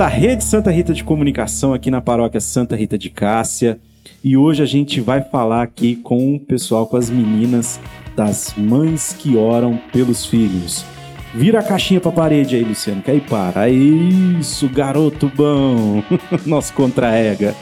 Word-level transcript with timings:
da 0.00 0.06
Rede 0.06 0.42
Santa 0.42 0.70
Rita 0.70 0.94
de 0.94 1.04
Comunicação 1.04 1.74
aqui 1.74 1.90
na 1.90 2.00
paróquia 2.00 2.40
Santa 2.40 2.74
Rita 2.74 2.96
de 2.96 3.10
Cássia. 3.10 3.78
E 4.24 4.34
hoje 4.34 4.62
a 4.62 4.64
gente 4.66 4.98
vai 4.98 5.20
falar 5.20 5.60
aqui 5.60 5.94
com 5.94 6.36
o 6.36 6.40
pessoal, 6.40 6.86
com 6.86 6.96
as 6.96 7.10
meninas 7.10 7.78
das 8.16 8.54
mães 8.56 9.12
que 9.18 9.36
oram 9.36 9.78
pelos 9.92 10.24
filhos. 10.24 10.86
Vira 11.34 11.60
a 11.60 11.62
caixinha 11.62 12.00
pra 12.00 12.10
parede 12.10 12.56
aí, 12.56 12.64
Luciano, 12.64 13.02
que 13.02 13.10
aí 13.10 13.20
para. 13.20 13.68
Isso, 13.68 14.70
garoto 14.70 15.30
bom. 15.36 16.02
Nosso 16.46 16.72
contra-ega. 16.72 17.54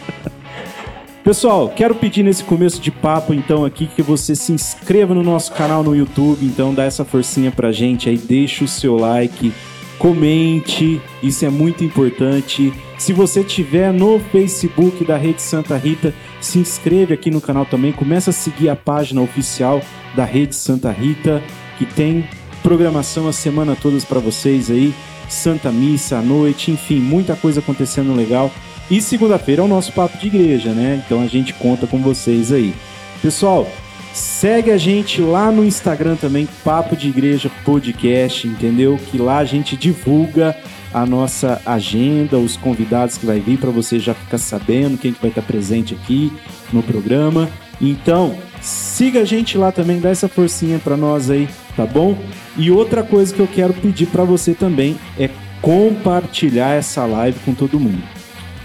Pessoal, 1.24 1.68
quero 1.68 1.96
pedir 1.96 2.22
nesse 2.22 2.44
começo 2.44 2.80
de 2.80 2.92
papo 2.92 3.34
então 3.34 3.64
aqui 3.64 3.88
que 3.88 4.00
você 4.00 4.36
se 4.36 4.52
inscreva 4.52 5.12
no 5.12 5.24
nosso 5.24 5.52
canal 5.52 5.82
no 5.82 5.94
YouTube, 5.94 6.46
então 6.46 6.72
dá 6.72 6.84
essa 6.84 7.04
forcinha 7.04 7.50
pra 7.50 7.72
gente 7.72 8.08
aí, 8.08 8.16
deixa 8.16 8.64
o 8.64 8.68
seu 8.68 8.96
like, 8.96 9.52
comente, 9.98 11.00
isso 11.22 11.44
é 11.44 11.50
muito 11.50 11.84
importante. 11.84 12.72
Se 12.96 13.12
você 13.12 13.42
tiver 13.42 13.92
no 13.92 14.18
Facebook 14.18 15.04
da 15.04 15.16
Rede 15.16 15.42
Santa 15.42 15.76
Rita, 15.76 16.14
se 16.40 16.58
inscreve 16.58 17.14
aqui 17.14 17.30
no 17.30 17.40
canal 17.40 17.66
também, 17.66 17.92
começa 17.92 18.30
a 18.30 18.32
seguir 18.32 18.68
a 18.68 18.76
página 18.76 19.20
oficial 19.20 19.82
da 20.14 20.24
Rede 20.24 20.54
Santa 20.54 20.90
Rita, 20.90 21.42
que 21.76 21.84
tem 21.84 22.28
programação 22.62 23.28
a 23.28 23.32
semana 23.32 23.76
toda 23.76 23.98
para 24.00 24.18
vocês 24.20 24.70
aí, 24.70 24.94
Santa 25.28 25.70
Missa 25.70 26.18
à 26.18 26.22
noite, 26.22 26.70
enfim, 26.70 26.98
muita 26.98 27.36
coisa 27.36 27.60
acontecendo 27.60 28.14
legal. 28.14 28.50
E 28.90 29.02
segunda-feira 29.02 29.62
é 29.62 29.64
o 29.64 29.68
nosso 29.68 29.92
papo 29.92 30.16
de 30.16 30.28
igreja, 30.28 30.70
né? 30.72 31.02
Então 31.04 31.20
a 31.22 31.26
gente 31.26 31.52
conta 31.54 31.86
com 31.86 31.98
vocês 31.98 32.50
aí. 32.50 32.74
Pessoal, 33.20 33.68
Segue 34.12 34.70
a 34.70 34.76
gente 34.76 35.20
lá 35.20 35.50
no 35.50 35.64
Instagram 35.64 36.16
também, 36.16 36.48
Papo 36.64 36.96
de 36.96 37.08
Igreja 37.08 37.50
Podcast, 37.64 38.46
entendeu? 38.46 38.98
Que 39.10 39.18
lá 39.18 39.38
a 39.38 39.44
gente 39.44 39.76
divulga 39.76 40.56
a 40.92 41.04
nossa 41.04 41.60
agenda, 41.64 42.38
os 42.38 42.56
convidados 42.56 43.18
que 43.18 43.26
vai 43.26 43.40
vir 43.40 43.58
para 43.58 43.70
você 43.70 43.98
já 43.98 44.14
ficar 44.14 44.38
sabendo 44.38 44.98
quem 44.98 45.12
que 45.12 45.20
vai 45.20 45.30
estar 45.30 45.42
presente 45.42 45.94
aqui 45.94 46.32
no 46.72 46.82
programa. 46.82 47.48
Então, 47.80 48.36
siga 48.60 49.20
a 49.20 49.24
gente 49.24 49.56
lá 49.56 49.70
também, 49.70 50.00
dá 50.00 50.08
essa 50.08 50.28
forcinha 50.28 50.78
para 50.78 50.96
nós 50.96 51.30
aí, 51.30 51.48
tá 51.76 51.86
bom? 51.86 52.18
E 52.56 52.70
outra 52.70 53.02
coisa 53.02 53.32
que 53.32 53.40
eu 53.40 53.46
quero 53.46 53.72
pedir 53.74 54.06
para 54.06 54.24
você 54.24 54.54
também 54.54 54.96
é 55.18 55.30
compartilhar 55.60 56.74
essa 56.74 57.04
live 57.04 57.38
com 57.44 57.54
todo 57.54 57.78
mundo. 57.78 58.02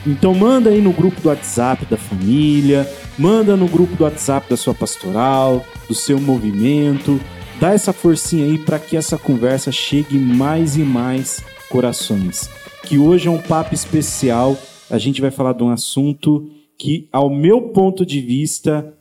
Então 0.05 0.33
manda 0.33 0.69
aí 0.69 0.81
no 0.81 0.91
grupo 0.91 1.21
do 1.21 1.29
WhatsApp 1.29 1.85
da 1.85 1.97
família, 1.97 2.89
Manda 3.17 3.55
no 3.55 3.67
grupo 3.67 3.95
do 3.95 4.05
WhatsApp 4.05 4.49
da 4.49 4.57
sua 4.57 4.73
pastoral, 4.73 5.63
do 5.87 5.93
seu 5.93 6.19
movimento. 6.19 7.19
Dá 7.59 7.71
essa 7.71 7.93
forcinha 7.93 8.45
aí 8.45 8.57
para 8.57 8.79
que 8.79 8.97
essa 8.97 9.19
conversa 9.19 9.71
chegue 9.71 10.17
mais 10.17 10.75
e 10.77 10.81
mais 10.81 11.43
corações. 11.69 12.49
Que 12.83 12.97
hoje 12.97 13.27
é 13.27 13.31
um 13.31 13.37
papo 13.37 13.75
especial. 13.75 14.57
A 14.89 14.97
gente 14.97 15.21
vai 15.21 15.29
falar 15.29 15.53
de 15.53 15.63
um 15.63 15.69
assunto 15.69 16.49
que, 16.77 17.07
ao 17.11 17.29
meu 17.29 17.61
ponto 17.61 18.03
de 18.03 18.19
vista, 18.19 18.93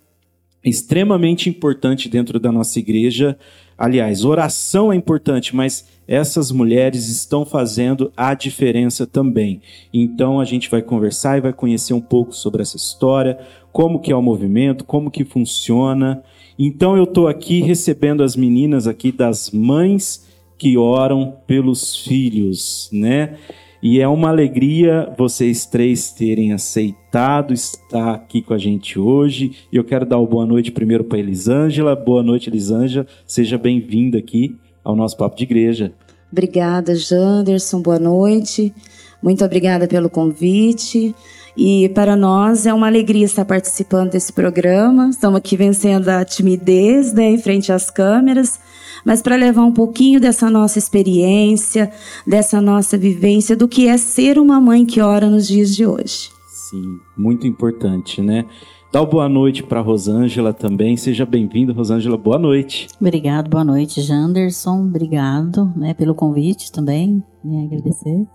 é 0.63 0.69
extremamente 0.69 1.49
importante 1.49 2.07
dentro 2.07 2.39
da 2.39 2.53
nossa 2.53 2.79
igreja. 2.79 3.39
Aliás, 3.79 4.27
oração 4.27 4.93
é 4.93 4.97
importante, 4.97 5.57
mas 5.57 5.87
essas 6.07 6.51
mulheres 6.51 7.09
estão 7.09 7.45
fazendo 7.45 8.13
a 8.17 8.35
diferença 8.35 9.07
também. 9.07 9.61
Então 9.93 10.41
a 10.41 10.45
gente 10.45 10.71
vai 10.71 10.83
conversar 10.83 11.39
e 11.39 11.43
vai 11.43 11.53
conhecer 11.53 11.95
um 11.95 12.01
pouco 12.01 12.35
sobre 12.35 12.63
essa 12.63 12.77
história, 12.77 13.39
como 13.73 14.01
que 14.01 14.13
é 14.13 14.17
o 14.17 14.23
movimento, 14.23 14.85
como 14.85 15.11
que 15.11 15.25
funciona. 15.25 16.23
Então 16.59 16.97
eu 16.97 17.05
estou 17.05 17.29
aqui 17.29 17.61
recebendo 17.61 18.23
as 18.23 18.37
meninas 18.37 18.87
aqui 18.87 19.11
das 19.13 19.51
mães 19.51 20.29
que 20.59 20.77
oram 20.77 21.37
pelos 21.47 21.97
filhos, 21.97 22.89
né? 22.93 23.37
E 23.83 23.99
é 23.99 24.07
uma 24.07 24.29
alegria 24.29 25.13
vocês 25.19 25.67
três 25.67 26.13
terem 26.13 26.53
aceitado 26.53 27.53
estar 27.53 28.15
aqui 28.15 28.41
com 28.41 28.55
a 28.55 28.59
gente 28.59 28.97
hoje. 28.97 29.53
E 29.73 29.77
eu 29.77 29.83
quero 29.83 30.07
dar 30.07 30.19
uma 30.19 30.27
boa 30.27 30.47
noite 30.47 30.71
primeiro 30.71 31.03
para 31.03 31.19
Elisângela. 31.19 31.97
Boa 31.97 32.23
noite, 32.23 32.49
Elisângela. 32.49 33.05
Seja 33.27 33.59
bem-vinda 33.59 34.19
aqui 34.19 34.55
ao 34.85 34.95
nosso 34.95 35.17
Papo 35.17 35.37
de 35.37 35.43
Igreja. 35.43 35.93
Obrigada, 36.33 36.95
Janderson. 36.95 37.83
Boa 37.83 37.99
noite. 37.99 38.75
Muito 39.23 39.45
obrigada 39.45 39.87
pelo 39.87 40.09
convite. 40.09 41.15
E 41.55 41.91
para 41.91 42.17
nós 42.17 42.65
é 42.65 42.73
uma 42.73 42.87
alegria 42.87 43.27
estar 43.27 43.45
participando 43.45 44.13
desse 44.13 44.33
programa. 44.33 45.11
Estamos 45.11 45.37
aqui 45.37 45.55
vencendo 45.55 46.09
a 46.09 46.25
timidez 46.25 47.13
né, 47.13 47.31
em 47.31 47.39
frente 47.39 47.71
às 47.71 47.91
câmeras, 47.91 48.59
mas 49.05 49.21
para 49.21 49.37
levar 49.37 49.63
um 49.63 49.73
pouquinho 49.73 50.19
dessa 50.19 50.49
nossa 50.49 50.79
experiência, 50.79 51.93
dessa 52.27 52.59
nossa 52.61 52.97
vivência, 52.97 53.55
do 53.55 53.69
que 53.69 53.87
é 53.87 53.99
ser 53.99 54.39
uma 54.39 54.59
mãe 54.59 54.87
que 54.87 55.03
ora 55.03 55.29
nos 55.29 55.47
dias 55.47 55.77
de 55.77 55.87
hoje. 55.87 56.31
Sim, 56.49 56.99
muito 57.15 57.47
importante, 57.47 58.23
né? 58.23 58.47
Dá 58.93 59.01
uma 59.01 59.07
boa 59.07 59.27
noite 59.27 59.63
para 59.63 59.81
Rosângela 59.81 60.53
também. 60.53 60.99
Seja 60.99 61.25
bem-vinda, 61.25 61.73
Rosângela. 61.73 62.19
Boa 62.19 62.39
noite. 62.39 62.89
Obrigado, 63.01 63.49
boa 63.49 63.65
noite, 63.65 64.03
Janderson. 64.03 64.83
Obrigado 64.83 65.73
né, 65.75 65.95
pelo 65.95 66.15
convite 66.15 66.71
também, 66.71 67.25
né, 67.43 67.65
agradecer. 67.65 68.27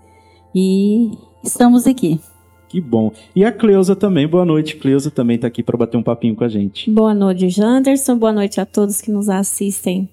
E 0.56 1.12
estamos 1.44 1.86
aqui. 1.86 2.20
Que 2.68 2.82
bom. 2.82 3.12
E 3.36 3.46
a 3.46 3.52
Cleusa 3.52 3.96
também. 3.96 4.28
Boa 4.28 4.44
noite. 4.44 4.78
Cleusa 4.78 5.12
também 5.12 5.36
está 5.36 5.46
aqui 5.46 5.62
para 5.62 5.78
bater 5.78 5.96
um 5.96 6.02
papinho 6.02 6.36
com 6.36 6.44
a 6.44 6.50
gente. 6.50 6.90
Boa 6.90 7.14
noite, 7.14 7.50
Janderson. 7.50 8.18
Boa 8.18 8.34
noite 8.34 8.60
a 8.60 8.66
todos 8.66 9.00
que 9.00 9.12
nos 9.12 9.30
assistem 9.30 10.10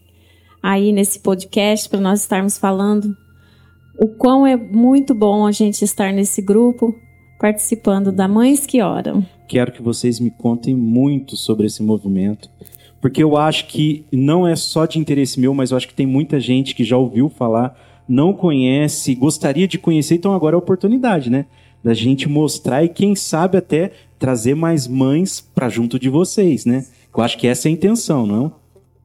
aí 0.63 0.93
nesse 0.93 1.21
podcast 1.21 1.89
para 1.89 2.01
nós 2.01 2.21
estarmos 2.21 2.59
falando 2.59 3.17
o 3.99 4.09
quão 4.09 4.47
é 4.47 4.57
muito 4.59 5.15
bom 5.15 5.47
a 5.47 5.53
gente 5.53 5.83
estar 5.83 6.13
nesse 6.13 6.43
grupo 6.43 6.95
participando 7.39 8.13
da 8.13 8.27
Mães 8.29 8.67
que 8.67 8.83
Oram. 8.83 9.25
Quero 9.47 9.73
que 9.73 9.83
vocês 9.83 10.19
me 10.21 10.31
contem 10.31 10.75
muito 10.75 11.37
sobre 11.37 11.67
esse 11.67 11.83
movimento, 11.83 12.49
porque 13.01 13.23
eu 13.23 13.37
acho 13.37 13.67
que 13.67 14.05
não 14.11 14.47
é 14.47 14.57
só 14.57 14.87
de 14.87 14.99
interesse 14.99 15.39
meu, 15.39 15.53
mas 15.53 15.71
eu 15.71 15.77
acho 15.77 15.89
que 15.89 15.95
tem 15.95 16.07
muita 16.07 16.41
gente 16.41 16.75
que 16.75 16.85
já 16.85 16.97
ouviu 16.97 17.29
falar, 17.29 17.79
não 18.09 18.33
conhece, 18.33 19.15
gostaria 19.15 19.69
de 19.69 19.79
conhecer, 19.79 20.15
então 20.15 20.35
agora 20.35 20.55
é 20.55 20.59
a 20.59 20.59
oportunidade, 20.59 21.31
né? 21.31 21.47
Da 21.83 21.93
gente 21.93 22.29
mostrar 22.29 22.83
e 22.83 22.89
quem 22.89 23.15
sabe 23.15 23.59
até 23.59 23.93
trazer 24.19 24.55
mais 24.55 24.89
mães 24.89 25.41
para 25.41 25.69
junto 25.69 25.99
de 25.99 26.09
vocês, 26.09 26.65
né? 26.65 26.87
Eu 27.15 27.23
acho 27.23 27.37
que 27.37 27.47
essa 27.47 27.69
é 27.69 27.71
a 27.71 27.73
intenção, 27.73 28.27
não? 28.27 28.53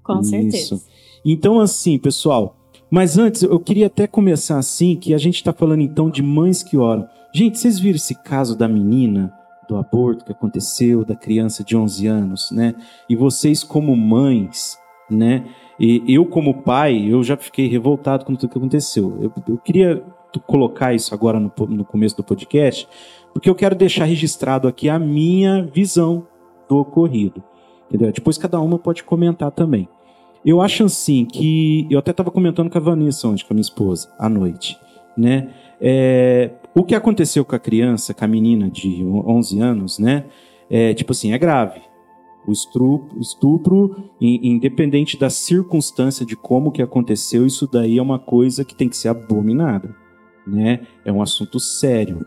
Com 0.02 0.24
certeza. 0.24 0.58
Isso. 0.58 0.84
Então, 1.26 1.60
assim, 1.60 1.98
pessoal, 1.98 2.56
mas 2.90 3.18
antes 3.18 3.44
eu 3.44 3.60
queria 3.60 3.88
até 3.88 4.08
começar 4.08 4.58
assim, 4.58 4.96
que 4.96 5.14
a 5.14 5.18
gente 5.18 5.36
está 5.36 5.54
falando 5.54 5.82
então 5.82 6.10
de 6.10 6.24
mães 6.24 6.64
que 6.64 6.78
oram. 6.78 7.08
Gente, 7.32 7.60
vocês 7.60 7.80
viram 7.80 7.96
esse 7.96 8.16
caso 8.16 8.58
da 8.58 8.68
menina 8.68 9.34
do 9.68 9.78
aborto 9.78 10.26
que 10.26 10.32
aconteceu, 10.32 11.06
da 11.06 11.16
criança 11.16 11.64
de 11.64 11.78
11 11.78 12.08
anos, 12.08 12.52
né? 12.52 12.74
E 13.08 13.16
vocês 13.16 13.64
como 13.64 13.96
mães, 13.96 14.78
né? 15.10 15.46
E 15.80 16.04
eu 16.08 16.26
como 16.26 16.62
pai, 16.64 17.06
eu 17.08 17.24
já 17.24 17.38
fiquei 17.38 17.68
revoltado 17.68 18.26
com 18.26 18.36
tudo 18.36 18.52
que 18.52 18.58
aconteceu. 18.58 19.18
Eu, 19.22 19.34
eu 19.48 19.58
queria 19.58 20.04
colocar 20.46 20.94
isso 20.94 21.14
agora 21.14 21.40
no, 21.40 21.52
no 21.68 21.86
começo 21.86 22.18
do 22.18 22.24
podcast, 22.24 22.88
porque 23.34 23.50
eu 23.50 23.56
quero 23.56 23.76
deixar 23.76 24.06
registrado 24.06 24.68
aqui 24.68 24.90
a 24.90 25.00
minha 25.00 25.64
visão 25.64 26.28
do 26.68 26.78
ocorrido. 26.78 27.44
Entendeu? 27.88 28.12
Depois 28.12 28.38
cada 28.38 28.60
uma 28.60 28.78
pode 28.78 29.04
comentar 29.04 29.52
também. 29.52 29.88
Eu 30.46 30.62
acho 30.62 30.84
assim 30.84 31.26
que. 31.26 31.88
Eu 31.90 32.00
até 32.00 32.12
estava 32.12 32.32
comentando 32.32 32.70
com 32.70 32.78
a 32.78 32.82
Vanessa 32.82 33.28
ontem, 33.28 33.46
com 33.46 33.54
a 33.54 33.56
minha 33.56 33.62
esposa, 33.62 34.10
à 34.18 34.30
noite. 34.30 34.80
Né? 35.18 35.50
É, 35.82 36.52
o 36.76 36.84
que 36.84 36.96
aconteceu 36.96 37.44
com 37.44 37.56
a 37.56 37.60
criança, 37.60 38.14
com 38.14 38.26
a 38.26 38.28
menina 38.28 38.70
de 38.70 39.04
11 39.04 39.60
anos, 39.60 40.00
né? 40.00 40.26
É, 40.70 40.94
tipo 40.94 41.12
assim, 41.12 41.34
é 41.34 41.38
grave. 41.38 41.82
O 42.48 42.52
estupro, 42.52 43.20
estupro, 43.20 44.10
independente 44.20 45.18
da 45.20 45.30
circunstância 45.30 46.26
de 46.26 46.36
como 46.36 46.72
que 46.72 46.82
aconteceu, 46.82 47.46
isso 47.46 47.68
daí 47.72 47.98
é 47.98 48.02
uma 48.02 48.18
coisa 48.18 48.64
que 48.64 48.76
tem 48.76 48.88
que 48.88 48.98
ser 48.98 49.10
abominada, 49.10 49.96
né? 50.48 50.82
É 51.04 51.12
um 51.12 51.22
assunto 51.22 51.60
sério. 51.60 52.26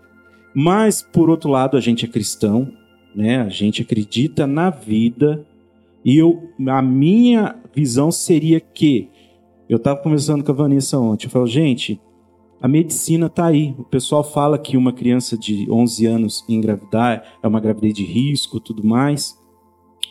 Mas, 0.54 1.02
por 1.02 1.30
outro 1.30 1.50
lado, 1.50 1.76
a 1.76 1.80
gente 1.80 2.04
é 2.04 2.08
cristão, 2.08 2.70
né? 3.14 3.40
A 3.40 3.48
gente 3.48 3.82
acredita 3.82 4.46
na 4.46 4.70
vida 4.70 5.46
e 6.04 6.16
eu, 6.16 6.50
a 6.68 6.82
minha 6.82 7.56
visão 7.74 8.10
seria 8.10 8.60
que 8.60 9.08
eu 9.68 9.76
estava 9.76 10.00
conversando 10.00 10.44
com 10.44 10.52
a 10.52 10.54
Vanessa 10.54 10.98
ontem. 10.98 11.26
Eu 11.26 11.30
falo, 11.30 11.46
gente, 11.46 12.00
a 12.62 12.68
medicina 12.68 13.26
está 13.26 13.46
aí. 13.46 13.74
O 13.76 13.82
pessoal 13.82 14.22
fala 14.22 14.56
que 14.56 14.76
uma 14.76 14.92
criança 14.92 15.36
de 15.36 15.68
11 15.68 16.06
anos 16.06 16.44
engravidar 16.48 17.24
é 17.42 17.48
uma 17.48 17.58
gravidez 17.58 17.92
de 17.92 18.04
risco, 18.04 18.60
tudo 18.60 18.86
mais. 18.86 19.36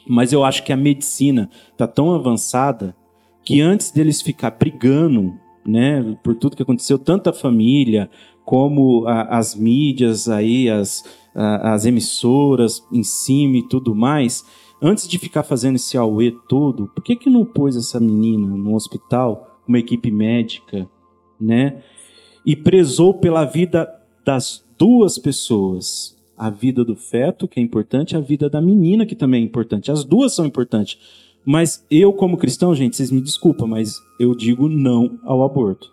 Mas 0.06 0.34
eu 0.34 0.44
acho 0.44 0.62
que 0.64 0.74
a 0.74 0.78
medicina 0.78 1.50
está 1.72 1.88
tão 1.88 2.14
avançada 2.14 2.94
que 3.42 3.62
antes 3.62 3.90
deles 3.92 4.22
ficar 4.22 4.52
brigando, 4.52 5.34
né, 5.66 6.18
por 6.22 6.36
tudo 6.36 6.58
que 6.58 6.62
aconteceu, 6.62 7.00
tanto 7.00 7.30
a 7.30 7.34
família 7.34 8.10
como 8.44 9.08
a, 9.08 9.38
as 9.38 9.56
mídias 9.56 10.28
aí, 10.28 10.70
as, 10.70 11.06
a, 11.34 11.74
as 11.74 11.86
emissoras 11.86 12.86
em 12.92 13.04
cima 13.04 13.58
e 13.58 13.68
tudo 13.68 13.96
mais, 13.96 14.44
antes 14.82 15.08
de 15.08 15.18
ficar 15.18 15.44
fazendo 15.44 15.78
esse 15.78 15.98
auê 15.98 16.36
todo, 16.50 16.88
por 16.94 17.02
que, 17.02 17.16
que 17.16 17.30
não 17.30 17.46
pôs 17.46 17.78
essa 17.78 17.98
menina 17.98 18.46
no 18.46 18.76
hospital, 18.76 19.62
uma 19.66 19.80
equipe 19.80 20.12
médica, 20.12 20.90
né? 21.40 21.82
E 22.46 22.56
prezou 22.56 23.14
pela 23.14 23.46
vida 23.46 23.90
das 24.26 24.64
duas 24.78 25.18
pessoas. 25.18 26.18
A 26.38 26.50
vida 26.50 26.84
do 26.84 26.96
feto, 26.96 27.48
que 27.48 27.60
é 27.60 27.64
importante, 27.64 28.18
a 28.18 28.20
vida 28.20 28.50
da 28.50 28.60
menina, 28.60 29.06
que 29.06 29.16
também 29.16 29.44
é 29.44 29.46
importante. 29.46 29.92
As 29.92 30.04
duas 30.04 30.34
são 30.34 30.46
importantes. 30.46 30.98
Mas 31.46 31.86
eu, 31.90 32.14
como 32.14 32.38
cristão, 32.38 32.74
gente, 32.74 32.96
vocês 32.96 33.12
me 33.12 33.22
desculpam, 33.22 33.68
mas 33.68 34.00
eu 34.20 34.36
digo 34.36 34.68
não 34.68 35.20
ao 35.24 35.44
aborto. 35.44 35.92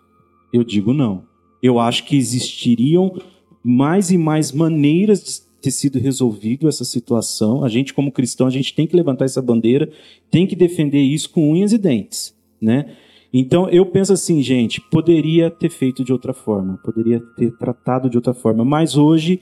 Eu 0.53 0.63
digo 0.63 0.93
não. 0.93 1.23
Eu 1.61 1.79
acho 1.79 2.05
que 2.05 2.15
existiriam 2.15 3.15
mais 3.63 4.09
e 4.11 4.17
mais 4.17 4.51
maneiras 4.51 5.47
ter 5.61 5.71
sido 5.71 5.99
resolvido 5.99 6.67
essa 6.67 6.85
situação. 6.85 7.63
A 7.63 7.69
gente, 7.69 7.93
como 7.93 8.11
cristão, 8.11 8.47
a 8.47 8.51
gente 8.51 8.73
tem 8.73 8.87
que 8.87 8.95
levantar 8.95 9.25
essa 9.25 9.41
bandeira, 9.41 9.91
tem 10.31 10.47
que 10.47 10.55
defender 10.55 11.01
isso 11.01 11.29
com 11.29 11.51
unhas 11.51 11.73
e 11.73 11.77
dentes, 11.77 12.35
né? 12.61 12.95
Então, 13.31 13.69
eu 13.69 13.85
penso 13.85 14.11
assim, 14.11 14.41
gente, 14.41 14.81
poderia 14.81 15.51
ter 15.51 15.69
feito 15.69 16.03
de 16.03 16.11
outra 16.11 16.33
forma, 16.33 16.79
poderia 16.83 17.19
ter 17.37 17.55
tratado 17.57 18.09
de 18.09 18.17
outra 18.17 18.33
forma, 18.33 18.65
mas 18.65 18.97
hoje 18.97 19.39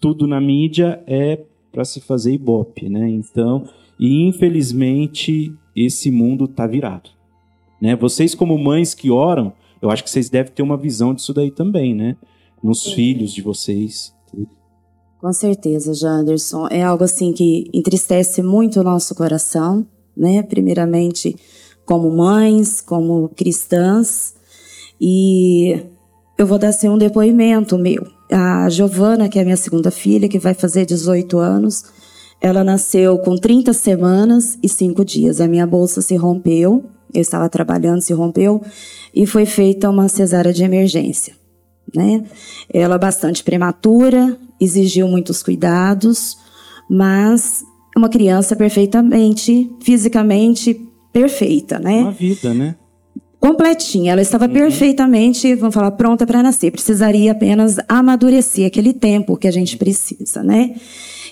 tudo 0.00 0.26
na 0.26 0.40
mídia 0.40 1.02
é 1.06 1.40
para 1.70 1.84
se 1.84 2.00
fazer 2.00 2.32
ibope, 2.32 2.88
né? 2.88 3.08
Então, 3.08 3.68
e 3.98 4.26
infelizmente 4.26 5.52
esse 5.74 6.10
mundo 6.10 6.46
está 6.46 6.66
virado, 6.66 7.10
né? 7.80 7.94
Vocês 7.94 8.34
como 8.34 8.58
mães 8.58 8.92
que 8.92 9.10
oram, 9.10 9.52
eu 9.80 9.90
acho 9.90 10.02
que 10.02 10.10
vocês 10.10 10.28
devem 10.28 10.52
ter 10.52 10.62
uma 10.62 10.76
visão 10.76 11.14
disso 11.14 11.32
daí 11.32 11.50
também, 11.50 11.94
né? 11.94 12.16
Nos 12.62 12.82
Sim. 12.82 12.94
filhos 12.94 13.32
de 13.32 13.40
vocês. 13.40 14.12
Com 15.20 15.32
certeza, 15.32 15.94
Janderson. 15.94 16.68
É 16.68 16.82
algo 16.82 17.04
assim 17.04 17.32
que 17.32 17.68
entristece 17.72 18.42
muito 18.42 18.80
o 18.80 18.84
nosso 18.84 19.14
coração, 19.14 19.86
né? 20.16 20.42
Primeiramente, 20.42 21.34
como 21.88 22.14
mães, 22.14 22.82
como 22.82 23.30
cristãs. 23.30 24.34
E 25.00 25.80
eu 26.36 26.46
vou 26.46 26.58
dar 26.58 26.68
assim, 26.68 26.86
um 26.86 26.98
depoimento 26.98 27.78
meu. 27.78 28.06
A 28.30 28.68
Giovana, 28.68 29.26
que 29.26 29.38
é 29.38 29.42
minha 29.42 29.56
segunda 29.56 29.90
filha, 29.90 30.28
que 30.28 30.38
vai 30.38 30.52
fazer 30.52 30.84
18 30.84 31.38
anos, 31.38 31.84
ela 32.42 32.62
nasceu 32.62 33.16
com 33.20 33.36
30 33.36 33.72
semanas 33.72 34.58
e 34.62 34.68
5 34.68 35.02
dias. 35.02 35.40
A 35.40 35.48
minha 35.48 35.66
bolsa 35.66 36.02
se 36.02 36.14
rompeu, 36.14 36.84
eu 37.14 37.22
estava 37.22 37.48
trabalhando, 37.48 38.02
se 38.02 38.12
rompeu, 38.12 38.62
e 39.14 39.24
foi 39.24 39.46
feita 39.46 39.88
uma 39.88 40.08
cesárea 40.08 40.52
de 40.52 40.62
emergência. 40.62 41.34
Né? 41.96 42.22
Ela 42.70 42.98
bastante 42.98 43.42
prematura, 43.42 44.38
exigiu 44.60 45.08
muitos 45.08 45.42
cuidados, 45.42 46.36
mas 46.90 47.64
é 47.96 47.98
uma 47.98 48.10
criança 48.10 48.54
perfeitamente, 48.54 49.74
fisicamente 49.80 50.87
perfeita, 51.12 51.78
né? 51.78 52.02
Uma 52.02 52.12
vida, 52.12 52.54
né? 52.54 52.76
Completinha, 53.40 54.12
ela 54.12 54.22
estava 54.22 54.46
uhum. 54.46 54.52
perfeitamente, 54.52 55.54
vamos 55.54 55.74
falar, 55.74 55.92
pronta 55.92 56.26
para 56.26 56.42
nascer. 56.42 56.72
Precisaria 56.72 57.30
apenas 57.30 57.76
amadurecer 57.88 58.66
aquele 58.66 58.92
tempo 58.92 59.36
que 59.36 59.46
a 59.46 59.50
gente 59.50 59.76
precisa, 59.76 60.42
né? 60.42 60.74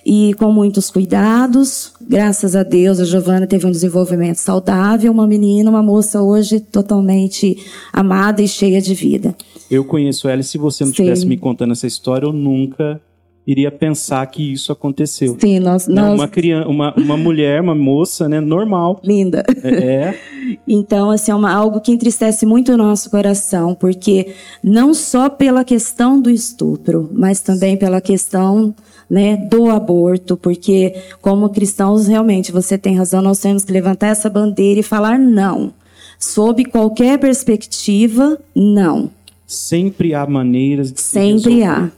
E 0.09 0.33
com 0.35 0.53
muitos 0.53 0.89
cuidados, 0.89 1.93
graças 2.01 2.55
a 2.55 2.63
Deus, 2.63 3.01
a 3.01 3.05
Giovana 3.05 3.45
teve 3.45 3.67
um 3.67 3.73
desenvolvimento 3.73 4.37
saudável, 4.37 5.11
uma 5.11 5.27
menina, 5.27 5.69
uma 5.69 5.83
moça 5.83 6.23
hoje 6.23 6.61
totalmente 6.61 7.59
amada 7.93 8.41
e 8.41 8.47
cheia 8.47 8.81
de 8.81 8.95
vida. 8.95 9.35
Eu 9.69 9.85
conheço 9.85 10.29
ela 10.29 10.43
e 10.43 10.45
se 10.45 10.59
você 10.59 10.85
não 10.85 10.93
estivesse 10.93 11.27
me 11.27 11.37
contando 11.37 11.73
essa 11.73 11.89
história, 11.89 12.25
eu 12.25 12.33
nunca 12.33 13.01
iria 13.47 13.71
pensar 13.71 14.27
que 14.27 14.53
isso 14.53 14.73
aconteceu. 14.73 15.37
Sim, 15.41 15.61
nós, 15.61 15.87
né? 15.87 15.95
nós... 15.95 16.19
Uma, 16.19 16.27
criança, 16.27 16.69
uma, 16.69 16.95
uma 16.95 17.17
mulher, 17.17 17.61
uma 17.61 17.75
moça, 17.75 18.29
né, 18.29 18.41
normal. 18.41 19.01
Linda. 19.05 19.45
É. 19.63 19.69
é. 19.69 20.19
então, 20.67 21.11
assim, 21.11 21.31
é 21.31 21.35
uma, 21.35 21.53
algo 21.53 21.81
que 21.81 21.93
entristece 21.93 22.45
muito 22.45 22.73
o 22.73 22.77
nosso 22.77 23.09
coração, 23.09 23.75
porque 23.75 24.35
não 24.63 24.93
só 24.93 25.31
pela 25.31 25.65
questão 25.65 26.21
do 26.21 26.29
estupro, 26.29 27.09
mas 27.13 27.41
também 27.41 27.77
pela 27.77 28.01
questão 28.01 28.75
né, 29.09 29.37
do 29.37 29.71
aborto, 29.71 30.37
porque 30.37 30.95
como 31.23 31.49
cristãos, 31.51 32.09
realmente, 32.09 32.51
você 32.51 32.77
tem 32.77 32.97
razão, 32.97 33.23
nós 33.23 33.39
temos 33.39 33.65
que 33.65 33.73
levantar 33.73 34.09
essa 34.09 34.29
bandeira 34.29 34.81
e 34.81 34.83
falar 34.83 35.19
não. 35.19 35.73
Sob 36.19 36.65
qualquer 36.65 37.19
perspectiva, 37.19 38.39
não. 38.55 39.11
Sempre 39.47 40.15
há 40.15 40.27
maneiras 40.27 40.91
de 40.91 41.01
Sempre 41.01 41.63
há. 41.63 41.91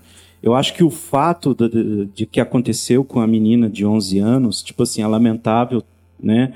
Eu 0.48 0.54
acho 0.54 0.72
que 0.72 0.82
o 0.82 0.88
fato 0.88 1.54
de, 1.54 1.68
de, 1.68 2.04
de, 2.06 2.26
que 2.26 2.40
aconteceu 2.40 3.04
com 3.04 3.20
a 3.20 3.26
menina 3.26 3.68
de 3.68 3.84
11 3.84 4.18
anos, 4.18 4.62
tipo 4.62 4.82
assim, 4.82 5.02
é 5.02 5.06
lamentável, 5.06 5.82
né? 6.18 6.54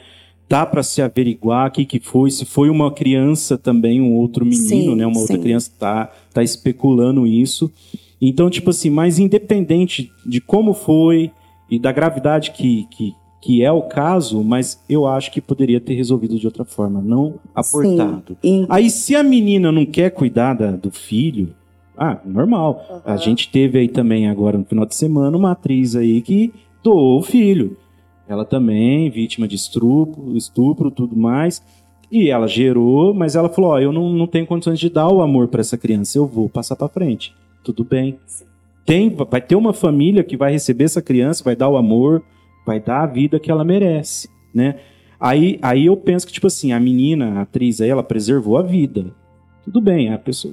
Dá 0.48 0.64
para 0.64 0.82
se 0.82 1.02
averiguar 1.02 1.68
o 1.68 1.70
que, 1.70 1.84
que 1.84 2.00
foi, 2.00 2.30
se 2.30 2.46
foi 2.46 2.70
uma 2.70 2.90
criança 2.90 3.58
também, 3.58 4.00
um 4.00 4.14
outro 4.14 4.46
menino, 4.46 4.66
sim, 4.66 4.94
né? 4.94 5.06
Uma 5.06 5.14
sim. 5.14 5.20
outra 5.20 5.38
criança 5.38 5.70
tá, 5.78 6.10
tá 6.32 6.42
especulando 6.42 7.26
isso. 7.26 7.70
Então, 8.20 8.48
tipo 8.48 8.70
assim, 8.70 8.88
mas 8.88 9.18
independente 9.18 10.10
de 10.24 10.40
como 10.40 10.72
foi 10.72 11.30
e 11.70 11.78
da 11.78 11.92
gravidade 11.92 12.52
que, 12.52 12.86
que, 12.90 13.14
que 13.42 13.62
é 13.62 13.70
o 13.72 13.82
caso, 13.82 14.42
mas 14.42 14.82
eu 14.88 15.06
acho 15.06 15.30
que 15.30 15.40
poderia 15.40 15.80
ter 15.80 15.94
resolvido 15.94 16.38
de 16.38 16.46
outra 16.46 16.64
forma, 16.64 17.02
não 17.02 17.34
abortado. 17.54 18.38
Sim. 18.40 18.64
Aí, 18.70 18.88
se 18.88 19.14
a 19.14 19.22
menina 19.22 19.70
não 19.70 19.84
quer 19.84 20.10
cuidar 20.10 20.54
da, 20.54 20.70
do 20.70 20.90
filho, 20.90 21.54
ah, 21.96 22.20
normal. 22.24 22.84
Uhum. 22.88 23.00
A 23.04 23.16
gente 23.16 23.50
teve 23.50 23.78
aí 23.78 23.88
também 23.88 24.28
agora 24.28 24.56
no 24.58 24.64
final 24.64 24.86
de 24.86 24.94
semana 24.94 25.36
uma 25.36 25.52
atriz 25.52 25.94
aí 25.94 26.20
que 26.20 26.52
doou 26.82 27.20
o 27.20 27.22
filho. 27.22 27.76
Ela 28.28 28.44
também, 28.44 29.10
vítima 29.10 29.46
de 29.46 29.56
estupro, 29.56 30.36
estupro, 30.36 30.90
tudo 30.90 31.16
mais. 31.16 31.62
E 32.10 32.30
ela 32.30 32.46
gerou, 32.46 33.12
mas 33.12 33.36
ela 33.36 33.48
falou: 33.48 33.72
Ó, 33.72 33.78
eu 33.78 33.92
não, 33.92 34.10
não 34.12 34.26
tenho 34.26 34.46
condições 34.46 34.78
de 34.78 34.88
dar 34.88 35.08
o 35.08 35.22
amor 35.22 35.48
para 35.48 35.60
essa 35.60 35.78
criança, 35.78 36.18
eu 36.18 36.26
vou 36.26 36.48
passar 36.48 36.76
para 36.76 36.88
frente. 36.88 37.34
Tudo 37.64 37.84
bem. 37.84 38.18
Tem, 38.84 39.08
vai 39.08 39.40
ter 39.40 39.54
uma 39.54 39.72
família 39.72 40.24
que 40.24 40.36
vai 40.36 40.50
receber 40.50 40.84
essa 40.84 41.00
criança, 41.00 41.44
vai 41.44 41.54
dar 41.54 41.68
o 41.68 41.76
amor, 41.76 42.22
vai 42.66 42.80
dar 42.80 43.02
a 43.02 43.06
vida 43.06 43.38
que 43.38 43.50
ela 43.50 43.64
merece, 43.64 44.28
né? 44.52 44.76
Aí, 45.20 45.58
aí 45.62 45.86
eu 45.86 45.96
penso 45.96 46.26
que, 46.26 46.32
tipo 46.32 46.48
assim, 46.48 46.72
a 46.72 46.80
menina, 46.80 47.38
a 47.38 47.42
atriz 47.42 47.80
aí, 47.80 47.88
ela 47.88 48.02
preservou 48.02 48.58
a 48.58 48.62
vida. 48.62 49.14
Tudo 49.64 49.80
bem, 49.80 50.12
a 50.12 50.18
pessoa, 50.18 50.52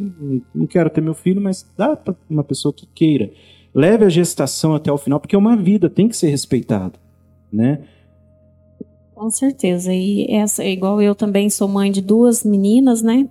não 0.54 0.68
quero 0.68 0.90
ter 0.90 1.02
meu 1.02 1.14
filho, 1.14 1.42
mas 1.42 1.66
dá 1.78 1.96
para 1.96 2.16
uma 2.30 2.44
pessoa 2.44 2.74
que 2.74 2.86
queira. 2.86 3.32
Leve 3.74 4.06
a 4.06 4.10
gestação 4.10 4.76
até 4.76 4.92
o 4.92 4.98
final, 4.98 5.20
porque 5.20 5.36
é 5.36 5.40
uma 5.40 5.56
vida, 5.56 5.90
tem 5.90 6.08
que 6.08 6.16
ser 6.16 6.30
respeitado, 6.30 7.00
né? 7.52 7.82
Com 9.16 9.30
certeza. 9.30 9.94
E 9.94 10.26
essa, 10.30 10.64
igual 10.64 11.02
eu 11.02 11.14
também 11.14 11.50
sou 11.50 11.68
mãe 11.68 11.92
de 11.92 12.02
duas 12.02 12.44
meninas, 12.44 13.02
né? 13.02 13.28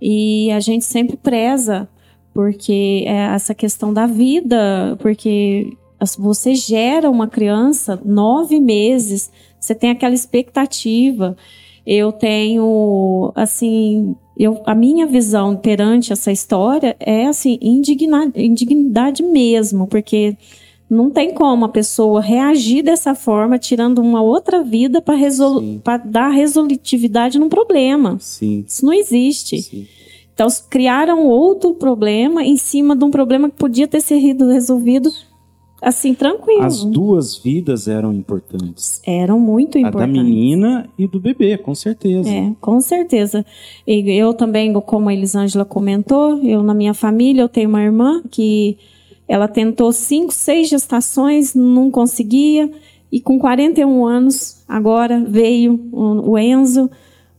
E 0.00 0.50
a 0.50 0.60
gente 0.60 0.84
sempre 0.84 1.16
preza 1.16 1.88
porque 2.32 3.04
é 3.06 3.34
essa 3.34 3.54
questão 3.54 3.92
da 3.92 4.06
vida, 4.06 4.96
porque 5.00 5.72
você 6.18 6.54
gera 6.54 7.10
uma 7.10 7.28
criança 7.28 8.00
nove 8.04 8.60
meses, 8.60 9.30
você 9.58 9.74
tem 9.74 9.90
aquela 9.90 10.14
expectativa. 10.14 11.36
Eu 11.86 12.12
tenho, 12.12 13.32
assim, 13.34 14.14
eu, 14.42 14.62
a 14.64 14.74
minha 14.74 15.06
visão 15.06 15.54
perante 15.54 16.12
essa 16.12 16.32
história 16.32 16.96
é 16.98 17.26
assim 17.26 17.58
indigna, 17.60 18.32
indignidade 18.34 19.22
mesmo, 19.22 19.86
porque 19.86 20.34
não 20.88 21.10
tem 21.10 21.34
como 21.34 21.66
a 21.66 21.68
pessoa 21.68 22.22
reagir 22.22 22.82
dessa 22.82 23.14
forma, 23.14 23.58
tirando 23.58 23.98
uma 23.98 24.22
outra 24.22 24.64
vida 24.64 25.02
para 25.02 25.14
resol... 25.14 25.62
dar 26.06 26.30
resolutividade 26.30 27.38
num 27.38 27.50
problema. 27.50 28.16
Sim. 28.18 28.64
Isso 28.66 28.84
não 28.84 28.94
existe. 28.94 29.60
Sim. 29.60 29.86
Então, 30.32 30.48
criaram 30.70 31.26
outro 31.26 31.74
problema 31.74 32.42
em 32.42 32.56
cima 32.56 32.96
de 32.96 33.04
um 33.04 33.10
problema 33.10 33.50
que 33.50 33.56
podia 33.56 33.86
ter 33.86 34.00
sido 34.00 34.48
resolvido 34.48 35.12
assim, 35.80 36.14
tranquilo. 36.14 36.62
As 36.62 36.84
duas 36.84 37.36
vidas 37.36 37.88
eram 37.88 38.12
importantes. 38.12 39.00
Eram 39.06 39.38
muito 39.40 39.78
importantes. 39.78 40.02
A 40.02 40.06
da 40.06 40.22
menina 40.22 40.88
e 40.98 41.06
do 41.06 41.18
bebê, 41.18 41.56
com 41.56 41.74
certeza. 41.74 42.28
É, 42.28 42.52
com 42.60 42.80
certeza. 42.80 43.44
E 43.86 44.10
eu 44.10 44.34
também, 44.34 44.72
como 44.72 45.08
a 45.08 45.14
Elisângela 45.14 45.64
comentou, 45.64 46.38
eu 46.42 46.62
na 46.62 46.74
minha 46.74 46.94
família, 46.94 47.42
eu 47.42 47.48
tenho 47.48 47.68
uma 47.68 47.82
irmã 47.82 48.22
que 48.30 48.76
ela 49.26 49.46
tentou 49.46 49.92
cinco, 49.92 50.32
seis 50.32 50.68
gestações, 50.68 51.54
não 51.54 51.90
conseguia. 51.90 52.70
E 53.12 53.20
com 53.20 53.38
41 53.38 54.06
anos, 54.06 54.62
agora 54.68 55.24
veio 55.26 55.80
o 55.92 56.38
Enzo, 56.38 56.90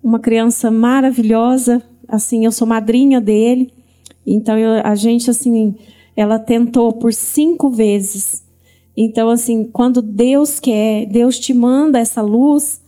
uma 0.04 0.20
criança 0.20 0.72
maravilhosa. 0.72 1.82
Assim, 2.08 2.46
eu 2.46 2.52
sou 2.52 2.68
madrinha 2.68 3.22
dele. 3.22 3.72
Então, 4.26 4.58
eu, 4.58 4.82
a 4.86 4.96
gente, 4.96 5.30
assim, 5.30 5.76
ela 6.16 6.40
tentou 6.40 6.94
por 6.94 7.14
cinco 7.14 7.70
vezes. 7.70 8.44
Então, 8.96 9.30
assim, 9.30 9.64
quando 9.64 10.02
Deus 10.02 10.60
quer, 10.60 11.06
Deus 11.06 11.40
te 11.40 11.54
manda 11.54 12.00
essa 12.00 12.22
luz, 12.22 12.82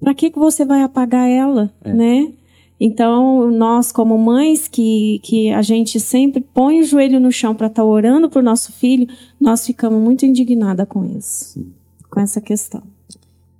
para 0.00 0.14
que, 0.14 0.30
que 0.30 0.38
você 0.38 0.64
vai 0.64 0.82
apagar 0.82 1.28
ela, 1.28 1.72
é. 1.84 1.92
né? 1.92 2.32
Então, 2.78 3.50
nós, 3.50 3.90
como 3.90 4.18
mães, 4.18 4.68
que, 4.68 5.18
que 5.22 5.50
a 5.50 5.62
gente 5.62 5.98
sempre 5.98 6.42
põe 6.42 6.80
o 6.80 6.84
joelho 6.84 7.18
no 7.18 7.32
chão 7.32 7.54
para 7.54 7.68
estar 7.68 7.82
tá 7.82 7.88
orando 7.88 8.28
por 8.28 8.42
nosso 8.42 8.70
filho, 8.72 9.08
nós 9.40 9.64
ficamos 9.64 10.02
muito 10.02 10.26
indignadas 10.26 10.86
com 10.86 11.04
isso, 11.04 11.54
Sim. 11.54 11.72
com 12.10 12.20
essa 12.20 12.40
questão. 12.40 12.82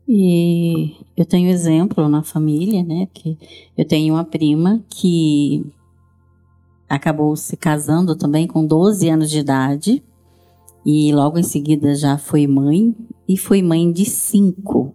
E 0.07 0.95
eu 1.17 1.25
tenho 1.25 1.49
exemplo 1.49 2.09
na 2.09 2.23
família, 2.23 2.83
né? 2.83 3.09
Que 3.13 3.37
eu 3.77 3.85
tenho 3.85 4.15
uma 4.15 4.25
prima 4.25 4.85
que 4.89 5.65
acabou 6.89 7.35
se 7.37 7.57
casando 7.57 8.15
também 8.17 8.47
com 8.47 8.67
12 8.67 9.09
anos 9.09 9.31
de 9.31 9.39
idade 9.39 10.03
e 10.85 11.13
logo 11.13 11.39
em 11.39 11.43
seguida 11.43 11.95
já 11.95 12.17
foi 12.17 12.47
mãe 12.47 12.95
e 13.29 13.37
foi 13.37 13.63
mãe 13.63 13.91
de 13.91 14.05
cinco, 14.05 14.95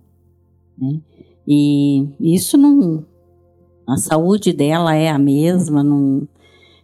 né? 0.78 1.02
E 1.48 2.08
isso 2.20 2.58
não 2.58 3.06
a 3.92 3.98
saúde 3.98 4.54
dela 4.54 4.96
é 4.96 5.10
a 5.10 5.18
mesma. 5.18 5.84
Não... 5.84 6.28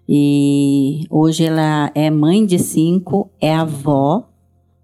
E 0.08 1.06
hoje 1.10 1.46
ela 1.46 1.92
é 1.96 2.10
mãe 2.10 2.46
de 2.46 2.60
cinco, 2.60 3.30
é 3.40 3.54
avó, 3.54 4.28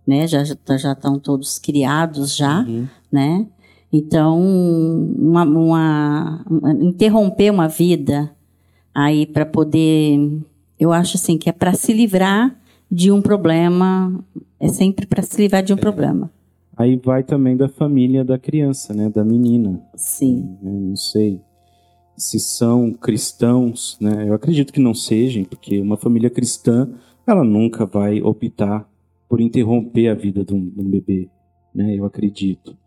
né? 0.05 0.27
Já 0.27 0.43
já 0.43 0.91
estão 0.93 1.19
todos 1.19 1.57
criados 1.57 2.35
já, 2.35 2.61
uhum. 2.61 2.87
né? 3.11 3.47
Então, 3.91 4.41
uma, 4.41 5.43
uma, 5.43 6.45
uma, 6.49 6.71
interromper 6.73 7.51
uma 7.51 7.67
vida 7.67 8.32
aí 8.93 9.25
para 9.25 9.45
poder, 9.45 10.19
eu 10.79 10.91
acho 10.91 11.17
assim 11.17 11.37
que 11.37 11.49
é 11.49 11.53
para 11.53 11.73
se 11.73 11.93
livrar 11.93 12.55
de 12.91 13.11
um 13.11 13.21
problema, 13.21 14.23
é 14.59 14.67
sempre 14.67 15.05
para 15.05 15.21
se 15.23 15.41
livrar 15.41 15.63
de 15.63 15.73
um 15.73 15.77
é. 15.77 15.79
problema. 15.79 16.31
Aí 16.75 16.95
vai 16.95 17.23
também 17.23 17.55
da 17.55 17.69
família 17.69 18.23
da 18.23 18.37
criança, 18.37 18.93
né, 18.93 19.09
da 19.09 19.23
menina. 19.23 19.79
Sim. 19.95 20.57
não 20.61 20.95
sei 20.95 21.39
se 22.15 22.39
são 22.39 22.91
cristãos, 22.93 23.97
né? 23.99 24.27
Eu 24.27 24.33
acredito 24.33 24.71
que 24.71 24.79
não 24.79 24.93
sejam, 24.93 25.43
porque 25.43 25.79
uma 25.79 25.97
família 25.97 26.29
cristã, 26.29 26.89
ela 27.25 27.43
nunca 27.43 27.85
vai 27.85 28.21
optar 28.21 28.87
por 29.27 29.41
interromper 29.41 30.09
a 30.09 30.13
vida 30.13 30.43
de 30.43 30.53
um, 30.53 30.69
de 30.69 30.79
um 30.79 30.89
bebê, 30.89 31.29
né? 31.73 31.95
Eu 31.97 32.05
acredito. 32.05 32.77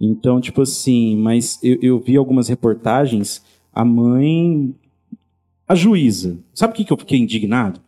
Então, 0.00 0.40
tipo 0.40 0.62
assim, 0.62 1.16
mas 1.16 1.58
eu, 1.62 1.78
eu, 1.80 2.00
vi 2.00 2.16
algumas 2.16 2.48
reportagens, 2.48 3.42
a 3.72 3.84
mãe, 3.84 4.74
a 5.66 5.74
juíza, 5.74 6.38
sabe 6.52 6.72
o 6.72 6.76
que, 6.76 6.84
que 6.84 6.92
eu 6.92 6.96
fiquei 6.96 7.18
indignado? 7.18 7.80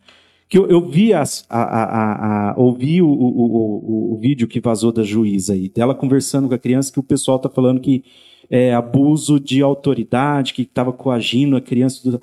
Que 0.49 0.57
eu, 0.57 0.67
eu 0.67 0.87
vi 0.89 1.13
as, 1.13 1.45
a, 1.49 1.61
a, 1.61 2.51
a, 2.51 2.55
ouvi 2.57 3.01
o, 3.01 3.07
o, 3.07 3.11
o, 3.11 4.13
o 4.13 4.17
vídeo 4.17 4.47
que 4.47 4.59
vazou 4.59 4.91
da 4.91 5.03
juíza 5.03 5.53
aí, 5.53 5.69
dela 5.69 5.93
conversando 5.93 6.47
com 6.47 6.53
a 6.53 6.59
criança, 6.59 6.91
que 6.91 6.99
o 6.99 7.03
pessoal 7.03 7.37
tá 7.37 7.49
falando 7.49 7.81
que 7.81 8.03
é, 8.49 8.73
abuso 8.73 9.39
de 9.39 9.61
autoridade, 9.61 10.53
que 10.53 10.61
estava 10.61 10.93
coagindo 10.93 11.55
a 11.55 11.61
criança. 11.61 12.19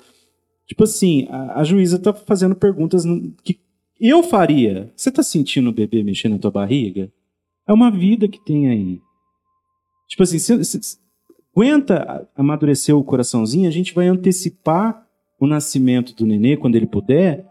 Tipo 0.67 0.83
assim, 0.83 1.27
a, 1.29 1.59
a 1.59 1.63
juíza 1.63 1.97
está 1.97 2.13
fazendo 2.13 2.55
perguntas 2.55 3.03
que 3.43 3.59
eu 3.99 4.23
faria. 4.23 4.91
Você 4.95 5.09
está 5.09 5.23
sentindo 5.23 5.69
o 5.69 5.73
bebê 5.73 6.03
mexendo 6.03 6.33
na 6.33 6.39
tua 6.39 6.51
barriga? 6.51 7.11
É 7.67 7.73
uma 7.73 7.91
vida 7.91 8.27
que 8.27 8.43
tem 8.43 8.67
aí. 8.67 8.99
Tipo 10.07 10.23
assim, 10.23 10.39
se, 10.39 10.63
se, 10.63 10.83
se, 10.83 10.97
aguenta 11.55 12.27
amadurecer 12.35 12.95
o 12.95 13.03
coraçãozinho, 13.03 13.67
a 13.67 13.71
gente 13.71 13.93
vai 13.93 14.07
antecipar 14.07 15.04
o 15.39 15.47
nascimento 15.47 16.15
do 16.15 16.25
nenê 16.25 16.55
quando 16.57 16.75
ele 16.75 16.87
puder 16.87 17.45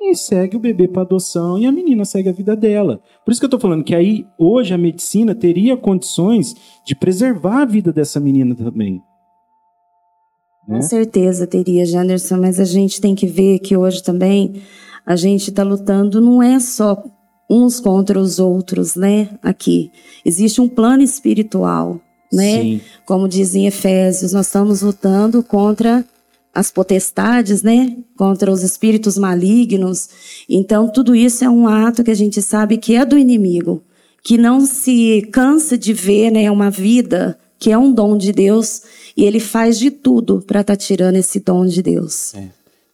e 0.00 0.14
segue 0.14 0.56
o 0.56 0.60
bebê 0.60 0.86
para 0.86 1.02
adoção 1.02 1.58
e 1.58 1.66
a 1.66 1.72
menina 1.72 2.04
segue 2.04 2.28
a 2.28 2.32
vida 2.32 2.54
dela. 2.54 3.00
Por 3.24 3.32
isso 3.32 3.40
que 3.40 3.44
eu 3.44 3.48
estou 3.48 3.60
falando 3.60 3.84
que 3.84 3.94
aí 3.94 4.24
hoje 4.38 4.72
a 4.72 4.78
medicina 4.78 5.34
teria 5.34 5.76
condições 5.76 6.54
de 6.86 6.94
preservar 6.94 7.62
a 7.62 7.64
vida 7.64 7.92
dessa 7.92 8.20
menina 8.20 8.54
também. 8.54 9.02
Né? 10.66 10.76
Com 10.76 10.82
certeza 10.82 11.46
teria, 11.46 11.84
Janderson, 11.84 12.36
mas 12.36 12.60
a 12.60 12.64
gente 12.64 13.00
tem 13.00 13.14
que 13.14 13.26
ver 13.26 13.58
que 13.58 13.76
hoje 13.76 14.02
também 14.02 14.62
a 15.04 15.16
gente 15.16 15.50
está 15.50 15.62
lutando 15.62 16.20
não 16.20 16.42
é 16.42 16.60
só 16.60 17.02
uns 17.50 17.80
contra 17.80 18.20
os 18.20 18.38
outros, 18.38 18.94
né? 18.94 19.30
Aqui 19.42 19.90
existe 20.24 20.60
um 20.60 20.68
plano 20.68 21.02
espiritual, 21.02 21.98
né? 22.30 22.62
Sim. 22.62 22.80
Como 23.06 23.26
dizem 23.26 23.66
Efésios, 23.66 24.34
nós 24.34 24.46
estamos 24.46 24.82
lutando 24.82 25.42
contra 25.42 26.04
as 26.58 26.72
potestades, 26.72 27.62
né, 27.62 27.96
contra 28.16 28.50
os 28.50 28.64
espíritos 28.64 29.16
malignos. 29.16 30.08
Então, 30.48 30.88
tudo 30.88 31.14
isso 31.14 31.44
é 31.44 31.48
um 31.48 31.68
ato 31.68 32.02
que 32.02 32.10
a 32.10 32.16
gente 32.16 32.42
sabe 32.42 32.78
que 32.78 32.96
é 32.96 33.04
do 33.04 33.16
inimigo, 33.16 33.80
que 34.24 34.36
não 34.36 34.66
se 34.66 35.28
cansa 35.30 35.78
de 35.78 35.92
ver, 35.92 36.32
né, 36.32 36.50
uma 36.50 36.68
vida 36.68 37.38
que 37.60 37.70
é 37.70 37.78
um 37.78 37.92
dom 37.92 38.16
de 38.16 38.32
Deus 38.32 38.82
e 39.16 39.22
ele 39.24 39.38
faz 39.38 39.78
de 39.78 39.88
tudo 39.90 40.42
para 40.44 40.62
estar 40.62 40.74
tá 40.74 40.76
tirando 40.76 41.14
esse 41.14 41.38
dom 41.38 41.64
de 41.64 41.80
Deus. 41.80 42.34
É. 42.34 42.48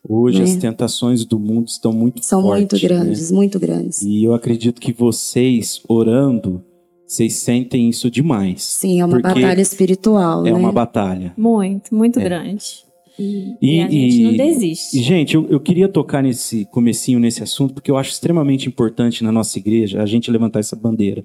Hoje 0.06 0.40
né? 0.40 0.44
as 0.44 0.56
tentações 0.56 1.24
do 1.24 1.38
mundo 1.38 1.68
estão 1.68 1.90
muito 1.90 2.22
São 2.22 2.42
fortes, 2.42 2.60
muito 2.60 2.82
grandes, 2.82 3.30
né? 3.30 3.36
muito 3.36 3.58
grandes. 3.58 4.02
E 4.02 4.24
eu 4.24 4.34
acredito 4.34 4.78
que 4.78 4.92
vocês 4.92 5.80
orando 5.88 6.62
vocês 7.06 7.34
sentem 7.34 7.88
isso 7.88 8.10
demais. 8.10 8.62
Sim, 8.62 9.00
é 9.00 9.04
uma 9.04 9.20
batalha 9.20 9.60
espiritual. 9.60 10.46
É 10.46 10.50
né? 10.50 10.56
uma 10.56 10.72
batalha. 10.72 11.32
Muito, 11.36 11.94
muito 11.94 12.18
é. 12.18 12.24
grande. 12.24 12.84
E, 13.18 13.56
e, 13.60 13.76
e 13.76 13.80
a 13.80 13.88
gente 13.88 14.16
e, 14.16 14.24
não 14.24 14.36
desiste. 14.36 15.02
Gente, 15.02 15.34
eu, 15.34 15.46
eu 15.48 15.60
queria 15.60 15.88
tocar 15.88 16.22
nesse 16.22 16.64
comecinho 16.66 17.20
nesse 17.20 17.42
assunto, 17.42 17.74
porque 17.74 17.90
eu 17.90 17.96
acho 17.96 18.10
extremamente 18.10 18.68
importante 18.68 19.22
na 19.22 19.30
nossa 19.30 19.58
igreja 19.58 20.02
a 20.02 20.06
gente 20.06 20.30
levantar 20.30 20.60
essa 20.60 20.76
bandeira 20.76 21.24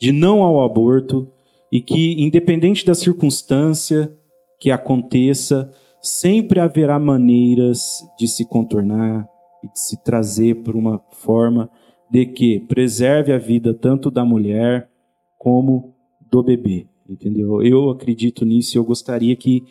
de 0.00 0.10
não 0.10 0.42
ao 0.42 0.64
aborto 0.64 1.30
e 1.70 1.80
que, 1.80 2.20
independente 2.20 2.84
da 2.84 2.94
circunstância 2.94 4.12
que 4.58 4.70
aconteça, 4.70 5.72
sempre 6.02 6.58
haverá 6.58 6.98
maneiras 6.98 8.04
de 8.18 8.26
se 8.26 8.44
contornar 8.44 9.26
e 9.62 9.68
de 9.68 9.78
se 9.78 10.02
trazer 10.02 10.56
por 10.56 10.74
uma 10.74 11.00
forma 11.12 11.70
de 12.10 12.26
que 12.26 12.58
preserve 12.60 13.32
a 13.32 13.38
vida 13.38 13.72
tanto 13.72 14.10
da 14.10 14.24
mulher 14.24 14.90
como 15.38 15.94
do 16.28 16.42
bebê, 16.42 16.86
entendeu? 17.08 17.62
Eu 17.62 17.88
acredito 17.88 18.44
nisso 18.44 18.76
e 18.76 18.78
eu 18.78 18.84
gostaria 18.84 19.36
que 19.36 19.62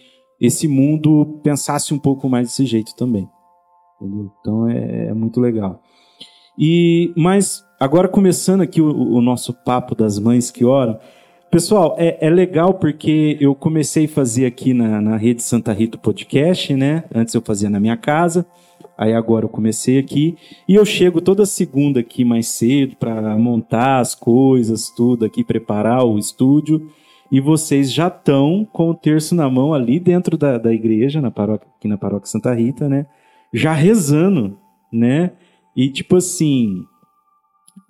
esse 0.42 0.68
mundo 0.68 1.40
pensasse 1.44 1.94
um 1.94 2.00
pouco 2.00 2.28
mais 2.28 2.48
desse 2.48 2.66
jeito 2.66 2.96
também. 2.96 3.30
Entendeu? 4.02 4.32
Então 4.40 4.68
é, 4.68 5.10
é 5.10 5.14
muito 5.14 5.40
legal. 5.40 5.80
E 6.58 7.14
mas 7.16 7.64
agora 7.80 8.08
começando 8.08 8.62
aqui 8.62 8.82
o, 8.82 8.90
o, 8.90 9.22
nosso 9.22 9.54
papo 9.54 9.94
das 9.94 10.18
mães 10.18 10.50
que 10.50 10.66
oram, 10.66 11.00
Pessoal, 11.52 11.96
é, 11.98 12.18
é, 12.26 12.30
legal 12.30 12.76
porque 12.76 13.38
eu 13.42 13.54
comecei 13.54 14.06
a 14.06 14.08
fazer 14.08 14.46
aqui 14.46 14.74
na, 14.74 15.02
na 15.02 15.18
rede 15.18 15.44
Santa 15.44 15.74
Rita 15.74 15.98
Podcast, 15.98 16.74
né? 16.74 17.04
Antes 17.14 17.34
eu 17.34 17.42
fazia 17.42 17.70
na 17.70 17.78
minha 17.78 17.98
casa, 17.98 18.46
aí 18.98 19.14
agora 19.14 19.44
eu 19.44 19.50
comecei 19.50 20.00
aqui. 20.00 20.38
E 20.66 20.76
eu 20.76 20.86
chego 20.86 21.20
toda 21.20 21.46
segunda 21.46 22.00
aqui 22.00 22.24
mais 22.24 22.48
cedo 22.48 22.96
para 22.96 23.38
montar 23.38 24.00
as 24.00 24.16
coisas, 24.16 24.90
tudo 24.96 25.26
aqui, 25.26 25.44
preparar 25.44 26.06
o 26.06 26.18
estúdio. 26.18 26.90
E 27.32 27.40
vocês 27.40 27.92
já 27.92 28.08
estão 28.08 28.68
com 28.72 28.90
o 28.90 28.96
terço 28.96 29.34
na 29.34 29.50
mão 29.50 29.74
ali 29.74 30.00
dentro 30.00 30.38
da, 30.38 30.58
da 30.58 30.74
igreja, 30.74 31.22
na 31.22 31.32
paróquia, 31.32 31.70
aqui 31.78 31.88
na 31.88 31.98
paróquia 31.98 32.30
Santa 32.30 32.54
Rita, 32.54 32.90
né? 32.90 33.06
Já 33.54 33.74
rezando, 33.74 34.58
né? 34.92 35.32
E 35.76 35.90
tipo 35.90 36.18
assim, 36.18 36.84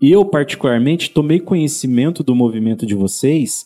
eu, 0.02 0.24
particularmente, 0.24 1.10
tomei 1.10 1.40
conhecimento 1.40 2.24
do 2.24 2.36
movimento 2.36 2.86
de 2.86 2.94
vocês, 2.94 3.66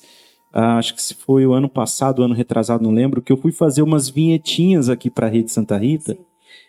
ah, 0.53 0.77
acho 0.77 0.95
que 0.95 1.01
se 1.01 1.13
foi 1.13 1.45
o 1.45 1.51
ano 1.51 1.67
passado, 1.67 2.23
ano 2.23 2.33
retrasado, 2.33 2.81
não 2.81 2.91
lembro, 2.91 3.21
que 3.21 3.31
eu 3.31 3.35
fui 3.35 3.51
fazer 3.51 3.81
umas 3.81 4.07
vinhetinhas 4.07 4.87
aqui 4.87 5.09
para 5.09 5.27
a 5.27 5.29
Rede 5.29 5.51
Santa 5.51 5.77
Rita. 5.77 6.13
Sim. 6.13 6.19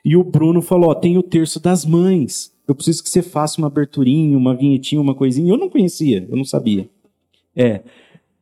E 0.05 0.17
o 0.17 0.25
Bruno 0.25 0.61
falou: 0.61 0.91
Ó, 0.91 0.95
tem 0.95 1.17
o 1.17 1.23
terço 1.23 1.61
das 1.61 1.85
mães. 1.85 2.53
Eu 2.67 2.75
preciso 2.75 3.03
que 3.03 3.09
você 3.09 3.23
faça 3.23 3.59
uma 3.59 3.69
aberturinha, 3.69 4.37
uma 4.37 4.57
vinhetinha, 4.57 5.01
uma 5.01 5.15
coisinha. 5.15 5.53
Eu 5.53 5.57
não 5.57 5.69
conhecia, 5.69 6.27
eu 6.29 6.37
não 6.37 6.45
sabia. 6.45 6.89
É. 7.55 7.83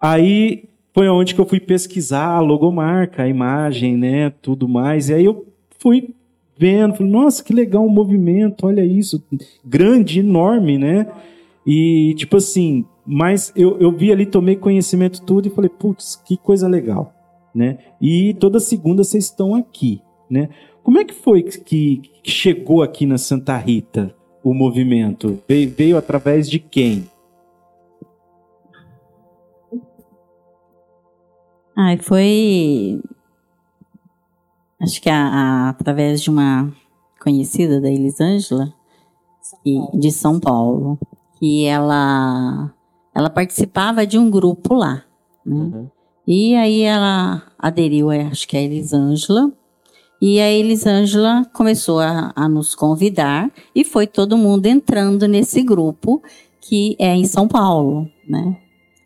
Aí 0.05 0.65
foi 0.93 1.09
onde 1.09 1.35
que 1.35 1.41
eu 1.41 1.47
fui 1.47 1.59
pesquisar 1.59 2.27
a 2.27 2.41
logomarca, 2.41 3.23
a 3.23 3.29
imagem, 3.29 3.97
né, 3.97 4.29
tudo 4.43 4.69
mais. 4.69 5.09
E 5.09 5.15
aí 5.15 5.25
eu 5.25 5.47
fui 5.79 6.11
vendo, 6.59 6.95
falei, 6.95 7.11
nossa, 7.11 7.43
que 7.43 7.55
legal 7.55 7.87
o 7.87 7.89
movimento, 7.89 8.67
olha 8.67 8.85
isso, 8.85 9.25
grande, 9.65 10.21
enorme, 10.21 10.77
né? 10.77 11.07
E, 11.67 12.13
tipo 12.19 12.37
assim, 12.37 12.85
mas 13.07 13.51
eu, 13.57 13.79
eu 13.79 13.91
vi 13.91 14.13
ali, 14.13 14.27
tomei 14.27 14.57
conhecimento 14.57 15.23
tudo 15.23 15.49
e 15.49 15.51
falei, 15.51 15.71
putz, 15.71 16.17
que 16.17 16.37
coisa 16.37 16.69
legal, 16.69 17.11
né? 17.55 17.79
E 17.99 18.35
toda 18.35 18.61
segunda 18.61 19.03
vocês 19.03 19.25
estão 19.25 19.55
aqui, 19.55 20.03
né? 20.29 20.51
Como 20.83 20.99
é 20.99 21.05
que 21.05 21.15
foi 21.15 21.43
que, 21.43 22.03
que 22.23 22.31
chegou 22.31 22.83
aqui 22.83 23.07
na 23.07 23.17
Santa 23.17 23.57
Rita 23.57 24.15
o 24.43 24.53
movimento? 24.53 25.39
Veio, 25.49 25.71
veio 25.71 25.97
através 25.97 26.49
de 26.49 26.59
quem? 26.59 27.07
Ai, 31.77 31.99
foi 31.99 33.01
acho 34.81 35.01
que 35.01 35.11
a, 35.11 35.27
a, 35.27 35.69
através 35.71 36.21
de 36.21 36.31
uma 36.31 36.73
conhecida 37.21 37.81
da 37.81 37.91
Elisângela, 37.91 38.73
de 39.95 40.11
São 40.13 40.39
Paulo, 40.39 40.99
que 41.39 41.65
ela, 41.65 42.73
ela 43.15 43.31
participava 43.31 44.07
de 44.07 44.19
um 44.19 44.31
grupo 44.31 44.75
lá. 44.75 45.05
Né? 45.45 45.55
Uhum. 45.55 45.91
E 46.27 46.55
aí 46.55 46.83
ela 46.83 47.43
aderiu, 47.59 48.11
acho 48.11 48.47
que 48.49 48.57
a 48.57 48.63
Elisângela, 48.63 49.53
e 50.21 50.41
a 50.41 50.51
Elisângela 50.51 51.45
começou 51.53 52.01
a, 52.01 52.33
a, 52.35 52.49
nos 52.49 52.75
convidar 52.75 53.51
e 53.75 53.85
foi 53.85 54.07
todo 54.07 54.39
mundo 54.39 54.67
entrando 54.67 55.29
nesse 55.29 55.63
grupo 55.63 56.23
que 56.61 56.97
é 56.99 57.15
em 57.15 57.27
São 57.27 57.47
Paulo, 57.47 58.09
né? 58.27 58.57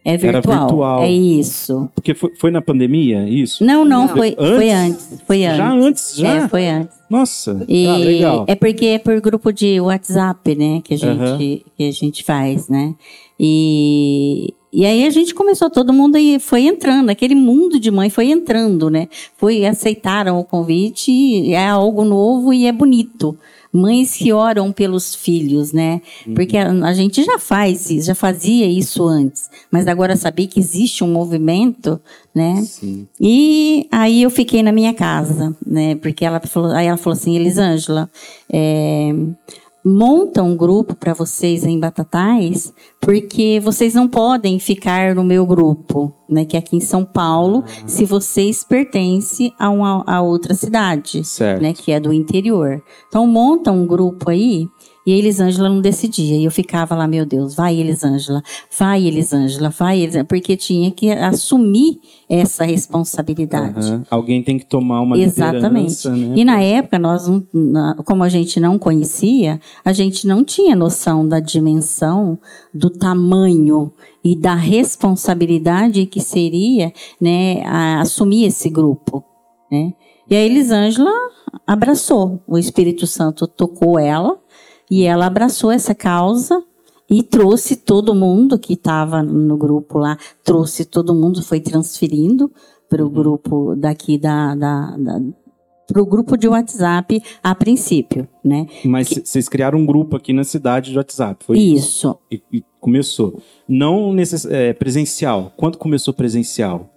É 0.05 0.17
virtual. 0.17 0.55
Era 0.55 0.67
virtual. 0.67 1.03
É 1.03 1.11
isso. 1.11 1.89
Porque 1.95 2.15
foi, 2.15 2.35
foi 2.37 2.51
na 2.51 2.63
pandemia, 2.63 3.29
isso? 3.29 3.65
Não, 3.65 3.85
não, 3.85 4.07
não. 4.07 4.09
Foi, 4.09 4.37
antes? 4.39 4.57
foi 4.57 4.71
antes. 4.71 5.23
Foi 5.27 5.45
antes. 5.45 5.59
Já 5.59 5.73
antes, 5.73 6.17
já? 6.17 6.29
É, 6.29 6.49
foi 6.49 6.69
antes. 6.69 6.99
Nossa, 7.11 7.65
e 7.67 7.87
ah, 7.87 7.97
legal. 7.97 8.45
É 8.47 8.55
porque 8.55 8.87
é 8.87 8.99
por 8.99 9.19
grupo 9.21 9.51
de 9.51 9.81
WhatsApp, 9.81 10.55
né, 10.55 10.83
que 10.85 10.93
a 10.93 10.97
gente, 10.97 11.23
uhum. 11.23 11.73
que 11.77 11.89
a 11.89 11.91
gente 11.91 12.23
faz, 12.23 12.69
né? 12.69 12.95
E, 13.41 14.53
e 14.71 14.85
aí 14.85 15.07
a 15.07 15.11
gente 15.11 15.35
começou, 15.35 15.71
todo 15.71 15.93
mundo 15.93 16.17
aí 16.17 16.39
foi 16.39 16.63
entrando, 16.63 17.09
aquele 17.09 17.35
mundo 17.35 17.81
de 17.81 17.91
mãe 17.91 18.11
foi 18.11 18.27
entrando, 18.27 18.91
né? 18.91 19.09
Foi, 19.39 19.65
aceitaram 19.65 20.39
o 20.39 20.45
convite, 20.45 21.51
é 21.51 21.67
algo 21.67 22.05
novo 22.05 22.53
e 22.53 22.67
é 22.67 22.73
bonito 22.73 23.39
mães 23.73 24.17
que 24.17 24.33
oram 24.33 24.73
pelos 24.73 25.15
filhos, 25.15 25.73
né? 25.73 26.01
Uhum. 26.27 26.35
Porque 26.35 26.57
a, 26.57 26.71
a, 26.71 26.93
gente 26.93 27.23
já 27.23 27.39
faz 27.39 27.91
isso, 27.91 28.07
já 28.07 28.15
fazia 28.15 28.67
isso 28.67 29.07
antes, 29.07 29.51
mas 29.71 29.87
agora 29.87 30.17
saber 30.17 30.47
que 30.47 30.59
existe 30.59 31.05
um 31.05 31.13
movimento, 31.13 32.01
né? 32.35 32.63
Sim. 32.67 33.07
E 33.21 33.87
aí 33.91 34.23
eu 34.23 34.31
fiquei 34.31 34.63
na 34.63 34.73
minha 34.73 34.95
casa, 34.95 35.57
né? 35.67 35.95
Porque 35.97 36.25
ela 36.25 36.41
falou, 36.41 36.73
aí 36.73 36.87
ela 36.87 36.97
falou 36.97 37.17
assim, 37.17 37.37
Elisângela, 37.37 38.11
é, 38.51 39.13
monta 39.89 40.43
um 40.43 40.57
grupo 40.57 40.95
para 40.95 41.15
vocês 41.15 41.65
em 41.65 41.81
Batatais, 41.81 42.73
porque 43.01 43.59
vocês 43.61 43.95
não 43.95 44.07
podem 44.07 44.59
ficar 44.59 45.15
no 45.15 45.25
meu 45.25 45.47
grupo, 45.47 46.13
né? 46.29 46.45
Que 46.45 46.57
é 46.57 46.61
aqui 46.61 46.77
em 46.77 46.81
São 46.81 47.05
Paulo, 47.05 47.65
ah. 47.67 47.89
se 47.89 48.05
vocês 48.05 48.63
pertencem 48.63 49.53
a, 49.59 49.71
uma, 49.71 50.05
a 50.07 50.21
outra 50.21 50.55
cidade, 50.55 51.25
certo. 51.25 51.63
né? 51.63 51.73
Que 51.73 51.93
é 51.93 51.99
do 51.99 52.13
interior. 52.13 52.83
Então 53.09 53.27
monta 53.27 53.73
um 53.73 53.87
grupo 53.87 54.31
aí 54.31 54.69
e 55.09 55.15
a 55.15 55.17
Elisângela 55.17 55.71
não 55.71 55.81
decidia. 55.81 56.37
E 56.37 56.45
eu 56.45 56.51
ficava 56.51 56.95
lá, 56.95 57.09
meu 57.09 57.25
Deus, 57.25 57.55
vai 57.55 57.75
Elisângela, 57.81 58.43
vai 58.79 59.07
Elisângela, 59.07 59.71
vai 59.71 60.01
Elisângela, 60.01 60.27
porque 60.27 60.55
tinha 60.55 60.91
que 60.91 61.11
assumir 61.11 61.99
essa 62.29 62.63
responsabilidade. 62.67 63.91
Uhum. 63.91 64.03
Alguém 64.11 64.43
tem 64.43 64.59
que 64.59 64.67
tomar 64.67 65.01
uma 65.01 65.17
Exatamente. 65.17 66.07
Né? 66.11 66.35
E 66.37 66.45
na 66.45 66.61
época, 66.61 66.99
nós, 66.99 67.27
como 68.05 68.23
a 68.23 68.29
gente 68.29 68.61
não 68.61 68.79
conhecia, 68.79 69.59
a 69.83 69.95
gente 69.95 70.27
não 70.27 70.45
tinha 70.45 70.77
noção 70.77 71.27
da 71.27 71.41
dimensão, 71.41 72.39
do 72.75 72.91
tamanho 72.91 73.91
e 74.23 74.37
da 74.37 74.55
responsabilidade 74.55 76.05
que 76.05 76.21
seria 76.21 76.93
né, 77.19 77.63
assumir 77.99 78.45
esse 78.45 78.69
grupo. 78.69 79.25
Né? 79.73 79.95
E 80.29 80.37
a 80.37 80.45
Elisângela 80.45 81.11
abraçou. 81.67 82.43
O 82.47 82.59
Espírito 82.59 83.07
Santo 83.07 83.47
tocou 83.47 83.99
ela 83.99 84.39
e 84.91 85.05
ela 85.05 85.27
abraçou 85.27 85.71
essa 85.71 85.95
causa 85.95 86.63
e 87.11 87.23
trouxe 87.23 87.77
todo 87.77 88.15
mundo 88.15 88.59
que 88.59 88.75
estava 88.75 89.23
no 89.23 89.57
grupo 89.57 89.99
lá, 89.99 90.19
trouxe 90.45 90.85
todo 90.85 91.15
mundo, 91.15 91.43
foi 91.43 91.61
transferindo 91.61 92.51
para 92.89 93.03
o 93.03 93.07
uhum. 93.07 93.13
grupo 93.13 93.75
daqui 93.77 94.19
da, 94.19 94.55
da, 94.55 94.97
da 94.97 95.21
para 95.87 96.03
o 96.03 96.07
grupo 96.07 96.37
de 96.37 96.47
WhatsApp 96.47 97.23
a 97.43 97.55
princípio, 97.55 98.29
né? 98.45 98.67
Mas 98.85 99.09
vocês 99.09 99.49
criaram 99.49 99.79
um 99.79 99.87
grupo 99.87 100.17
aqui 100.17 100.35
na 100.35 100.45
cidade 100.45 100.91
de 100.91 100.99
WhatsApp, 100.99 101.43
foi 101.47 101.59
isso? 101.59 102.19
E, 102.31 102.43
e 102.53 102.65
começou. 102.79 103.41
Não 103.67 104.13
necess... 104.13 104.45
é, 104.45 104.75
presencial. 104.75 105.51
Quando 105.57 105.79
começou 105.79 106.13
presencial? 106.13 106.91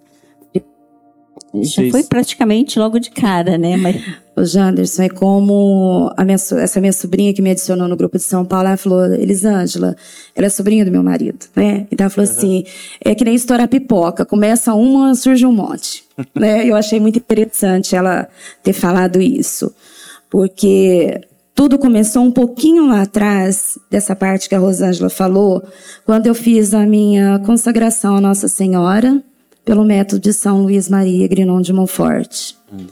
Já 1.60 1.90
foi 1.90 2.02
praticamente 2.04 2.78
logo 2.78 2.98
de 2.98 3.10
cara, 3.10 3.58
né? 3.58 3.76
Mas... 3.76 3.96
O 4.34 4.46
Janderson, 4.46 5.02
é 5.02 5.08
como 5.10 6.10
minha, 6.24 6.36
essa 6.36 6.80
minha 6.80 6.92
sobrinha 6.92 7.34
que 7.34 7.42
me 7.42 7.50
adicionou 7.50 7.86
no 7.86 7.94
grupo 7.94 8.16
de 8.16 8.24
São 8.24 8.46
Paulo, 8.46 8.66
ela 8.68 8.78
falou, 8.78 9.04
Elisângela, 9.12 9.94
ela 10.34 10.46
é 10.46 10.48
sobrinha 10.48 10.86
do 10.86 10.90
meu 10.90 11.02
marido, 11.02 11.44
né? 11.54 11.86
Então 11.92 12.06
ela 12.06 12.10
falou 12.10 12.26
uhum. 12.26 12.36
assim, 12.36 12.64
é 13.04 13.14
que 13.14 13.26
nem 13.26 13.34
estourar 13.34 13.68
pipoca, 13.68 14.24
começa 14.24 14.72
uma, 14.72 15.14
surge 15.14 15.44
um 15.44 15.52
monte. 15.52 16.04
né? 16.34 16.66
Eu 16.66 16.76
achei 16.76 16.98
muito 16.98 17.18
interessante 17.18 17.94
ela 17.94 18.26
ter 18.62 18.72
falado 18.72 19.20
isso, 19.20 19.70
porque 20.30 21.20
tudo 21.54 21.78
começou 21.78 22.22
um 22.22 22.32
pouquinho 22.32 22.86
lá 22.86 23.02
atrás, 23.02 23.78
dessa 23.90 24.16
parte 24.16 24.48
que 24.48 24.54
a 24.54 24.58
Rosângela 24.58 25.10
falou, 25.10 25.62
quando 26.06 26.26
eu 26.26 26.34
fiz 26.34 26.72
a 26.72 26.86
minha 26.86 27.38
consagração 27.40 28.16
à 28.16 28.20
Nossa 28.20 28.48
Senhora, 28.48 29.22
pelo 29.64 29.84
método 29.84 30.20
de 30.20 30.32
São 30.32 30.62
Luís 30.62 30.88
Maria 30.88 31.28
Grinon 31.28 31.60
de 31.60 31.72
Montfort. 31.72 32.54
Hum. 32.72 32.86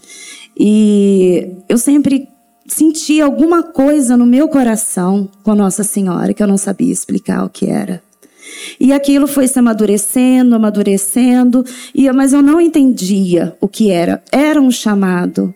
E 0.58 1.48
eu 1.68 1.78
sempre 1.78 2.28
senti 2.66 3.20
alguma 3.20 3.62
coisa 3.62 4.16
no 4.16 4.26
meu 4.26 4.48
coração 4.48 5.28
com 5.42 5.54
Nossa 5.54 5.82
Senhora 5.82 6.32
que 6.32 6.42
eu 6.42 6.46
não 6.46 6.56
sabia 6.56 6.92
explicar 6.92 7.44
o 7.44 7.48
que 7.48 7.66
era. 7.66 8.02
E 8.78 8.92
aquilo 8.92 9.26
foi 9.26 9.46
se 9.46 9.58
amadurecendo, 9.58 10.54
amadurecendo, 10.54 11.64
e, 11.94 12.10
mas 12.12 12.32
eu 12.32 12.42
não 12.42 12.60
entendia 12.60 13.56
o 13.60 13.68
que 13.68 13.90
era. 13.90 14.22
Era 14.30 14.60
um 14.60 14.70
chamado. 14.70 15.54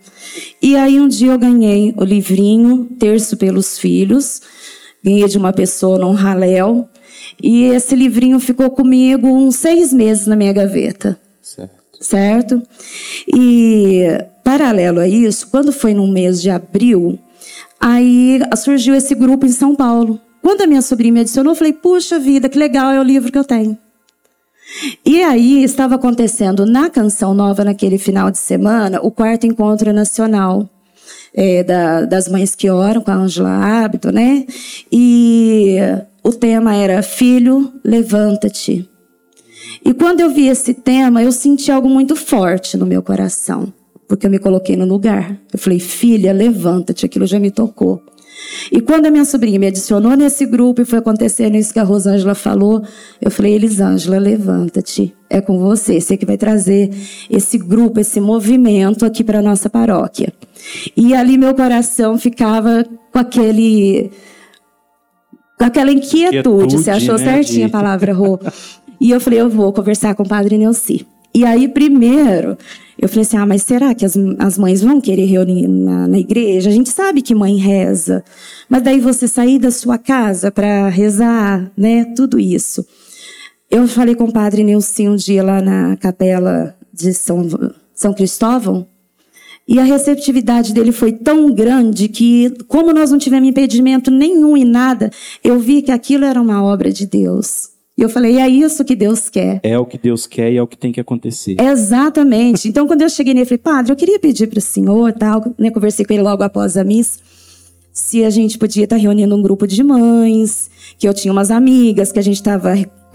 E 0.61 0.77
aí 0.77 1.01
um 1.01 1.09
dia 1.09 1.33
eu 1.33 1.39
ganhei 1.39 1.95
o 1.97 2.05
livrinho 2.05 2.87
Terço 2.99 3.37
pelos 3.37 3.79
Filhos, 3.79 4.41
ganhei 5.03 5.27
de 5.27 5.39
uma 5.39 5.53
pessoa 5.53 5.99
num 5.99 6.13
raléu, 6.13 6.89
e 7.43 7.65
esse 7.65 7.95
livrinho 7.95 8.39
ficou 8.41 8.71
comigo 8.71 9.29
uns 9.29 9.57
seis 9.57 9.93
meses 9.93 10.27
na 10.27 10.37
minha 10.37 10.53
gaveta. 10.53 11.19
Certo. 11.43 11.75
Certo? 12.01 12.63
E, 13.35 14.03
paralelo 14.43 15.01
a 15.01 15.09
isso, 15.09 15.49
quando 15.51 15.73
foi 15.73 15.95
no 15.95 16.07
mês 16.07 16.41
de 16.41 16.51
abril, 16.51 17.19
aí 17.81 18.41
surgiu 18.57 18.95
esse 18.95 19.15
grupo 19.15 19.47
em 19.47 19.53
São 19.53 19.75
Paulo. 19.75 20.21
Quando 20.43 20.63
a 20.63 20.67
minha 20.67 20.83
sobrinha 20.83 21.15
me 21.15 21.21
adicionou, 21.21 21.53
eu 21.53 21.57
falei: 21.57 21.73
puxa 21.73 22.19
vida, 22.19 22.49
que 22.49 22.59
legal 22.59 22.93
é 22.93 23.01
o 23.01 23.05
livro 23.05 23.33
que 23.33 23.39
eu 23.39 23.45
tenho. 23.45 23.79
E 25.05 25.23
aí 25.23 25.63
estava 25.63 25.95
acontecendo 25.95 26.67
na 26.67 26.91
Canção 26.91 27.35
Nova, 27.35 27.65
naquele 27.65 27.99
final 27.99 28.31
de 28.31 28.39
semana, 28.39 29.01
o 29.03 29.11
quarto 29.11 29.47
encontro 29.47 29.93
nacional. 29.93 30.69
É, 31.37 31.65
da, 31.65 32.03
das 32.03 32.29
mães 32.29 32.55
que 32.55 32.71
oram 32.71 33.01
com 33.01 33.11
a 33.11 33.15
Angela 33.15 33.51
Hábito, 33.51 34.13
né? 34.13 34.47
E 34.91 35.77
o 36.25 36.33
tema 36.33 36.75
era 36.75 37.03
Filho, 37.03 37.71
levanta-te. 37.85 38.89
E 39.85 39.93
quando 39.93 40.21
eu 40.21 40.31
vi 40.31 40.49
esse 40.49 40.73
tema, 40.73 41.23
eu 41.23 41.31
senti 41.31 41.71
algo 41.71 41.89
muito 41.89 42.17
forte 42.17 42.77
no 42.79 42.87
meu 42.87 43.03
coração, 43.03 43.73
porque 44.09 44.27
eu 44.27 44.31
me 44.31 44.39
coloquei 44.39 44.75
no 44.77 44.87
lugar. 44.87 45.39
Eu 45.53 45.59
falei, 45.59 45.79
filha, 45.79 46.33
levanta-te, 46.33 47.05
aquilo 47.05 47.27
já 47.27 47.39
me 47.39 47.51
tocou. 47.51 48.03
E 48.73 48.81
quando 48.81 49.07
a 49.07 49.11
minha 49.11 49.25
sobrinha 49.25 49.59
me 49.59 49.67
adicionou 49.67 50.17
nesse 50.17 50.47
grupo 50.47 50.81
e 50.81 50.85
foi 50.85 50.99
acontecendo 50.99 51.57
isso 51.57 51.73
que 51.73 51.79
a 51.79 51.85
Rosângela 51.85 52.35
falou, 52.35 52.83
eu 53.21 53.31
falei, 53.31 53.55
Elisângela, 53.55 54.19
levanta-te. 54.19 55.15
É 55.29 55.41
com 55.41 55.59
você, 55.59 56.01
você 56.01 56.17
que 56.17 56.27
vai 56.27 56.37
trazer 56.37 56.91
esse 57.29 57.59
grupo, 57.59 58.01
esse 58.01 58.21
movimento 58.21 59.05
aqui 59.05 59.23
para 59.23 59.43
nossa 59.43 59.69
paróquia. 59.69 60.33
E 60.97 61.15
ali 61.15 61.37
meu 61.37 61.55
coração 61.55 62.19
ficava 62.19 62.85
com 63.13 63.19
aquele 63.19 64.11
com 65.59 65.65
aquela 65.65 65.91
inquietude, 65.91 66.77
você 66.77 66.91
achou 66.91 67.19
né, 67.19 67.25
certinha 67.25 67.67
de... 67.67 67.71
a 67.75 67.79
palavra, 67.79 68.13
Rô. 68.13 68.39
e 69.01 69.11
eu 69.11 69.21
falei, 69.21 69.41
eu 69.41 69.49
vou 69.49 69.73
conversar 69.73 70.15
com 70.15 70.23
o 70.23 70.29
padre 70.29 70.59
Neuci. 70.59 71.07
E 71.35 71.45
aí, 71.45 71.67
primeiro, 71.67 72.57
eu 72.97 73.09
falei 73.09 73.23
assim: 73.23 73.37
ah, 73.37 73.45
mas 73.45 73.63
será 73.63 73.93
que 73.93 74.05
as, 74.05 74.17
as 74.39 74.57
mães 74.57 74.83
vão 74.83 75.01
querer 75.01 75.25
reunir 75.25 75.67
na, 75.67 76.07
na 76.07 76.19
igreja? 76.19 76.71
A 76.71 76.73
gente 76.73 76.91
sabe 76.91 77.23
que 77.23 77.35
mãe 77.35 77.57
reza, 77.57 78.23
mas 78.69 78.83
daí 78.83 79.01
você 79.01 79.27
sair 79.27 79.59
da 79.59 79.73
sua 79.73 79.99
casa 79.99 80.53
para 80.53 80.89
rezar, 80.89 81.73
né? 81.77 82.05
Tudo 82.17 82.39
isso. 82.39 82.87
Eu 83.69 83.89
falei 83.89 84.15
com 84.15 84.25
o 84.25 84.33
padre 84.33 84.63
Nilson 84.63 85.11
um 85.11 85.17
dia 85.17 85.43
lá 85.43 85.61
na 85.61 85.97
capela 85.97 86.77
de 86.93 87.13
São, 87.13 87.49
São 87.93 88.15
Cristóvão, 88.15 88.87
e 89.67 89.79
a 89.79 89.85
receptividade 89.85 90.75
dele 90.75 90.93
foi 90.93 91.13
tão 91.13 91.53
grande 91.53 92.09
que, 92.09 92.51
como 92.69 92.93
nós 92.93 93.11
não 93.11 93.19
tivemos 93.19 93.49
impedimento 93.49 94.11
nenhum 94.11 94.57
e 94.57 94.65
nada, 94.65 95.11
eu 95.43 95.59
vi 95.59 95.81
que 95.81 95.91
aquilo 95.91 96.25
era 96.25 96.41
uma 96.41 96.63
obra 96.63 96.93
de 96.93 97.07
Deus. 97.07 97.71
E 97.97 98.03
eu 98.03 98.09
falei, 98.09 98.39
é 98.39 98.49
isso 98.49 98.85
que 98.85 98.97
Deus 98.97 99.29
quer. 99.29 99.61
É 99.63 99.79
o 99.79 99.87
que 99.87 99.97
Deus 99.97 100.27
quer 100.27 100.53
e 100.53 100.57
é 100.57 100.63
o 100.63 100.67
que 100.67 100.77
tem 100.77 100.91
que 100.91 101.01
acontecer. 101.01 101.57
Exatamente. 101.61 102.69
Então, 102.69 102.87
quando 102.87 103.03
eu 103.03 103.09
cheguei 103.09 103.33
nele, 103.33 103.45
eu 103.45 103.47
falei, 103.47 103.59
padre, 103.59 103.93
eu 103.93 103.97
queria 103.97 104.19
pedir 104.19 104.49
para 104.49 104.59
o 104.59 104.63
senhor, 104.63 105.13
tal, 105.13 105.55
né, 105.57 105.71
conversei 105.71 106.05
com 106.05 106.13
ele 106.13 106.23
logo 106.23 106.43
após 106.43 106.77
a 106.77 106.83
missa, 106.83 107.21
se 107.93 108.25
a 108.25 108.31
gente 108.31 108.59
podia 108.59 108.85
estar 108.85 108.97
reunindo 108.97 109.35
um 109.37 109.41
grupo 109.41 109.67
de 109.67 109.83
mães, 109.85 110.69
que 110.99 111.07
eu 111.07 111.15
tinha 111.15 111.31
umas 111.31 111.53
amigas, 111.53 112.11
que 112.11 112.19
a 112.19 112.23
gente 112.23 112.37
estava 112.37 112.75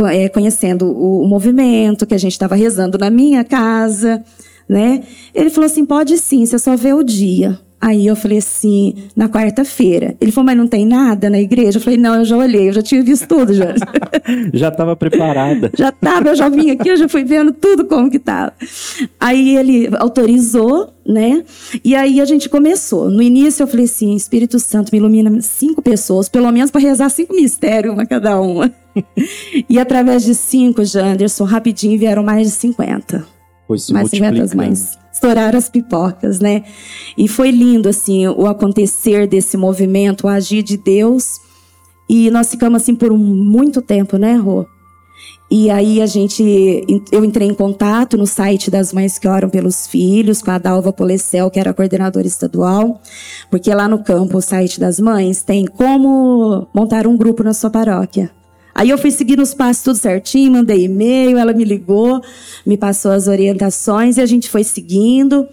é, 0.10 0.30
conhecendo 0.30 0.86
o, 0.86 1.24
o 1.24 1.28
movimento, 1.28 2.08
que 2.08 2.14
a 2.14 2.18
gente 2.18 2.32
estava 2.32 2.56
rezando 2.56 2.98
na 2.98 3.10
minha 3.10 3.44
casa, 3.44 4.24
né? 4.70 5.02
Ele 5.34 5.50
falou 5.50 5.66
assim, 5.66 5.84
pode 5.84 6.18
sim, 6.20 6.46
você 6.46 6.60
só 6.60 6.76
vê 6.76 6.94
o 6.94 7.04
dia. 7.04 7.60
Aí 7.82 8.08
eu 8.08 8.16
falei 8.16 8.40
assim, 8.40 8.94
na 9.16 9.30
quarta-feira. 9.30 10.14
Ele 10.20 10.34
falou, 10.34 10.48
mas 10.48 10.58
não 10.58 10.68
tem 10.68 10.86
nada 10.86 11.30
na 11.30 11.40
igreja? 11.40 11.78
Eu 11.78 11.82
falei, 11.82 11.98
não, 11.98 12.16
eu 12.16 12.26
já 12.26 12.36
olhei, 12.36 12.68
eu 12.68 12.74
já 12.74 12.82
tinha 12.82 13.02
visto 13.02 13.26
tudo 13.26 13.54
já. 13.54 13.74
já 14.54 14.68
estava 14.68 14.98
preparada. 14.98 15.72
Já 15.80 15.90
estava, 15.90 16.30
eu 16.30 16.36
já 16.36 16.50
vim 16.50 16.72
aqui, 16.72 16.90
eu 16.90 16.98
já 16.98 17.08
fui 17.08 17.24
vendo 17.24 17.54
tudo 17.54 17.86
como 17.86 18.10
que 18.10 18.18
estava. 18.18 18.52
Aí 19.18 19.56
ele 19.56 19.90
autorizou, 19.98 20.94
né? 21.08 21.44
E 21.84 21.96
aí 21.96 22.20
a 22.20 22.26
gente 22.26 22.50
começou. 22.50 23.10
No 23.10 23.22
início 23.22 23.64
eu 23.64 23.68
falei 23.68 23.86
assim, 23.86 24.14
Espírito 24.14 24.60
Santo 24.60 24.90
me 24.92 24.98
ilumina 24.98 25.42
cinco 25.42 25.82
pessoas, 25.82 26.28
pelo 26.28 26.52
menos 26.52 26.70
para 26.70 26.82
rezar 26.82 27.10
cinco 27.10 27.34
mistérios, 27.34 27.94
uma 27.94 28.06
cada 28.06 28.42
uma. 28.42 28.70
e 29.70 29.80
através 29.80 30.24
de 30.24 30.36
cinco, 30.36 30.84
Janderson, 30.84 31.46
rapidinho 31.46 31.98
vieram 31.98 32.24
mais 32.24 32.48
de 32.48 32.54
50. 32.54 33.39
Foi 33.70 33.78
se 33.78 33.94
mais 33.94 34.10
50 34.10 34.56
mães 34.56 34.98
estourar 35.14 35.56
as 35.56 35.70
pipocas, 35.70 36.40
né? 36.40 36.64
E 37.16 37.28
foi 37.28 37.52
lindo, 37.52 37.88
assim, 37.88 38.28
o 38.28 38.48
acontecer 38.48 39.28
desse 39.28 39.56
movimento, 39.58 40.26
o 40.26 40.28
agir 40.28 40.64
de 40.64 40.76
Deus. 40.76 41.40
E 42.10 42.32
nós 42.32 42.50
ficamos 42.50 42.82
assim 42.82 42.96
por 42.96 43.16
muito 43.16 43.80
tempo, 43.80 44.18
né, 44.18 44.34
Rô? 44.38 44.66
E 45.52 45.70
aí 45.70 46.02
a 46.02 46.08
gente, 46.08 46.84
eu 47.12 47.24
entrei 47.24 47.48
em 47.48 47.54
contato 47.54 48.18
no 48.18 48.26
site 48.26 48.72
das 48.72 48.92
mães 48.92 49.20
que 49.20 49.28
oram 49.28 49.50
pelos 49.50 49.86
filhos, 49.86 50.42
com 50.42 50.50
a 50.50 50.58
Dalva 50.58 50.92
Polecel, 50.92 51.52
que 51.52 51.60
era 51.60 51.72
coordenadora 51.72 52.26
estadual, 52.26 53.00
porque 53.52 53.72
lá 53.72 53.88
no 53.88 54.04
campo, 54.04 54.40
o 54.40 54.42
site 54.42 54.80
das 54.80 55.00
mães, 55.00 55.44
tem 55.44 55.66
como 55.66 56.68
montar 56.74 57.06
um 57.06 57.16
grupo 57.16 57.44
na 57.44 57.54
sua 57.54 57.70
paróquia. 57.70 58.32
Aí 58.80 58.92
eu 58.92 58.98
fui 58.98 59.12
seguindo 59.12 59.42
os 59.42 59.54
passos 59.54 59.84
tudo 59.84 59.98
certinho, 59.98 60.54
mandei 60.54 60.86
e-mail, 60.86 61.38
ela 61.38 61.52
me 61.52 61.66
ligou, 61.66 62.22
me 62.66 62.78
passou 62.78 63.12
as 63.12 63.28
orientações 63.28 64.16
e 64.16 64.22
a 64.22 64.26
gente 64.26 64.50
foi 64.50 64.64
seguindo. 64.64 65.46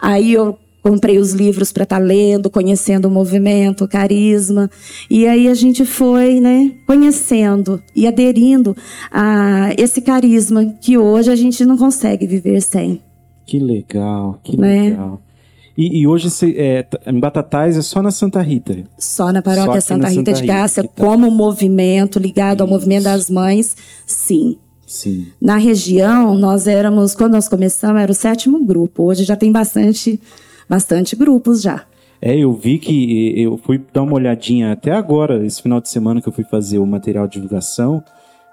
Aí 0.00 0.32
eu 0.32 0.58
comprei 0.82 1.18
os 1.18 1.34
livros 1.34 1.72
para 1.72 1.82
estar 1.82 1.98
tá 1.98 2.02
lendo, 2.02 2.48
conhecendo 2.48 3.04
o 3.04 3.10
movimento, 3.10 3.84
o 3.84 3.88
carisma. 3.88 4.70
E 5.10 5.26
aí 5.26 5.46
a 5.46 5.52
gente 5.52 5.84
foi, 5.84 6.40
né, 6.40 6.72
conhecendo 6.86 7.82
e 7.94 8.06
aderindo 8.06 8.74
a 9.12 9.74
esse 9.76 10.00
carisma 10.00 10.64
que 10.80 10.96
hoje 10.96 11.30
a 11.30 11.36
gente 11.36 11.66
não 11.66 11.76
consegue 11.76 12.26
viver 12.26 12.62
sem. 12.62 13.02
Que 13.44 13.58
legal, 13.58 14.40
que 14.42 14.56
né? 14.56 14.84
legal. 14.84 15.20
E, 15.76 16.00
e 16.00 16.06
hoje 16.06 16.28
é, 16.56 16.86
em 17.06 17.18
Batatais 17.18 17.76
é 17.76 17.82
só 17.82 18.02
na 18.02 18.10
Santa 18.10 18.40
Rita? 18.40 18.76
Só 18.98 19.32
na 19.32 19.40
paróquia 19.42 19.80
Santa, 19.80 20.08
Rita 20.08 20.30
Santa 20.30 20.40
de 20.40 20.46
Cássia, 20.46 20.82
Rita. 20.82 20.94
como 20.96 21.30
movimento 21.30 22.18
ligado 22.18 22.56
Isso. 22.56 22.62
ao 22.64 22.68
movimento 22.68 23.04
das 23.04 23.30
mães, 23.30 23.76
sim. 24.06 24.58
Sim. 24.86 25.28
Na 25.40 25.56
região, 25.56 26.34
nós 26.34 26.66
éramos, 26.66 27.14
quando 27.14 27.32
nós 27.32 27.48
começamos, 27.48 28.02
era 28.02 28.10
o 28.10 28.14
sétimo 28.14 28.64
grupo. 28.64 29.04
Hoje 29.04 29.22
já 29.22 29.36
tem 29.36 29.52
bastante, 29.52 30.20
bastante 30.68 31.14
grupos 31.14 31.62
já. 31.62 31.84
É, 32.20 32.36
eu 32.36 32.52
vi 32.52 32.78
que 32.78 33.40
eu 33.40 33.56
fui 33.56 33.80
dar 33.94 34.02
uma 34.02 34.14
olhadinha 34.14 34.72
até 34.72 34.90
agora, 34.90 35.46
esse 35.46 35.62
final 35.62 35.80
de 35.80 35.88
semana 35.88 36.20
que 36.20 36.28
eu 36.28 36.32
fui 36.32 36.44
fazer 36.44 36.78
o 36.78 36.86
material 36.86 37.26
de 37.26 37.34
divulgação. 37.34 38.02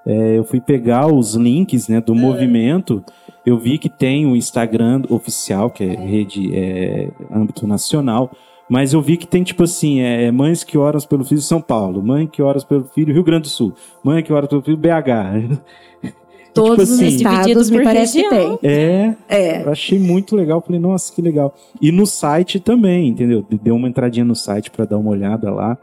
É, 0.08 0.38
eu 0.38 0.46
fui 0.46 0.62
pegar 0.62 1.14
os 1.14 1.36
links 1.36 1.90
né, 1.90 2.00
do 2.00 2.14
é. 2.14 2.18
movimento. 2.18 3.04
Eu 3.46 3.58
vi 3.58 3.78
que 3.78 3.90
tem 3.90 4.26
o 4.26 4.38
Instagram 4.38 5.04
oficial, 5.10 5.70
que 5.70 5.84
é 5.84 5.96
rede 5.96 6.56
é, 6.56 7.10
âmbito 7.30 7.68
nacional, 7.68 8.32
mas 8.70 8.94
eu 8.94 9.02
vi 9.02 9.18
que 9.18 9.28
tem 9.28 9.44
tipo 9.44 9.64
assim, 9.64 10.00
é, 10.00 10.32
mães 10.32 10.64
que 10.64 10.78
oram 10.78 11.00
pelo 11.02 11.26
filho 11.26 11.42
São 11.42 11.62
Paulo, 11.62 12.02
mãe 12.02 12.26
que 12.26 12.42
oram 12.42 12.62
pelo 12.62 12.86
filho 12.86 13.14
Rio 13.14 13.24
Grande 13.24 13.44
do 13.44 13.50
Sul, 13.50 13.74
mãe 14.02 14.24
que 14.24 14.32
ora 14.32 14.48
pelo 14.48 14.62
filho 14.62 14.78
BH. 14.78 15.60
Todos 16.54 16.90
tipo 16.90 16.94
assim, 16.94 17.08
os 17.08 17.14
estados 17.14 17.70
me 17.70 17.84
parece 17.84 18.24
que 18.24 18.30
tem. 18.30 18.60
É, 18.64 19.14
é. 19.30 19.64
Eu 19.64 19.72
achei 19.72 20.00
muito 20.00 20.36
legal. 20.36 20.60
Falei, 20.60 20.82
nossa, 20.82 21.14
que 21.14 21.22
legal. 21.22 21.54
E 21.80 21.92
no 21.92 22.08
site 22.08 22.60
também, 22.60 23.10
entendeu? 23.10 23.46
Deu 23.62 23.76
uma 23.76 23.88
entradinha 23.88 24.26
no 24.26 24.36
site 24.36 24.72
para 24.72 24.86
dar 24.86 24.98
uma 24.98 25.12
olhada 25.12 25.52
lá. 25.52 25.78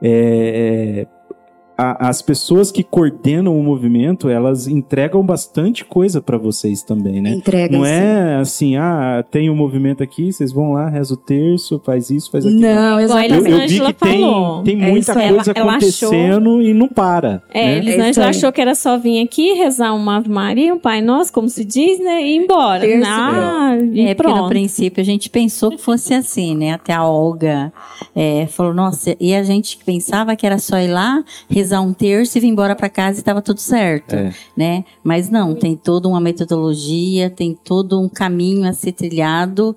É, 0.00 1.08
a, 1.82 2.08
as 2.08 2.22
pessoas 2.22 2.70
que 2.70 2.84
coordenam 2.84 3.58
o 3.58 3.62
movimento, 3.62 4.28
elas 4.28 4.68
entregam 4.68 5.20
bastante 5.24 5.84
coisa 5.84 6.22
para 6.22 6.38
vocês 6.38 6.82
também, 6.82 7.20
né? 7.20 7.30
Entregam, 7.30 7.80
Não 7.80 7.86
é 7.86 8.36
assim, 8.36 8.76
ah, 8.76 9.24
tem 9.28 9.50
um 9.50 9.56
movimento 9.56 10.00
aqui, 10.00 10.32
vocês 10.32 10.52
vão 10.52 10.72
lá, 10.72 10.88
reza 10.88 11.14
o 11.14 11.16
terço, 11.16 11.80
faz 11.84 12.08
isso, 12.08 12.30
faz 12.30 12.46
aquilo. 12.46 12.60
Não, 12.60 13.00
exatamente. 13.00 13.50
Eu, 13.50 13.58
eu 13.58 13.68
vi 13.68 13.80
que 13.80 13.92
tem, 13.94 14.62
tem 14.64 14.82
é 14.82 14.90
muita 14.90 15.12
é 15.12 15.28
coisa 15.32 15.52
ela, 15.56 15.70
acontecendo 15.72 16.14
ela 16.14 16.38
achou... 16.38 16.62
e 16.62 16.72
não 16.72 16.86
para. 16.86 17.42
É, 17.50 17.66
né? 17.66 17.78
Elisângela 17.78 18.28
achou 18.28 18.52
que 18.52 18.60
era 18.60 18.76
só 18.76 18.96
vir 18.96 19.20
aqui, 19.20 19.54
rezar 19.54 19.92
uma 19.92 20.18
Ave 20.18 20.30
Maria, 20.30 20.72
um 20.72 20.78
Pai 20.78 21.00
Nosso, 21.00 21.32
como 21.32 21.48
se 21.48 21.64
diz, 21.64 21.98
né? 21.98 22.22
E 22.22 22.36
ir 22.36 22.44
embora. 22.44 22.80
Terço, 22.80 23.10
ah, 23.10 23.76
é, 23.76 23.84
e 23.84 24.00
é 24.06 24.14
porque 24.14 24.32
no 24.32 24.48
princípio 24.48 25.00
a 25.00 25.04
gente 25.04 25.28
pensou 25.28 25.70
que 25.70 25.78
fosse 25.78 26.14
assim, 26.14 26.56
né? 26.56 26.72
Até 26.72 26.92
a 26.92 27.04
Olga 27.04 27.72
é, 28.14 28.46
falou, 28.46 28.72
nossa, 28.72 29.16
e 29.18 29.34
a 29.34 29.42
gente 29.42 29.78
pensava 29.84 30.36
que 30.36 30.46
era 30.46 30.58
só 30.58 30.78
ir 30.78 30.88
lá, 30.88 31.24
rezar 31.50 31.71
um 31.80 31.92
terço 31.92 32.36
e 32.36 32.40
vir 32.40 32.48
embora 32.48 32.74
para 32.74 32.88
casa 32.88 33.18
e 33.18 33.20
estava 33.20 33.40
tudo 33.40 33.58
certo, 33.58 34.14
é. 34.14 34.32
né? 34.56 34.84
Mas 35.02 35.30
não, 35.30 35.54
tem 35.54 35.76
toda 35.76 36.08
uma 36.08 36.20
metodologia, 36.20 37.30
tem 37.30 37.54
todo 37.54 38.00
um 38.00 38.08
caminho 38.08 38.68
a 38.68 38.72
ser 38.72 38.92
trilhado, 38.92 39.76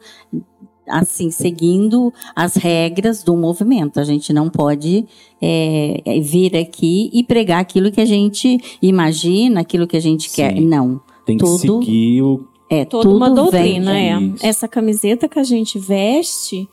assim, 0.87 1.31
seguindo 1.31 2.13
as 2.35 2.55
regras 2.55 3.23
do 3.23 3.35
movimento. 3.35 3.99
A 3.99 4.03
gente 4.03 4.33
não 4.33 4.49
pode 4.49 5.05
é, 5.41 6.01
é 6.05 6.19
vir 6.19 6.55
aqui 6.55 7.09
e 7.13 7.23
pregar 7.23 7.59
aquilo 7.59 7.91
que 7.91 8.01
a 8.01 8.05
gente 8.05 8.57
imagina, 8.81 9.61
aquilo 9.61 9.87
que 9.87 9.97
a 9.97 10.01
gente 10.01 10.29
Sim. 10.29 10.35
quer. 10.35 10.61
Não. 10.61 11.01
Tem 11.25 11.37
que 11.37 11.47
seguir 11.47 12.21
o 12.21 12.47
é 12.69 12.83
toda 12.83 13.09
uma 13.09 13.29
doutrina, 13.29 13.97
é. 13.97 14.17
Essa 14.41 14.67
camiseta 14.67 15.29
que 15.29 15.37
a 15.37 15.43
gente 15.43 15.77
veste, 15.77 16.67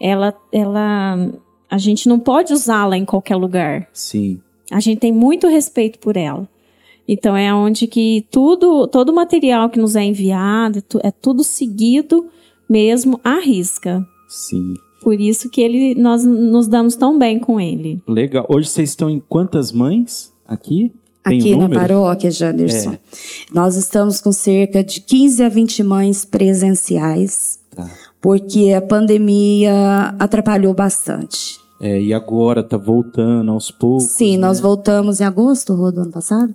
ela, 0.00 0.34
ela, 0.50 1.30
a 1.68 1.78
gente 1.78 2.08
não 2.08 2.18
pode 2.18 2.52
usá-la 2.52 2.96
em 2.96 3.04
qualquer 3.04 3.36
lugar. 3.36 3.88
Sim. 3.92 4.40
A 4.70 4.80
gente 4.80 4.98
tem 4.98 5.12
muito 5.12 5.46
respeito 5.46 5.98
por 5.98 6.16
ela. 6.16 6.48
Então 7.08 7.36
é 7.36 7.54
onde 7.54 7.86
que 7.86 8.26
tudo, 8.30 8.86
todo 8.88 9.10
o 9.10 9.14
material 9.14 9.68
que 9.70 9.78
nos 9.78 9.94
é 9.94 10.04
enviado, 10.04 10.82
é 11.02 11.10
tudo 11.10 11.44
seguido 11.44 12.26
mesmo 12.68 13.20
à 13.22 13.38
risca. 13.38 14.04
Sim. 14.28 14.74
Por 15.02 15.20
isso 15.20 15.48
que 15.48 15.60
ele, 15.60 15.94
nós 15.94 16.24
nos 16.24 16.66
damos 16.66 16.96
tão 16.96 17.16
bem 17.16 17.38
com 17.38 17.60
ele. 17.60 18.02
Legal. 18.08 18.44
Hoje 18.48 18.68
vocês 18.68 18.90
estão 18.90 19.08
em 19.08 19.20
quantas 19.20 19.70
mães 19.70 20.32
aqui? 20.46 20.92
Tem 21.24 21.38
aqui 21.38 21.54
um 21.54 21.68
na 21.68 21.68
paróquia, 21.68 22.30
Janderson. 22.30 22.92
É. 22.92 22.98
Nós 23.52 23.76
estamos 23.76 24.20
com 24.20 24.32
cerca 24.32 24.82
de 24.82 25.00
15 25.00 25.42
a 25.42 25.48
20 25.48 25.82
mães 25.82 26.24
presenciais, 26.24 27.60
tá. 27.74 27.88
porque 28.20 28.72
a 28.72 28.80
pandemia 28.80 30.14
atrapalhou 30.18 30.74
bastante. 30.74 31.58
É, 31.80 32.00
e 32.00 32.14
agora 32.14 32.62
tá 32.62 32.76
voltando 32.76 33.52
aos 33.52 33.70
poucos. 33.70 34.04
Sim, 34.04 34.36
né? 34.38 34.46
nós 34.46 34.60
voltamos 34.60 35.20
em 35.20 35.24
agosto 35.24 35.74
do 35.74 36.00
ano 36.00 36.10
passado. 36.10 36.54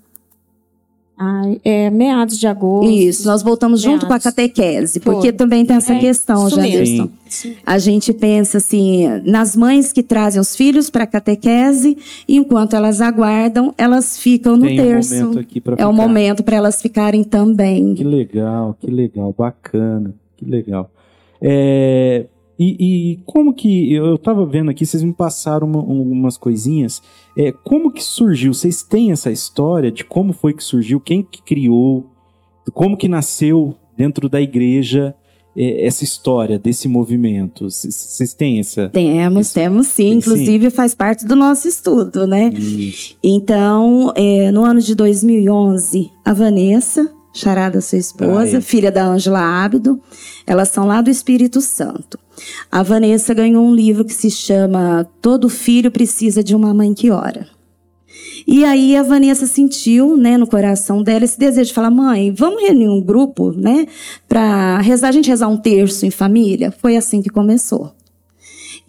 Ai, 1.24 1.62
é 1.64 1.88
meados 1.92 2.40
de 2.40 2.48
agosto. 2.48 2.90
Isso, 2.90 3.28
nós 3.28 3.44
voltamos 3.44 3.80
junto 3.80 4.08
com 4.08 4.14
a 4.14 4.16
Meados. 4.16 4.24
catequese, 4.24 5.00
Foi. 5.00 5.14
porque 5.14 5.32
também 5.32 5.64
tem 5.64 5.76
essa 5.76 5.94
É, 5.94 6.00
questão, 6.00 6.50
Janderson. 6.50 7.10
Sim. 7.30 7.56
A 7.64 7.78
gente 7.78 8.12
pensa 8.12 8.58
assim, 8.58 9.06
nas 9.24 9.56
mães 9.56 9.94
que 9.94 10.02
trazem 10.02 10.42
os 10.42 10.56
filhos 10.56 10.90
para 10.90 11.04
a 11.04 11.08
catequese, 11.08 11.96
e 12.28 12.38
enquanto 12.38 12.76
elas 12.76 13.02
aguardam, 13.02 13.72
elas 13.78 14.18
ficam 14.18 14.58
no 14.58 14.66
Tem 14.66 14.80
um 14.80 14.84
terço. 14.84 15.16
momento 15.16 15.40
aqui 15.40 15.62
para 15.62 15.76
é 15.78 15.86
o 15.86 15.94
momento 15.94 16.42
para 16.42 16.56
elas 16.58 16.82
ficarem 16.82 17.24
também. 17.24 17.94
Que 17.94 18.04
legal, 18.04 18.76
que 18.80 18.90
legal, 18.90 19.32
bacana, 19.38 20.16
que 20.38 20.44
legal. 20.46 20.90
É, 21.40 22.26
e, 22.64 23.14
e 23.14 23.20
como 23.26 23.54
que 23.54 23.94
eu 23.94 24.16
estava 24.16 24.46
vendo 24.46 24.70
aqui, 24.70 24.86
vocês 24.86 25.02
me 25.04 25.14
passaram 25.14 25.68
uma- 25.68 25.80
um- 25.84 26.12
umas 26.12 26.38
coisinhas. 26.38 27.02
É, 27.38 27.52
como 27.52 27.92
que 27.92 28.04
surgiu? 28.04 28.54
Vocês 28.54 28.84
têm 28.84 29.12
essa 29.12 29.32
história 29.32 29.92
de 29.92 30.04
como 30.04 30.32
foi 30.34 30.54
que 30.54 30.64
surgiu, 30.64 31.00
quem 31.00 31.24
que 31.24 31.42
criou, 31.42 32.06
como 32.74 32.96
que 32.98 33.08
nasceu 33.08 33.76
dentro 33.98 34.30
da 34.30 34.40
igreja 34.42 35.16
é, 35.56 35.86
essa 35.86 36.04
história 36.04 36.58
desse 36.60 36.88
movimento? 36.88 37.66
Vocês 37.70 38.34
têm 38.34 38.60
essa? 38.60 38.88
Temos, 38.90 39.48
Isso. 39.48 39.54
temos 39.54 39.88
sim. 39.88 40.04
Tem 40.12 40.22
sim. 40.22 40.30
Inclusive 40.32 40.70
faz 40.70 40.94
parte 40.96 41.26
do 41.26 41.36
nosso 41.36 41.68
estudo, 41.68 42.26
né? 42.28 42.50
Isso. 42.54 43.18
Então, 43.24 44.14
é, 44.16 44.52
no 44.52 44.64
ano 44.64 44.80
de 44.80 44.94
2011, 44.96 46.10
a 46.24 46.34
Vanessa, 46.34 47.12
charada 47.34 47.82
sua 47.82 47.98
esposa, 47.98 48.60
filha 48.62 48.92
da 48.92 49.06
Ângela 49.06 49.40
Ábido, 49.64 50.02
elas 50.46 50.70
são 50.70 50.86
lá 50.86 51.02
do 51.02 51.10
Espírito 51.10 51.62
Santo. 51.62 52.20
A 52.72 52.84
Vanessa 52.84 53.34
ganhou 53.34 53.66
um 53.66 53.74
livro 53.74 54.04
que 54.04 54.14
se 54.14 54.30
chama 54.30 55.08
Todo 55.22 55.50
Filho 55.50 55.92
Precisa 55.92 56.44
de 56.44 56.56
uma 56.56 56.74
Mãe 56.74 56.94
que 56.94 57.10
Ora. 57.10 57.48
E 58.46 58.66
aí 58.66 58.96
a 58.96 59.04
Vanessa 59.04 59.46
sentiu, 59.46 60.18
né, 60.18 60.38
no 60.38 60.48
coração 60.48 61.04
dela 61.04 61.24
esse 61.24 61.40
desejo 61.40 61.70
de 61.70 61.74
falar: 61.74 61.92
"Mãe, 61.92 62.32
vamos 62.32 62.62
reunir 62.62 62.90
um 62.90 63.02
grupo, 63.02 63.52
né, 63.52 63.86
para 64.28 64.80
rezar, 64.80 65.10
a 65.10 65.12
gente 65.12 65.30
rezar 65.30 65.48
um 65.48 65.58
terço 65.58 66.06
em 66.06 66.12
família". 66.12 66.72
Foi 66.72 66.98
assim 66.98 67.22
que 67.22 67.30
começou. 67.30 67.94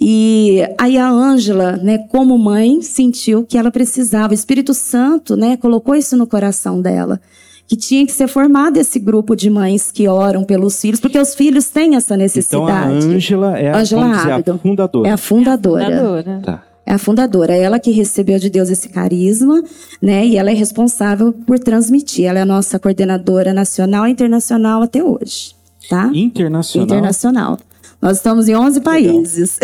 E 0.00 0.60
aí 0.78 0.98
a 0.98 1.08
Ângela, 1.08 1.76
né, 1.76 1.98
como 1.98 2.36
mãe, 2.36 2.82
sentiu 2.82 3.44
que 3.44 3.56
ela 3.56 3.70
precisava, 3.70 4.32
o 4.32 4.34
Espírito 4.34 4.74
Santo, 4.74 5.36
né, 5.36 5.56
colocou 5.56 5.94
isso 5.94 6.16
no 6.16 6.26
coração 6.26 6.80
dela, 6.80 7.20
que 7.66 7.76
tinha 7.76 8.04
que 8.04 8.12
ser 8.12 8.28
formado 8.28 8.76
esse 8.76 8.98
grupo 8.98 9.34
de 9.34 9.48
mães 9.48 9.90
que 9.90 10.06
oram 10.06 10.44
pelos 10.44 10.80
filhos, 10.80 11.00
porque 11.00 11.18
os 11.18 11.34
filhos 11.34 11.68
têm 11.68 11.96
essa 11.96 12.14
Então 12.14 12.14
a 12.14 12.18
necessidade. 12.18 13.06
Ângela 13.06 13.58
é 13.58 13.70
a, 13.70 13.78
Ângela 13.78 14.02
vamos 14.02 14.18
dizer, 14.18 14.50
a 14.50 14.58
fundadora. 14.58 15.08
é 15.08 15.12
a 15.12 15.16
fundadora. 15.16 15.84
Fundadora. 15.84 16.40
Tá. 16.42 16.62
É 16.84 16.94
a 16.94 16.98
fundadora, 16.98 17.54
é 17.54 17.60
ela 17.60 17.78
que 17.78 17.92
recebeu 17.92 18.38
de 18.40 18.50
Deus 18.50 18.68
esse 18.68 18.88
carisma, 18.88 19.62
né? 20.00 20.26
E 20.26 20.36
ela 20.36 20.50
é 20.50 20.54
responsável 20.54 21.32
por 21.32 21.58
transmitir. 21.58 22.26
Ela 22.26 22.40
é 22.40 22.42
a 22.42 22.46
nossa 22.46 22.78
coordenadora 22.78 23.54
nacional 23.54 24.06
e 24.06 24.10
internacional 24.10 24.82
até 24.82 25.02
hoje, 25.02 25.54
tá? 25.88 26.10
Internacional. 26.12 26.84
Internacional. 26.86 27.58
Nós 28.02 28.16
estamos 28.16 28.48
em 28.48 28.56
11 28.56 28.80
países. 28.80 29.60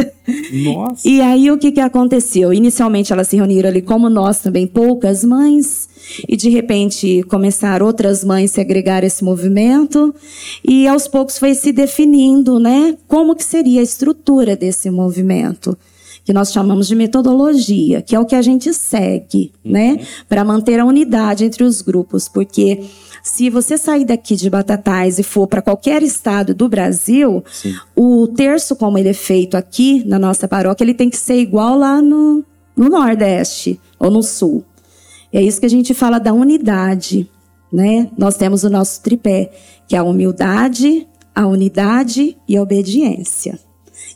Nossa. 0.64 1.02
E 1.08 1.20
aí 1.20 1.50
o 1.50 1.58
que, 1.58 1.72
que 1.72 1.80
aconteceu? 1.80 2.52
Inicialmente 2.52 3.12
elas 3.12 3.26
se 3.28 3.36
reuniram 3.36 3.68
ali, 3.68 3.82
como 3.82 4.08
nós 4.08 4.40
também, 4.40 4.66
poucas 4.66 5.24
mães, 5.24 5.88
e 6.28 6.36
de 6.36 6.48
repente 6.48 7.24
começaram 7.24 7.86
outras 7.86 8.22
mães 8.22 8.52
se 8.52 8.60
agregar 8.60 9.02
a 9.02 9.06
esse 9.06 9.24
movimento, 9.24 10.14
e 10.62 10.86
aos 10.86 11.08
poucos 11.08 11.38
foi 11.38 11.54
se 11.54 11.72
definindo, 11.72 12.60
né, 12.60 12.96
como 13.08 13.34
que 13.34 13.44
seria 13.44 13.80
a 13.80 13.82
estrutura 13.82 14.54
desse 14.54 14.90
movimento, 14.90 15.76
que 16.24 16.32
nós 16.32 16.52
chamamos 16.52 16.86
de 16.86 16.94
metodologia, 16.94 18.02
que 18.02 18.14
é 18.14 18.20
o 18.20 18.26
que 18.26 18.34
a 18.34 18.42
gente 18.42 18.72
segue, 18.72 19.52
né, 19.64 19.98
para 20.28 20.44
manter 20.44 20.78
a 20.78 20.84
unidade 20.84 21.44
entre 21.44 21.64
os 21.64 21.80
grupos, 21.80 22.28
porque 22.28 22.82
se 23.28 23.50
você 23.50 23.76
sair 23.76 24.06
daqui 24.06 24.34
de 24.34 24.48
Batatais 24.48 25.18
e 25.18 25.22
for 25.22 25.46
para 25.46 25.60
qualquer 25.60 26.02
estado 26.02 26.54
do 26.54 26.66
Brasil, 26.66 27.44
Sim. 27.52 27.74
o 27.94 28.26
terço, 28.26 28.74
como 28.74 28.96
ele 28.96 29.10
é 29.10 29.14
feito 29.14 29.54
aqui 29.54 30.02
na 30.06 30.18
nossa 30.18 30.48
paróquia, 30.48 30.82
ele 30.82 30.94
tem 30.94 31.10
que 31.10 31.16
ser 31.18 31.38
igual 31.38 31.76
lá 31.76 32.00
no, 32.00 32.42
no 32.74 32.88
Nordeste 32.88 33.78
ou 33.98 34.10
no 34.10 34.22
Sul. 34.22 34.64
É 35.30 35.42
isso 35.42 35.60
que 35.60 35.66
a 35.66 35.70
gente 35.70 35.92
fala 35.92 36.18
da 36.18 36.32
unidade, 36.32 37.30
né? 37.70 38.08
Nós 38.16 38.36
temos 38.36 38.64
o 38.64 38.70
nosso 38.70 39.02
tripé, 39.02 39.50
que 39.86 39.94
é 39.94 39.98
a 39.98 40.02
humildade, 40.02 41.06
a 41.34 41.46
unidade 41.46 42.34
e 42.48 42.56
a 42.56 42.62
obediência. 42.62 43.58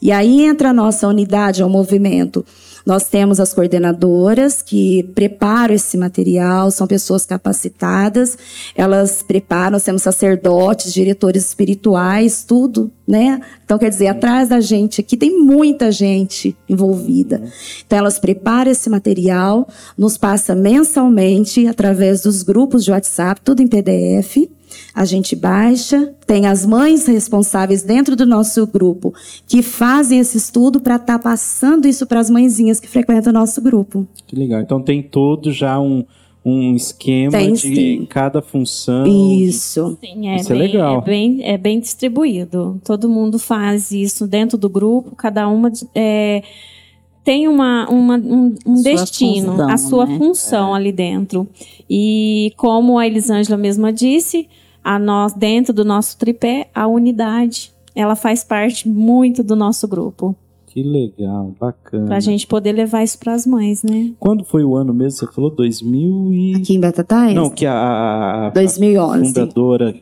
E 0.00 0.10
aí 0.10 0.46
entra 0.46 0.70
a 0.70 0.72
nossa 0.72 1.06
unidade 1.06 1.62
ao 1.62 1.68
movimento. 1.68 2.44
Nós 2.84 3.04
temos 3.04 3.38
as 3.38 3.54
coordenadoras 3.54 4.60
que 4.62 5.02
preparam 5.14 5.74
esse 5.74 5.96
material, 5.96 6.70
são 6.70 6.86
pessoas 6.86 7.24
capacitadas, 7.24 8.36
elas 8.74 9.22
preparam, 9.22 9.72
nós 9.72 9.84
temos 9.84 10.02
sacerdotes, 10.02 10.92
diretores 10.92 11.46
espirituais, 11.46 12.44
tudo, 12.44 12.90
né? 13.06 13.40
Então, 13.64 13.78
quer 13.78 13.88
dizer, 13.88 14.08
atrás 14.08 14.48
da 14.48 14.60
gente 14.60 15.00
aqui 15.00 15.16
tem 15.16 15.38
muita 15.40 15.92
gente 15.92 16.56
envolvida. 16.68 17.42
Então, 17.86 17.98
elas 17.98 18.18
preparam 18.18 18.70
esse 18.70 18.90
material, 18.90 19.68
nos 19.96 20.16
passa 20.16 20.54
mensalmente 20.54 21.66
através 21.66 22.22
dos 22.22 22.42
grupos 22.42 22.84
de 22.84 22.90
WhatsApp, 22.90 23.40
tudo 23.42 23.62
em 23.62 23.68
PDF. 23.68 24.48
A 24.94 25.04
gente 25.06 25.34
baixa, 25.34 26.14
tem 26.26 26.46
as 26.46 26.66
mães 26.66 27.06
responsáveis 27.06 27.82
dentro 27.82 28.14
do 28.14 28.26
nosso 28.26 28.66
grupo 28.66 29.14
que 29.46 29.62
fazem 29.62 30.18
esse 30.18 30.36
estudo 30.36 30.80
para 30.80 30.96
estar 30.96 31.18
passando 31.18 31.86
isso 31.88 32.06
para 32.06 32.20
as 32.20 32.28
mãezinhas 32.28 32.78
que 32.78 32.86
frequentam 32.88 33.30
o 33.30 33.34
nosso 33.34 33.62
grupo. 33.62 34.06
Que 34.26 34.36
legal. 34.36 34.60
Então 34.60 34.82
tem 34.82 35.02
todo 35.02 35.50
já 35.50 35.80
um, 35.80 36.04
um 36.44 36.76
esquema 36.76 37.30
Tem, 37.32 37.52
de 37.54 37.58
sim. 37.60 38.06
cada 38.08 38.42
função. 38.42 39.06
Isso. 39.06 39.96
Sim, 39.98 40.28
é, 40.28 40.36
Isso 40.36 40.52
é 40.52 40.58
bem, 40.58 40.66
legal. 40.72 40.98
É 40.98 41.04
bem, 41.04 41.40
é 41.42 41.56
bem 41.56 41.80
distribuído. 41.80 42.78
Todo 42.84 43.08
mundo 43.08 43.38
faz 43.38 43.92
isso 43.92 44.26
dentro 44.26 44.58
do 44.58 44.68
grupo, 44.68 45.16
cada 45.16 45.48
uma 45.48 45.72
é, 45.94 46.42
tem 47.24 47.48
uma, 47.48 47.88
uma- 47.88 48.16
um, 48.18 48.54
um 48.66 48.76
Sua 48.76 48.92
destino, 48.92 49.52
função, 49.52 49.70
a 49.70 49.78
sua 49.78 50.06
né? 50.06 50.18
função 50.18 50.74
ali 50.74 50.92
dentro. 50.92 51.48
E 51.88 52.52
como 52.56 52.98
a 52.98 53.06
Elisângela 53.06 53.56
mesma 53.56 53.90
disse, 53.92 54.48
a 54.84 54.98
nós, 54.98 55.32
dentro 55.32 55.72
do 55.72 55.84
nosso 55.84 56.16
tripé, 56.18 56.68
a 56.74 56.86
unidade, 56.86 57.72
ela 57.94 58.16
faz 58.16 58.42
parte 58.44 58.88
muito 58.88 59.42
do 59.42 59.54
nosso 59.56 59.86
grupo. 59.86 60.34
Que 60.66 60.82
legal, 60.82 61.52
bacana. 61.60 62.06
Pra 62.06 62.18
gente 62.18 62.46
poder 62.46 62.72
levar 62.72 63.02
isso 63.04 63.18
pras 63.18 63.46
mães, 63.46 63.82
né? 63.82 64.12
Quando 64.18 64.42
foi 64.42 64.64
o 64.64 64.74
ano 64.74 64.94
mesmo? 64.94 65.18
Você 65.18 65.26
falou 65.32 65.50
2000 65.50 66.32
e... 66.32 66.54
Aqui 66.56 66.74
em 66.74 66.80
Batatais? 66.80 67.34
Não, 67.34 67.50
que 67.50 67.66
a, 67.66 67.74
a, 67.74 68.46
a 68.46 68.50
2011. 68.50 69.26
fundadora... 69.26 69.94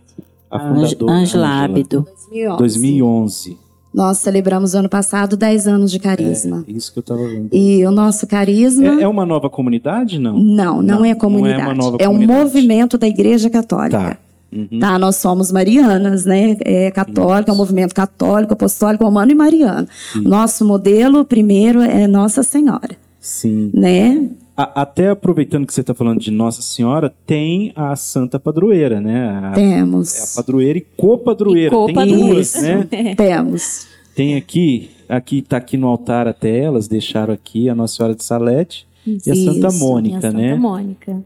A 0.49 0.59
fundadora... 0.61 1.13
Ângela 1.13 1.65
Ábido. 1.65 2.07
2011. 2.31 2.59
2011. 2.59 3.59
Nós 3.93 4.19
celebramos 4.19 4.77
ano 4.77 4.89
passado 4.89 5.37
10 5.37 5.67
anos 5.67 5.91
de 5.91 5.99
carisma. 5.99 6.65
É, 6.69 6.71
isso 6.71 6.93
que 6.93 7.01
eu 7.01 7.03
tava 7.03 7.27
vendo. 7.27 7.49
E 7.53 7.85
o 7.85 7.91
nosso 7.91 8.25
carisma. 8.27 9.01
É, 9.01 9.03
é 9.03 9.09
uma 9.09 9.27
nova 9.27 9.51
comunidade, 9.51 10.21
não? 10.21 10.39
Não, 10.39 10.77
não, 10.77 10.83
Não, 10.83 10.95
é 10.95 10.99
não 10.99 11.05
é 11.05 11.15
comunidade. 11.17 11.63
uma 11.63 11.75
nova 11.75 11.97
é 11.99 12.09
um 12.09 12.13
comunidade. 12.13 12.41
movimento 12.45 12.97
da 12.97 13.09
Igreja 13.09 13.51
Católica. 13.51 13.99
Tá. 13.99 14.19
Uhum. 14.53 14.79
Tá, 14.81 14.99
nós 14.99 15.17
somos 15.17 15.53
marianas, 15.53 16.25
né? 16.25 16.57
É 16.65 16.91
católica, 16.91 17.51
é 17.51 17.55
um 17.55 17.57
movimento 17.57 17.95
católico, 17.95 18.53
apostólico, 18.53 19.05
romano 19.05 19.31
e 19.31 19.35
mariano. 19.35 19.87
Nosso 20.17 20.65
modelo 20.65 21.25
primeiro 21.25 21.81
é 21.83 22.07
Nossa 22.07 22.43
Senhora, 22.43 22.97
Sim. 23.21 23.71
né? 23.73 24.29
A- 24.57 24.83
até 24.83 25.09
aproveitando 25.11 25.67
que 25.67 25.73
você 25.73 25.81
está 25.81 25.95
falando 25.95 26.21
de 26.21 26.31
Nossa 26.31 26.61
Senhora, 26.63 27.15
tem 27.25 27.73
a 27.77 27.95
Santa 27.97 28.39
Padroeira, 28.41 29.01
né? 29.01 29.29
A, 29.45 29.53
Temos. 29.53 30.17
é 30.19 30.23
a 30.23 30.43
padroeira 30.43 30.79
e 30.79 30.87
copadroeira. 30.97 31.69
E 31.69 31.71
Tem 31.71 31.87
copadroeira. 31.95 32.35
duas, 32.35 32.55
né? 32.63 32.89
Temos. 33.17 33.87
Tem 34.15 34.35
aqui, 34.37 34.91
aqui 35.09 35.41
tá 35.43 35.57
aqui 35.57 35.77
no 35.77 35.87
altar 35.87 36.27
até 36.29 36.59
elas, 36.59 36.89
deixaram 36.89 37.33
aqui 37.33 37.69
a 37.71 37.75
Nossa 37.75 37.97
Senhora 37.97 38.15
de 38.15 38.25
Salete 38.25 38.87
e 39.07 39.31
a 39.31 39.35
Santa 39.35 39.69
Isso, 39.69 39.77
E 39.77 39.79
Mônica, 39.81 40.19
a 40.19 40.21
Santa 40.23 40.37
né? 40.37 40.55
Mônica. 40.57 41.23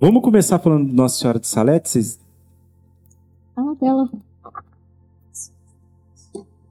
Vamos 0.00 0.22
começar 0.22 0.58
falando 0.60 0.88
de 0.88 0.94
Nossa 0.94 1.18
Senhora 1.18 1.38
de 1.38 1.46
Salete? 1.46 1.88
Vocês- 1.90 2.18
Fala 3.54 3.74
dela. 3.74 4.10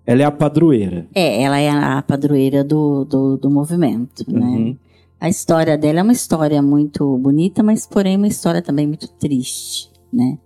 Ela 0.06 0.22
é 0.24 0.26
a 0.26 0.32
padroeira. 0.32 1.08
É, 1.13 1.44
ela 1.44 1.60
é 1.60 1.70
a 1.70 2.02
padroeira 2.02 2.63
do, 2.63 3.06
do, 3.06 3.38
do 3.38 3.50
movimento, 3.50 4.26
né? 4.28 4.46
Uhum. 4.46 4.78
A 5.20 5.30
história 5.30 5.78
dela 5.78 6.00
é 6.00 6.04
uma 6.04 6.12
história 6.12 6.62
muito 6.62 7.17
bonita, 7.20 7.62
mas 7.62 7.86
porém 7.86 8.17
uma 8.17 8.28
história 8.28 8.62
também 8.62 8.88
muito 8.88 9.08
triste, 9.08 9.91
né? 10.12 10.39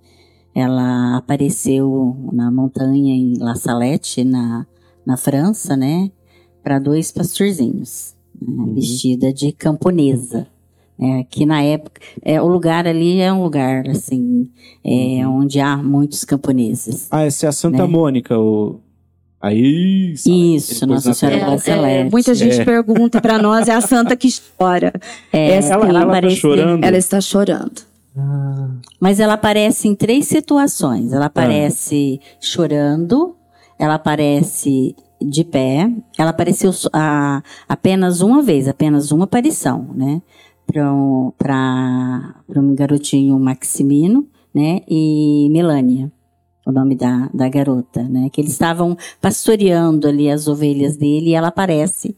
Ela 0.53 1.17
apareceu 1.17 2.15
na 2.31 2.51
montanha 2.51 3.13
em 3.13 3.37
La 3.37 3.55
Salette, 3.55 4.23
na, 4.23 4.67
na 5.05 5.15
França, 5.15 5.77
né? 5.77 6.11
Para 6.61 6.77
dois 6.77 7.11
pastorzinhos, 7.11 8.13
né? 8.41 8.63
Uhum. 8.63 8.73
vestida 8.73 9.31
de 9.31 9.53
camponesa. 9.53 10.47
É, 10.99 11.23
que 11.29 11.45
na 11.45 11.61
época, 11.61 11.99
é, 12.21 12.41
o 12.41 12.47
lugar 12.47 12.87
ali 12.87 13.19
é 13.19 13.31
um 13.31 13.43
lugar, 13.43 13.85
assim, 13.89 14.49
é, 14.83 15.27
Uhum. 15.27 15.41
onde 15.41 15.59
há 15.59 15.75
muitos 15.75 16.23
camponeses. 16.23 17.07
Ah, 17.11 17.23
essa 17.23 17.45
é 17.47 17.49
a 17.49 17.51
Santa 17.51 17.79
Né? 17.85 17.87
Mônica, 17.87 18.37
o... 18.39 18.79
Aí... 19.41 20.15
Salete. 20.17 20.55
Isso, 20.55 20.87
Nossa 20.87 21.09
na 21.09 21.13
Senhora 21.13 21.39
da 21.51 21.57
Salete. 21.57 22.09
muita 22.11 22.33
gente 22.33 22.61
É. 22.61 22.65
pergunta 22.65 23.21
para 23.21 23.37
nós, 23.37 23.67
é 23.67 23.73
a 23.73 23.81
santa 23.81 24.15
que 24.15 24.29
chora. 24.57 24.93
É, 25.33 25.55
Essa- 25.55 25.73
Ela, 25.73 25.89
ela, 25.89 25.99
tá 25.99 26.05
apareceu- 26.07 26.37
chorando? 26.39 26.83
Ela 26.83 26.97
está 26.97 27.21
chorando. 27.21 27.81
Mas 28.99 29.19
ela 29.19 29.33
aparece 29.33 29.87
em 29.89 29.93
três 29.95 30.25
situações. 30.27 31.11
Ela 31.11 31.25
aparece 31.25 32.19
chorando, 32.39 33.35
ela 33.77 33.95
aparece 33.95 34.95
de 35.21 35.43
pé, 35.43 35.91
ela 36.17 36.29
apareceu 36.29 36.71
a- 36.93 37.43
apenas 37.67 38.21
uma 38.21 38.41
vez, 38.41 38.67
apenas 38.67 39.11
uma 39.11 39.25
aparição, 39.25 39.89
né? 39.93 40.21
Para 40.67 40.93
um, 40.93 41.31
garotinho 42.75 43.39
Maximino, 43.39 44.27
né? 44.53 44.81
E 44.89 45.47
Melânia, 45.51 46.11
o 46.65 46.71
nome 46.71 46.95
da, 46.95 47.29
da 47.33 47.47
garota, 47.47 48.03
né? 48.03 48.29
Que 48.31 48.41
eles 48.41 48.51
estavam 48.51 48.97
pastoreando 49.21 50.07
ali 50.07 50.29
as 50.29 50.47
ovelhas 50.47 50.97
dele 50.97 51.29
e 51.29 51.33
ela 51.33 51.49
aparece 51.49 52.15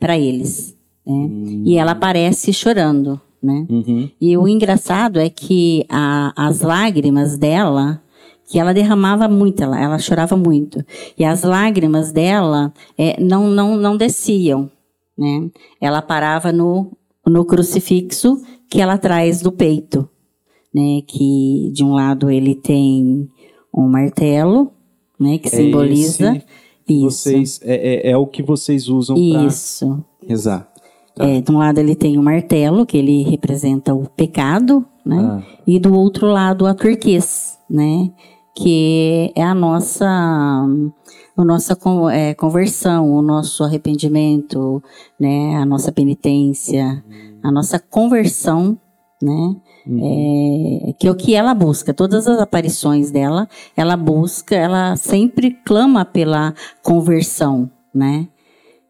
para 0.00 0.18
eles, 0.18 0.76
né? 1.06 1.28
E 1.64 1.76
ela 1.78 1.92
aparece 1.92 2.52
chorando, 2.52 3.20
né? 3.42 3.66
Uhum. 3.68 4.10
E 4.20 4.36
o 4.36 4.48
engraçado 4.48 5.18
é 5.20 5.28
que 5.30 5.84
a- 5.88 6.32
as 6.36 6.60
lágrimas 6.60 7.38
dela, 7.38 8.02
que 8.50 8.58
ela 8.58 8.74
derramava 8.74 9.28
muito, 9.28 9.62
ela, 9.62 9.80
ela 9.80 9.98
chorava 9.98 10.36
muito. 10.36 10.84
E 11.18 11.24
as 11.24 11.42
lágrimas 11.42 12.12
dela 12.12 12.72
é, 12.98 13.18
não, 13.22 13.48
não, 13.48 13.76
não 13.76 13.96
desciam, 13.96 14.70
né? 15.16 15.48
Ela 15.80 16.02
parava 16.02 16.52
no, 16.52 16.90
no 17.26 17.44
crucifixo 17.44 18.40
que 18.68 18.80
ela 18.80 18.98
traz 18.98 19.42
do 19.42 19.52
peito, 19.52 20.08
né? 20.74 21.02
Que 21.06 21.70
de 21.72 21.84
um 21.84 21.92
lado 21.92 22.30
ele 22.30 22.54
tem 22.54 23.28
um 23.74 23.88
martelo, 23.88 24.72
né? 25.18 25.38
Que 25.38 25.48
simboliza 25.48 26.36
esse 26.36 26.46
que 26.86 27.06
isso. 27.06 27.22
Vocês, 27.22 27.60
é, 27.62 28.08
é, 28.08 28.10
é 28.10 28.16
o 28.16 28.26
que 28.26 28.42
vocês 28.42 28.88
usam 28.88 29.16
para 29.16 29.44
Isso. 29.44 30.04
rezar. 30.26 30.68
É, 31.18 31.40
de 31.40 31.52
um 31.52 31.58
lado 31.58 31.78
ele 31.78 31.94
tem 31.94 32.18
o 32.18 32.22
martelo, 32.22 32.86
que 32.86 32.96
ele 32.96 33.22
representa 33.22 33.94
o 33.94 34.08
pecado, 34.08 34.84
né? 35.04 35.18
Ah. 35.20 35.42
E 35.66 35.78
do 35.78 35.94
outro 35.94 36.26
lado 36.26 36.66
a 36.66 36.74
turquês, 36.74 37.58
né? 37.68 38.10
Que 38.56 39.30
é 39.34 39.42
a 39.42 39.54
nossa, 39.54 40.66
a 41.36 41.44
nossa 41.44 41.76
é, 42.12 42.34
conversão, 42.34 43.10
o 43.12 43.22
nosso 43.22 43.64
arrependimento, 43.64 44.82
né? 45.18 45.56
A 45.56 45.64
nossa 45.64 45.90
penitência, 45.90 47.02
a 47.42 47.50
nossa 47.50 47.78
conversão, 47.78 48.78
né? 49.20 49.56
É, 49.86 50.92
que 50.98 51.08
é 51.08 51.10
o 51.10 51.14
que 51.16 51.34
ela 51.34 51.54
busca. 51.54 51.92
Todas 51.94 52.28
as 52.28 52.38
aparições 52.38 53.10
dela, 53.10 53.48
ela 53.76 53.96
busca, 53.96 54.54
ela 54.54 54.94
sempre 54.96 55.50
clama 55.64 56.04
pela 56.04 56.54
conversão, 56.82 57.70
né? 57.94 58.28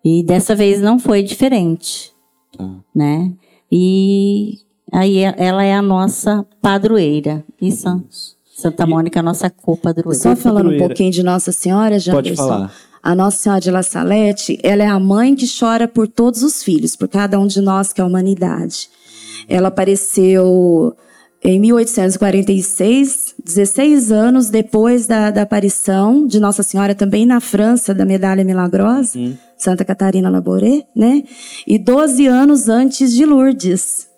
E 0.05 0.23
dessa 0.23 0.55
vez 0.55 0.81
não 0.81 0.99
foi 0.99 1.23
diferente, 1.23 2.13
Tá. 2.57 2.69
né? 2.95 3.33
E 3.71 4.59
aí 4.93 5.19
ela 5.19 5.65
é 5.65 5.75
a 5.75 5.81
nossa 5.81 6.45
padroeira. 6.61 7.45
Isso. 7.61 8.37
Santa 8.63 8.87
Mônica 8.87 9.19
é 9.19 9.21
a 9.21 9.23
nossa 9.25 9.51
copadroeira. 9.51 10.23
Só 10.23 10.37
falando 10.37 10.71
um 10.71 10.79
pouquinho 10.79 11.11
de 11.11 11.23
Nossa 11.23 11.51
Senhora, 11.51 11.99
Janderson. 11.99 12.37
Pode 12.37 12.37
falar. 12.37 12.73
A 13.03 13.15
Nossa 13.17 13.37
Senhora 13.39 13.61
de 13.61 13.71
La 13.73 13.83
Salete, 13.83 14.57
ela 14.63 14.85
é 14.85 14.87
a 14.87 15.01
mãe 15.01 15.35
que 15.35 15.47
chora 15.59 15.89
por 15.89 16.07
todos 16.07 16.45
os 16.45 16.63
filhos, 16.63 16.95
por 16.95 17.09
cada 17.09 17.41
um 17.41 17.49
de 17.49 17.61
nós 17.61 17.93
que 17.93 18.01
é 18.01 18.05
a 18.05 18.07
humanidade. 18.07 18.89
Ela 19.49 19.67
apareceu 19.67 20.97
em 21.43 21.59
1846, 21.59 23.35
16 23.45 24.13
anos 24.13 24.49
depois 24.49 25.09
da, 25.09 25.33
da 25.33 25.43
aparição 25.43 26.25
de 26.25 26.39
Nossa 26.39 26.63
Senhora 26.63 26.95
também 26.95 27.27
na 27.27 27.41
França, 27.41 27.93
da 27.93 28.05
Medalha 28.05 28.45
Milagrosa, 28.45 29.19
Santa 29.59 29.85
Catarina 29.85 30.31
Laboré, 30.31 30.85
né? 30.95 31.25
E 31.67 31.81
12 31.81 32.27
anos 32.29 32.69
antes 32.69 33.13
de 33.13 33.27
Lourdes. 33.27 34.12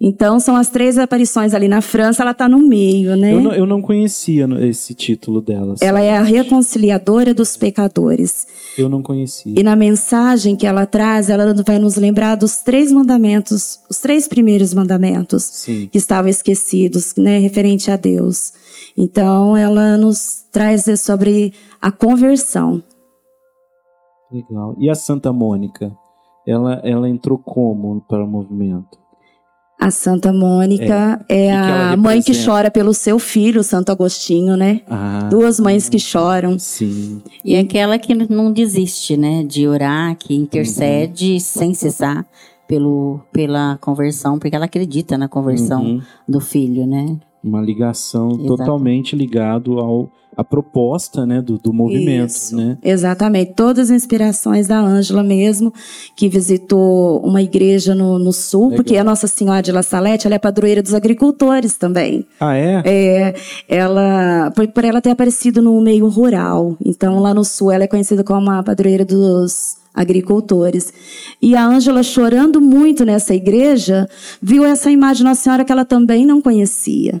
Então, 0.00 0.38
são 0.38 0.54
as 0.54 0.68
três 0.68 0.96
aparições 0.96 1.54
ali 1.54 1.66
na 1.66 1.80
França, 1.80 2.22
ela 2.22 2.30
está 2.30 2.48
no 2.48 2.60
meio, 2.60 3.16
né? 3.16 3.34
Eu 3.34 3.40
não, 3.40 3.52
eu 3.52 3.66
não 3.66 3.82
conhecia 3.82 4.46
esse 4.60 4.94
título 4.94 5.40
dela. 5.40 5.74
Ela 5.80 6.00
é 6.00 6.16
a 6.16 6.22
reconciliadora 6.22 7.34
dos 7.34 7.56
pecadores. 7.56 8.46
Eu 8.76 8.88
não 8.88 9.02
conhecia. 9.02 9.58
E 9.58 9.62
na 9.62 9.74
mensagem 9.74 10.54
que 10.54 10.68
ela 10.68 10.86
traz, 10.86 11.28
ela 11.28 11.52
vai 11.66 11.80
nos 11.80 11.96
lembrar 11.96 12.36
dos 12.36 12.58
três 12.58 12.92
mandamentos, 12.92 13.80
os 13.90 13.98
três 13.98 14.28
primeiros 14.28 14.72
mandamentos 14.72 15.42
Sim. 15.42 15.88
que 15.90 15.98
estavam 15.98 16.30
esquecidos, 16.30 17.16
né, 17.16 17.38
referente 17.38 17.90
a 17.90 17.96
Deus. 17.96 18.52
Então, 18.96 19.56
ela 19.56 19.96
nos 19.96 20.44
traz 20.52 20.84
sobre 21.00 21.52
a 21.82 21.90
conversão. 21.90 22.80
Legal. 24.30 24.76
E 24.78 24.88
a 24.88 24.94
Santa 24.94 25.32
Mônica? 25.32 25.90
Ela, 26.46 26.80
ela 26.84 27.08
entrou 27.08 27.36
como 27.36 28.00
para 28.02 28.24
o 28.24 28.28
movimento? 28.28 29.07
A 29.80 29.90
Santa 29.92 30.32
Mônica 30.32 31.24
é, 31.28 31.46
ela 31.46 31.92
a 31.92 31.96
mãe 31.96 32.20
que 32.20 32.32
chora 32.44 32.68
pelo 32.70 32.92
seu 32.92 33.18
filho, 33.18 33.62
Santo 33.62 33.92
Agostinho, 33.92 34.56
né? 34.56 34.80
Ah, 34.90 35.28
Duas 35.30 35.60
mães 35.60 35.88
que 35.88 35.98
choram. 36.00 36.58
sim. 36.58 37.22
E 37.44 37.54
é 37.54 37.60
aquela 37.60 37.96
que 37.98 38.12
não 38.14 38.50
desiste, 38.52 39.16
né? 39.16 39.44
De 39.44 39.68
orar, 39.68 40.16
que 40.16 40.34
intercede 40.34 41.34
Uhum. 41.34 41.40
sem 41.40 41.74
cessar 41.74 42.26
pelo, 42.66 43.20
pela 43.32 43.78
conversão, 43.80 44.38
porque 44.38 44.54
ela 44.56 44.64
acredita 44.64 45.16
na 45.16 45.28
conversão 45.28 45.82
Uhum. 45.84 46.02
do 46.28 46.40
filho, 46.40 46.84
né? 46.86 47.16
Uma 47.42 47.62
ligação 47.62 48.30
Exato. 48.32 48.46
totalmente 48.48 49.14
ligado 49.14 49.78
ao 49.78 50.10
a 50.38 50.44
proposta, 50.44 51.26
né, 51.26 51.42
do, 51.42 51.58
do 51.58 51.72
movimento, 51.72 52.30
Isso. 52.30 52.56
né? 52.56 52.78
Exatamente. 52.80 53.54
Todas 53.56 53.90
as 53.90 53.96
inspirações 53.96 54.68
da 54.68 54.78
Ângela 54.78 55.20
mesmo, 55.20 55.74
que 56.14 56.28
visitou 56.28 57.18
uma 57.26 57.42
igreja 57.42 57.92
no, 57.92 58.20
no 58.20 58.32
sul, 58.32 58.66
Legal. 58.66 58.76
porque 58.76 58.96
a 58.96 59.02
Nossa 59.02 59.26
Senhora 59.26 59.60
de 59.60 59.72
La 59.72 59.82
Salete, 59.82 60.28
ela 60.28 60.36
é 60.36 60.38
padroeira 60.38 60.80
dos 60.80 60.94
agricultores 60.94 61.76
também. 61.76 62.24
Ah, 62.38 62.56
é? 62.56 62.82
É, 62.84 63.34
ela, 63.68 64.52
por, 64.54 64.68
por 64.68 64.84
ela 64.84 65.00
ter 65.00 65.10
aparecido 65.10 65.60
no 65.60 65.80
meio 65.80 66.06
rural. 66.06 66.76
Então, 66.86 67.18
lá 67.18 67.34
no 67.34 67.42
sul, 67.42 67.72
ela 67.72 67.82
é 67.82 67.88
conhecida 67.88 68.22
como 68.22 68.48
a 68.48 68.62
padroeira 68.62 69.04
dos 69.04 69.76
agricultores. 69.92 70.92
E 71.42 71.56
a 71.56 71.66
Ângela, 71.66 72.04
chorando 72.04 72.60
muito 72.60 73.04
nessa 73.04 73.34
igreja, 73.34 74.08
viu 74.40 74.64
essa 74.64 74.88
imagem 74.88 75.16
de 75.16 75.24
Nossa 75.24 75.42
Senhora 75.42 75.64
que 75.64 75.72
ela 75.72 75.84
também 75.84 76.24
não 76.24 76.40
conhecia. 76.40 77.20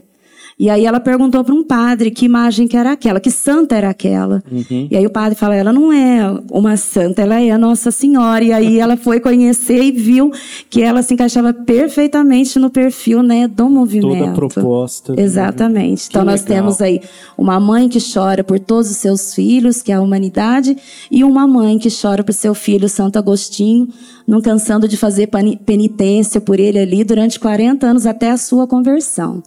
E 0.58 0.68
aí 0.68 0.84
ela 0.84 0.98
perguntou 0.98 1.44
para 1.44 1.54
um 1.54 1.62
padre 1.62 2.10
que 2.10 2.24
imagem 2.24 2.66
que 2.66 2.76
era 2.76 2.90
aquela, 2.90 3.20
que 3.20 3.30
santa 3.30 3.76
era 3.76 3.90
aquela. 3.90 4.42
Uhum. 4.50 4.88
E 4.90 4.96
aí 4.96 5.06
o 5.06 5.10
padre 5.10 5.38
fala, 5.38 5.54
ela 5.54 5.72
não 5.72 5.92
é 5.92 6.36
uma 6.50 6.76
santa, 6.76 7.22
ela 7.22 7.40
é 7.40 7.50
a 7.50 7.58
Nossa 7.58 7.92
Senhora. 7.92 8.42
E 8.42 8.52
aí 8.52 8.80
ela 8.80 8.96
foi 8.96 9.20
conhecer 9.20 9.80
e 9.80 9.92
viu 9.92 10.32
que 10.68 10.82
ela 10.82 11.00
se 11.00 11.14
encaixava 11.14 11.52
perfeitamente 11.54 12.58
no 12.58 12.70
perfil 12.70 13.22
né, 13.22 13.46
do 13.46 13.70
movimento. 13.70 14.18
Toda 14.18 14.30
a 14.30 14.34
proposta. 14.34 15.14
do 15.14 15.20
Exatamente. 15.20 16.08
Então 16.08 16.24
nós 16.24 16.42
temos 16.42 16.82
aí 16.82 17.02
uma 17.36 17.60
mãe 17.60 17.88
que 17.88 18.00
chora 18.00 18.42
por 18.42 18.58
todos 18.58 18.90
os 18.90 18.96
seus 18.96 19.32
filhos, 19.32 19.80
que 19.80 19.92
é 19.92 19.94
a 19.94 20.00
humanidade, 20.00 20.76
e 21.08 21.22
uma 21.22 21.46
mãe 21.46 21.78
que 21.78 21.88
chora 21.88 22.24
por 22.24 22.32
seu 22.32 22.52
filho 22.52 22.88
Santo 22.88 23.16
Agostinho, 23.16 23.88
não 24.26 24.40
cansando 24.40 24.88
de 24.88 24.96
fazer 24.96 25.28
penitência 25.64 26.40
por 26.40 26.58
ele 26.58 26.80
ali 26.80 27.04
durante 27.04 27.38
40 27.38 27.86
anos 27.86 28.06
até 28.06 28.32
a 28.32 28.36
sua 28.36 28.66
conversão. 28.66 29.40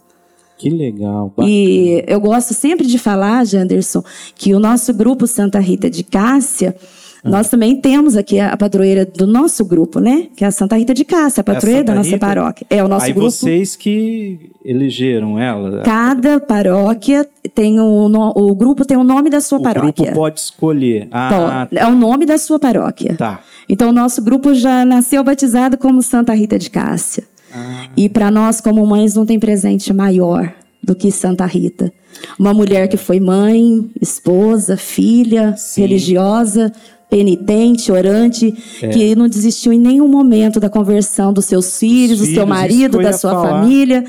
Que 0.62 0.70
legal. 0.70 1.28
bacana. 1.36 1.48
E 1.48 2.04
eu 2.06 2.20
gosto 2.20 2.54
sempre 2.54 2.86
de 2.86 2.98
falar, 2.98 3.44
Janderson, 3.44 4.02
que 4.34 4.54
o 4.54 4.60
nosso 4.60 4.92
grupo 4.94 5.26
Santa 5.26 5.58
Rita 5.58 5.90
de 5.90 6.02
Cássia, 6.04 6.76
Ah. 7.24 7.30
nós 7.30 7.48
também 7.48 7.76
temos 7.80 8.16
aqui 8.16 8.40
a 8.40 8.56
padroeira 8.56 9.06
do 9.06 9.26
nosso 9.26 9.64
grupo, 9.64 10.00
né? 10.00 10.26
Que 10.36 10.44
é 10.44 10.48
a 10.48 10.50
Santa 10.50 10.76
Rita 10.76 10.92
de 10.92 11.04
Cássia, 11.04 11.40
a 11.40 11.44
padroeira 11.44 11.80
Santa 11.80 11.92
da 11.92 11.98
nossa 11.98 12.10
Rita? 12.10 12.26
paróquia. 12.26 12.66
É 12.68 12.82
o 12.82 12.88
nosso 12.88 13.06
Aí 13.06 13.12
grupo. 13.12 13.30
vocês 13.30 13.76
que 13.76 14.50
elegeram 14.64 15.38
ela. 15.38 15.82
Cada 15.82 16.40
paróquia 16.40 17.24
tem 17.54 17.78
o, 17.78 18.08
no- 18.08 18.32
o 18.34 18.54
grupo 18.54 18.84
tem 18.84 18.96
o 18.96 19.04
nome 19.04 19.30
da 19.30 19.40
sua 19.40 19.58
o 19.58 19.62
paróquia. 19.62 19.92
grupo 20.06 20.12
pode 20.14 20.40
escolher. 20.40 21.08
Ah, 21.12 21.66
Então, 21.70 21.80
é 21.80 21.86
o 21.86 21.94
nome 21.94 22.26
da 22.26 22.38
sua 22.38 22.58
paróquia. 22.58 23.14
tá. 23.16 23.40
Então, 23.68 23.90
o 23.90 23.92
nosso 23.92 24.20
grupo 24.20 24.52
já 24.54 24.84
nasceu 24.84 25.22
batizado 25.22 25.78
como 25.78 26.02
Santa 26.02 26.34
Rita 26.34 26.58
de 26.58 26.68
Cássia. 26.70 27.22
Ah. 27.54 27.88
E 27.96 28.08
para 28.08 28.30
nós, 28.30 28.60
como 28.60 28.84
mães, 28.86 29.14
não 29.14 29.26
tem 29.26 29.38
presente 29.38 29.92
maior 29.92 30.52
do 30.82 30.94
que 30.94 31.10
Santa 31.10 31.46
Rita. 31.46 31.92
Uma 32.38 32.52
mulher 32.52 32.88
que 32.88 32.96
foi 32.96 33.20
mãe, 33.20 33.90
esposa, 34.00 34.76
filha, 34.76 35.54
Sim. 35.56 35.82
religiosa, 35.82 36.72
penitente, 37.10 37.92
orante, 37.92 38.54
É. 38.80 38.88
que 38.88 39.14
não 39.14 39.28
desistiu 39.28 39.72
em 39.72 39.78
nenhum 39.78 40.08
momento 40.08 40.58
da 40.58 40.68
conversão 40.70 41.32
dos 41.32 41.44
seus 41.44 41.78
filhos, 41.78 42.18
do 42.18 42.24
filhos, 42.24 42.38
seu 42.38 42.46
marido, 42.46 42.98
da 42.98 43.12
sua 43.12 43.32
falar. 43.32 43.60
família. 43.60 44.04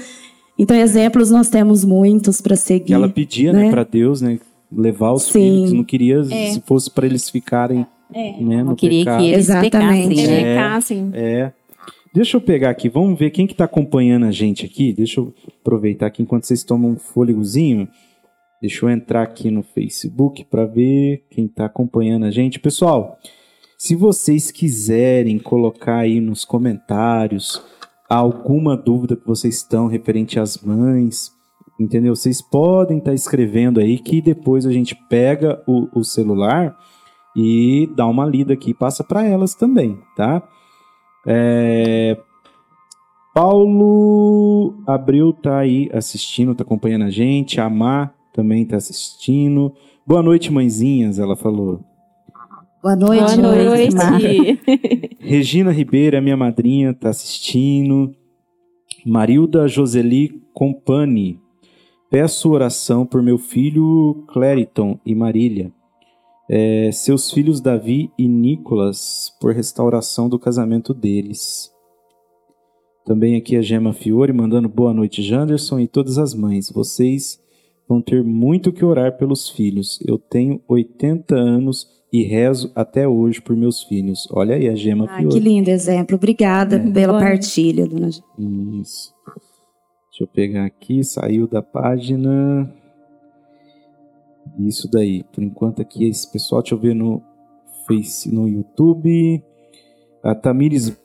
Então, 0.58 0.78
exemplos 0.78 1.30
nós 1.30 1.50
temos 1.50 1.84
muitos 1.84 2.40
para 2.40 2.56
seguir. 2.56 2.86
Que 2.86 2.94
ela 2.94 3.10
pedia, 3.10 3.52
né, 3.52 3.64
né? 3.66 3.72
para 3.72 3.84
Deus, 3.84 4.22
né, 4.22 4.40
levar 4.72 5.12
os 5.14 5.24
Sim. 5.24 5.32
filhos. 5.32 5.74
Não 5.74 5.84
queria 5.84 6.24
se 6.24 6.62
fosse 6.66 6.90
para 6.90 7.06
eles 7.06 7.30
ficarem, 7.30 7.86
né, 8.14 8.36
Não 8.40 8.66
no 8.72 8.76
queria 8.76 9.04
pecado. 9.04 9.20
que 9.22 9.28
eles 9.30 9.50
Exatamente. 9.50 10.16
pecassem, 10.16 10.28
né? 10.28 10.42
É. 10.42 10.56
Pecassem. 10.56 11.10
É. 11.14 11.52
Deixa 12.14 12.38
eu 12.38 12.42
pegar 12.42 12.70
aqui, 12.70 12.90
vamos 12.90 13.18
ver 13.18 13.32
quem 13.32 13.48
que 13.48 13.56
tá 13.56 13.66
acompanhando 13.66 14.28
a 14.28 14.32
gente 14.32 14.64
aqui. 14.64 14.94
Deixa 14.94 15.20
eu 15.20 15.34
aproveitar 15.60 16.06
aqui 16.06 16.22
enquanto 16.22 16.44
vocês 16.44 16.64
tomam 16.64 16.92
um 16.92 16.96
fôlegozinho. 16.96 17.88
Deixa 18.62 18.86
eu 18.86 18.90
entrar 18.92 19.24
aqui 19.24 19.50
no 19.50 19.64
Facebook 19.64 20.46
para 20.46 20.64
ver 20.66 21.26
quem 21.32 21.48
tá 21.48 21.66
acompanhando 21.66 22.26
a 22.28 22.32
gente. 22.32 22.60
Pessoal, 22.60 23.18
se 23.80 23.96
vocês 23.96 24.52
quiserem 24.52 25.40
colocar 25.40 25.98
aí 25.98 26.22
nos 26.22 26.46
comentários 26.46 27.60
alguma 28.08 28.78
dúvida 28.78 29.16
que 29.16 29.26
vocês 29.26 29.56
estão 29.56 29.88
referente 29.88 30.40
às 30.40 30.60
mães, 30.60 31.32
entendeu? 31.80 32.16
Vocês 32.16 32.44
podem 32.44 33.00
estar 33.00 33.16
escrevendo 33.16 33.80
aí 33.80 33.98
que 33.98 34.22
depois 34.22 34.68
a 34.68 34.72
gente 34.72 34.96
pega 35.10 35.64
o, 35.68 35.90
o 36.00 36.04
celular 36.04 36.78
e 37.36 37.90
dá 37.96 38.06
uma 38.06 38.24
lida 38.24 38.54
aqui, 38.54 38.72
passa 38.72 39.04
para 39.04 39.26
elas 39.26 39.56
também, 39.56 39.98
tá? 40.16 40.48
É... 41.26 42.18
Paulo 43.34 44.76
Abreu 44.86 45.34
tá 45.34 45.60
aí 45.60 45.90
assistindo, 45.92 46.54
tá 46.54 46.64
acompanhando 46.64 47.06
a 47.06 47.10
gente. 47.10 47.60
A 47.60 47.70
Má 47.70 48.12
também 48.32 48.66
tá 48.66 48.78
assistindo. 48.78 49.74
Boa 50.06 50.22
noite, 50.22 50.52
mãezinhas, 50.52 51.18
ela 51.18 51.36
falou. 51.36 51.80
Boa 52.82 52.96
noite, 52.96 53.38
Boa 53.38 53.56
mãe. 53.56 53.66
noite. 53.66 54.60
Regina 55.20 55.72
Ribeiro, 55.72 56.18
é 56.18 56.22
minha 56.22 56.36
madrinha, 56.36 56.94
tá 56.94 57.10
assistindo. 57.10 58.14
Marilda 59.06 59.68
Joseli 59.68 60.42
Compani. 60.54 61.40
Peço 62.12 62.52
oração 62.52 63.06
por 63.06 63.24
meu 63.24 63.38
filho 63.38 64.26
Clériton 64.28 65.00
e 65.06 65.16
Marília. 65.16 65.72
É, 66.50 66.92
seus 66.92 67.32
filhos 67.32 67.62
Davi 67.62 68.12
e 68.18 68.28
Nicolas, 68.28 69.32
por 69.40 69.54
restauração 69.54 70.28
do 70.28 70.38
casamento 70.38 70.94
deles. 70.94 71.72
Também 73.06 73.36
aqui 73.36 73.56
a 73.58 73.62
Gema 73.62 73.94
Fiore 73.94 74.32
mandando 74.34 74.68
boa 74.70 74.94
noite, 74.94 75.22
Janderson 75.22 75.80
e 75.80 75.88
todas 75.88 76.18
as 76.18 76.34
mães. 76.34 76.70
Vocês 76.70 77.40
vão 77.88 78.02
ter 78.02 78.24
muito 78.24 78.72
que 78.72 78.84
orar 78.86 79.18
pelos 79.18 79.50
filhos. 79.50 80.00
Eu 80.06 80.18
tenho 80.18 80.62
80 80.68 81.36
anos 81.36 81.88
e 82.12 82.24
rezo 82.24 82.72
até 82.76 83.08
hoje 83.08 83.42
por 83.42 83.56
meus 83.56 83.84
filhos. 83.84 84.28
Olha 84.32 84.56
aí 84.56 84.70
a 84.70 84.76
Gema 84.76 85.06
Ah, 85.06 85.16
que 85.18 85.22
Fiore. 85.24 85.40
lindo 85.40 85.70
exemplo. 85.70 86.16
Obrigada 86.16 86.76
É. 86.78 86.92
pela 86.92 87.14
Boa. 87.14 87.24
partilha, 87.26 87.88
dona. 87.88 88.08
Isso. 88.08 89.14
Deixa 90.10 90.24
eu 90.24 90.28
pegar 90.28 90.66
aqui, 90.66 91.04
saiu 91.04 91.48
da 91.48 91.62
página. 91.62 92.72
Isso 94.60 94.90
daí. 94.92 95.24
Por 95.34 95.44
enquanto 95.44 95.82
aqui 95.82 96.06
esse 96.08 96.32
pessoal, 96.32 96.62
deixa 96.62 96.76
eu 96.76 96.80
ver 96.80 96.94
no 96.94 97.22
Face, 97.88 98.34
no 98.34 98.48
YouTube. 98.48 99.44
A 100.24 100.34
Tamires 100.36 100.96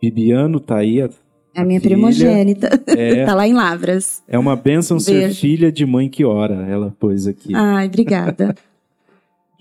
Bibiano 0.00 0.60
tá 0.60 0.78
aí. 0.78 1.00
a- 1.02 1.08
É 1.54 1.60
a 1.60 1.64
minha 1.64 1.80
filha. 1.80 1.94
primogênita. 1.94 2.68
É, 2.86 3.24
tá 3.26 3.34
lá 3.34 3.46
em 3.46 3.52
Lavras. 3.52 4.22
é 4.28 4.38
uma 4.38 4.56
benção 4.56 4.98
ser 5.00 5.12
Beijo. 5.20 5.40
filha 5.40 5.70
de 5.72 5.84
mãe 5.84 6.08
que 6.08 6.24
ora. 6.24 6.66
Ela 6.68 6.94
pôs 6.98 7.26
aqui. 7.26 7.54
Ai, 7.54 7.86
obrigada. 7.86 8.54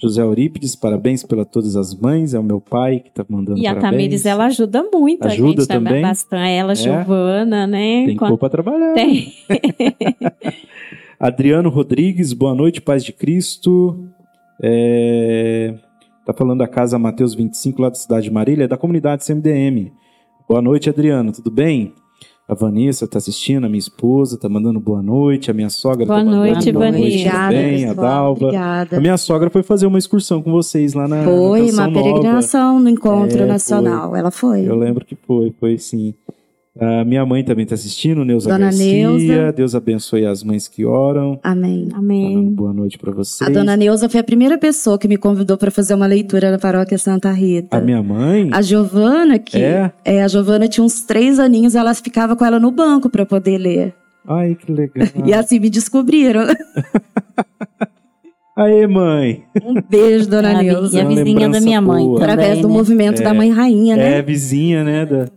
José 0.02 0.22
Eurípides, 0.24 0.76
parabéns 0.76 1.24
pela 1.24 1.46
todas 1.46 1.76
as 1.76 1.94
mães. 1.94 2.34
É 2.34 2.40
o 2.40 2.44
meu 2.44 2.60
pai 2.60 3.00
que 3.02 3.12
tá 3.12 3.24
mandando 3.30 3.60
E 3.60 3.68
a 3.68 3.74
parabéns. 3.76 3.92
Tamires, 3.92 4.26
ela 4.26 4.46
ajuda 4.46 4.84
muito 4.92 5.26
Ajuda 5.28 5.48
a 5.50 5.56
gente 5.58 5.68
também? 5.68 6.02
bastante. 6.02 6.50
Ela, 6.50 6.72
É? 6.72 6.76
Giovana, 6.76 7.68
né? 7.68 8.06
Tem 8.08 8.16
Quando- 8.18 8.32
pôr 8.32 8.38
pra 8.38 8.50
trabalhar. 8.50 8.94
Tem. 8.96 9.32
Adriano 11.20 11.70
Rodrigues, 11.70 12.34
boa 12.34 12.56
noite, 12.56 12.82
paz 12.82 13.04
de 13.04 13.14
Cristo. 13.14 14.08
É... 14.62 15.76
Tá 16.26 16.34
falando 16.34 16.60
da 16.60 16.68
casa 16.68 16.98
Mateus 17.00 17.34
25, 17.36 17.82
lá 17.82 17.90
da 17.90 17.96
cidade 17.96 18.24
de 18.26 18.32
Marília, 18.32 18.64
é 18.66 18.68
da 18.68 18.78
comunidade 18.78 19.24
CMDM. 19.24 19.92
Boa 20.48 20.62
noite, 20.62 20.90
Adriano, 20.90 21.32
tudo 21.32 21.50
bem? 21.52 21.94
A 22.52 22.54
Vanessa 22.54 23.08
tá 23.08 23.18
assistindo, 23.18 23.64
a 23.66 23.70
minha 23.70 23.80
esposa 23.80 24.38
tá 24.38 24.50
mandando 24.50 24.78
boa 24.78 25.02
noite, 25.02 25.50
a 25.50 25.54
minha 25.54 25.70
sogra 25.70 26.06
Boa 26.06 26.20
tá 26.20 26.26
mandando 26.26 26.46
noite, 26.48 26.70
boa 26.74 26.92
noite 26.92 27.24
Vanessa. 27.24 27.30
Obrigada, 27.30 27.56
também, 27.56 27.86
a. 27.86 27.94
Dalva. 27.94 28.46
Obrigada. 28.48 28.98
A 28.98 29.00
minha 29.00 29.18
sogra 29.18 29.50
foi 29.50 29.64
fazer 29.64 29.86
uma 29.86 29.98
excursão 29.98 30.42
com 30.42 30.52
vocês 30.52 30.94
lá 30.94 31.08
na, 31.08 31.16
na 31.16 31.24
Foi 31.24 31.62
Canção 31.62 31.74
uma 31.78 31.88
Nova. 31.88 32.04
peregrinação 32.04 32.80
no 32.82 32.90
Encontro 32.90 33.44
É, 33.44 33.46
Nacional. 33.46 34.18
Ela 34.18 34.32
foi. 34.32 34.68
Eu 34.68 34.76
lembro 34.76 35.06
que 35.06 35.16
foi, 35.16 35.54
foi 35.58 35.78
sim. 35.78 36.14
A 36.80 37.04
minha 37.04 37.26
mãe 37.26 37.44
também 37.44 37.66
tá 37.66 37.76
assistindo, 37.76 38.24
Neuza 38.24 38.48
Dona 38.50 38.66
Garcia. 38.68 39.10
Neuza. 39.10 39.52
Deus 39.52 39.76
abençoe 39.76 40.26
as 40.26 40.42
mães 40.42 40.70
que 40.70 40.86
oram. 40.86 41.38
Amém. 41.44 41.90
Falando 41.90 41.98
Amém. 42.00 42.50
boa 42.54 42.72
noite 42.74 42.98
pra 42.98 43.12
vocês. 43.12 43.50
A 43.50 43.52
dona 43.52 43.76
Neuza 43.76 44.08
foi 44.08 44.22
a 44.22 44.24
primeira 44.24 44.58
pessoa 44.58 44.98
que 44.98 45.06
me 45.06 45.18
convidou 45.18 45.58
para 45.58 45.70
fazer 45.70 45.94
uma 45.94 46.06
leitura 46.08 46.50
na 46.50 46.58
paróquia 46.58 46.98
Santa 46.98 47.30
Rita. 47.30 47.76
A 47.76 47.82
minha 47.82 48.02
mãe? 48.02 48.50
A 48.54 48.62
Giovana, 48.62 49.38
que 49.38 49.58
É? 49.58 49.92
é, 50.06 50.24
a 50.24 50.28
Giovana 50.30 50.66
tinha 50.70 50.84
uns 50.84 51.02
três 51.02 51.40
aninhos, 51.40 51.76
ela 51.76 51.94
ficava 51.94 52.38
com 52.38 52.46
ela 52.46 52.58
no 52.58 52.72
banco 52.72 53.10
para 53.10 53.26
poder 53.26 53.58
ler. 53.58 53.94
Ai, 54.26 54.56
que 54.56 54.72
legal. 54.72 55.06
E 55.28 55.34
assim 55.34 55.60
me 55.60 55.70
descobriram. 55.70 56.44
Aê, 58.56 58.86
mãe. 58.88 59.44
Um 59.64 59.76
beijo, 59.90 60.30
dona 60.30 60.58
vi- 60.60 60.66
Neuza. 60.68 60.98
E 60.98 61.02
a 61.02 61.06
vizinha 61.06 61.50
da 61.50 61.60
minha 61.60 61.82
mãe 61.82 62.06
boa. 62.06 62.20
também, 62.20 62.34
Através 62.34 62.62
do 62.62 62.68
né? 62.70 62.74
movimento 62.74 63.24
da 63.24 63.34
Mãe 63.34 63.50
Rainha, 63.50 63.96
né? 63.98 64.20
É, 64.20 64.22
vizinha, 64.22 64.84
né? 64.84 65.06
Da, 65.06 65.28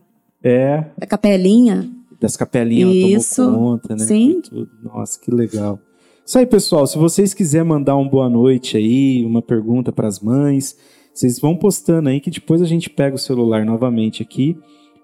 é, 0.45 0.85
Da 0.99 1.07
capelinha. 1.07 1.91
das 2.21 2.37
capelinhas 2.37 2.91
ela 2.91 3.19
Isso. 3.19 3.45
tomou 3.45 3.73
conta, 3.73 3.97
né? 3.97 4.05
Sim. 4.05 4.43
Nossa, 4.83 5.19
que 5.19 5.31
legal. 5.31 5.79
Isso 6.25 6.39
aí, 6.39 6.47
pessoal. 6.47 6.87
Se 6.87 6.97
vocês 6.99 7.35
quiserem 7.35 7.67
mandar 7.67 7.97
um 7.97 8.09
boa 8.09 8.29
noite 8.29 8.77
aí, 8.77 9.25
uma 9.25 9.43
pergunta 9.43 9.91
para 9.93 10.07
as 10.09 10.21
mães, 10.21 10.77
vocês 11.13 11.39
vão 11.39 11.57
postando 11.57 12.09
aí 12.09 12.21
que 12.21 12.31
depois 12.31 12.63
a 12.63 12.67
gente 12.67 12.89
pega 12.91 13.17
o 13.17 13.19
celular 13.19 13.65
novamente 13.65 14.23
aqui 14.23 14.57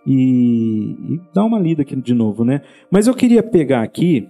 e, 0.07 0.97
e 1.09 1.20
dá 1.34 1.45
uma 1.45 1.59
lida 1.59 1.82
aqui 1.82 1.95
de 1.95 2.14
novo, 2.14 2.45
né? 2.45 2.62
Mas 2.91 3.07
eu 3.07 3.14
queria 3.14 3.43
pegar 3.43 3.82
aqui 3.82 4.28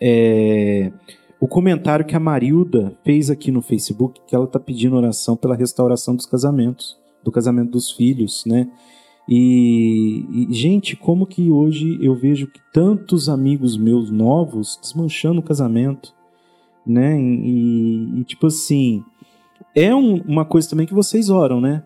é, 0.00 0.92
o 1.40 1.48
comentário 1.48 2.04
que 2.04 2.14
a 2.14 2.20
Marilda 2.20 2.94
fez 3.02 3.30
aqui 3.30 3.50
no 3.50 3.62
Facebook, 3.62 4.20
que 4.26 4.34
ela 4.34 4.46
tá 4.46 4.60
pedindo 4.60 4.96
oração 4.96 5.36
pela 5.36 5.56
restauração 5.56 6.14
dos 6.14 6.26
casamentos, 6.26 6.98
do 7.24 7.32
casamento 7.32 7.70
dos 7.70 7.90
filhos, 7.90 8.44
né? 8.46 8.68
E, 9.30 10.26
e, 10.28 10.52
gente, 10.52 10.96
como 10.96 11.24
que 11.24 11.50
hoje 11.50 11.98
eu 12.02 12.16
vejo 12.16 12.48
que 12.48 12.60
tantos 12.72 13.28
amigos 13.28 13.76
meus 13.76 14.10
novos 14.10 14.76
desmanchando 14.82 15.38
o 15.38 15.42
casamento, 15.44 16.12
né? 16.84 17.16
E, 17.20 18.20
e, 18.20 18.24
tipo 18.24 18.48
assim, 18.48 19.04
é 19.74 19.94
um- 19.94 20.20
uma 20.22 20.44
coisa 20.44 20.68
também 20.68 20.86
que 20.86 20.94
vocês 20.94 21.30
oram, 21.30 21.60
né? 21.60 21.84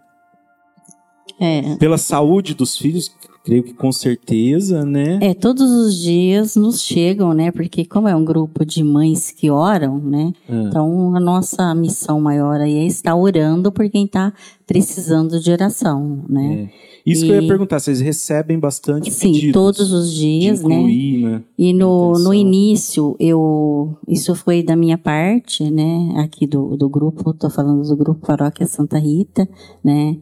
É. 1.41 1.77
Pela 1.77 1.99
saúde 1.99 2.55
dos 2.55 2.77
filhos, 2.77 3.11
creio 3.45 3.62
que 3.62 3.75
com 3.75 3.91
certeza, 3.93 4.85
né? 4.85 5.18
É, 5.20 5.35
todos 5.35 5.68
os 5.70 5.97
dias 5.97 6.57
nos 6.57 6.81
chegam, 6.81 7.35
né? 7.35 7.51
Porque 7.51 7.85
como 7.85 8.09
é 8.09 8.14
um 8.16 8.25
grupo 8.25 8.64
de 8.64 8.83
mães 8.85 9.31
que 9.31 9.51
oram, 9.51 9.99
né? 9.99 10.33
Ah, 10.49 10.64
Então 10.68 11.14
a 11.14 11.20
nossa 11.20 11.75
missão 11.75 12.20
maior 12.20 12.61
aí 12.61 12.77
é 12.79 12.87
estar 12.87 13.14
orando 13.16 13.70
por 13.72 13.89
quem 13.91 14.05
está 14.07 14.33
precisando 14.66 15.41
de 15.41 15.51
oração, 15.51 16.25
né? 16.29 16.70
é. 16.70 16.85
Isso 17.07 17.27
que 17.27 17.31
eu 17.33 17.35
ia 17.35 17.43
E- 17.43 17.47
perguntar, 17.49 17.81
vocês 17.81 18.01
recebem 18.01 18.59
bastante 18.59 19.11
Sim, 19.11 19.33
pedidos 19.35 19.53
todos 19.53 19.93
os 19.93 20.11
dias, 20.11 20.62
né? 20.62 20.75
incluir, 20.75 21.18
né? 21.22 21.43
E 21.59 21.75
no, 21.75 22.12
Intenção. 22.12 22.25
no 22.25 22.33
início, 22.35 23.16
eu 23.20 23.95
isso 24.09 24.35
foi 24.35 24.62
da 24.62 24.75
minha 24.75 24.97
parte, 24.97 25.70
né? 25.70 26.14
Aqui 26.16 26.47
do, 26.47 26.79
do 26.79 26.89
grupo, 26.89 27.33
estou 27.33 27.51
falando 27.51 27.87
do 27.87 27.95
grupo 27.95 28.27
Paróquia 28.27 28.66
Santa 28.66 28.99
Rita, 28.99 29.47
né? 29.85 30.16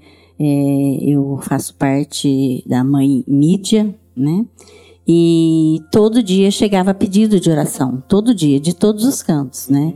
É, 0.45 0.99
eu 1.03 1.38
faço 1.40 1.72
parte 1.76 2.64
da 2.66 2.82
mãe 2.82 3.22
mídia, 3.28 3.95
né? 4.16 4.45
E 5.07 5.80
todo 5.93 6.20
dia 6.20 6.51
chegava 6.51 6.93
pedido 6.93 7.38
de 7.38 7.49
oração, 7.49 8.03
todo 8.09 8.34
dia, 8.34 8.59
de 8.59 8.74
todos 8.74 9.05
os 9.05 9.22
cantos, 9.22 9.68
né? 9.68 9.95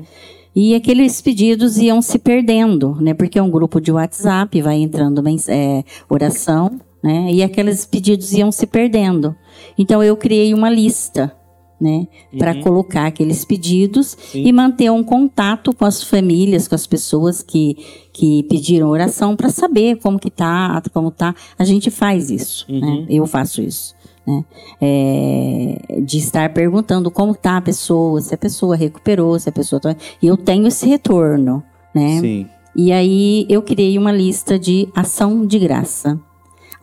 E 0.54 0.72
aqueles 0.72 1.20
pedidos 1.20 1.78
iam 1.78 2.00
se 2.00 2.16
perdendo, 2.16 2.96
né? 3.00 3.12
Porque 3.12 3.40
é 3.40 3.42
um 3.42 3.50
grupo 3.50 3.80
de 3.80 3.90
WhatsApp, 3.90 4.62
vai 4.62 4.76
entrando 4.76 5.20
é, 5.48 5.82
oração, 6.08 6.80
né? 7.02 7.28
E 7.32 7.42
aqueles 7.42 7.84
pedidos 7.84 8.32
iam 8.32 8.52
se 8.52 8.68
perdendo. 8.68 9.34
Então 9.76 10.00
eu 10.00 10.16
criei 10.16 10.54
uma 10.54 10.70
lista, 10.70 11.34
né? 11.80 12.06
Para 12.38 12.54
Uhum. 12.54 12.60
colocar 12.62 13.06
aqueles 13.06 13.44
pedidos 13.44 14.16
Sim. 14.32 14.44
e 14.46 14.52
manter 14.52 14.90
um 14.90 15.04
contato 15.04 15.72
com 15.74 15.84
as 15.84 16.02
famílias, 16.02 16.66
com 16.66 16.74
as 16.74 16.86
pessoas 16.86 17.42
que, 17.42 17.76
que 18.12 18.42
pediram 18.44 18.88
oração 18.88 19.36
para 19.36 19.50
saber 19.50 19.96
como 19.96 20.18
que 20.18 20.30
tá, 20.30 20.82
como 20.92 21.10
tá. 21.10 21.34
A 21.58 21.64
gente 21.64 21.90
faz 21.90 22.30
isso, 22.30 22.64
Uhum. 22.68 22.80
né? 23.02 23.06
Eu 23.10 23.26
faço 23.26 23.60
isso. 23.60 23.94
Né? 24.26 24.44
É, 24.80 26.00
de 26.02 26.18
estar 26.18 26.52
perguntando 26.52 27.10
como 27.10 27.34
tá 27.34 27.58
a 27.58 27.60
pessoa, 27.60 28.20
se 28.20 28.34
a 28.34 28.38
pessoa 28.38 28.74
recuperou, 28.74 29.38
se 29.38 29.48
a 29.48 29.52
pessoa 29.52 29.78
tá... 29.80 29.94
E 30.20 30.26
eu 30.26 30.36
tenho 30.36 30.66
esse 30.66 30.88
retorno, 30.88 31.62
né? 31.94 32.20
Sim. 32.20 32.46
E 32.74 32.90
aí 32.92 33.46
eu 33.48 33.62
criei 33.62 33.96
uma 33.96 34.10
lista 34.12 34.58
de 34.58 34.88
ação 34.94 35.46
de 35.46 35.58
graça, 35.58 36.20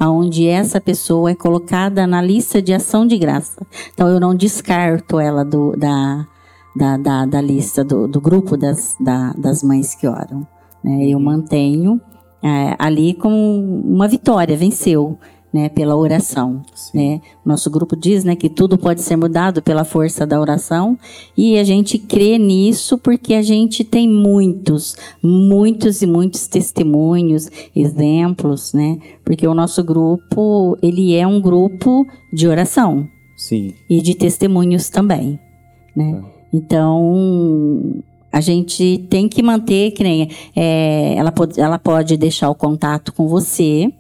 aonde 0.03 0.45
essa 0.47 0.81
pessoa 0.81 1.31
é 1.31 1.35
colocada 1.35 2.05
na 2.05 2.21
lista 2.21 2.61
de 2.61 2.73
ação 2.73 3.07
de 3.07 3.17
graça. 3.17 3.65
Então 3.93 4.09
eu 4.09 4.19
não 4.19 4.35
descarto 4.35 5.17
ela 5.17 5.45
do, 5.45 5.77
da, 5.77 6.27
da, 6.75 6.97
da, 6.97 7.25
da 7.25 7.41
lista 7.41 7.85
do, 7.85 8.05
do 8.05 8.19
grupo 8.19 8.57
das, 8.57 8.97
da, 8.99 9.31
das 9.37 9.63
mães 9.63 9.95
que 9.95 10.05
oram. 10.05 10.45
né? 10.83 11.05
Eu 11.05 11.21
mantenho 11.21 12.01
é, 12.43 12.75
ali 12.77 13.13
como 13.13 13.33
uma 13.85 14.09
vitória, 14.09 14.57
venceu. 14.57 15.17
Né, 15.53 15.69
pela 15.69 15.95
oração, 15.95 16.63
né? 16.93 17.21
Nosso 17.45 17.69
grupo 17.69 17.95
diz, 17.95 18.23
né, 18.23 18.35
que 18.35 18.49
tudo 18.49 18.77
pode 18.77 19.01
ser 19.01 19.15
mudado 19.15 19.61
pela 19.61 19.85
força 19.85 20.25
da 20.25 20.41
oração 20.41 20.97
e 21.37 21.59
a 21.59 21.63
gente 21.63 21.99
crê 21.99 22.39
nisso 22.39 22.97
porque 22.97 23.35
a 23.35 23.41
gente 23.43 23.83
tem 23.83 24.09
muitos, 24.09 24.95
muitos 25.21 26.01
e 26.01 26.07
muitos 26.07 26.47
testemunhos, 26.47 27.49
exemplos, 27.75 28.73
né? 28.73 28.97
Porque 29.23 29.47
o 29.47 29.53
nosso 29.53 29.83
grupo, 29.83 30.75
ele 30.81 31.15
é 31.15 31.27
um 31.27 31.39
grupo 31.39 32.07
de 32.33 32.47
oração. 32.47 33.07
Sim. 33.37 33.73
E 33.89 34.01
de 34.01 34.15
testemunhos 34.15 34.89
também, 34.89 35.39
né? 35.95 36.23
É. 36.29 36.33
Então, 36.55 38.03
a 38.31 38.39
gente 38.39 39.05
tem 39.09 39.27
que 39.27 39.43
manter, 39.43 39.91
que 39.91 40.03
nem 40.03 40.29
é, 40.55 41.15
ela, 41.15 41.31
pode, 41.31 41.59
ela 41.59 41.77
pode 41.77 42.15
deixar 42.17 42.49
o 42.49 42.55
contato 42.55 43.11
com 43.13 43.27
você, 43.27 43.91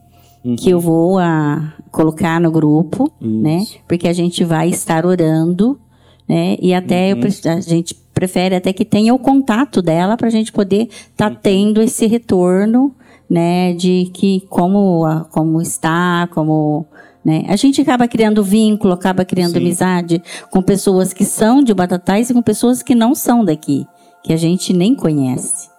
uhum. 0.43 0.55
que 0.55 0.69
eu 0.69 0.79
vou 0.79 1.17
a, 1.17 1.25
ah, 1.25 1.83
colocar 1.91 2.39
no 2.39 2.51
grupo, 2.51 3.11
né? 3.21 3.57
Isso. 3.57 3.73
né? 3.75 3.79
Porque 3.87 4.07
a 4.07 4.13
gente 4.13 4.43
vai 4.43 4.69
estar 4.69 5.05
orando, 5.05 5.79
né? 6.27 6.57
E 6.61 6.73
até 6.73 7.13
uhum. 7.13 7.21
eu, 7.21 7.51
a 7.51 7.61
gente 7.61 7.95
prefere 8.13 8.55
até 8.55 8.71
que 8.71 8.85
tenha 8.85 9.13
o 9.13 9.19
contato 9.19 9.81
dela 9.81 10.15
para 10.15 10.27
a 10.27 10.31
gente 10.31 10.51
poder 10.51 10.83
estar 10.83 11.29
tá 11.29 11.29
uhum. 11.29 11.37
tendo 11.41 11.81
esse 11.81 12.05
retorno, 12.07 12.93
né? 13.29 13.73
De 13.73 14.09
que 14.13 14.41
como, 14.49 15.03
como 15.31 15.61
está, 15.61 16.27
como 16.33 16.85
né? 17.23 17.45
A 17.47 17.55
gente 17.55 17.81
acaba 17.81 18.07
criando 18.07 18.43
vínculo, 18.43 18.93
acaba 18.93 19.23
criando 19.23 19.53
Sim. 19.53 19.59
amizade 19.59 20.21
com 20.51 20.61
pessoas 20.61 21.13
que 21.13 21.23
são 21.23 21.63
de 21.63 21.73
Batatais 21.73 22.29
e 22.29 22.33
com 22.33 22.41
pessoas 22.41 22.83
que 22.83 22.93
não 22.93 23.15
são 23.15 23.45
daqui 23.45 23.85
que 24.23 24.31
a 24.31 24.37
gente 24.37 24.73
nem 24.73 24.95
conhece. 24.95 25.69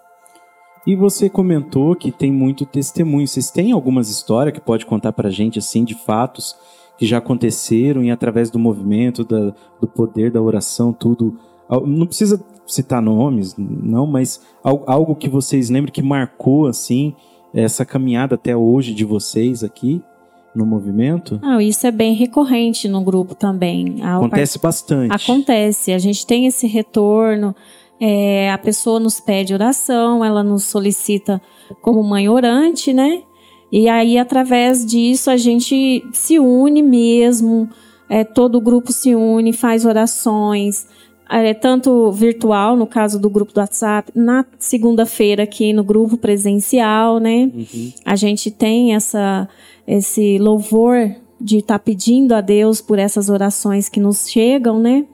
E 0.86 0.94
você 0.94 1.30
comentou 1.30 1.96
que 1.96 2.12
tem 2.12 2.30
muito 2.30 2.66
testemunho. 2.66 3.26
Vocês 3.26 3.50
têm 3.50 3.72
algumas 3.72 4.10
histórias 4.10 4.54
que 4.54 4.60
pode 4.60 4.84
contar 4.84 5.12
para 5.12 5.28
a 5.28 5.32
gente, 5.32 5.58
assim, 5.58 5.84
de 5.84 5.94
fatos 5.94 6.54
que 6.98 7.06
já 7.06 7.18
aconteceram 7.18 8.04
e 8.04 8.10
através 8.10 8.50
do 8.50 8.58
movimento, 8.58 9.24
da, 9.24 9.54
do 9.80 9.88
poder 9.88 10.30
da 10.30 10.40
oração, 10.40 10.92
tudo. 10.92 11.38
Não 11.86 12.06
precisa 12.06 12.44
citar 12.66 13.02
nomes, 13.02 13.54
não, 13.58 14.06
mas 14.06 14.40
algo 14.62 15.16
que 15.16 15.28
vocês 15.28 15.70
lembram 15.70 15.92
que 15.92 16.02
marcou, 16.02 16.66
assim, 16.66 17.14
essa 17.52 17.84
caminhada 17.84 18.34
até 18.36 18.56
hoje 18.56 18.94
de 18.94 19.04
vocês 19.04 19.64
aqui 19.64 20.02
no 20.54 20.64
movimento? 20.64 21.40
Não, 21.42 21.60
isso 21.60 21.86
é 21.86 21.90
bem 21.90 22.14
recorrente 22.14 22.88
no 22.88 23.02
grupo 23.02 23.34
também. 23.34 23.96
Acontece 24.02 24.58
part... 24.58 24.68
bastante. 24.68 25.12
Acontece. 25.12 25.92
A 25.92 25.98
gente 25.98 26.26
tem 26.26 26.46
esse 26.46 26.66
retorno. 26.66 27.56
É, 28.00 28.50
a 28.50 28.58
pessoa 28.58 28.98
nos 28.98 29.20
pede 29.20 29.54
oração, 29.54 30.24
ela 30.24 30.42
nos 30.42 30.64
solicita 30.64 31.40
como 31.80 32.02
mãe 32.02 32.28
orante, 32.28 32.92
né? 32.92 33.22
E 33.70 33.88
aí, 33.88 34.18
através 34.18 34.84
disso, 34.84 35.30
a 35.30 35.36
gente 35.36 36.04
se 36.12 36.38
une 36.38 36.82
mesmo, 36.82 37.68
é, 38.08 38.22
todo 38.22 38.56
o 38.56 38.60
grupo 38.60 38.92
se 38.92 39.14
une, 39.14 39.52
faz 39.52 39.84
orações, 39.84 40.86
é, 41.30 41.54
tanto 41.54 42.12
virtual, 42.12 42.76
no 42.76 42.86
caso 42.86 43.18
do 43.18 43.30
grupo 43.30 43.52
do 43.52 43.58
WhatsApp, 43.58 44.12
na 44.14 44.44
segunda-feira 44.58 45.42
aqui 45.42 45.72
no 45.72 45.82
grupo 45.82 46.16
presencial, 46.16 47.18
né? 47.18 47.50
Uhum. 47.54 47.92
A 48.04 48.14
gente 48.14 48.50
tem 48.50 48.94
essa, 48.94 49.48
esse 49.86 50.38
louvor 50.38 51.10
de 51.40 51.58
estar 51.58 51.78
tá 51.78 51.84
pedindo 51.84 52.32
a 52.32 52.40
Deus 52.40 52.80
por 52.80 52.98
essas 52.98 53.28
orações 53.28 53.88
que 53.88 53.98
nos 53.98 54.28
chegam, 54.28 54.78
né? 54.78 55.04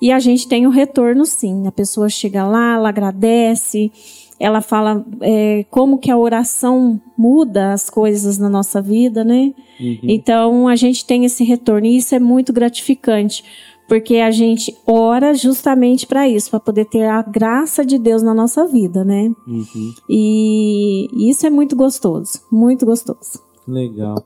E 0.00 0.10
a 0.10 0.18
gente 0.18 0.48
tem 0.48 0.66
o 0.66 0.70
retorno, 0.70 1.26
sim. 1.26 1.66
A 1.66 1.72
pessoa 1.72 2.08
chega 2.08 2.46
lá, 2.46 2.74
ela 2.74 2.88
agradece, 2.88 3.92
ela 4.40 4.62
fala 4.62 5.04
é, 5.20 5.66
como 5.70 5.98
que 5.98 6.10
a 6.10 6.16
oração 6.16 6.98
muda 7.16 7.74
as 7.74 7.90
coisas 7.90 8.38
na 8.38 8.48
nossa 8.48 8.80
vida, 8.80 9.22
né? 9.22 9.52
Uhum. 9.78 9.98
Então 10.02 10.66
a 10.66 10.74
gente 10.74 11.04
tem 11.04 11.26
esse 11.26 11.44
retorno 11.44 11.86
e 11.86 11.98
isso 11.98 12.14
é 12.14 12.18
muito 12.18 12.50
gratificante, 12.50 13.44
porque 13.86 14.16
a 14.16 14.30
gente 14.30 14.74
ora 14.86 15.34
justamente 15.34 16.06
para 16.06 16.26
isso, 16.26 16.48
para 16.48 16.58
poder 16.58 16.86
ter 16.86 17.04
a 17.04 17.20
graça 17.20 17.84
de 17.84 17.98
Deus 17.98 18.22
na 18.22 18.32
nossa 18.32 18.66
vida, 18.66 19.04
né? 19.04 19.30
Uhum. 19.46 19.94
E 20.08 21.28
isso 21.28 21.46
é 21.46 21.50
muito 21.50 21.76
gostoso, 21.76 22.40
muito 22.50 22.86
gostoso. 22.86 23.42
Legal. 23.68 24.24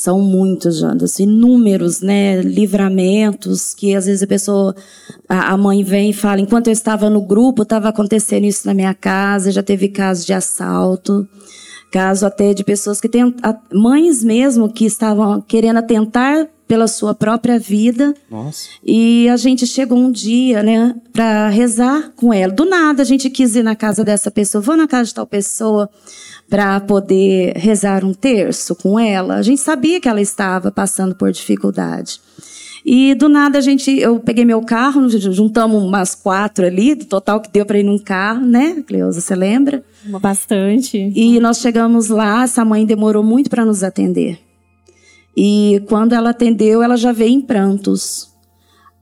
São 0.00 0.18
muitos, 0.22 0.78
Jandas, 0.78 1.18
inúmeros, 1.18 2.00
né, 2.00 2.40
livramentos 2.40 3.74
que 3.74 3.94
às 3.94 4.06
vezes 4.06 4.22
a 4.22 4.26
pessoa, 4.26 4.74
a, 5.28 5.52
a 5.52 5.56
mãe 5.58 5.84
vem 5.84 6.08
e 6.08 6.14
fala, 6.14 6.40
enquanto 6.40 6.68
eu 6.68 6.72
estava 6.72 7.10
no 7.10 7.20
grupo, 7.20 7.64
estava 7.64 7.90
acontecendo 7.90 8.44
isso 8.44 8.66
na 8.66 8.72
minha 8.72 8.94
casa, 8.94 9.52
já 9.52 9.62
teve 9.62 9.88
casos 9.88 10.24
de 10.24 10.32
assalto, 10.32 11.28
caso 11.92 12.24
até 12.24 12.54
de 12.54 12.64
pessoas 12.64 12.98
que 12.98 13.10
têm, 13.10 13.34
mães 13.70 14.24
mesmo 14.24 14.72
que 14.72 14.86
estavam 14.86 15.38
querendo 15.42 15.76
atentar 15.76 16.48
pela 16.70 16.86
sua 16.86 17.12
própria 17.12 17.58
vida. 17.58 18.14
Nossa. 18.30 18.68
E 18.84 19.28
a 19.28 19.36
gente 19.36 19.66
chegou 19.66 19.98
um 19.98 20.12
dia, 20.12 20.62
né, 20.62 20.94
para 21.12 21.48
rezar 21.48 22.12
com 22.14 22.32
ela. 22.32 22.52
Do 22.52 22.64
nada 22.64 23.02
a 23.02 23.04
gente 23.04 23.28
quis 23.28 23.56
ir 23.56 23.64
na 23.64 23.74
casa 23.74 24.04
dessa 24.04 24.30
pessoa, 24.30 24.62
vou 24.62 24.76
na 24.76 24.86
casa 24.86 25.08
de 25.08 25.14
tal 25.14 25.26
pessoa 25.26 25.90
para 26.48 26.78
poder 26.78 27.56
rezar 27.56 28.04
um 28.04 28.14
terço 28.14 28.76
com 28.76 29.00
ela. 29.00 29.34
A 29.34 29.42
gente 29.42 29.60
sabia 29.60 30.00
que 30.00 30.08
ela 30.08 30.20
estava 30.20 30.70
passando 30.70 31.12
por 31.12 31.32
dificuldade. 31.32 32.20
E 32.86 33.16
do 33.16 33.28
nada 33.28 33.58
a 33.58 33.60
gente, 33.60 33.90
eu 33.98 34.20
peguei 34.20 34.44
meu 34.44 34.62
carro, 34.62 35.08
juntamos 35.08 35.82
umas 35.82 36.14
quatro 36.14 36.64
ali, 36.64 36.94
do 36.94 37.04
total 37.04 37.40
que 37.40 37.50
deu 37.50 37.66
para 37.66 37.80
ir 37.80 37.82
num 37.82 37.98
carro, 37.98 38.46
né, 38.46 38.80
Cleusa, 38.86 39.20
você 39.20 39.34
lembra? 39.34 39.82
Bastante. 40.20 41.12
E 41.16 41.40
nós 41.40 41.58
chegamos 41.58 42.08
lá, 42.10 42.44
essa 42.44 42.64
mãe 42.64 42.86
demorou 42.86 43.24
muito 43.24 43.50
para 43.50 43.64
nos 43.64 43.82
atender. 43.82 44.38
E 45.36 45.82
quando 45.88 46.12
ela 46.12 46.30
atendeu, 46.30 46.82
ela 46.82 46.96
já 46.96 47.12
veio 47.12 47.32
em 47.32 47.40
prantos. 47.40 48.30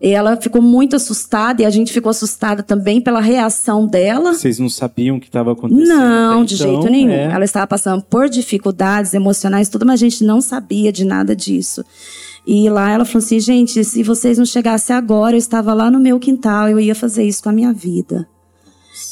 Ela 0.00 0.36
ficou 0.36 0.62
muito 0.62 0.94
assustada 0.94 1.62
e 1.62 1.66
a 1.66 1.70
gente 1.70 1.92
ficou 1.92 2.10
assustada 2.10 2.62
também 2.62 3.00
pela 3.00 3.20
reação 3.20 3.84
dela. 3.84 4.32
Vocês 4.32 4.58
não 4.58 4.68
sabiam 4.68 5.16
o 5.16 5.20
que 5.20 5.26
estava 5.26 5.52
acontecendo? 5.52 5.88
Não, 5.88 6.44
de 6.44 6.54
então, 6.54 6.70
jeito 6.70 6.88
nenhum. 6.88 7.10
É. 7.10 7.32
Ela 7.32 7.44
estava 7.44 7.66
passando 7.66 8.02
por 8.04 8.28
dificuldades 8.28 9.12
emocionais, 9.12 9.68
tudo, 9.68 9.84
mas 9.84 9.94
a 9.94 10.04
gente 10.04 10.22
não 10.22 10.40
sabia 10.40 10.92
de 10.92 11.04
nada 11.04 11.34
disso. 11.34 11.84
E 12.46 12.70
lá 12.70 12.92
ela 12.92 13.04
falou 13.04 13.24
assim: 13.24 13.40
gente, 13.40 13.84
se 13.84 14.04
vocês 14.04 14.38
não 14.38 14.46
chegassem 14.46 14.94
agora, 14.94 15.34
eu 15.34 15.38
estava 15.38 15.74
lá 15.74 15.90
no 15.90 15.98
meu 15.98 16.20
quintal, 16.20 16.68
eu 16.68 16.78
ia 16.78 16.94
fazer 16.94 17.24
isso 17.24 17.42
com 17.42 17.48
a 17.48 17.52
minha 17.52 17.72
vida. 17.72 18.28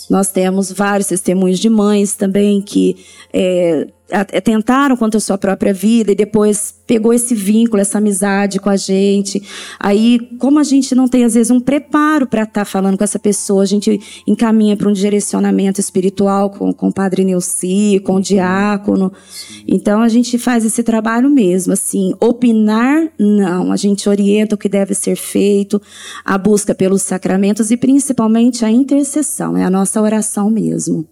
Nós 0.08 0.30
temos 0.30 0.70
vários 0.70 1.08
testemunhos 1.08 1.58
de 1.58 1.68
mães 1.68 2.14
também 2.14 2.62
que 2.62 2.96
é, 3.32 3.88
tentaram 4.42 4.96
contra 4.96 5.18
a 5.18 5.20
sua 5.20 5.36
própria 5.36 5.72
vida 5.72 6.12
e 6.12 6.14
depois 6.14 6.74
pegou 6.86 7.12
esse 7.12 7.34
vínculo, 7.34 7.80
essa 7.80 7.98
amizade 7.98 8.60
com 8.60 8.70
a 8.70 8.76
gente. 8.76 9.42
Aí, 9.80 10.20
como 10.38 10.60
a 10.60 10.62
gente 10.62 10.94
não 10.94 11.08
tem 11.08 11.24
às 11.24 11.34
vezes 11.34 11.50
um 11.50 11.58
preparo 11.58 12.26
para 12.26 12.44
estar 12.44 12.60
tá 12.60 12.64
falando 12.64 12.96
com 12.96 13.02
essa 13.02 13.18
pessoa, 13.18 13.64
a 13.64 13.66
gente 13.66 14.00
encaminha 14.26 14.76
para 14.76 14.88
um 14.88 14.92
direcionamento 14.92 15.80
espiritual 15.80 16.50
com, 16.50 16.72
com 16.72 16.88
o 16.88 16.92
padre 16.92 17.24
Neuci, 17.24 18.00
com 18.04 18.14
o 18.14 18.20
diácono. 18.20 19.12
Então 19.66 20.00
a 20.00 20.08
gente 20.08 20.38
faz 20.38 20.64
esse 20.64 20.82
trabalho 20.82 21.28
mesmo, 21.28 21.72
assim, 21.72 22.14
opinar 22.20 23.10
não, 23.18 23.72
a 23.72 23.76
gente 23.76 24.08
orienta 24.08 24.54
o 24.54 24.58
que 24.58 24.68
deve 24.68 24.94
ser 24.94 25.16
feito, 25.16 25.80
a 26.24 26.38
busca 26.38 26.74
pelos 26.74 27.02
sacramentos 27.02 27.70
e 27.70 27.76
principalmente 27.76 28.64
a 28.64 28.70
intercessão, 28.70 29.56
é 29.56 29.64
a 29.64 29.70
nossa 29.70 30.00
oração 30.00 30.50
mesmo. 30.50 31.06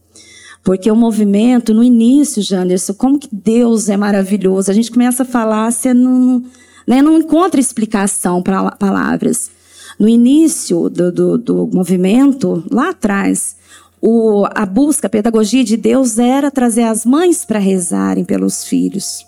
Porque 0.64 0.90
o 0.90 0.96
movimento, 0.96 1.74
no 1.74 1.84
início, 1.84 2.42
Janderson, 2.42 2.94
como 2.94 3.18
que 3.18 3.28
Deus 3.30 3.90
é 3.90 3.98
maravilhoso. 3.98 4.70
A 4.70 4.74
gente 4.74 4.90
começa 4.90 5.22
a 5.22 5.26
falar, 5.26 5.70
você 5.70 5.92
não, 5.92 6.42
né, 6.86 7.02
não 7.02 7.18
encontra 7.18 7.60
explicação 7.60 8.42
para 8.42 8.70
palavras. 8.72 9.50
No 9.98 10.08
início 10.08 10.88
do, 10.88 11.12
do, 11.12 11.38
do, 11.38 11.66
movimento, 11.66 12.64
lá 12.70 12.90
atrás, 12.90 13.56
o, 14.00 14.46
a 14.54 14.64
busca, 14.64 15.06
a 15.06 15.10
pedagogia 15.10 15.62
de 15.62 15.76
Deus 15.76 16.18
era 16.18 16.50
trazer 16.50 16.84
as 16.84 17.04
mães 17.04 17.44
para 17.44 17.58
rezarem 17.58 18.24
pelos 18.24 18.64
filhos. 18.64 19.26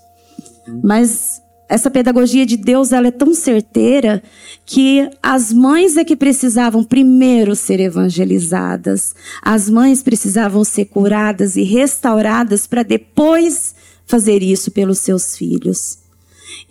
Mas 0.83 1.43
essa 1.69 1.91
pedagogia 1.91 2.47
de 2.47 2.57
Deus 2.57 2.93
ela 2.93 3.09
é 3.09 3.11
tão 3.11 3.35
certeira 3.35 4.23
que 4.65 5.09
as 5.23 5.53
mães 5.53 5.97
é 5.97 6.05
que 6.05 6.15
precisavam 6.15 6.85
primeiro 6.85 7.57
ser 7.57 7.81
evangelizadas. 7.81 9.15
As 9.43 9.69
mães 9.69 10.03
precisavam 10.03 10.63
ser 10.63 10.87
curadas 10.87 11.57
e 11.57 11.63
restauradas 11.63 12.67
para 12.67 12.83
depois 12.83 13.75
fazer 14.07 14.43
isso 14.43 14.71
pelos 14.71 14.99
seus 15.01 15.37
filhos. 15.37 15.99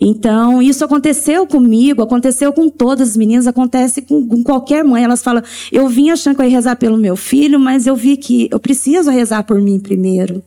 Então, 0.00 0.62
isso 0.62 0.84
aconteceu 0.84 1.46
comigo, 1.46 2.02
aconteceu 2.02 2.52
com 2.52 2.68
todas 2.68 3.10
as 3.10 3.16
meninas, 3.16 3.46
acontece 3.46 4.02
com, 4.02 4.26
com, 4.26 4.42
qualquer 4.42 4.82
mãe. 4.82 5.04
Elas 5.04 5.22
falam: 5.22 5.42
Eu 5.70 5.88
vim 5.88 6.10
achando 6.10 6.36
que 6.36 6.42
eu 6.42 6.46
ia 6.46 6.56
rezar 6.56 6.76
pelo 6.76 6.96
meu 6.96 7.16
filho, 7.16 7.60
mas 7.60 7.86
eu 7.86 7.94
vi 7.94 8.16
que 8.16 8.48
eu 8.50 8.58
preciso 8.58 9.10
rezar 9.10 9.44
por 9.44 9.60
mim 9.60 9.78
primeiro 9.78 10.42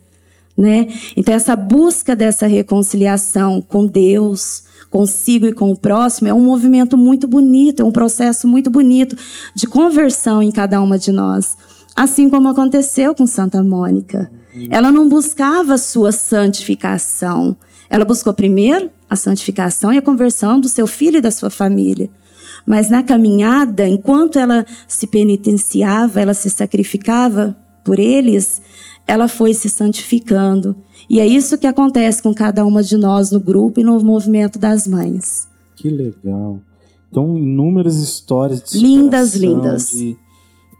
né? 0.59 0.87
Então 1.15 1.33
essa 1.33 1.55
busca 1.55 2.13
dessa 2.17 2.45
reconciliação 2.45 3.61
com 3.61 3.85
Deus, 3.85 4.63
consigo 4.91 5.45
e 5.45 5.53
com 5.53 5.71
o 5.71 5.77
próximo 5.77 6.27
é 6.27 6.33
um 6.33 6.43
movimento 6.43 6.97
muito 6.97 7.29
bonito, 7.29 7.81
é 7.81 7.85
um 7.85 7.93
processo 7.93 8.45
muito 8.45 8.69
bonito 8.69 9.15
de 9.55 9.65
conversão 9.65 10.43
em 10.43 10.51
cada 10.51 10.81
uma 10.81 10.99
de 10.99 11.13
nós, 11.13 11.55
assim 11.95 12.29
como 12.29 12.49
aconteceu 12.49 13.15
com 13.15 13.25
Santa 13.25 13.63
Mônica. 13.63 14.29
Ela 14.69 14.91
não 14.91 15.07
buscava 15.07 15.77
sua 15.77 16.11
santificação, 16.11 17.55
Ela 17.89 18.05
buscou 18.05 18.33
primeiro 18.33 18.91
a 19.09 19.15
santificação 19.15 19.91
e 19.93 19.97
a 19.97 20.01
conversão 20.01 20.59
do 20.59 20.67
seu 20.67 20.85
filho 20.85 21.17
e 21.17 21.21
da 21.21 21.31
sua 21.31 21.49
família. 21.49 22.09
Mas 22.65 22.89
na 22.89 23.01
caminhada, 23.01 23.87
enquanto 23.87 24.37
ela 24.37 24.65
se 24.87 25.07
penitenciava, 25.07 26.21
ela 26.21 26.35
se 26.35 26.49
sacrificava 26.49 27.57
por 27.83 27.97
eles, 27.97 28.61
ela 29.09 29.27
foi 29.27 29.53
se 29.53 29.69
santificando. 29.69 30.75
E 31.09 31.19
é 31.19 31.25
isso 31.25 31.57
que 31.57 31.65
acontece 31.67 32.21
com 32.21 32.33
cada 32.33 32.65
uma 32.65 32.83
de 32.83 32.95
nós 32.97 33.31
no 33.31 33.39
grupo 33.39 33.79
e 33.79 33.83
no 33.83 33.99
movimento 33.99 34.59
das 34.59 34.87
mães. 34.87 35.47
Que 35.75 35.89
legal. 35.89 36.59
Então, 37.09 37.37
inúmeras 37.37 37.95
histórias 37.97 38.63
de 38.63 38.77
Lindas, 38.77 39.35
lindas. 39.35 39.89
De, 39.91 40.15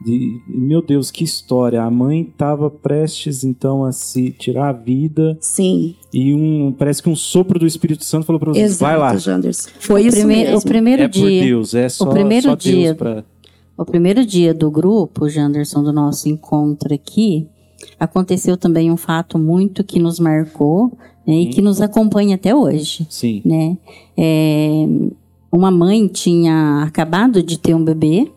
de- 0.05 0.39
meu 0.47 0.81
Deus, 0.81 1.09
que 1.09 1.23
história. 1.23 1.81
A 1.81 1.89
mãe 1.89 2.21
estava 2.21 2.69
prestes, 2.69 3.43
então, 3.43 3.83
a 3.83 3.91
se 3.91 4.29
tirar 4.29 4.69
a 4.69 4.73
vida 4.73 5.35
Sim, 5.41 5.95
e 6.13 6.33
um, 6.33 6.71
parece 6.71 7.01
que 7.01 7.09
um 7.09 7.15
sopro 7.15 7.57
do 7.57 7.65
Espírito 7.65 8.03
Santo 8.05 8.25
falou 8.27 8.39
para 8.39 8.53
você, 8.53 8.61
exato, 8.61 8.79
vai 8.91 8.97
lá. 8.97 9.17
Janderson. 9.17 9.69
Foi 9.79 10.03
isso 10.05 10.17
Primeiro- 10.17 10.51
mesmo. 10.51 10.57
o 10.59 10.61
primeiro 10.63 11.01
é 11.03 11.07
por 11.07 11.13
dia. 11.13 11.43
Deus, 11.43 11.73
é 11.73 11.89
só, 11.89 12.05
primeiro 12.05 12.49
só 12.49 12.55
Deus 12.55 12.95
pra... 12.97 13.23
O 13.75 13.85
primeiro 13.85 14.25
dia 14.25 14.53
do 14.53 14.69
grupo, 14.69 15.27
Janderson, 15.29 15.81
do 15.81 15.91
nosso 15.93 16.27
encontro 16.29 16.93
aqui, 16.93 17.47
aconteceu 17.99 18.57
também 18.57 18.91
um 18.91 18.97
fato 18.97 19.37
muito 19.37 19.83
que 19.83 19.99
nos 19.99 20.19
marcou 20.19 20.91
né, 21.25 21.33
e 21.33 21.45
que 21.47 21.61
nos 21.61 21.81
acompanha 21.81 22.35
até 22.35 22.55
hoje. 22.55 23.05
Sim. 23.09 23.41
Né? 23.45 23.77
É, 24.17 24.85
uma 25.51 25.71
mãe 25.71 26.07
tinha 26.07 26.83
acabado 26.83 27.41
de 27.41 27.57
ter 27.59 27.73
um 27.73 27.83
bebê, 27.83 28.31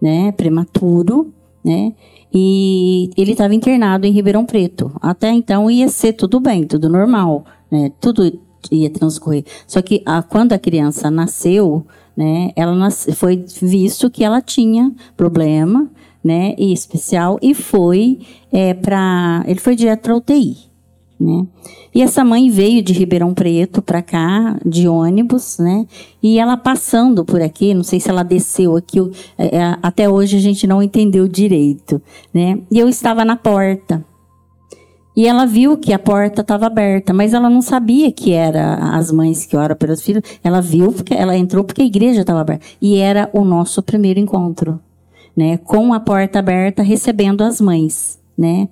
né, 0.00 0.32
prematuro, 0.32 1.32
né, 1.64 1.92
e 2.34 3.10
ele 3.16 3.32
estava 3.32 3.54
internado 3.54 4.06
em 4.06 4.10
Ribeirão 4.12 4.44
Preto. 4.44 4.90
Até 5.00 5.30
então 5.30 5.70
ia 5.70 5.88
ser 5.88 6.14
tudo 6.14 6.40
bem, 6.40 6.64
tudo 6.64 6.88
normal, 6.88 7.44
né, 7.70 7.92
tudo 8.00 8.38
ia 8.70 8.90
transcorrer. 8.90 9.44
Só 9.66 9.82
que 9.82 10.02
a, 10.06 10.22
quando 10.22 10.52
a 10.52 10.58
criança 10.58 11.10
nasceu, 11.10 11.84
né, 12.16 12.50
ela 12.56 12.74
nas- 12.74 13.08
foi 13.14 13.44
visto 13.60 14.10
que 14.10 14.24
ela 14.24 14.40
tinha 14.40 14.92
problema, 15.16 15.90
né, 16.24 16.54
e 16.56 16.72
especial 16.72 17.38
e 17.42 17.54
foi 17.54 18.20
para 18.82 19.42
ele 19.46 19.58
foi 19.58 19.74
direto 19.74 20.02
para 20.02 20.16
UTI, 20.16 20.56
né? 21.18 21.46
E 21.94 22.00
essa 22.00 22.24
mãe 22.24 22.48
veio 22.48 22.82
de 22.82 22.92
Ribeirão 22.92 23.34
Preto 23.34 23.82
para 23.82 24.00
cá 24.00 24.58
de 24.64 24.88
ônibus, 24.88 25.58
né? 25.58 25.86
E 26.22 26.38
ela 26.38 26.56
passando 26.56 27.24
por 27.24 27.42
aqui, 27.42 27.74
não 27.74 27.82
sei 27.82 28.00
se 28.00 28.08
ela 28.08 28.22
desceu 28.22 28.76
aqui, 28.76 28.98
é, 29.36 29.56
é, 29.56 29.78
até 29.82 30.08
hoje 30.08 30.36
a 30.36 30.40
gente 30.40 30.66
não 30.66 30.82
entendeu 30.82 31.28
direito, 31.28 32.00
né? 32.32 32.58
E 32.70 32.78
eu 32.78 32.88
estava 32.88 33.24
na 33.24 33.36
porta. 33.36 34.04
E 35.14 35.26
ela 35.26 35.44
viu 35.44 35.76
que 35.76 35.92
a 35.92 35.98
porta 35.98 36.40
estava 36.40 36.66
aberta, 36.66 37.12
mas 37.12 37.34
ela 37.34 37.50
não 37.50 37.60
sabia 37.60 38.10
que 38.10 38.32
era 38.32 38.76
as 38.96 39.12
mães 39.12 39.44
que 39.44 39.54
oram 39.54 39.76
pelos 39.76 40.00
filhos. 40.00 40.22
Ela 40.42 40.62
viu 40.62 40.90
porque 40.90 41.12
ela 41.12 41.36
entrou 41.36 41.62
porque 41.62 41.82
a 41.82 41.86
igreja 41.86 42.22
estava 42.22 42.40
aberta 42.40 42.64
e 42.80 42.96
era 42.96 43.28
o 43.34 43.44
nosso 43.44 43.82
primeiro 43.82 44.18
encontro, 44.18 44.80
né? 45.36 45.56
Com 45.58 45.92
a 45.94 46.00
porta 46.00 46.38
aberta, 46.38 46.82
recebendo 46.82 47.42
as 47.42 47.60
mães, 47.60 48.18
né? 48.36 48.68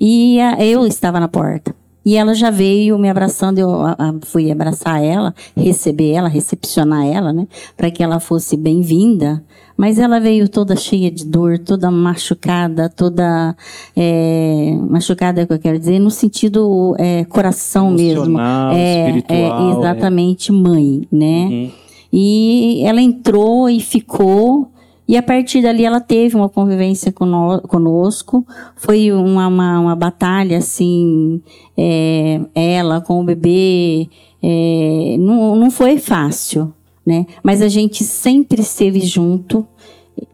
E 0.00 0.40
a- 0.40 0.64
eu 0.64 0.86
estava 0.86 1.18
na 1.20 1.28
porta. 1.28 1.74
E 2.06 2.16
ela 2.16 2.34
já 2.34 2.48
veio 2.48 2.98
me 2.98 3.10
abraçando, 3.10 3.58
eu 3.58 3.70
a- 3.82 3.94
a- 3.98 4.14
fui 4.22 4.50
abraçar 4.50 5.02
ela, 5.04 5.34
receber 5.54 6.12
ela, 6.12 6.26
recepcionar 6.28 7.06
ela, 7.06 7.34
né? 7.34 7.46
Para 7.76 7.90
que 7.90 8.02
ela 8.02 8.18
fosse 8.18 8.56
bem-vinda. 8.56 9.44
Mas 9.76 9.98
ela 9.98 10.18
veio 10.18 10.48
toda 10.48 10.74
cheia 10.74 11.10
de 11.10 11.24
dor, 11.26 11.58
toda 11.58 11.90
machucada, 11.90 12.88
toda. 12.88 13.54
é, 13.94 14.74
machucada, 14.88 15.40
é 15.40 15.44
o 15.44 15.46
que 15.46 15.52
eu 15.52 15.58
quero 15.58 15.78
dizer, 15.78 15.98
no 15.98 16.10
sentido 16.10 16.94
é, 16.98 17.24
coração 17.24 17.90
mesmo. 17.90 18.38
É, 18.74 19.06
espiritual, 19.08 19.68
é, 19.68 19.78
exatamente, 19.78 20.50
mãe, 20.52 21.02
né? 21.12 21.44
Uhum. 21.50 21.70
E 22.12 22.82
ela 22.86 23.00
entrou 23.02 23.68
e 23.68 23.80
ficou. 23.80 24.68
E 25.08 25.16
a 25.16 25.22
partir 25.22 25.62
dali 25.62 25.86
ela 25.86 26.00
teve 26.00 26.36
uma 26.36 26.50
convivência 26.50 27.10
cono- 27.10 27.62
conosco. 27.62 28.46
Foi 28.76 29.10
uma, 29.10 29.48
uma, 29.48 29.80
uma 29.80 29.96
batalha, 29.96 30.58
assim, 30.58 31.40
é, 31.76 32.40
ela 32.54 33.00
com 33.00 33.20
o 33.20 33.24
bebê. 33.24 34.06
é, 34.42 35.16
não, 35.18 35.56
não 35.56 35.70
foi 35.70 35.96
fácil, 35.96 36.74
né? 37.06 37.24
Mas 37.42 37.62
a 37.62 37.68
gente 37.68 38.04
sempre 38.04 38.60
esteve 38.60 39.00
junto, 39.00 39.66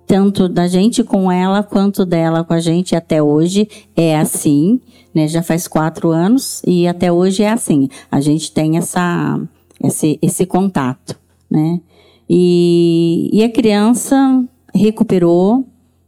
tanto 0.08 0.48
da 0.48 0.66
gente 0.66 1.04
com 1.04 1.30
ela 1.30 1.62
quanto 1.62 2.04
dela 2.04 2.42
com 2.42 2.52
a 2.52 2.60
gente 2.60 2.96
até 2.96 3.22
hoje. 3.22 3.68
É 3.94 4.18
assim, 4.18 4.80
né? 5.14 5.28
Já 5.28 5.40
faz 5.40 5.68
quatro 5.68 6.10
anos 6.10 6.60
e 6.66 6.88
até 6.88 7.12
hoje 7.12 7.44
é 7.44 7.52
assim. 7.52 7.88
A 8.10 8.20
gente 8.20 8.50
tem 8.50 8.76
essa, 8.76 9.40
esse, 9.80 10.18
esse 10.20 10.44
contato, 10.46 11.16
né? 11.48 11.80
E, 12.28 13.30
e 13.32 13.44
a 13.44 13.48
criança 13.50 14.44
recuperou, 14.74 15.64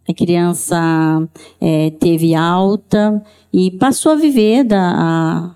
a 0.09 0.15
criança 0.15 1.29
é, 1.61 1.91
teve 1.91 2.35
alta 2.35 3.23
e 3.53 3.71
passou 3.73 4.13
a 4.13 4.17
viver 4.17 4.65
da, 4.65 4.93
a- 4.97 5.55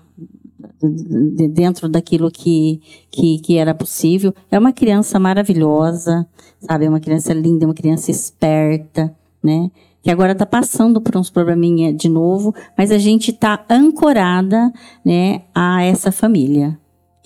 de- 0.83 1.47
dentro 1.47 1.87
daquilo 1.87 2.29
que, 2.31 2.81
que, 3.09 3.39
que 3.39 3.57
era 3.57 3.73
possível. 3.73 4.33
É 4.49 4.57
uma 4.59 4.73
criança 4.73 5.19
maravilhosa, 5.19 6.27
sabe? 6.59 6.85
É 6.85 6.89
uma 6.89 6.99
criança 6.99 7.33
linda, 7.33 7.63
é 7.65 7.67
uma 7.67 7.73
criança 7.73 8.11
esperta, 8.11 9.13
né? 9.43 9.69
Que 10.03 10.09
agora 10.09 10.31
está 10.31 10.45
passando 10.47 10.99
por 10.99 11.15
uns 11.15 11.29
probleminha 11.29 11.93
de 11.93 12.09
novo, 12.09 12.53
mas 12.77 12.89
a 12.91 12.97
gente 12.97 13.29
está 13.31 13.63
ancorada, 13.69 14.73
né, 15.05 15.43
a 15.53 15.83
essa 15.83 16.11
família. 16.11 16.77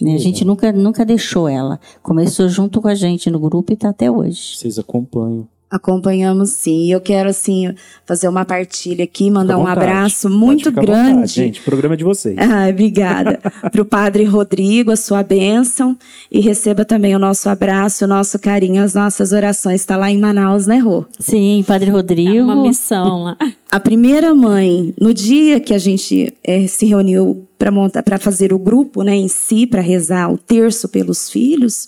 né? 0.02 0.14
A 0.14 0.18
gente 0.18 0.44
nunca, 0.44 0.74
nunca 0.74 1.06
deixou 1.06 1.48
ela. 1.48 1.80
Começou 2.04 2.50
junto 2.50 2.82
com 2.82 2.90
a 2.90 2.94
gente 2.96 3.32
no 3.32 3.40
grupo 3.40 3.72
e 3.72 3.76
está 3.76 3.90
até 3.90 4.12
hoje. 4.12 4.58
Vocês 4.58 4.78
acompanham. 4.78 5.48
Acompanhamos 5.76 6.50
sim. 6.52 6.86
E 6.86 6.92
eu 6.92 7.02
quero, 7.02 7.30
assim, 7.30 7.74
fazer 8.06 8.28
uma 8.28 8.46
partilha 8.46 9.04
aqui, 9.04 9.30
mandar 9.30 9.58
um 9.58 9.68
abraço 9.68 10.30
muito 10.30 10.70
à 10.70 10.72
vontade, 10.72 10.88
grande. 10.88 11.28
gente, 11.34 11.62
programa 11.62 11.94
é 11.96 11.98
de 11.98 12.04
vocês. 12.04 12.36
Ah, 12.56 12.70
obrigada. 12.70 13.40
Para 13.72 13.82
o 13.82 13.86
Padre 13.86 14.24
Rodrigo, 14.24 14.92
a 14.92 14.96
sua 14.96 15.24
bênção. 15.24 15.98
E 16.32 16.40
receba 16.40 16.86
também 16.86 17.16
o 17.16 17.20
nosso 17.20 17.50
abraço, 17.50 18.06
o 18.06 18.08
nosso 18.08 18.38
carinho, 18.40 18.84
as 18.84 18.94
nossas 18.94 19.32
orações. 19.32 19.82
Está 19.82 19.98
lá 19.98 20.10
em 20.12 20.18
Manaus, 20.20 20.66
né, 20.68 20.78
Rô? 20.78 21.06
Sim, 21.20 21.64
Padre 21.68 21.90
É 21.90 21.94
Rodrigo. 21.94 22.44
uma 22.44 22.56
missão 22.62 23.24
lá. 23.24 23.38
A 23.72 23.80
primeira 23.80 24.34
mãe, 24.34 24.94
no 25.00 25.14
dia 25.14 25.60
que 25.60 25.74
a 25.74 25.78
gente 25.78 26.34
eh, 26.44 26.68
se 26.68 26.86
reuniu 26.86 27.46
para 27.58 27.72
montar, 27.72 28.04
para 28.04 28.18
fazer 28.18 28.54
o 28.54 28.60
grupo, 28.60 29.02
né, 29.04 29.16
em 29.16 29.28
si, 29.28 29.66
para 29.68 29.82
rezar 29.82 30.32
o 30.32 30.38
terço 30.38 30.88
pelos 30.88 31.30
filhos, 31.30 31.88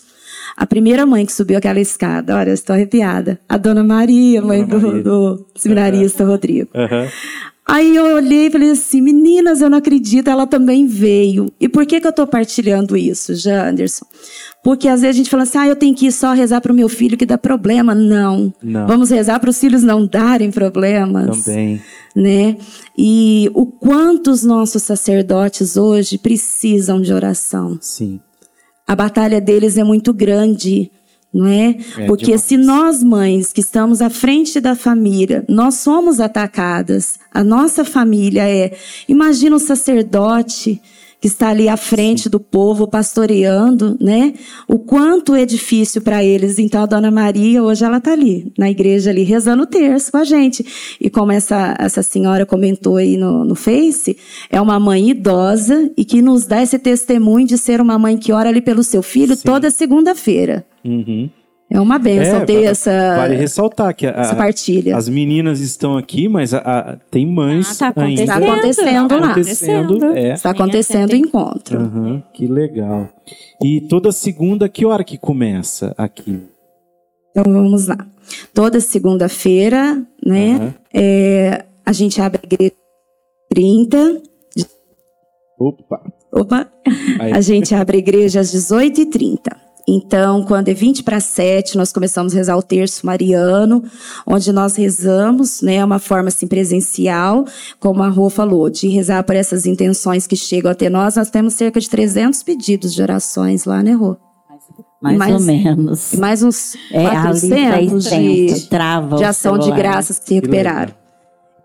a 0.58 0.66
primeira 0.66 1.06
mãe 1.06 1.24
que 1.24 1.32
subiu 1.32 1.56
aquela 1.58 1.80
escada, 1.80 2.36
olha, 2.36 2.50
eu 2.50 2.54
estou 2.56 2.74
arrepiada, 2.74 3.40
a 3.48 3.58
Dona 3.58 3.84
Maria, 3.84 4.42
mãe 4.42 4.66
Dona 4.66 4.88
Maria. 4.88 5.04
do, 5.04 5.36
do 5.36 5.46
seminarista 5.56 6.26
Rodrigo. 6.26 6.70
Aham. 6.74 7.08
Aí 7.70 7.98
eu 7.98 8.16
olhei 8.16 8.48
e 8.48 8.50
falei 8.50 8.72
assim, 8.72 9.02
meninas, 9.02 9.60
eu 9.62 9.70
não 9.70 9.78
acredito, 9.78 10.30
ela 10.30 10.48
também 10.48 10.88
veio. 10.88 11.52
E 11.60 11.68
por 11.68 11.86
que 11.86 12.00
que 12.00 12.08
eu 12.08 12.12
estou 12.12 12.26
partilhando 12.26 12.96
isso, 12.96 13.36
Janderson? 13.36 14.06
Porque 14.64 14.88
às 14.88 15.02
vezes 15.02 15.16
a 15.16 15.18
gente 15.18 15.30
fala 15.30 15.44
assim, 15.44 15.58
ah, 15.58 15.68
eu 15.68 15.76
tenho 15.76 15.94
que 15.94 16.08
ir 16.08 16.12
só 16.14 16.32
rezar 16.32 16.62
para 16.62 16.72
o 16.72 16.76
meu 16.76 16.88
filho 16.88 17.18
que 17.18 17.26
dá 17.26 17.38
problema. 17.38 17.94
Não. 17.94 18.54
Não. 18.64 18.88
Vamos 18.88 19.10
rezar 19.10 19.40
para 19.42 19.50
os 19.50 19.60
filhos 19.60 19.84
não 19.84 20.08
darem 20.08 20.50
problemas 20.50 21.44
Também. 21.44 21.82
né? 22.16 22.56
E 22.98 23.52
o 23.54 23.66
quanto 23.66 24.32
os 24.32 24.44
nossos 24.44 24.84
sacerdotes 24.84 25.76
hoje 25.76 26.18
precisam 26.18 27.02
de 27.02 27.14
oração. 27.14 27.78
Sim. 27.82 28.22
A 28.88 28.96
batalha 28.96 29.42
deles 29.42 29.78
é 29.78 29.84
muito 29.84 30.14
grande, 30.14 30.90
não 31.34 31.46
é? 31.46 31.76
É 31.98 32.06
Porque 32.06 32.26
demais. 32.26 32.42
se 32.42 32.56
nós 32.56 33.04
mães 33.04 33.52
que 33.52 33.60
estamos 33.60 34.02
à 34.02 34.10
frente 34.10 34.62
da 34.62 34.76
família, 34.76 35.44
nós 35.50 35.76
somos 35.76 36.22
atacadas, 36.22 37.20
a 37.34 37.44
nossa 37.44 37.84
família 37.84 38.48
é. 38.48 38.76
Imagina 39.08 39.58
o 39.58 39.60
sacerdote 39.60 40.82
que 41.20 41.28
está 41.28 41.50
ali 41.50 41.68
à 41.68 41.76
frente 41.76 42.30
do 42.30 42.40
povo 42.40 42.88
pastoreando, 42.88 43.98
né? 44.00 44.34
O 44.68 44.78
quanto 44.78 45.34
é 45.34 45.46
difícil 45.46 46.02
para 46.02 46.24
eles. 46.24 46.60
Então 46.60 46.84
a 46.84 46.86
Dona 46.86 47.10
Maria 47.10 47.64
hoje 47.64 47.84
ela 47.84 47.98
está 47.98 48.12
ali 48.12 48.52
na 48.58 48.70
igreja 48.70 49.10
ali 49.10 49.24
rezando 49.24 49.64
o 49.64 49.68
terço 49.68 50.12
com 50.12 50.18
a 50.18 50.24
gente. 50.24 50.66
E 51.02 51.10
como 51.10 51.32
essa 51.32 51.76
essa 51.80 52.04
senhora 52.04 52.46
comentou 52.46 52.98
aí 52.98 53.18
no, 53.18 53.44
no 53.44 53.56
Face, 53.56 54.18
é 54.50 54.62
uma 54.62 54.80
mãe 54.80 55.10
idosa 55.10 55.92
e 55.98 56.06
que 56.06 56.22
nos 56.22 56.46
dá 56.46 56.62
esse 56.62 56.78
testemunho 56.78 57.48
de 57.48 57.58
ser 57.58 57.82
uma 57.82 57.98
mãe 57.98 58.18
que 58.18 58.32
ora 58.32 58.50
ali 58.50 58.62
pelo 58.62 58.84
seu 58.84 59.02
filho 59.02 59.36
Sim. 59.36 59.44
toda 59.44 59.72
segunda-feira. 59.72 60.66
Uhum. 60.86 61.30
É 61.70 61.82
uma 61.82 62.00
benção 62.00 62.42
É, 62.42 62.46
ter 62.46 62.64
essa 62.64 63.18
Vale 63.18 63.36
ressaltar 63.36 63.94
que 63.94 64.08
a- 64.08 64.12
essa 64.12 64.36
partilha. 64.36 64.96
as 64.96 65.10
meninas 65.10 65.60
estão 65.60 65.98
aqui, 65.98 66.30
mas 66.30 66.54
a- 66.54 66.60
a- 66.60 66.98
tem 67.12 67.26
mães 67.28 67.82
Ah, 67.82 67.92
tá 67.92 68.04
ainda. 68.04 68.22
Está 68.22 68.38
acontecendo 68.38 69.12
lá. 69.20 69.32
acontecendo, 69.32 70.06
é. 70.16 70.34
Está 70.34 70.50
acontecendo 70.52 71.12
o 71.12 71.16
encontro. 71.18 71.78
Aham, 71.80 72.24
que 72.34 72.48
legal. 72.48 73.10
E 73.62 73.82
toda 73.82 74.14
segunda, 74.14 74.70
que 74.70 74.86
hora 74.86 75.04
que 75.04 75.18
começa 75.18 75.94
aqui? 75.98 76.40
Então 77.32 77.52
vamos 77.52 77.88
lá. 77.88 77.98
Toda 78.54 78.80
segunda-feira, 78.80 80.02
né? 80.26 80.56
Aham. 80.56 80.74
é, 80.94 81.66
a 81.86 81.92
gente 81.92 82.22
abre 82.22 82.40
a 82.44 82.46
igreja 82.46 82.74
30. 83.50 84.22
Opa. 85.60 86.02
Opa! 86.32 86.68
Aí. 87.20 87.34
A 87.34 87.42
gente 87.42 87.74
abre 87.76 87.98
a 87.98 88.00
igreja 88.00 88.40
às 88.40 88.52
18h30. 88.52 89.56
Então, 89.90 90.44
quando 90.44 90.68
é 90.68 90.74
20 90.74 91.02
para 91.04 91.20
7, 91.22 91.78
nós 91.78 91.94
começamos 91.94 92.34
a 92.34 92.36
rezar 92.36 92.58
o 92.58 92.62
terço 92.62 93.06
mariano, 93.06 93.82
onde 94.26 94.52
nós 94.52 94.76
rezamos, 94.76 95.62
né, 95.62 95.84
uma 95.84 95.98
forma 95.98 96.28
assim 96.28 96.46
presencial, 96.46 97.46
como 97.80 98.04
a 98.04 98.10
Rô 98.10 98.30
falou, 98.30 98.70
de 98.70 98.90
rezar 98.90 99.24
por 99.24 99.34
essas 99.36 99.66
intenções 99.66 100.28
que 100.28 100.36
chegam 100.36 100.70
até 100.70 100.90
nós. 100.90 101.16
Nós 101.16 101.30
temos 101.30 101.54
cerca 101.54 101.80
de 101.80 101.90
300 101.90 102.44
pedidos 102.44 102.94
de 102.94 103.02
orações 103.02 103.64
lá, 103.64 103.82
né, 103.82 103.94
Rô? 103.94 104.18
Mais, 105.02 105.18
mais- 105.18 105.34
ou 105.36 105.40
menos. 105.42 106.14
Mais 106.18 106.44
uns 106.44 106.76
É, 106.92 107.06
ali 107.06 107.22
400 107.22 108.04
de, 108.04 108.10
300, 108.10 108.68
trava 108.68 109.16
de 109.16 109.24
ação 109.24 109.58
de 109.58 109.66
celular. 109.66 109.78
graças 109.80 110.20
que 110.20 110.26
se 110.28 110.34
recuperaram. 110.34 110.94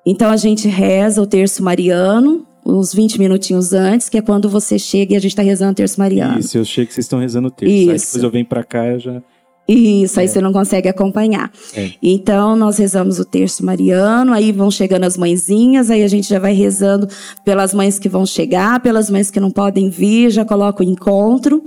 Então 0.07 0.31
a 0.31 0.37
gente 0.37 0.68
reza 0.68 1.20
o 1.20 1.27
terço 1.27 1.62
mariano, 1.62 2.47
uns 2.64 2.94
20 2.94 3.18
minutinhos 3.18 3.72
antes, 3.72 4.08
que 4.08 4.18
é 4.18 4.22
quando 4.22 4.48
você 4.48 4.78
chega 4.78 5.14
e 5.14 5.16
a 5.16 5.20
gente 5.20 5.32
está 5.32 5.42
rezando 5.42 5.72
o 5.72 5.74
terço 5.74 5.98
mariano. 5.98 6.38
Isso, 6.38 6.56
eu 6.56 6.64
chego 6.64 6.88
que 6.88 6.94
vocês 6.94 7.04
estão 7.04 7.18
rezando 7.18 7.48
o 7.48 7.50
terço. 7.50 7.72
Aí 7.72 7.96
Isso. 7.96 8.06
depois 8.06 8.24
eu 8.24 8.30
venho 8.30 8.46
pra 8.46 8.62
cá 8.62 8.86
e 8.86 8.98
já. 8.98 9.22
Isso, 9.68 10.18
aí 10.18 10.26
você 10.26 10.40
não 10.40 10.52
consegue 10.52 10.88
acompanhar. 10.88 11.50
É. 11.74 11.92
Então, 12.02 12.56
nós 12.56 12.78
rezamos 12.78 13.18
o 13.20 13.24
terço 13.24 13.64
mariano, 13.64 14.32
aí 14.32 14.50
vão 14.50 14.70
chegando 14.70 15.04
as 15.04 15.16
mãezinhas, 15.16 15.88
aí 15.88 16.02
a 16.02 16.08
gente 16.08 16.28
já 16.28 16.38
vai 16.38 16.52
rezando 16.52 17.08
pelas 17.44 17.72
mães 17.72 17.98
que 17.98 18.08
vão 18.08 18.26
chegar, 18.26 18.80
pelas 18.80 19.08
mães 19.08 19.30
que 19.30 19.38
não 19.38 19.50
podem 19.50 19.88
vir, 19.88 20.30
já 20.30 20.44
coloca 20.44 20.82
o 20.82 20.86
encontro. 20.86 21.62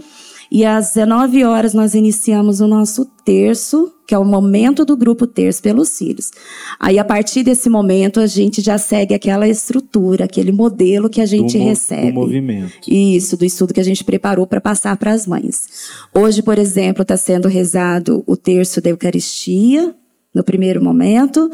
E 0.56 0.64
às 0.64 0.94
19 0.94 1.44
horas 1.44 1.74
nós 1.74 1.94
iniciamos 1.94 2.62
o 2.62 2.68
nosso 2.68 3.04
terço, 3.26 3.92
que 4.08 4.16
é 4.16 4.18
o 4.18 4.24
momento 4.24 4.86
do 4.86 4.96
grupo 4.96 5.28
Terço 5.28 5.62
pelos 5.62 5.98
Filhos. 5.98 6.32
Aí, 6.80 6.98
a 6.98 7.04
partir 7.04 7.44
desse 7.44 7.70
momento, 7.70 8.22
a 8.22 8.26
gente 8.26 8.62
já 8.62 8.78
segue 8.78 9.14
aquela 9.14 9.50
estrutura, 9.50 10.24
aquele 10.24 10.54
modelo 10.54 11.10
que 11.10 11.20
a 11.20 11.26
gente 11.26 11.58
do, 11.58 11.64
recebe. 11.66 12.14
do 12.14 12.22
movimento. 12.22 12.72
Isso, 12.88 13.36
do 13.36 13.44
estudo 13.44 13.74
que 13.74 13.82
a 13.82 13.84
gente 13.84 14.02
preparou 14.06 14.48
para 14.48 14.62
passar 14.62 14.96
para 14.96 15.12
as 15.12 15.28
mães. 15.28 15.90
Hoje, 16.14 16.42
por 16.42 16.58
exemplo, 16.58 17.02
está 17.02 17.18
sendo 17.18 17.50
rezado 17.50 18.24
o 18.26 18.38
terço 18.38 18.80
da 18.80 18.92
Eucaristia, 18.92 19.94
no 20.36 20.44
primeiro 20.44 20.84
momento. 20.84 21.50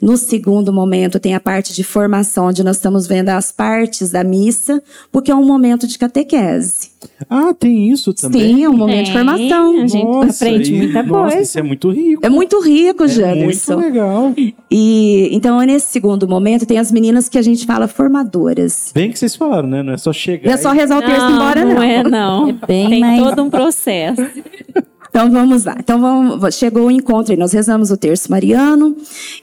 No 0.00 0.16
segundo 0.16 0.72
momento, 0.72 1.18
tem 1.18 1.34
a 1.34 1.40
parte 1.40 1.74
de 1.74 1.82
formação, 1.82 2.46
onde 2.46 2.62
nós 2.62 2.76
estamos 2.76 3.06
vendo 3.06 3.30
as 3.30 3.50
partes 3.50 4.10
da 4.10 4.22
missa, 4.22 4.80
porque 5.10 5.30
é 5.32 5.34
um 5.34 5.44
momento 5.44 5.86
de 5.86 5.98
catequese. 5.98 6.90
Ah, 7.28 7.54
tem 7.58 7.90
isso 7.90 8.12
também? 8.12 8.56
Sim, 8.56 8.64
é 8.64 8.68
um 8.68 8.76
momento 8.76 9.06
de 9.06 9.12
Tem, 9.12 9.24
formação. 9.24 9.80
A 9.82 9.86
gente 9.86 10.04
Nossa, 10.04 10.44
aprende 10.44 10.72
muita 10.72 11.02
nossa, 11.02 11.22
coisa. 11.30 11.40
Isso 11.42 11.58
é 11.58 11.62
muito 11.62 11.90
rico. 11.90 12.26
É 12.26 12.28
muito 12.28 12.60
rico, 12.60 13.04
É 13.04 13.08
Janderson. 13.08 13.74
muito 13.76 13.86
legal. 13.88 14.34
E 14.70 15.28
então, 15.32 15.58
nesse 15.60 15.86
segundo 15.90 16.28
momento, 16.28 16.66
tem 16.66 16.78
as 16.78 16.92
meninas 16.92 17.28
que 17.28 17.38
a 17.38 17.42
gente 17.42 17.64
fala 17.66 17.88
formadoras. 17.88 18.90
Bem 18.94 19.10
que 19.10 19.18
vocês 19.18 19.34
falaram, 19.34 19.68
né? 19.68 19.82
Não 19.82 19.92
é 19.94 19.96
só 19.96 20.12
chegar. 20.12 20.46
Não 20.48 20.54
é 20.54 20.56
só 20.58 20.70
rezar 20.72 20.98
o 20.98 21.02
terço 21.02 21.26
e 21.26 21.30
ir 21.30 21.34
embora, 21.34 21.64
não. 21.64 21.74
não 21.74 21.82
é, 21.82 22.02
não. 22.02 22.58
bem 22.66 22.90
Tem 22.90 23.00
mais- 23.00 23.22
todo 23.22 23.42
um 23.42 23.50
processo. 23.50 24.22
Então 25.10 25.30
vamos 25.30 25.64
lá. 25.64 25.76
Então 25.78 26.00
vamos, 26.00 26.54
chegou 26.54 26.86
o 26.86 26.90
encontro 26.90 27.32
aí. 27.32 27.38
Nós 27.38 27.52
rezamos 27.52 27.90
o 27.90 27.96
terço 27.96 28.30
mariano. 28.30 28.96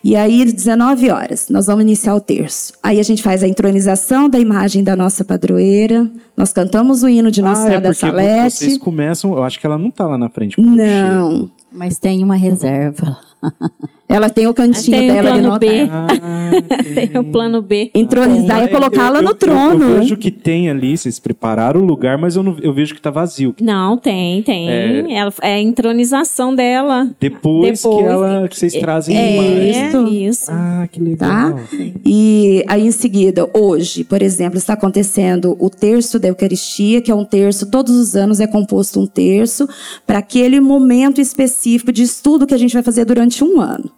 E 0.04 0.16
aí, 0.16 0.46
19 0.46 1.10
horas, 1.10 1.48
nós 1.50 1.66
vamos 1.68 1.82
iniciar 1.84 2.16
o 2.16 2.22
terço. 2.22 2.74
Aí 2.84 3.00
a 3.00 3.04
gente 3.04 3.22
faz 3.24 3.44
a 3.44 3.48
entronização 3.48 4.30
da 4.30 4.40
imagem 4.40 4.84
da 4.84 4.96
nossa 4.96 5.26
padroeira. 5.26 6.10
Nós 6.38 6.54
cantamos 6.54 7.04
o 7.04 7.10
hino 7.10 7.32
de 7.32 7.42
Nossa 7.42 7.62
Ah, 7.62 7.64
é 7.64 7.68
Senhora 7.68 7.82
da 7.82 7.90
porque 7.90 8.06
Salete. 8.06 8.56
vocês 8.56 8.78
começam. 8.78 9.34
Eu 9.34 9.44
acho 9.44 9.60
que 9.60 9.66
ela 9.66 9.78
não 9.78 9.90
tá 9.90 10.06
lá 10.08 10.18
na 10.18 10.30
frente. 10.30 10.60
Não. 10.62 11.50
Mas 11.72 11.98
tem 12.00 12.24
uma 12.24 12.36
reserva. 12.36 13.18
Ela 14.08 14.30
tem 14.30 14.46
o 14.48 14.54
cantinho 14.54 14.98
Tem 14.98 15.10
o 15.10 15.14
dela 15.14 15.34
ali 15.34 15.42
no 15.42 15.58
B. 15.60 15.68
Ah, 15.92 16.08
Tem 16.94 17.18
o 17.20 17.24
plano 17.24 17.62
B. 17.62 17.90
Entronizar 17.94 18.60
Ah, 18.62 18.66
e 18.66 18.68
colocá-la 18.68 19.18
eu- 19.20 19.24
no 19.24 19.30
eu- 19.32 19.36
trono. 19.36 19.84
Eu, 19.84 20.00
vejo 20.00 20.16
que 20.16 20.30
tem 20.30 20.70
ali, 20.70 20.96
vocês 20.96 21.18
prepararam 21.20 21.82
o 21.82 21.84
lugar, 21.86 22.18
mas 22.18 22.36
eu, 22.36 22.44
não, 22.44 22.56
eu 22.62 22.72
vejo 22.72 22.94
que 22.94 23.02
tá 23.02 23.10
vazio. 23.10 23.56
Não, 23.60 23.98
tem, 23.98 24.44
tem. 24.44 24.70
Ela, 25.18 25.34
é 25.42 25.56
a 25.56 25.60
entronização 25.62 26.54
dela. 26.56 27.10
Depois, 27.20 27.82
que, 27.82 27.88
Depois. 27.90 28.06
ela, 28.06 28.48
que 28.48 28.58
vocês 28.58 28.74
trazem 28.74 29.18
É, 29.18 29.38
mais. 29.38 29.78
isso. 29.94 30.08
isso. 30.08 30.52
Ah, 30.52 30.88
que 30.92 31.00
legal. 31.02 31.54
Tá? 31.54 31.60
E 32.06 32.64
aí, 32.68 32.86
em 32.86 32.92
seguida, 32.92 33.50
hoje, 33.54 34.04
por 34.04 34.22
exemplo, 34.22 34.58
está 34.58 34.74
acontecendo 34.74 35.58
o 35.60 35.70
terço 35.70 36.20
da 36.20 36.28
Eucaristia, 36.28 37.02
que 37.02 37.10
é 37.12 37.16
um 37.16 37.26
terço, 37.26 37.70
todos 37.72 37.96
os 37.96 38.16
anos 38.16 38.40
é 38.40 38.46
composto 38.48 39.00
um 39.00 39.08
terço, 39.08 39.68
para 40.06 40.20
aquele 40.20 40.60
momento 40.60 41.20
específico 41.20 41.92
de 41.92 42.04
estudo 42.04 42.46
que 42.46 42.54
a 42.54 42.58
gente 42.58 42.74
vai 42.74 42.84
fazer 42.84 43.04
durante 43.06 43.44
um 43.44 43.60
ano. 43.60 43.90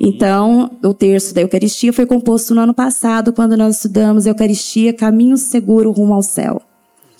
Então, 0.00 0.70
o 0.82 0.94
terço 0.94 1.34
da 1.34 1.42
Eucaristia 1.42 1.92
foi 1.92 2.06
composto 2.06 2.54
no 2.54 2.60
ano 2.60 2.74
passado, 2.74 3.32
quando 3.32 3.56
nós 3.56 3.76
estudamos 3.76 4.26
Eucaristia, 4.26 4.92
Caminho 4.92 5.36
Seguro 5.36 5.90
Rumo 5.90 6.14
ao 6.14 6.22
Céu 6.22 6.62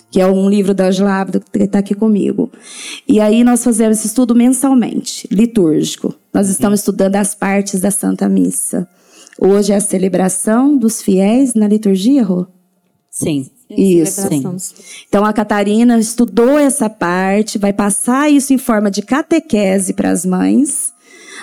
que 0.08 0.20
é 0.20 0.26
um 0.26 0.48
livro 0.48 0.72
da 0.72 0.86
Angela 0.86 1.20
Abdo 1.20 1.40
que 1.40 1.58
está 1.58 1.80
aqui 1.80 1.94
comigo. 1.94 2.50
E 3.06 3.20
aí 3.20 3.44
nós 3.44 3.62
fazemos 3.62 3.98
esse 3.98 4.06
estudo 4.06 4.34
mensalmente, 4.34 5.28
litúrgico. 5.30 6.14
Nós 6.32 6.48
estamos 6.48 6.80
estudando 6.80 7.16
as 7.16 7.34
partes 7.34 7.80
da 7.80 7.90
Santa 7.90 8.28
Missa. 8.28 8.88
Hoje 9.38 9.72
é 9.72 9.76
a 9.76 9.80
celebração 9.80 10.76
dos 10.76 11.02
fiéis 11.02 11.54
na 11.54 11.68
liturgia, 11.68 12.24
Rô? 12.24 12.46
Sim. 13.10 13.50
Isso. 13.68 14.28
Então 15.08 15.24
a 15.24 15.32
Catarina 15.32 15.98
estudou 15.98 16.58
essa 16.58 16.88
parte, 16.88 17.58
vai 17.58 17.72
passar 17.72 18.30
isso 18.30 18.54
em 18.54 18.58
forma 18.58 18.90
de 18.90 19.02
catequese 19.02 19.92
para 19.92 20.10
as 20.10 20.24
mães. 20.24 20.94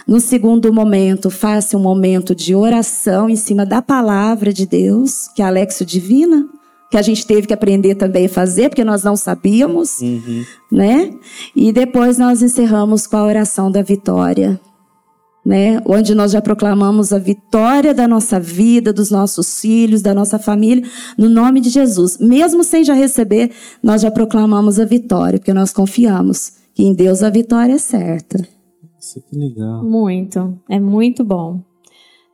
No 0.08 0.20
segundo 0.20 0.74
momento, 0.74 1.30
faça 1.30 1.78
um 1.78 1.82
momento 1.82 2.36
de 2.36 2.54
oração 2.54 3.30
em 3.30 3.36
cima 3.36 3.66
da 3.66 3.82
palavra 3.82 4.52
de 4.52 4.66
Deus, 4.66 5.30
que 5.36 5.42
é 5.42 5.46
a 5.46 5.48
Alexio 5.48 5.86
Divina, 5.86 6.46
que 6.92 6.98
a 6.98 7.02
gente 7.02 7.26
teve 7.26 7.48
que 7.48 7.54
aprender 7.54 7.96
também 7.96 8.26
a 8.26 8.30
fazer, 8.30 8.70
porque 8.70 8.84
nós 8.84 9.02
não 9.02 9.16
sabíamos, 9.16 10.00
né? 10.72 11.12
E 11.56 11.72
depois 11.72 12.18
nós 12.18 12.44
encerramos 12.44 13.08
com 13.08 13.18
a 13.18 13.26
oração 13.26 13.72
da 13.72 13.82
vitória, 13.82 14.60
né? 15.44 15.82
Onde 15.86 16.14
nós 16.14 16.32
já 16.32 16.42
proclamamos 16.42 17.12
a 17.12 17.18
vitória 17.18 17.94
da 17.94 18.08
nossa 18.08 18.40
vida, 18.40 18.94
dos 18.94 19.10
nossos 19.10 19.60
filhos, 19.60 20.02
da 20.02 20.14
nossa 20.14 20.38
família, 20.38 20.84
no 21.18 21.30
nome 21.30 21.62
de 21.62 21.70
Jesus. 21.70 22.20
Mesmo 22.20 22.64
sem 22.64 22.84
já 22.84 22.94
receber, 22.94 23.52
nós 23.82 24.02
já 24.02 24.12
proclamamos 24.12 24.80
a 24.80 24.86
vitória, 24.86 25.40
porque 25.40 25.54
nós 25.54 25.74
confiamos 25.74 26.54
que 26.76 26.84
em 26.84 26.94
Deus 26.94 27.24
a 27.24 27.30
vitória 27.30 27.74
é 27.74 27.80
certa. 27.80 28.48
Nossa, 29.04 29.20
que 29.20 29.36
legal. 29.36 29.84
Muito. 29.84 30.58
É 30.70 30.80
muito 30.80 31.26
bom. 31.26 31.62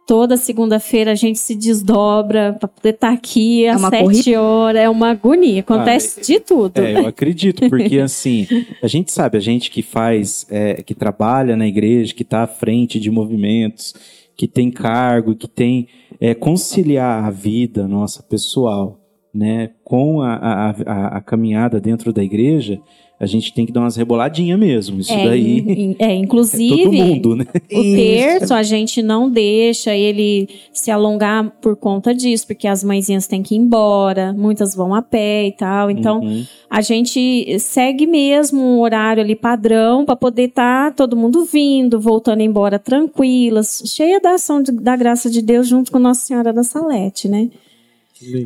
Toda 0.05 0.38
segunda-feira 0.38 1.11
a 1.11 1.15
gente 1.15 1.39
se 1.39 1.55
desdobra 1.55 2.53
para 2.53 2.67
poder 2.67 2.89
estar 2.89 3.11
aqui 3.11 3.67
às 3.67 3.80
uma 3.80 3.89
sete 3.89 4.03
corrida? 4.03 4.41
horas. 4.41 4.82
É 4.82 4.89
uma 4.89 5.09
agonia. 5.09 5.61
Acontece 5.61 6.22
de 6.22 6.39
tudo. 6.39 6.78
É, 6.78 6.93
eu 6.93 7.07
acredito, 7.07 7.67
porque 7.70 7.97
assim, 7.99 8.47
a 8.84 8.88
gente 8.88 9.11
sabe, 9.11 9.38
a 9.38 9.41
gente 9.41 9.72
que 9.72 9.82
faz, 9.82 10.45
é, 10.49 10.84
que 10.84 10.93
trabalha 10.93 11.55
na 11.55 11.67
igreja, 11.67 12.13
que 12.13 12.22
está 12.22 12.43
à 12.43 12.47
frente 12.47 12.99
de 12.99 13.09
movimentos, 13.09 13.95
que 14.38 14.47
tem 14.47 14.70
cargo, 14.70 15.36
que 15.36 15.47
tem 15.47 15.88
é, 16.20 16.36
conciliar 16.36 17.24
a 17.24 17.32
vida 17.32 17.88
nossa 17.88 18.22
pessoal, 18.22 18.99
né, 19.34 19.72
com 19.84 20.22
a, 20.22 20.36
a, 20.36 20.70
a, 20.70 21.17
a 21.17 21.22
caminhada 21.22 21.80
dentro 21.80 22.13
da 22.13 22.24
igreja, 22.24 22.80
a 23.20 23.26
gente 23.26 23.53
tem 23.53 23.65
que 23.65 23.72
dar 23.74 23.82
umas 23.82 23.95
reboladinhas 23.97 24.57
mesmo. 24.57 24.99
Isso 25.01 25.11
é, 25.11 25.26
daí 25.26 25.59
in- 25.59 25.95
é, 25.99 26.05
é 26.13 26.15
inclusive, 26.15 26.84
todo 26.84 26.93
mundo, 26.93 27.36
né? 27.36 27.45
o 27.72 27.82
terço 27.82 28.53
a 28.53 28.63
gente 28.63 29.01
não 29.01 29.30
deixa 29.30 29.93
ele 29.95 30.47
se 30.72 30.89
alongar 30.89 31.51
por 31.61 31.76
conta 31.76 32.13
disso, 32.15 32.47
porque 32.47 32.67
as 32.67 32.84
mãezinhas 32.84 33.28
têm 33.28 33.43
que 33.43 33.55
ir 33.55 33.57
embora, 33.57 34.32
muitas 34.34 34.74
vão 34.74 34.95
a 34.95 35.01
pé 35.01 35.47
e 35.47 35.51
tal. 35.51 35.91
Então, 35.91 36.22
Uhum. 36.22 36.43
a 36.70 36.82
gente 36.82 37.59
segue 37.59 38.07
mesmo 38.07 38.61
um 38.61 38.80
horário 38.80 39.22
ali 39.22 39.36
padrão 39.36 40.05
para 40.05 40.15
poder 40.15 40.43
estar 40.49 40.93
todo 40.95 41.17
mundo 41.17 41.43
vindo, 41.43 41.99
voltando 41.99 42.41
embora 42.41 42.80
tranquilas, 42.80 43.84
cheia 43.86 44.20
da 44.22 44.36
ação 44.36 44.61
de- 44.63 44.72
da 44.72 44.95
graça 44.95 45.30
de 45.30 45.41
Deus 45.41 45.67
junto 45.67 45.91
com 45.91 45.99
Nossa 45.99 46.22
Senhora 46.22 46.53
da 46.53 46.63
Salete, 46.63 47.28
né? 47.28 47.49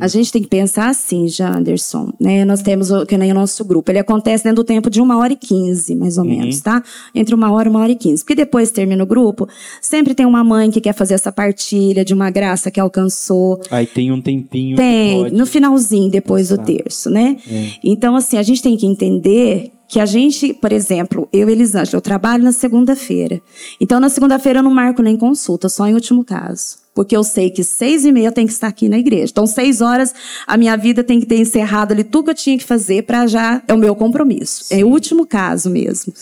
A 0.00 0.08
gente 0.08 0.30
tem 0.30 0.42
que 0.42 0.48
pensar 0.48 0.88
assim, 0.88 1.26
já, 1.28 1.56
Anderson. 1.56 2.12
Né? 2.20 2.44
Nós 2.44 2.62
temos 2.62 2.90
o, 2.90 3.04
que 3.04 3.16
nem 3.16 3.32
o 3.32 3.34
nosso 3.34 3.64
grupo. 3.64 3.90
Ele 3.90 3.98
acontece 3.98 4.44
dentro 4.44 4.62
do 4.62 4.64
tempo 4.64 4.88
de 4.88 5.00
uma 5.00 5.18
hora 5.18 5.32
e 5.32 5.36
quinze, 5.36 5.94
mais 5.94 6.16
ou 6.18 6.24
menos, 6.24 6.60
tá? 6.60 6.82
Entre 7.14 7.34
uma 7.34 7.50
hora 7.52 7.68
e 7.68 7.70
uma 7.70 7.80
hora 7.80 7.92
e 7.92 7.96
quinze. 7.96 8.22
Porque 8.22 8.34
depois 8.34 8.70
termina 8.70 9.02
o 9.02 9.06
grupo, 9.06 9.48
sempre 9.80 10.14
tem 10.14 10.26
uma 10.26 10.44
mãe 10.44 10.70
que 10.70 10.80
quer 10.80 10.94
fazer 10.94 11.14
essa 11.14 11.32
partilha 11.32 12.04
de 12.04 12.14
uma 12.14 12.30
graça 12.30 12.70
que 12.70 12.78
alcançou. 12.78 13.60
Aí 13.70 13.86
tem 13.86 14.12
um 14.12 14.20
tempinho. 14.20 14.76
Tem, 14.76 15.30
no 15.30 15.46
finalzinho, 15.46 16.10
depois 16.10 16.48
do 16.48 16.58
terço, 16.58 17.10
né? 17.10 17.36
É. 17.50 17.70
Então, 17.82 18.14
assim, 18.16 18.36
a 18.36 18.42
gente 18.42 18.62
tem 18.62 18.76
que 18.76 18.86
entender 18.86 19.72
que 19.94 20.00
a 20.00 20.06
gente, 20.06 20.52
por 20.52 20.72
exemplo, 20.72 21.28
eu, 21.32 21.48
Elisângela, 21.48 21.98
eu 21.98 22.00
trabalho 22.00 22.42
na 22.42 22.50
segunda-feira. 22.50 23.40
Então, 23.80 24.00
na 24.00 24.08
segunda-feira 24.08 24.58
eu 24.58 24.62
não 24.64 24.72
marco 24.74 25.00
nem 25.00 25.16
consulta, 25.16 25.68
só 25.68 25.86
em 25.86 25.94
último 25.94 26.24
caso. 26.24 26.78
Porque 26.92 27.16
eu 27.16 27.22
sei 27.22 27.48
que 27.48 27.62
seis 27.62 28.04
e 28.04 28.10
meia 28.10 28.26
eu 28.26 28.32
tenho 28.32 28.48
que 28.48 28.52
estar 28.52 28.66
aqui 28.66 28.88
na 28.88 28.98
igreja. 28.98 29.30
Então, 29.30 29.46
seis 29.46 29.80
horas, 29.80 30.12
a 30.48 30.56
minha 30.56 30.76
vida 30.76 31.04
tem 31.04 31.20
que 31.20 31.26
ter 31.26 31.36
encerrado 31.36 31.92
ali 31.92 32.02
tudo 32.02 32.24
que 32.24 32.30
eu 32.30 32.34
tinha 32.34 32.58
que 32.58 32.64
fazer 32.64 33.04
para 33.04 33.24
já. 33.28 33.62
É 33.68 33.72
o 33.72 33.78
meu 33.78 33.94
compromisso. 33.94 34.64
É 34.68 34.82
o 34.84 34.88
último 34.88 35.24
caso 35.24 35.70
mesmo. 35.70 36.12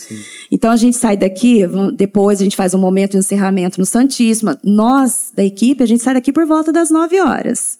Então, 0.51 0.69
a 0.69 0.75
gente 0.75 0.95
sai 0.95 1.17
daqui, 1.17 1.61
depois 1.95 2.41
a 2.41 2.43
gente 2.43 2.55
faz 2.55 2.75
um 2.75 2.79
momento 2.79 3.13
de 3.13 3.17
encerramento 3.17 3.79
no 3.79 3.87
Santíssima. 3.87 4.59
Nós, 4.63 5.31
da 5.35 5.43
equipe, 5.43 5.81
a 5.81 5.87
gente 5.87 6.03
sai 6.03 6.13
daqui 6.13 6.31
por 6.31 6.45
volta 6.45 6.71
das 6.71 6.91
nove 6.91 7.19
horas. 7.19 7.79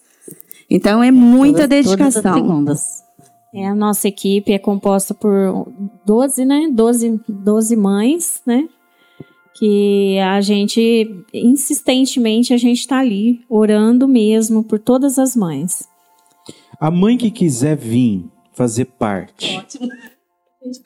Então, 0.68 1.04
é 1.04 1.12
muita 1.12 1.68
Todas- 1.68 1.86
todas 1.86 1.92
as 1.92 2.14
dedicação. 2.24 2.34
segundas. 2.34 3.03
É, 3.54 3.68
a 3.68 3.76
nossa 3.76 4.08
equipe 4.08 4.52
é 4.52 4.58
composta 4.58 5.14
por 5.14 5.72
12, 6.06 6.44
né? 6.44 6.70
12, 6.72 7.22
12 7.30 7.76
mães, 7.76 8.42
né? 8.46 8.68
Que 9.56 10.18
a 10.20 10.42
gente, 10.42 11.24
insistentemente, 11.32 12.54
a 12.54 12.58
gente 12.58 12.80
está 12.80 13.00
ali, 13.00 13.42
orando 13.48 14.08
mesmo 14.08 14.64
por 14.64 14.80
todas 14.80 15.20
as 15.20 15.36
mães. 15.36 15.88
A 16.80 16.90
mãe 16.90 17.16
que 17.16 17.30
quiser 17.30 17.78
vir 17.78 18.26
fazer 18.54 18.86
parte. 18.86 19.56
Ótimo. 19.58 19.90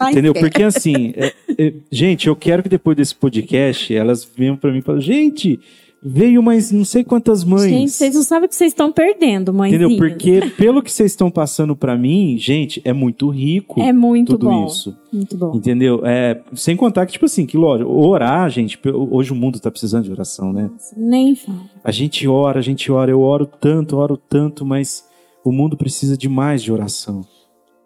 Entendeu? 0.01 0.33
Porque 0.33 0.63
assim, 0.63 1.13
é, 1.15 1.33
é, 1.57 1.73
gente, 1.91 2.27
eu 2.27 2.35
quero 2.35 2.63
que 2.63 2.69
depois 2.69 2.97
desse 2.97 3.15
podcast 3.15 3.95
elas 3.95 4.25
venham 4.25 4.57
para 4.57 4.71
mim 4.71 4.79
e 4.79 4.81
falem, 4.81 5.01
gente, 5.01 5.59
veio 6.01 6.41
mais 6.43 6.71
não 6.71 6.85
sei 6.85 7.03
quantas 7.03 7.43
mães. 7.43 7.69
Gente, 7.69 7.91
vocês 7.91 8.15
não 8.15 8.23
sabem 8.23 8.45
o 8.45 8.49
que 8.49 8.55
vocês 8.55 8.71
estão 8.71 8.91
perdendo, 8.91 9.53
mãezinha. 9.53 9.85
Entendeu? 9.85 9.97
Porque 9.97 10.41
pelo 10.57 10.81
que 10.81 10.91
vocês 10.91 11.11
estão 11.11 11.29
passando 11.29 11.75
para 11.75 11.97
mim, 11.97 12.37
gente, 12.37 12.81
é 12.85 12.93
muito 12.93 13.29
rico. 13.29 13.79
É 13.81 13.91
muito 13.91 14.33
tudo 14.33 14.47
bom. 14.47 14.65
isso. 14.65 14.95
Muito 15.11 15.37
bom. 15.37 15.55
Entendeu? 15.55 16.01
É, 16.05 16.41
sem 16.53 16.75
contar 16.75 17.05
que, 17.05 17.13
tipo 17.13 17.25
assim, 17.25 17.45
que 17.45 17.57
lógico, 17.57 17.91
orar, 17.91 18.49
gente, 18.49 18.79
hoje 18.85 19.31
o 19.31 19.35
mundo 19.35 19.59
tá 19.59 19.71
precisando 19.71 20.05
de 20.05 20.11
oração, 20.11 20.53
né? 20.53 20.69
Nem 20.95 21.35
fala. 21.35 21.61
A 21.83 21.91
gente 21.91 22.27
ora, 22.27 22.59
a 22.59 22.63
gente 22.63 22.91
ora, 22.91 23.11
eu 23.11 23.21
oro 23.21 23.45
tanto, 23.45 23.97
oro 23.97 24.17
tanto, 24.17 24.65
mas 24.65 25.05
o 25.43 25.51
mundo 25.51 25.77
precisa 25.77 26.17
de 26.17 26.29
mais 26.29 26.61
de 26.61 26.71
oração. 26.71 27.25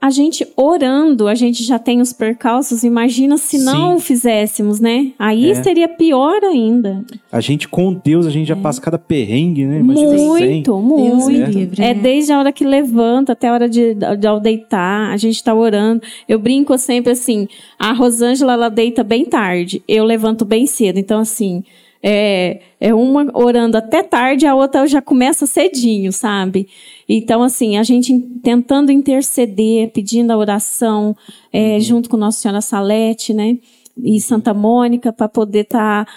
A 0.02 0.10
gente 0.10 0.48
orando, 0.58 1.28
a 1.28 1.36
gente 1.36 1.64
já 1.64 1.78
tem 1.78 2.02
os 2.02 2.12
percalços. 2.12 2.84
Imagina 2.84 3.38
se 3.38 3.60
não 3.60 4.00
fizéssemos, 4.00 4.80
né? 4.80 5.12
Aí 5.20 5.52
É. 5.52 5.62
seria 5.62 5.88
pior 5.88 6.44
ainda. 6.44 7.06
A 7.32 7.40
gente 7.40 7.68
com 7.68 7.94
Deus, 7.94 8.26
a 8.26 8.32
gente 8.32 8.48
já 8.48 8.56
passa 8.56 8.82
cada 8.82 8.98
perrengue, 8.98 9.64
né? 9.64 9.80
Imagina 9.80 10.18
sem. 10.18 10.28
muito, 10.28 10.72
Deus 10.72 10.84
muito. 10.84 11.28
me 11.28 11.40
É. 11.42 11.46
livre. 11.46 11.84
É 11.84 11.94
né? 11.94 12.02
desde 12.02 12.34
a 12.34 12.40
hora 12.40 12.52
que 12.52 12.66
levanta 12.66 13.34
até 13.34 13.50
a 13.50 13.54
hora 13.54 13.70
de, 13.70 13.94
de 13.94 14.26
ao 14.28 14.40
deitar, 14.40 15.12
a 15.12 15.18
gente 15.18 15.44
tá 15.44 15.54
orando. 15.54 16.02
Eu 16.28 16.40
brinco 16.40 16.76
sempre 16.80 17.12
assim, 17.12 17.48
a 17.78 17.94
Rosângela 17.94 18.54
ela 18.54 18.70
deita 18.70 19.04
bem 19.04 19.24
tarde, 19.24 19.84
eu 19.88 20.04
levanto 20.04 20.44
bem 20.44 20.66
cedo. 20.66 20.98
Então 20.98 21.20
assim, 21.20 21.64
é, 22.04 22.62
é 22.80 22.94
uma 22.94 23.30
orando 23.34 23.78
até 23.78 24.02
tarde, 24.02 24.46
a 24.46 24.56
outra 24.56 24.88
já 24.88 25.02
começa 25.02 25.46
cedinho, 25.46 26.12
sabe? 26.12 26.68
Então 27.08 27.44
assim, 27.44 27.78
a 27.78 27.84
gente 27.84 28.18
tentando 28.44 28.92
interceder, 28.92 29.92
pedindo 29.92 30.32
a 30.32 30.38
oração, 30.38 31.16
é, 31.54 31.80
junto 31.80 32.10
com 32.10 32.18
Nossa 32.18 32.40
Senhora 32.40 32.62
Salete, 32.62 33.34
né? 33.34 33.58
E 34.02 34.20
Santa 34.20 34.54
Mônica 34.54 35.14
para 35.14 35.28
poder 35.28 35.62
estar 35.62 36.08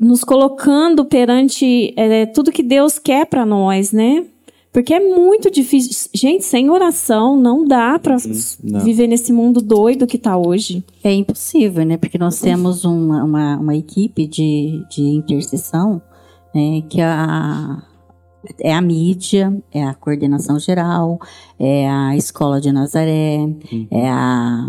nos 0.00 0.24
colocando 0.24 1.04
perante 1.04 1.92
é, 1.96 2.26
tudo 2.26 2.52
que 2.52 2.62
Deus 2.62 2.98
quer 2.98 3.26
para 3.26 3.44
nós, 3.44 3.92
né? 3.92 4.24
Porque 4.78 4.94
é 4.94 5.00
muito 5.00 5.50
difícil. 5.50 6.08
Gente, 6.14 6.44
sem 6.44 6.70
oração 6.70 7.36
não 7.36 7.66
dá 7.66 7.98
para 7.98 8.16
não. 8.62 8.78
viver 8.78 9.08
nesse 9.08 9.32
mundo 9.32 9.60
doido 9.60 10.06
que 10.06 10.16
tá 10.16 10.36
hoje. 10.36 10.84
É 11.02 11.12
impossível, 11.12 11.84
né? 11.84 11.96
Porque 11.96 12.16
nós 12.16 12.38
temos 12.38 12.84
uma, 12.84 13.24
uma, 13.24 13.56
uma 13.56 13.74
equipe 13.74 14.24
de, 14.24 14.84
de 14.88 15.02
intercessão, 15.02 16.00
né? 16.54 16.84
Que 16.88 17.00
a, 17.00 17.82
é 18.60 18.72
a 18.72 18.80
mídia, 18.80 19.52
é 19.72 19.82
a 19.82 19.94
coordenação 19.94 20.60
geral, 20.60 21.18
é 21.58 21.90
a 21.90 22.16
escola 22.16 22.60
de 22.60 22.70
Nazaré, 22.70 23.48
é 23.90 24.08
a, 24.08 24.64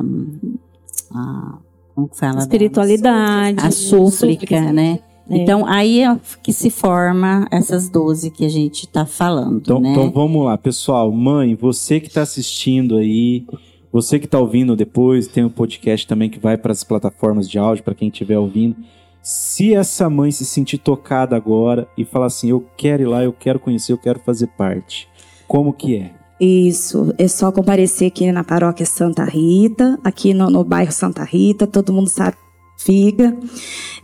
a 1.14 1.57
como 1.93 2.07
que 2.07 2.18
fala? 2.18 2.39
Espiritualidade. 2.39 3.60
A 3.60 3.70
súplica, 3.70 4.72
né? 4.72 5.01
Então, 5.30 5.65
aí 5.65 6.01
é 6.01 6.19
que 6.41 6.51
se 6.51 6.69
forma 6.69 7.47
essas 7.51 7.89
12 7.89 8.32
que 8.32 8.45
a 8.45 8.49
gente 8.49 8.86
está 8.86 9.05
falando, 9.05 9.57
Então, 9.57 9.80
né? 9.80 9.91
então 9.91 10.09
vamos 10.11 10.45
lá, 10.45 10.57
pessoal. 10.57 11.11
Mãe, 11.11 11.55
você 11.55 11.99
que 11.99 12.07
está 12.07 12.21
assistindo 12.21 12.97
aí, 12.97 13.45
você 13.91 14.19
que 14.19 14.25
está 14.25 14.39
ouvindo 14.39 14.75
depois, 14.75 15.27
tem 15.27 15.43
um 15.43 15.49
podcast 15.49 16.07
também 16.07 16.30
que 16.30 16.39
vai 16.39 16.57
para 16.57 16.71
as 16.71 16.84
plataformas 16.84 17.49
de 17.49 17.57
áudio, 17.57 17.84
para 17.84 17.95
quem 17.95 18.09
estiver 18.09 18.38
ouvindo. 18.38 18.75
Se 19.21 19.73
essa 19.73 20.09
mãe 20.09 20.32
se 20.32 20.45
sentir 20.45 20.77
tocada 20.77 21.36
agora 21.36 21.88
e 21.97 22.05
falar 22.05 22.27
assim, 22.27 22.49
eu 22.49 22.65
quero 22.77 23.03
ir 23.03 23.07
lá, 23.07 23.23
eu 23.23 23.34
quero 23.34 23.59
conhecer, 23.59 23.91
eu 23.91 23.97
quero 23.97 24.19
fazer 24.19 24.47
parte, 24.57 25.07
como 25.47 25.73
que 25.73 25.97
é? 25.97 26.11
Isso, 26.39 27.13
é 27.17 27.27
só 27.27 27.51
comparecer 27.51 28.07
aqui 28.07 28.32
na 28.32 28.45
paróquia 28.45 28.86
Santa 28.86 29.25
Rita, 29.25 29.99
aqui 30.03 30.34
no, 30.34 30.49
no 30.49 30.63
bairro 30.63 30.91
Santa 30.91 31.23
Rita, 31.23 31.67
todo 31.67 31.91
mundo 31.91 32.07
sabe, 32.07 32.38
fica. 32.80 33.36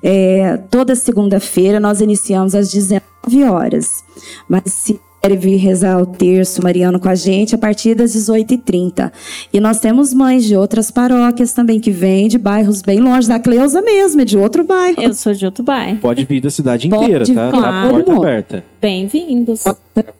É, 0.04 0.58
toda 0.70 0.96
segunda-feira 0.96 1.80
nós 1.80 2.02
iniciamos 2.02 2.54
às 2.54 2.72
19 2.72 3.44
horas, 3.44 4.04
mas 4.48 4.64
se 4.66 5.00
quer 5.22 5.36
vir 5.36 5.56
rezar 5.56 6.00
o 6.00 6.06
terço 6.06 6.62
mariano 6.62 7.00
com 7.00 7.10
a 7.10 7.16
gente 7.16 7.56
a 7.56 7.58
partir 7.58 7.96
das 7.96 8.16
18h30. 8.16 9.12
E 9.52 9.60
nós 9.60 9.80
temos 9.80 10.14
mães 10.14 10.44
de 10.46 10.56
outras 10.56 10.92
paróquias 10.92 11.54
também 11.54 11.80
que 11.80 11.90
vêm 11.90 12.28
de 12.28 12.38
bairros 12.38 12.82
bem 12.82 13.00
longe, 13.00 13.28
da 13.28 13.40
Cleusa 13.40 13.82
mesmo, 13.82 14.22
é 14.22 14.26
de 14.26 14.38
outro 14.38 14.64
bairro. 14.64 15.02
Eu 15.02 15.14
sou 15.14 15.34
de 15.34 15.46
outro 15.46 15.64
bairro. 15.64 15.98
Pode 15.98 16.26
vir 16.26 16.42
da 16.42 16.52
cidade 16.52 16.88
Pode 16.90 17.04
inteira, 17.06 17.26
tá? 17.26 17.34
Tá 17.34 17.48
a 17.48 17.52
claro. 17.52 17.90
porta 17.90 18.14
aberta. 18.14 18.66
Bem-vindos. 18.80 19.64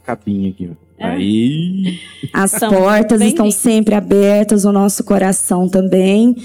Cabinha 0.04 0.50
aqui, 0.50 0.70
ó. 0.72 0.85
Aí. 0.98 2.00
As 2.34 2.52
São 2.52 2.72
portas 2.72 3.22
estão 3.22 3.52
sempre 3.52 3.94
abertas, 3.94 4.64
o 4.64 4.72
nosso 4.72 5.04
coração 5.04 5.68
também. 5.68 6.36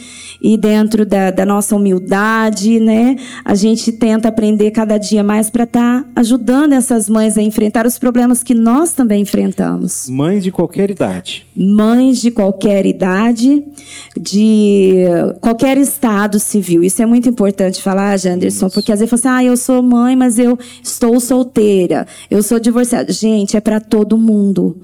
E 0.43 0.57
dentro 0.57 1.07
da, 1.07 1.31
da 1.31 1.47
nossa 1.47 1.77
humildade, 1.77 2.81
né? 2.81 3.17
A 3.45 3.55
gente 3.55 3.93
tenta 3.93 4.29
aprender 4.29 4.71
cada 4.71 4.99
dia 4.99 5.23
mais 5.23 5.51
para 5.51 5.65
estar 5.65 6.05
ajudando 6.17 6.73
essas 6.73 7.09
mães 7.09 7.39
a 7.39 7.43
enfrentar 7.43 7.87
os 7.87 7.99
problemas 7.99 8.43
que 8.43 8.55
nós 8.55 8.93
também 8.93 9.23
enfrentamos. 9.23 10.09
Mães 10.09 10.43
de 10.43 10.51
qualquer 10.51 10.91
idade. 10.91 11.47
Mães 11.55 12.21
de 12.21 12.31
qualquer 12.31 12.87
idade, 12.87 13.63
de 14.19 15.05
qualquer 15.41 15.77
estado 15.77 16.41
civil. 16.41 16.83
Isso 16.83 17.03
é 17.03 17.07
muito 17.07 17.29
importante 17.29 17.83
falar, 17.83 18.17
Janderson, 18.17 18.69
porque 18.71 18.93
às 18.93 18.99
vezes 18.99 19.11
você 19.11 19.23
fala 19.23 19.37
assim, 19.37 19.47
ah, 19.47 19.51
eu 19.51 19.57
sou 19.57 19.83
mãe, 19.83 20.17
mas 20.17 20.39
eu 20.39 20.59
estou 20.83 21.21
solteira, 21.21 22.07
eu 22.31 22.43
sou 22.43 22.59
divorciada. 22.59 23.13
Gente, 23.13 23.57
é 23.57 23.61
para 23.61 23.79
todo 23.79 24.17
mundo 24.17 24.40
mundo. 24.41 24.77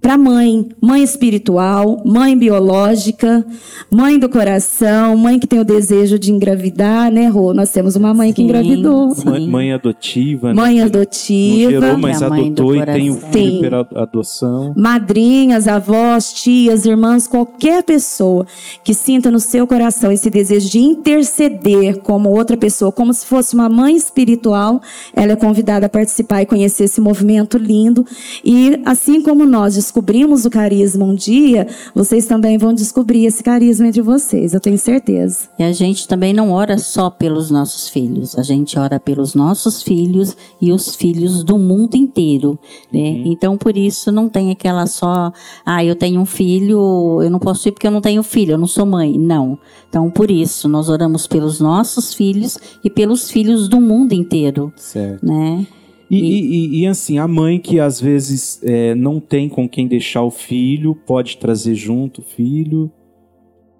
Para 0.00 0.18
mãe, 0.18 0.68
mãe 0.80 1.02
espiritual, 1.02 2.02
mãe 2.04 2.36
biológica, 2.36 3.44
mãe 3.90 4.18
do 4.18 4.28
coração, 4.28 5.16
mãe 5.16 5.38
que 5.38 5.46
tem 5.46 5.60
o 5.60 5.64
desejo 5.64 6.18
de 6.18 6.32
engravidar, 6.32 7.10
né, 7.10 7.28
Rô? 7.28 7.52
Nós 7.54 7.70
temos 7.70 7.94
uma 7.96 8.12
mãe 8.12 8.32
que 8.32 8.42
Sim, 8.42 8.44
engravidou. 8.48 9.14
sim. 9.14 9.24
Mãe, 9.24 9.48
mãe 9.48 9.72
adotiva. 9.72 10.48
né? 10.48 10.54
Mãe 10.54 10.78
Não 10.78 10.86
adotiva. 10.86 11.70
gerou, 11.70 11.98
mas 11.98 12.22
adotou 12.22 12.74
e 12.76 12.84
tem 12.84 13.10
o 13.10 13.16
filho 13.16 13.60
pela 13.60 13.88
adoção. 13.94 14.74
madrinhas, 14.76 15.68
avós, 15.68 16.32
tias, 16.32 16.84
irmãs, 16.84 17.26
qualquer 17.26 17.82
pessoa 17.82 18.46
que 18.84 18.94
sinta 18.94 19.30
no 19.30 19.38
seu 19.40 19.66
coração 19.66 20.10
esse 20.10 20.28
desejo 20.30 20.68
de 20.70 20.78
interceder 20.78 21.98
como 22.00 22.28
outra 22.30 22.56
pessoa, 22.56 22.90
como 22.92 23.12
se 23.12 23.26
fosse 23.26 23.54
uma 23.54 23.68
mãe 23.68 23.94
espiritual, 23.96 24.80
ela 25.14 25.32
é 25.32 25.36
convidada 25.36 25.86
a 25.86 25.88
participar 25.88 26.42
e 26.42 26.46
conhecer 26.46 26.84
esse 26.84 27.00
movimento 27.00 27.58
lindo. 27.58 28.04
E 28.44 28.80
assim 28.84 29.20
como 29.22 29.44
nós 29.52 29.74
descobrimos 29.74 30.46
o 30.46 30.50
carisma 30.50 31.04
um 31.04 31.14
dia, 31.14 31.68
vocês 31.94 32.24
também 32.24 32.56
vão 32.56 32.72
descobrir 32.72 33.26
esse 33.26 33.42
carisma 33.42 33.86
entre 33.86 34.00
vocês, 34.00 34.54
eu 34.54 34.60
tenho 34.60 34.78
certeza. 34.78 35.40
E 35.58 35.62
a 35.62 35.70
gente 35.72 36.08
também 36.08 36.32
não 36.32 36.50
ora 36.50 36.78
só 36.78 37.10
pelos 37.10 37.50
nossos 37.50 37.90
filhos, 37.90 38.38
a 38.38 38.42
gente 38.42 38.78
ora 38.78 38.98
pelos 38.98 39.34
nossos 39.34 39.82
filhos 39.82 40.34
e 40.58 40.72
os 40.72 40.96
filhos 40.96 41.44
do 41.44 41.58
mundo 41.58 41.96
inteiro, 41.96 42.58
né? 42.90 43.22
Então 43.26 43.58
por 43.58 43.76
isso 43.76 44.10
não 44.10 44.26
tem 44.26 44.50
aquela 44.50 44.86
só, 44.86 45.30
ah, 45.66 45.84
eu 45.84 45.94
tenho 45.94 46.18
um 46.18 46.26
filho, 46.26 47.20
eu 47.22 47.28
não 47.30 47.38
posso 47.38 47.68
ir 47.68 47.72
porque 47.72 47.86
eu 47.86 47.90
não 47.90 48.00
tenho 48.00 48.22
filho, 48.22 48.52
eu 48.52 48.58
não 48.58 48.66
sou 48.66 48.86
mãe. 48.86 49.18
Não. 49.18 49.58
Então 49.90 50.10
por 50.10 50.30
isso 50.30 50.66
nós 50.66 50.88
oramos 50.88 51.26
pelos 51.26 51.60
nossos 51.60 52.14
filhos 52.14 52.56
e 52.82 52.88
pelos 52.88 53.30
filhos 53.30 53.68
do 53.68 53.78
mundo 53.78 54.14
inteiro, 54.14 54.72
Certo. 54.76 55.26
né? 55.26 55.66
E, 56.12 56.18
e- 56.18 56.56
e- 56.56 56.80
e, 56.82 56.86
assim, 56.86 57.16
a 57.18 57.26
mãe 57.26 57.58
que 57.58 57.80
às 57.80 57.98
vezes 58.00 58.60
é, 58.62 58.94
não 58.94 59.18
tem 59.18 59.48
com 59.48 59.66
quem 59.68 59.88
deixar 59.88 60.22
o 60.22 60.30
filho, 60.30 60.94
pode 60.94 61.38
trazer 61.38 61.74
junto 61.74 62.20
o 62.20 62.24
filho. 62.24 62.90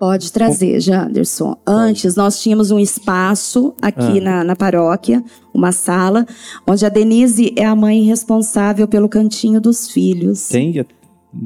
Pode 0.01 0.33
trazer, 0.33 0.80
Janderson. 0.80 1.57
Antes, 1.64 2.16
nós 2.16 2.43
tínhamos 2.43 2.70
um 2.72 2.78
espaço 2.78 3.72
aqui 3.80 4.18
Ah. 4.18 4.20
na, 4.20 4.45
na 4.45 4.57
paróquia, 4.57 5.22
uma 5.55 5.70
sala, 5.70 6.26
onde 6.66 6.85
a 6.85 6.89
Denise 6.89 7.53
é 7.57 7.64
a 7.64 7.76
mãe 7.76 8.03
responsável 8.03 8.89
pelo 8.89 9.09
cantinho 9.09 9.61
dos 9.61 9.89
filhos. 9.91 10.49
Tem 10.49 10.72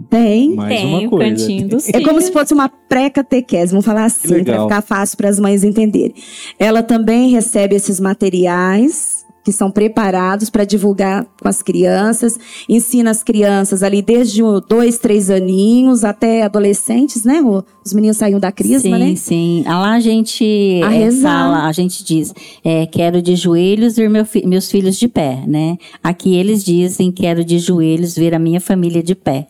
Tem. 0.09 0.55
mais 0.55 0.81
Tem 0.81 0.87
uma 0.89 1.07
o 1.07 1.11
coisa. 1.11 1.31
cantinho 1.31 1.69
dos 1.69 1.89
É 1.89 1.93
como 1.95 2.07
filhos. 2.09 2.25
se 2.25 2.33
fosse 2.33 2.55
uma 2.55 2.69
pré-catequese, 2.69 3.73
vamos 3.73 3.85
falar 3.85 4.05
assim, 4.07 4.43
para 4.43 4.63
ficar 4.63 4.83
fácil 4.83 5.17
para 5.19 5.29
as 5.29 5.39
mães 5.39 5.63
entenderem. 5.63 6.15
Ela 6.59 6.83
também 6.83 7.31
recebe 7.31 7.75
esses 7.77 8.01
materiais 8.01 9.16
que 9.47 9.53
são 9.53 9.71
preparados 9.71 10.51
para 10.51 10.65
divulgar 10.65 11.25
com 11.41 11.49
as 11.49 11.63
crianças, 11.63 12.37
ensina 12.69 13.13
as 13.13 13.23
crianças 13.23 13.81
ali 13.85 14.03
desde 14.03 14.43
dois, 14.69 14.99
três 14.99 15.31
aninhos 15.31 16.03
até 16.03 16.43
adolescentes, 16.43 17.25
né? 17.25 17.41
Os 17.85 17.93
meninos 17.93 18.17
saíam 18.17 18.41
da 18.41 18.51
crisma, 18.51 18.81
sim, 18.99 19.05
né? 19.11 19.15
sim. 19.15 19.63
Ah, 19.65 19.79
Lá 19.79 19.93
a 19.95 20.01
gente 20.01 20.81
A 20.85 20.93
é, 20.93 21.13
fala, 21.13 21.69
a 21.69 21.71
gente 21.71 22.03
diz, 22.05 22.35
é, 22.65 22.87
quero 22.87 23.23
de 23.23 23.37
joelhos 23.37 23.95
ver 23.95 24.11
meu 24.11 24.25
fi- 24.27 24.45
meus 24.45 24.69
filhos 24.69 24.97
de 24.97 25.07
pé, 25.07 25.45
né? 25.47 25.79
Aqui 26.03 26.35
eles 26.35 26.65
dizem, 26.65 27.13
quero 27.13 27.45
de 27.45 27.61
joelhos 27.61 28.17
ver 28.17 28.35
a 28.35 28.41
minha 28.41 28.61
família 28.61 29.01
de 29.01 29.15
pé. 29.15 29.47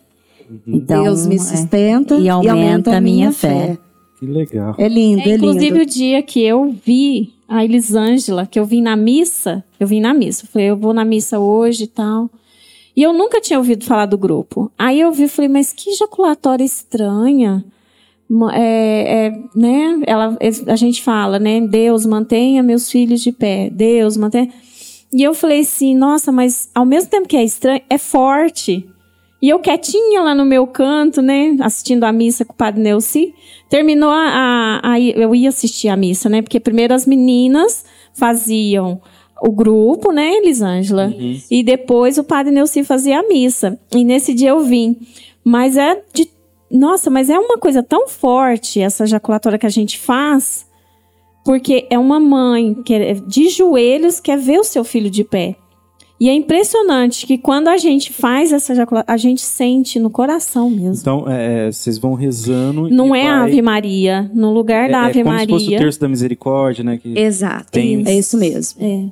Então, 0.68 1.05
Deus 1.05 1.26
me 1.26 1.36
é. 1.36 1.38
sustenta 1.38 2.16
E 2.18 2.28
aumenta 2.28 2.94
a 2.99 3.01
minha 3.01 3.32
fé. 3.32 3.78
Que 4.20 4.26
legal. 4.26 4.74
É 4.76 4.88
lindo, 4.88 5.20
é, 5.22 5.30
É, 5.30 5.34
inclusive 5.36 5.70
lindo. 5.70 5.80
o 5.82 5.86
dia 5.86 6.22
que 6.22 6.42
eu 6.42 6.74
vi 6.84 7.32
a 7.49 7.64
Elisângela, 7.64 8.47
que 8.47 8.59
eu 8.59 8.64
vim 8.64 8.82
na 8.82 8.97
missa, 8.97 9.64
eu 9.78 9.86
vim 9.86 10.01
na 10.01 10.12
missa, 10.12 10.44
eu 10.44 10.49
falei, 10.49 10.70
eu 10.70 10.76
vou 10.76 10.92
na 10.92 11.05
missa 11.05 11.38
hoje 11.38 11.84
e 11.84 11.86
tal. 11.86 12.28
E 12.97 13.03
eu 13.03 13.12
nunca 13.12 13.40
tinha 13.40 13.59
ouvido 13.59 13.84
falar 13.84 14.07
do 14.07 14.16
grupo. 14.16 14.70
Aí 14.78 15.01
eu 15.01 15.12
vi 15.12 15.24
e 15.24 15.28
falei, 15.28 15.49
mas 15.49 15.72
que 15.72 15.90
ejaculatória 15.90 16.64
estranha. 16.64 17.62
É, 18.55 19.26
é, 19.26 19.30
né? 19.55 20.01
Ela, 20.07 20.36
a 20.66 20.76
gente 20.76 21.03
fala, 21.03 21.38
né? 21.38 21.61
Deus 21.61 22.07
mantenha 22.07 22.62
meus 22.62 22.90
filhos 22.90 23.20
de 23.20 23.32
pé. 23.32 23.68
Deus 23.70 24.16
mantenha. 24.16 24.51
E 25.12 25.22
eu 25.22 25.34
falei 25.34 25.61
assim, 25.61 25.94
nossa, 25.94 26.32
mas 26.32 26.70
ao 26.74 26.86
mesmo 26.86 27.11
tempo 27.11 27.28
que 27.28 27.36
é 27.36 27.44
estranho, 27.44 27.82
é 27.88 27.99
forte. 27.99 28.88
E 29.41 29.49
eu 29.51 29.59
quietinha 29.59 30.22
lá 30.22 30.34
no 30.34 30.45
meu 30.45 30.66
canto, 30.66 31.20
né? 31.20 31.57
Assistindo 31.61 32.05
a 32.05 32.12
missa 32.12 32.45
com 32.45 32.53
o 32.55 32.57
padre 32.57 32.80
Neuci. 32.82 33.34
Terminou 33.68 34.11
a, 34.11 34.80
a, 34.82 34.93
a- 34.93 35.01
Eu 35.01 35.34
ia 35.34 35.51
assistir 35.51 35.89
a 35.89 35.97
missa, 35.97 36.28
né? 36.28 36.41
Porque 36.43 36.59
primeiro 36.59 36.95
as 36.95 37.07
meninas 37.07 37.84
faziam 38.14 39.01
o 39.43 39.51
grupo, 39.53 40.11
né, 40.12 40.32
Elisângela? 40.37 41.12
E 41.51 41.62
depois 41.62 42.16
o 42.16 42.24
padre 42.24 42.51
Neuci 42.53 42.82
fazia 42.82 43.20
a 43.20 43.28
missa. 43.28 43.78
E 43.95 44.03
nesse 44.05 44.32
dia 44.32 44.51
eu 44.51 44.61
vim. 44.61 44.97
Mas 45.45 45.76
é 45.76 46.03
de. 46.14 46.28
Nossa, 46.70 47.11
mas 47.11 47.28
é 47.30 47.39
uma 47.39 47.59
coisa 47.59 47.82
tão 47.82 48.09
forte 48.09 48.80
essa 48.80 49.05
ejaculatória 49.05 49.59
que 49.59 49.66
a 49.66 49.70
gente 49.70 49.99
faz. 49.99 50.66
Porque 51.45 51.87
é 51.91 51.99
uma 51.99 52.18
mãe 52.18 52.74
que 52.84 52.93
é 52.95 53.14
de 53.14 53.49
joelhos 53.51 54.18
quer 54.18 54.37
ver 54.39 54.59
o 54.59 54.64
seu 54.64 54.82
filho 54.82 55.09
de 55.11 55.22
pé. 55.22 55.55
E 56.19 56.31
é 56.31 56.35
impressionante 56.35 57.27
que 57.27 57.37
quando 57.37 57.69
a 57.69 57.77
gente 57.77 58.11
faz 58.12 58.51
essa 58.53 58.73
ejaculação, 58.73 59.05
a 59.12 59.17
gente 59.19 59.43
sente 59.43 59.99
no 59.99 60.09
coração 60.09 60.71
mesmo. 60.71 60.95
Então, 61.03 61.25
é, 61.29 61.71
vocês 61.71 61.99
vão 61.99 62.14
rezando. 62.14 62.89
Não 62.89 63.14
e 63.14 63.19
é 63.21 63.29
a 63.29 63.41
vai- 63.41 63.51
Ave 63.51 63.61
Maria. 63.62 64.31
No 64.35 64.51
lugar 64.51 64.89
é, 64.89 64.93
da 64.93 64.99
é 65.03 65.11
Ave 65.11 65.23
como 65.23 65.39
se 65.39 65.47
fosse 65.47 65.64
o 65.64 65.67
Maria. 65.67 65.79
terço 65.79 66.01
da 66.01 66.09
misericórdia, 66.09 66.83
né? 66.85 66.97
Que, 66.97 67.19
Exato. 67.19 67.71
Tem- 67.71 68.03
É 68.07 68.14
isso 68.19 68.39
mesmo. 68.39 68.83
É. 68.83 69.05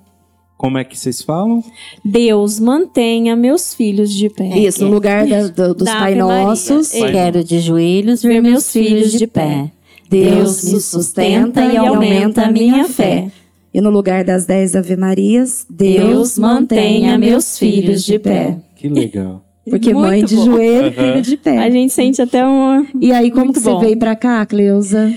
Como 0.57 0.79
é 0.79 0.85
que 0.85 0.97
vocês 0.99 1.21
falam? 1.21 1.63
Deus 2.03 2.59
mantenha 2.59 3.37
meus 3.37 3.75
filhos 3.75 4.11
de 4.11 4.31
pé. 4.31 4.57
Isso, 4.57 4.83
no 4.85 4.91
lugar 4.91 5.27
da- 5.27 5.49
do- 5.49 5.75
dos 5.75 5.85
Da 5.87 5.97
Pai 5.99 6.15
Maria. 6.15 6.45
Nossos, 6.45 6.95
É. 6.95 7.11
Quero 7.13 7.45
de 7.45 7.59
joelhos 7.61 8.23
ver 8.23 8.41
meus 8.41 8.71
filhos 8.71 9.13
de 9.13 9.27
pé. 9.27 9.71
Deus 10.09 10.65
me 10.73 10.81
sustenta 10.81 11.67
e 11.67 11.77
aumenta 11.77 12.47
a 12.47 12.51
minha 12.51 12.85
fé. 12.89 13.31
E 13.75 13.81
no 13.81 13.91
lugar 13.91 14.22
das 14.25 14.47
dez 14.47 14.77
Ave 14.77 14.97
Marias, 14.97 15.66
Deus 15.68 16.39
mantenha 16.39 17.18
meus 17.18 17.59
filhos 17.59 18.05
de 18.05 18.18
pé. 18.20 18.57
Que 18.77 18.89
legal. 18.89 19.43
Porque 19.68 19.93
Muito 19.93 20.07
mãe 20.09 20.25
de 20.25 20.37
bom. 20.37 20.45
joelho, 20.45 20.93
filho 20.93 21.22
de 21.22 21.35
A 21.35 21.39
pé. 21.39 21.70
gente 21.70 21.93
sente 21.93 22.22
até 22.22 22.45
uma. 22.45 22.87
E 23.01 23.11
aí, 23.12 23.31
como 23.31 23.47
Muito 23.47 23.57
que 23.57 23.62
você 23.64 23.70
bom. 23.70 23.81
veio 23.81 23.97
pra 23.99 24.14
cá, 24.14 24.45
Cleusa? 24.47 25.12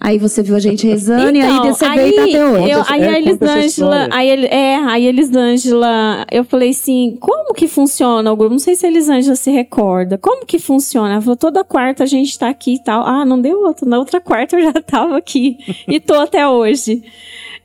Aí 0.00 0.16
você 0.16 0.40
viu 0.44 0.54
a 0.54 0.60
gente 0.60 0.86
rezando 0.86 1.36
e 1.36 1.40
aí 1.42 1.50
Então, 1.56 1.74
você 1.74 1.88
veio 1.88 2.08
e 2.08 2.12
tá 2.14 2.22
até 2.22 2.46
hoje. 2.46 2.70
eu- 2.70 2.82
aí 2.88 3.02
É, 3.02 3.08
a 3.08 3.18
Elisângela, 3.18 4.08
aí, 4.12 4.30
ele- 4.30 4.46
é, 4.46 4.76
aí 4.76 5.06
a 5.06 5.08
Elisângela, 5.08 6.24
eu 6.30 6.44
falei 6.44 6.70
assim, 6.70 7.16
como 7.18 7.52
que 7.52 7.66
funciona 7.66 8.30
o 8.32 8.36
grupo? 8.36 8.52
Não 8.52 8.60
sei 8.60 8.76
se 8.76 8.86
a 8.86 8.88
Elisângela 8.88 9.34
se 9.34 9.50
recorda. 9.50 10.16
Como 10.16 10.46
que 10.46 10.60
funciona? 10.60 11.14
Ela 11.14 11.20
falou, 11.20 11.36
toda 11.36 11.64
quarta 11.64 12.04
a 12.04 12.06
gente 12.06 12.38
tá 12.38 12.48
aqui 12.48 12.74
e 12.74 12.78
tal. 12.84 13.04
Ah, 13.04 13.24
não 13.24 13.40
deu 13.40 13.58
outra. 13.64 13.88
Na 13.88 13.98
outra 13.98 14.20
quarta 14.20 14.56
eu 14.56 14.62
já 14.72 14.72
tava 14.74 15.16
aqui. 15.16 15.56
e 15.88 15.98
tô 15.98 16.14
até 16.14 16.46
hoje. 16.46 17.02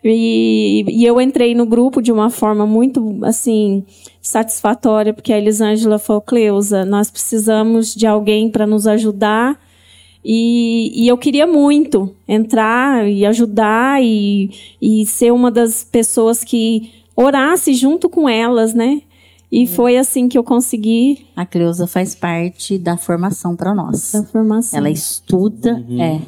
E, 0.04 0.84
e 0.88 1.06
eu 1.06 1.22
entrei 1.22 1.56
no 1.56 1.66
grupo 1.66 2.02
de 2.02 2.12
uma 2.12 2.30
forma 2.30 2.66
muito, 2.66 3.20
assim, 3.24 3.84
satisfatória, 4.22 5.14
porque 5.14 5.32
a 5.32 5.38
Elisângela 5.38 5.98
falou, 5.98 6.22
Cleusa, 6.22 6.84
nós 6.84 7.10
precisamos 7.10 7.96
de 7.96 8.06
alguém 8.06 8.50
para 8.50 8.68
nos 8.68 8.86
ajudar 8.86 9.58
e, 10.24 11.04
e 11.04 11.08
eu 11.08 11.18
queria 11.18 11.46
muito 11.46 12.16
entrar 12.28 13.08
e 13.10 13.26
ajudar 13.26 14.02
e, 14.02 14.50
e 14.82 15.06
ser 15.06 15.32
uma 15.32 15.52
das 15.52 15.84
pessoas 15.84 16.44
que 16.44 16.92
orasse 17.16 17.74
junto 17.74 18.08
com 18.08 18.30
elas, 18.30 18.74
né? 18.74 19.02
E 19.52 19.68
foi 19.68 19.98
assim 19.98 20.28
que 20.28 20.36
eu 20.36 20.44
consegui 20.44 21.28
A 21.36 21.46
Cleusa 21.46 21.86
faz 21.86 22.16
parte 22.16 22.76
da 22.80 22.98
formação 22.98 23.56
para 23.56 23.76
nós. 23.76 24.16
a 24.16 24.24
formação. 24.24 24.80
Ela 24.80 24.90
estuda, 24.90 25.86
é. 26.00 26.20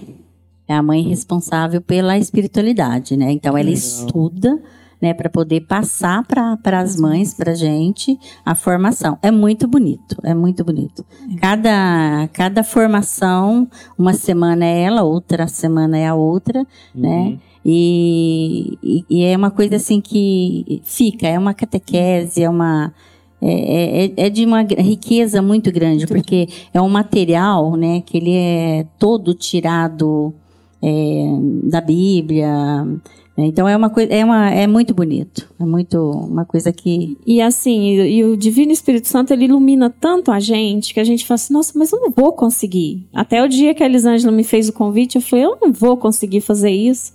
É 0.68 0.74
a 0.74 0.82
mãe 0.82 1.02
responsável 1.04 1.80
pela 1.82 2.18
espiritualidade, 2.18 3.16
né? 3.16 3.32
Então 3.32 3.58
ela 3.58 3.70
estuda, 3.70 4.60
né, 5.02 5.14
para 5.14 5.30
poder 5.30 5.62
passar 5.62 6.26
para 6.26 6.80
as 6.80 7.00
mães, 7.00 7.34
para 7.34 7.54
gente, 7.54 8.18
a 8.44 8.56
formação. 8.56 9.20
É 9.22 9.30
muito 9.30 9.68
bonito, 9.68 10.18
é 10.24 10.34
muito 10.34 10.64
bonito. 10.64 11.06
Cada, 11.40 12.28
cada 12.34 12.64
formação, 12.64 13.68
uma 13.98 14.14
semana 14.14 14.66
é 14.66 14.82
ela, 14.82 15.04
outra 15.04 15.48
semana 15.48 15.98
é 15.98 16.08
a 16.08 16.16
outra, 16.16 16.66
né? 16.94 17.38
E, 17.64 18.78
e, 18.84 19.06
e 19.10 19.24
é 19.24 19.36
uma 19.36 19.50
coisa 19.50 19.76
assim 19.76 20.00
que 20.00 20.82
fica, 20.84 21.28
é 21.28 21.38
uma 21.38 21.54
catequese, 21.54 22.44
é 22.44 22.50
uma. 22.50 22.94
É, 23.42 24.06
é, 24.06 24.14
é 24.26 24.30
de 24.30 24.46
uma 24.46 24.62
riqueza 24.62 25.42
muito 25.42 25.72
grande, 25.72 26.08
porque 26.08 26.48
é 26.74 26.82
um 26.82 26.90
material 26.90 27.76
né, 27.76 28.02
que 28.02 28.18
ele 28.18 28.34
é 28.34 28.88
todo 28.98 29.36
tirado 29.36 30.34
é, 30.82 31.26
da 31.64 31.82
Bíblia. 31.82 32.84
né? 32.84 33.00
Então 33.38 33.68
é 33.68 33.76
uma 33.76 33.90
coisa, 33.90 34.14
é, 34.14 34.24
uma, 34.24 34.50
é 34.50 34.68
muito 34.68 34.94
bonito. 34.94 35.48
É 35.60 35.66
muito 35.66 35.98
uma 35.98 36.46
coisa 36.46 36.72
que. 36.72 37.18
E 37.26 37.42
assim, 37.42 37.98
e, 37.98 38.18
e 38.18 38.24
o 38.24 38.38
Divino 38.38 38.72
Espírito 38.72 39.08
Santo, 39.08 39.34
ele 39.34 39.46
ilumina 39.46 39.90
tanto 39.90 40.32
a 40.32 40.40
gente 40.40 40.94
que 40.94 41.00
a 41.00 41.04
gente 41.04 41.26
fala 41.26 41.36
assim, 41.36 41.54
nossa, 41.54 41.74
mas 41.76 41.92
eu 41.92 42.00
não 42.00 42.12
vou 42.12 42.34
conseguir. 42.34 43.08
Até 43.14 43.44
o 43.44 43.48
dia 43.48 43.74
que 43.74 43.84
a 43.84 43.86
Elisângela 43.86 44.32
me 44.32 44.44
fez 44.44 44.70
o 44.70 44.74
convite, 44.74 45.16
eu 45.16 45.22
falei, 45.22 45.46
eu 45.46 45.58
não 45.62 45.72
vou 45.72 45.98
conseguir 45.98 46.42
fazer 46.42 46.72
isso. 46.72 47.14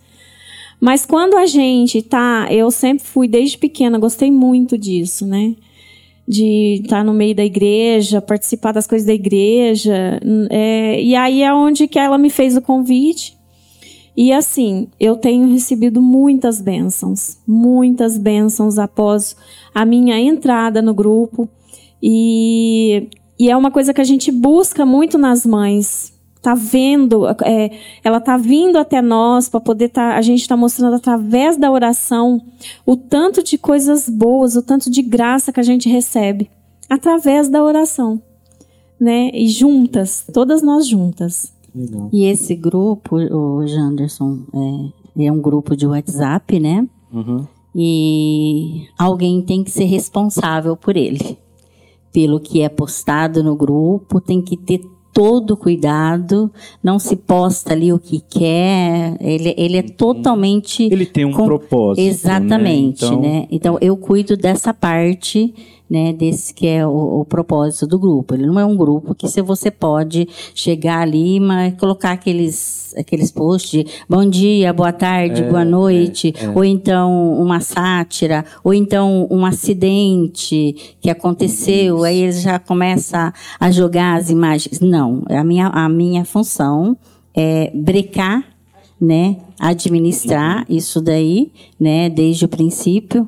Mas 0.81 1.05
quando 1.05 1.37
a 1.37 1.45
gente 1.45 2.01
tá, 2.01 2.49
eu 2.51 2.71
sempre 2.71 3.05
fui 3.05 3.29
desde 3.29 3.59
pequena, 3.59 3.99
gostei 3.99 4.31
muito 4.31 4.79
disso, 4.79 5.27
né? 5.27 5.55
De 6.27 6.81
estar 6.83 7.05
no 7.05 7.13
meio 7.13 7.35
da 7.35 7.45
igreja, 7.45 8.23
participar 8.23 8.73
das 8.73 8.87
coisas 8.87 9.07
da 9.07 9.13
igreja. 9.13 10.19
é, 10.49 11.03
e 11.03 11.15
aí 11.15 11.43
é 11.43 11.53
onde 11.53 11.87
que 11.87 11.99
ela 11.99 12.17
me 12.17 12.31
fez 12.31 12.57
o 12.57 12.63
convite. 12.63 13.37
E 14.17 14.33
assim, 14.33 14.89
eu 14.99 15.17
tenho 15.17 15.51
recebido 15.51 16.03
muitas 16.03 16.61
bênçãos, 16.61 17.39
muitas 17.47 18.19
bênçãos 18.19 18.79
após 18.79 19.37
a 19.75 19.85
minha 19.85 20.19
entrada 20.19 20.83
no 20.83 20.93
grupo. 20.93 21.49
E, 22.03 23.09
e 23.39 23.51
é 23.51 23.57
uma 23.57 23.71
coisa 23.71 23.95
que 23.95 24.01
a 24.01 24.05
gente 24.05 24.31
busca 24.31 24.85
muito 24.85 25.17
nas 25.17 25.47
mães. 25.47 26.13
Tá 26.43 26.55
vendo, 26.55 27.27
é, 27.45 27.71
ela 28.03 28.19
tá 28.19 28.39
vindo 28.39 28.79
até 28.79 29.03
nós 29.03 29.49
para 29.49 29.61
poder 29.61 29.91
tá, 29.91 30.17
a 30.17 30.23
gente 30.23 30.41
está 30.41 30.57
mostrando 30.57 30.97
através 30.97 31.59
da 31.59 31.71
oração 31.71 32.41
o 32.87 32.97
tanto 32.97 33.43
de 33.43 33.59
coisas 33.59 34.09
boas, 34.09 34.57
o 34.57 34.63
tanto 34.63 34.91
de 34.91 35.03
graça 35.03 35.53
que 35.53 35.61
a 35.61 35.63
gente 35.63 35.87
recebe 35.87 36.51
através 36.89 37.51
da 37.51 37.63
oração, 37.63 38.23
né? 38.99 39.31
E 39.35 39.49
juntas, 39.49 40.25
todas 40.33 40.63
nós 40.63 40.89
juntas. 40.89 41.53
Legal. 41.75 42.09
E 42.13 42.25
esse 42.25 42.55
grupo, 42.55 43.17
o 43.17 43.67
Janderson, 43.67 44.41
é, 45.17 45.27
é 45.27 45.33
um 45.33 45.41
grupo 45.41 45.77
de 45.77 45.87
WhatsApp, 45.87 46.59
né? 46.61 46.87
Uhum. 47.13 47.47
E 47.75 48.87
alguém 48.99 49.43
tem 49.43 49.63
que 49.63 49.71
ser 49.71 49.85
responsável 49.85 50.77
por 50.77 50.97
ele. 50.97 51.39
Pelo 52.13 52.41
que 52.41 52.61
é 52.63 52.69
postado 52.69 53.43
no 53.43 53.55
grupo, 53.55 54.21
tem 54.21 54.43
que 54.43 54.57
ter 54.57 54.81
todo 55.13 55.57
cuidado, 55.57 56.51
não 56.83 56.99
se 56.99 57.17
posta 57.17 57.73
ali 57.73 57.93
o 57.93 57.99
que 57.99 58.21
quer, 58.21 59.17
ele, 59.21 59.55
ele 59.57 59.77
é 59.77 59.83
totalmente 59.83 60.85
Ele 60.85 61.05
tem 61.05 61.25
um 61.25 61.33
Com- 61.33 61.45
propósito. 61.47 62.05
Exatamente, 62.07 63.03
né? 63.05 63.09
Então, 63.11 63.21
né? 63.21 63.47
Então 63.51 63.79
eu 63.81 63.97
cuido 63.97 64.37
dessa 64.37 64.73
parte, 64.73 65.53
né? 65.91 66.13
Desse 66.13 66.55
que 66.55 66.69
é 66.69 66.87
o, 66.87 67.21
o 67.21 67.25
propósito 67.25 67.87
do 67.87 67.99
grupo. 67.99 68.35
Ele 68.35 68.47
não 68.47 68.61
é 68.61 68.65
um 68.65 68.77
grupo 68.77 69.15
que 69.15 69.27
se 69.27 69.43
você 69.43 69.71
pode 69.71 70.29
chegar 70.55 71.01
ali, 71.01 71.41
mas 71.41 71.75
colocar 71.75 72.13
aqueles 72.13 72.95
aqueles 72.97 73.31
posts 73.31 73.71
de 73.71 73.87
bom 74.09 74.29
dia, 74.29 74.73
boa 74.73 74.93
tarde, 74.93 75.45
boa 75.45 75.65
noite, 75.65 76.35
ou 76.55 76.65
então 76.65 77.35
uma 77.41 77.61
sátira, 77.61 78.45
ou 78.65 78.75
então 78.75 79.29
um 79.31 79.45
acidente 79.47 80.97
que 81.01 81.09
aconteceu, 81.09 82.03
aí 82.03 82.23
ele 82.23 82.33
já 82.33 82.59
começa 82.59 83.33
a 83.59 83.71
jogar 83.71 84.17
as 84.17 84.31
imagens. 84.31 84.81
Não, 84.81 85.23
a 85.29 85.45
minha 85.45 85.69
a 85.69 85.89
minha 85.89 86.25
função 86.25 86.97
é 87.35 87.71
brecar 87.75 88.45
né, 89.01 89.39
administrar 89.59 90.67
isso 90.69 91.01
daí, 91.01 91.51
né, 91.79 92.11
desde 92.11 92.45
o 92.45 92.49
princípio. 92.49 93.27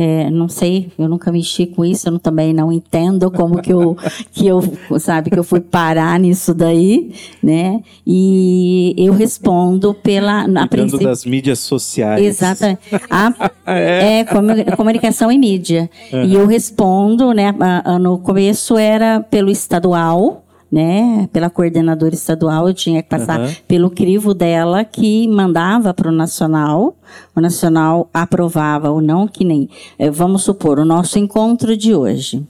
É, 0.00 0.30
não 0.30 0.48
sei, 0.48 0.92
eu 0.96 1.08
nunca 1.08 1.32
mexi 1.32 1.66
com 1.66 1.84
isso, 1.84 2.08
eu 2.08 2.18
também 2.20 2.52
não 2.54 2.72
entendo 2.72 3.32
como 3.32 3.60
que 3.60 3.72
eu, 3.72 3.96
que 4.32 4.46
eu, 4.46 4.62
sabe, 5.00 5.28
que 5.28 5.36
eu 5.38 5.42
fui 5.42 5.58
parar 5.58 6.20
nisso 6.20 6.54
daí, 6.54 7.12
né, 7.42 7.80
e 8.06 8.94
eu 8.96 9.12
respondo 9.12 9.92
pela, 9.94 10.42
a 10.42 10.44
Cuidando 10.44 10.68
princípio, 10.68 11.06
das 11.08 11.24
mídias 11.24 11.58
sociais. 11.58 12.24
Exatamente. 12.24 12.78
A, 13.10 13.50
é, 13.66 14.24
comu- 14.24 14.76
comunicação 14.76 15.32
e 15.32 15.36
mídia. 15.38 15.90
E 16.24 16.32
eu 16.32 16.46
respondo, 16.46 17.32
né? 17.32 17.52
a- 17.58 17.94
a- 17.94 17.98
no 17.98 18.18
começo 18.18 18.76
era 18.78 19.20
pelo 19.20 19.50
estadual, 19.50 20.44
né, 20.70 21.28
pela 21.32 21.48
coordenadora 21.48 22.14
estadual, 22.14 22.68
eu 22.68 22.74
tinha 22.74 23.02
que 23.02 23.08
passar 23.08 23.40
Aham. 23.40 23.52
pelo 23.66 23.90
crivo 23.90 24.34
dela 24.34 24.84
que 24.84 25.26
mandava 25.28 25.94
para 25.94 26.08
o 26.08 26.12
nacional. 26.12 26.96
O 27.34 27.40
nacional 27.40 28.08
aprovava 28.12 28.90
ou 28.90 29.00
não, 29.00 29.26
que 29.26 29.44
nem, 29.44 29.68
eh, 29.98 30.10
vamos 30.10 30.42
supor, 30.42 30.78
o 30.78 30.84
nosso 30.84 31.18
encontro 31.18 31.76
de 31.76 31.94
hoje, 31.94 32.46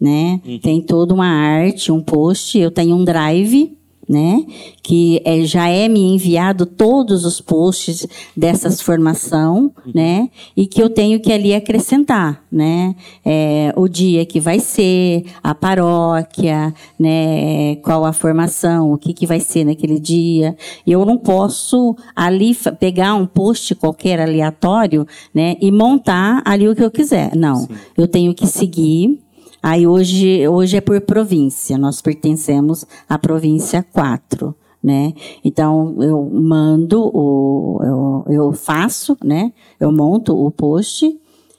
né? 0.00 0.40
Tem 0.60 0.82
toda 0.82 1.14
uma 1.14 1.26
arte, 1.26 1.90
um 1.90 2.02
post, 2.02 2.58
eu 2.58 2.70
tenho 2.70 2.94
um 2.94 3.04
drive, 3.04 3.76
né? 4.08 4.44
Que 4.82 5.20
é, 5.24 5.42
já 5.44 5.68
é 5.68 5.88
me 5.88 6.00
enviado 6.00 6.66
todos 6.66 7.24
os 7.24 7.40
posts 7.40 8.06
dessas 8.36 8.80
formação, 8.80 9.72
né? 9.94 10.28
E 10.56 10.66
que 10.66 10.82
eu 10.82 10.90
tenho 10.90 11.20
que 11.20 11.32
ali 11.32 11.54
acrescentar, 11.54 12.42
né? 12.50 12.94
É, 13.24 13.72
o 13.76 13.88
dia 13.88 14.26
que 14.26 14.40
vai 14.40 14.58
ser, 14.58 15.24
a 15.42 15.54
paróquia, 15.54 16.74
né? 16.98 17.76
Qual 17.76 18.04
a 18.04 18.12
formação, 18.12 18.92
o 18.92 18.98
que, 18.98 19.12
que 19.12 19.26
vai 19.26 19.40
ser 19.40 19.64
naquele 19.64 19.98
dia. 19.98 20.56
Eu 20.86 21.04
não 21.06 21.16
posso 21.16 21.96
ali 22.14 22.54
pegar 22.78 23.14
um 23.14 23.26
post 23.26 23.74
qualquer 23.74 24.20
aleatório, 24.20 25.06
né? 25.34 25.56
E 25.60 25.70
montar 25.70 26.42
ali 26.44 26.68
o 26.68 26.74
que 26.74 26.84
eu 26.84 26.90
quiser. 26.90 27.34
Não, 27.36 27.68
eu 27.96 28.08
tenho 28.08 28.34
que 28.34 28.46
seguir 28.46 29.20
Aí 29.62 29.86
hoje, 29.86 30.48
hoje 30.48 30.76
é 30.76 30.80
por 30.80 31.00
província, 31.02 31.78
nós 31.78 32.00
pertencemos 32.00 32.84
à 33.08 33.16
província 33.16 33.86
4, 33.92 34.52
né? 34.82 35.14
Então 35.44 35.94
eu 36.00 36.28
mando, 36.32 37.00
o, 37.14 37.78
eu, 37.80 38.34
eu 38.34 38.52
faço, 38.52 39.16
né? 39.22 39.52
Eu 39.78 39.92
monto 39.92 40.36
o 40.36 40.50
post, 40.50 41.16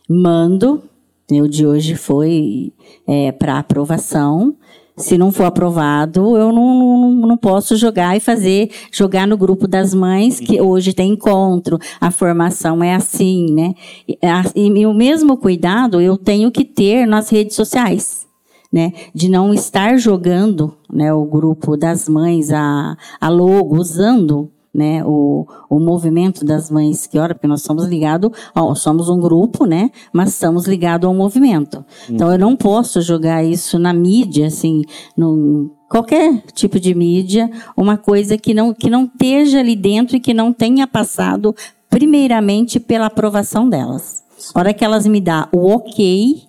mando, 0.10 0.84
né, 1.32 1.42
o 1.42 1.48
de 1.48 1.66
hoje 1.66 1.96
foi 1.96 2.74
para 3.40 3.60
aprovação. 3.60 4.56
Se 4.96 5.18
não 5.18 5.32
for 5.32 5.46
aprovado, 5.46 6.38
eu 6.38 6.52
não, 6.52 6.80
não, 6.80 7.12
não 7.28 7.38
posso 7.38 7.76
jogar 7.76 8.16
e 8.16 8.20
fazer, 8.20 8.70
jogar 8.92 9.28
no 9.28 9.36
grupo 9.36 9.68
das 9.68 9.92
mães, 9.92 10.40
que 10.40 10.62
hoje 10.62 10.94
tem 10.94 11.14
encontro, 11.14 11.80
a 12.00 12.12
formação 12.12 12.84
é 12.84 12.94
assim, 12.94 13.52
né? 13.52 13.74
E, 14.08 14.20
e 14.56 14.86
o 14.86 14.94
mesmo 14.94 15.36
cuidado 15.36 16.00
eu 16.00 16.16
tenho 16.16 16.52
que 16.52 16.64
ter 16.64 17.08
nas 17.08 17.30
redes 17.30 17.56
sociais, 17.56 18.28
né? 18.72 18.94
De 19.16 19.30
não 19.30 19.52
estar 19.52 19.98
jogando 19.98 20.76
né, 20.92 21.12
o 21.12 21.26
grupo 21.26 21.76
das 21.76 22.08
mães, 22.08 22.52
a, 22.52 22.96
a 23.20 23.30
logo, 23.30 23.76
usando 23.76 24.52
né, 24.74 25.04
o, 25.06 25.46
o 25.70 25.80
movimento 25.80 26.44
das 26.44 26.72
mães 26.72 27.06
que 27.06 27.20
ora, 27.20 27.36
porque 27.36 27.48
nós 27.48 27.62
somos 27.62 27.86
ligados, 27.86 28.32
somos 28.76 29.08
um 29.08 29.20
grupo, 29.20 29.66
né, 29.66 29.92
mas 30.12 30.30
estamos 30.30 30.66
ligados 30.66 31.08
ao 31.08 31.14
movimento. 31.14 31.86
Então 32.10 32.32
eu 32.32 32.40
não 32.40 32.56
posso 32.56 33.02
jogar 33.02 33.44
isso 33.44 33.78
na 33.78 33.94
mídia, 33.94 34.48
assim, 34.48 34.82
no 35.16 35.70
qualquer 35.90 36.42
tipo 36.54 36.80
de 36.80 36.96
mídia, 36.96 37.52
uma 37.78 37.98
coisa 37.98 38.36
que 38.38 38.54
não 38.54 38.74
que 38.74 38.90
não 38.90 39.06
esteja 39.06 39.60
ali 39.60 39.76
dentro 39.76 40.16
e 40.16 40.20
que 40.20 40.34
não 40.34 40.52
tenha 40.52 40.88
passado 40.88 41.56
primeiramente 41.88 42.80
pela 42.80 43.06
aprovação 43.06 43.70
delas. 43.70 44.24
A 44.56 44.60
hora 44.60 44.74
que 44.74 44.84
elas 44.84 45.06
me 45.06 45.22
dão 45.22 45.48
o 45.52 45.68
ok, 45.70 46.42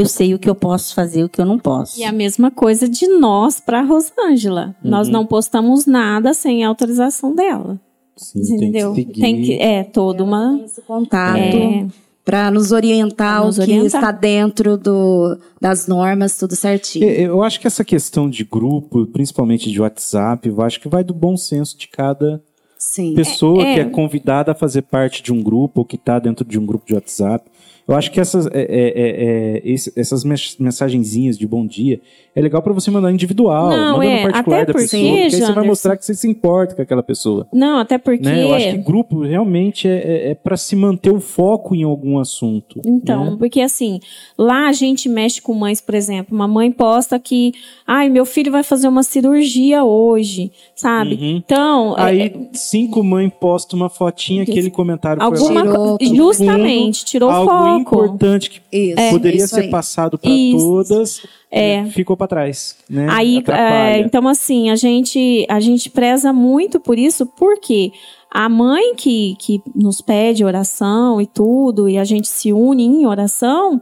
eu 0.00 0.06
sei 0.06 0.34
o 0.34 0.38
que 0.38 0.48
eu 0.48 0.54
posso 0.54 0.94
fazer 0.94 1.20
e 1.20 1.24
o 1.24 1.28
que 1.28 1.40
eu 1.40 1.44
não 1.46 1.58
posso. 1.58 1.98
E 2.00 2.04
a 2.04 2.12
mesma 2.12 2.50
coisa 2.50 2.88
de 2.88 3.06
nós 3.08 3.60
para 3.60 3.82
Rosângela. 3.82 4.74
Nós 4.82 5.08
não 5.08 5.26
postamos 5.26 5.86
nada 5.86 6.32
sem 6.34 6.64
a 6.64 6.68
autorização 6.68 7.34
dela. 7.34 7.80
Sim, 8.16 8.40
entendeu? 8.56 8.92
Tem 8.94 9.04
que. 9.04 9.20
Tem 9.20 9.42
que 9.42 9.52
é 9.60 9.84
toda 9.84 10.24
uma 10.24 10.60
Esse 10.64 10.82
contato 10.82 11.38
É. 11.38 11.86
para 12.24 12.50
nos 12.50 12.72
orientar 12.72 13.36
Pra 13.38 13.46
nos 13.46 13.58
o 13.58 13.62
que 13.64 13.70
orientar. 13.70 14.00
está 14.00 14.10
dentro 14.10 14.76
do, 14.76 15.38
das 15.60 15.86
normas, 15.86 16.36
tudo 16.36 16.56
certinho. 16.56 17.04
Eu 17.08 17.42
acho 17.44 17.60
que 17.60 17.66
essa 17.66 17.84
questão 17.84 18.28
de 18.28 18.44
grupo, 18.44 19.06
principalmente 19.06 19.70
de 19.70 19.80
WhatsApp, 19.80 20.48
eu 20.48 20.60
acho 20.60 20.80
que 20.80 20.88
vai 20.88 21.04
do 21.04 21.14
bom 21.14 21.36
senso 21.36 21.78
de 21.78 21.86
cada 21.88 22.42
Sim. 22.76 23.14
pessoa 23.14 23.62
É, 23.62 23.70
é. 23.70 23.74
que 23.74 23.80
é 23.80 23.84
convidada 23.84 24.50
a 24.52 24.54
fazer 24.54 24.82
parte 24.82 25.22
de 25.22 25.32
um 25.32 25.40
grupo 25.42 25.80
ou 25.80 25.84
que 25.84 25.96
está 25.96 26.18
dentro 26.18 26.44
de 26.44 26.58
um 26.58 26.66
grupo 26.66 26.84
de 26.86 26.94
WhatsApp. 26.94 27.48
Eu 27.88 27.94
acho 27.94 28.10
que 28.10 28.20
essas, 28.20 28.46
é, 28.48 28.50
é, 28.52 28.62
é, 28.68 29.62
é, 29.64 29.74
essas 29.96 30.22
mensagenzinhas 30.58 31.38
de 31.38 31.46
bom 31.46 31.66
dia 31.66 31.98
é 32.34 32.40
legal 32.40 32.60
para 32.60 32.74
você 32.74 32.90
mandar 32.90 33.10
individual, 33.10 33.70
Não, 33.70 33.96
manda 33.96 34.04
é, 34.04 34.16
no 34.26 34.30
particular 34.30 34.62
até 34.62 34.66
da 34.72 34.78
pessoa, 34.78 35.02
porque, 35.02 35.20
porque 35.22 35.34
aí 35.36 35.40
você 35.40 35.52
vai 35.52 35.66
mostrar 35.66 35.96
que 35.96 36.04
você 36.04 36.14
se 36.14 36.28
importa 36.28 36.74
com 36.74 36.82
aquela 36.82 37.02
pessoa. 37.02 37.48
Não, 37.50 37.78
até 37.78 37.96
porque 37.96 38.22
Né? 38.22 38.44
Eu 38.44 38.54
acho 38.54 38.70
que 38.72 38.76
grupo 38.76 39.22
realmente 39.22 39.88
é, 39.88 40.34
para 40.34 40.56
se 40.56 40.76
manter 40.76 41.10
o 41.10 41.18
foco 41.18 41.74
em 41.74 41.82
algum 41.82 42.18
assunto. 42.18 42.80
Então, 42.84 43.30
né? 43.30 43.36
porque 43.38 43.60
assim, 43.62 44.00
lá 44.36 44.68
a 44.68 44.72
gente 44.72 45.08
mexe 45.08 45.40
com 45.40 45.54
mães, 45.54 45.80
por 45.80 45.94
exemplo. 45.94 46.34
Uma 46.36 46.46
mãe 46.46 46.70
posta 46.70 47.18
que, 47.18 47.52
ai, 47.86 48.10
meu 48.10 48.26
filho 48.26 48.52
vai 48.52 48.62
fazer 48.62 48.86
uma 48.86 49.02
cirurgia 49.02 49.82
hoje, 49.82 50.52
sabe? 50.76 51.14
Uhum. 51.14 51.36
Então, 51.38 51.98
é- 51.98 52.02
Aí, 52.02 52.48
cinco 52.52 53.02
mães 53.02 53.32
postam 53.40 53.78
uma 53.78 53.88
fotinha, 53.88 54.42
aquele 54.42 54.70
comentário 54.70 55.22
alguma 55.22 55.62
Tirou 55.62 55.98
justamente 56.00 57.04
tirou 57.04 57.30
foco. 57.30 57.77
Importante 57.80 58.50
que 58.50 58.60
Isso, 58.76 59.10
poderia 59.10 59.44
isso 59.44 59.54
ser 59.54 59.62
aí. 59.62 59.70
passado 59.70 60.18
para 60.18 60.30
todas, 60.52 61.22
É. 61.50 61.82
né, 61.82 61.90
ficou 61.90 62.16
para 62.16 62.26
trás, 62.26 62.76
né? 62.88 63.06
Aí, 63.10 63.42
é, 63.48 63.98
então 64.00 64.26
assim, 64.28 64.70
a 64.70 64.76
gente 64.76 65.46
a 65.48 65.60
gente 65.60 65.90
preza 65.90 66.32
muito 66.32 66.78
por 66.80 66.98
isso, 66.98 67.24
porque 67.26 67.92
a 68.30 68.46
mãe 68.48 68.94
que, 68.94 69.36
que 69.38 69.62
nos 69.74 70.02
pede 70.02 70.44
oração 70.44 71.18
e 71.20 71.26
tudo, 71.26 71.88
e 71.88 71.96
a 71.96 72.04
gente 72.04 72.28
se 72.28 72.52
une 72.52 72.84
em 72.84 73.06
oração, 73.06 73.80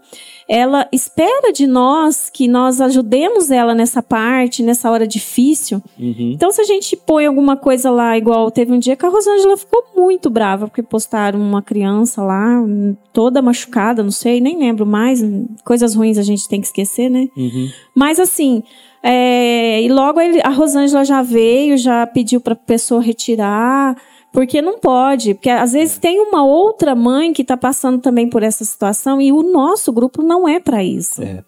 ela 0.49 0.89
espera 0.93 1.53
de 1.53 1.67
nós 1.67 2.31
que 2.31 2.47
nós 2.47 2.81
ajudemos 2.81 3.51
ela 3.51 3.75
nessa 3.75 4.01
parte, 4.01 4.63
nessa 4.63 4.89
hora 4.89 5.07
difícil. 5.07 5.83
Uhum. 5.99 6.33
Então, 6.33 6.53
se 6.53 6.61
a 6.61 6.65
gente 6.65 6.97
põe 6.97 7.27
alguma 7.27 7.57
coisa 7.57 7.91
lá, 7.91 8.17
igual 8.17 8.49
teve 8.51 8.73
um 8.73 8.79
dia 8.79 8.95
que 8.95 9.05
a 9.05 9.09
Rosângela 9.09 9.57
ficou 9.57 9.85
muito 9.97 10.31
brava, 10.31 10.69
porque 10.69 10.83
postaram 10.83 11.41
uma 11.41 11.61
criança 11.61 12.23
lá, 12.23 12.63
toda 13.13 13.43
machucada, 13.43 14.05
não 14.05 14.13
sei, 14.13 14.41
nem 14.41 14.57
lembro 14.57 14.87
mais. 14.87 15.25
Coisas 15.65 15.95
ruins 15.97 16.19
a 16.19 16.23
gente 16.23 16.49
tem 16.49 16.61
que 16.61 16.69
esquecer, 16.69 17.11
né? 17.11 17.29
Uhum. 17.37 17.69
Mas 17.93 18.21
assim, 18.21 18.63
é, 19.03 19.83
e 19.83 19.89
logo 19.89 20.21
a 20.45 20.51
Rosângela 20.51 21.05
já 21.05 21.23
veio, 21.23 21.77
já 21.77 22.07
pediu 22.07 22.41
para 22.41 22.53
a 22.53 22.57
pessoa 22.57 23.01
retirar, 23.01 23.97
porque 24.37 24.61
não 24.61 24.79
pode, 24.79 25.33
porque 25.33 25.49
às 25.49 25.73
vezes 25.73 25.97
tem 25.97 26.21
uma 26.21 26.45
outra 26.45 26.95
mãe 26.95 27.33
que 27.33 27.41
está 27.41 27.57
passando 27.57 28.03
também 28.03 28.29
por 28.29 28.43
essa 28.43 28.67
situação 28.67 29.19
e 29.19 29.33
o 29.33 29.43
nosso 29.43 29.91
grupo 29.91 30.23
não 30.23 30.47
é 30.47 30.61
para 30.61 30.85
isso. 30.85 31.23
É. 31.23 31.43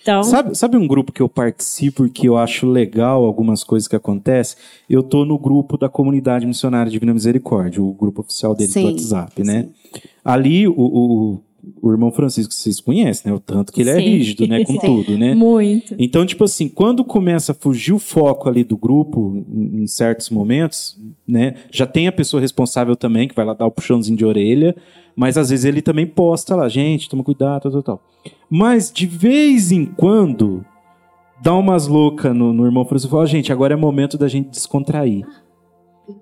Então, 0.00 0.22
Sabe, 0.22 0.56
sabe 0.56 0.76
um 0.76 0.86
grupo 0.86 1.10
que 1.10 1.20
eu 1.20 1.28
participo 1.28 2.06
e 2.06 2.10
que 2.10 2.28
eu 2.28 2.36
acho 2.36 2.64
legal 2.64 3.24
algumas 3.24 3.64
coisas 3.64 3.88
que 3.88 3.96
acontecem? 3.96 4.56
Eu 4.88 5.02
tô 5.02 5.24
no 5.24 5.36
grupo 5.36 5.76
da 5.76 5.88
Comunidade 5.88 6.46
Missionária 6.46 6.92
Divina 6.92 7.12
Misericórdia, 7.12 7.82
o 7.82 7.92
grupo 7.92 8.20
oficial 8.20 8.54
deles 8.54 8.72
do 8.72 8.80
Sim, 8.80 8.86
WhatsApp, 8.86 9.42
né? 9.42 9.68
Ali, 10.24 10.68
o, 10.68 10.74
o, 10.76 11.40
o 11.80 11.90
irmão 11.90 12.10
Francisco, 12.10 12.52
vocês 12.52 12.80
conhecem, 12.80 13.30
né? 13.30 13.36
O 13.36 13.40
tanto 13.40 13.72
que 13.72 13.80
ele 13.80 13.90
é 13.90 13.96
Sim. 13.96 14.00
rígido, 14.00 14.46
né? 14.46 14.64
Com 14.64 14.72
Sim. 14.80 14.86
tudo, 14.86 15.18
né? 15.18 15.34
muito. 15.34 15.94
Então, 15.98 16.26
tipo 16.26 16.44
assim, 16.44 16.68
quando 16.68 17.04
começa 17.04 17.52
a 17.52 17.54
fugir 17.54 17.92
o 17.92 17.98
foco 17.98 18.48
ali 18.48 18.64
do 18.64 18.76
grupo, 18.76 19.44
em, 19.48 19.82
em 19.82 19.86
certos 19.86 20.30
momentos, 20.30 20.98
né? 21.26 21.54
Já 21.70 21.86
tem 21.86 22.08
a 22.08 22.12
pessoa 22.12 22.40
responsável 22.40 22.96
também, 22.96 23.28
que 23.28 23.34
vai 23.34 23.44
lá 23.44 23.54
dar 23.54 23.66
o 23.66 23.70
puxãozinho 23.70 24.16
de 24.16 24.24
orelha, 24.24 24.74
mas 25.14 25.36
às 25.38 25.50
vezes 25.50 25.64
ele 25.64 25.82
também 25.82 26.06
posta 26.06 26.56
lá, 26.56 26.68
gente, 26.68 27.08
toma 27.08 27.22
cuidado, 27.22 27.62
tal, 27.62 27.72
tal, 27.72 27.82
tal. 27.82 28.02
Mas 28.50 28.90
de 28.92 29.06
vez 29.06 29.70
em 29.70 29.84
quando, 29.84 30.64
dá 31.42 31.54
umas 31.54 31.86
loucas 31.86 32.34
no, 32.34 32.52
no 32.52 32.64
irmão 32.64 32.84
Francisco 32.84 33.14
e 33.14 33.16
fala, 33.16 33.26
gente, 33.26 33.52
agora 33.52 33.74
é 33.74 33.76
momento 33.76 34.16
da 34.16 34.28
gente 34.28 34.50
descontrair. 34.50 35.26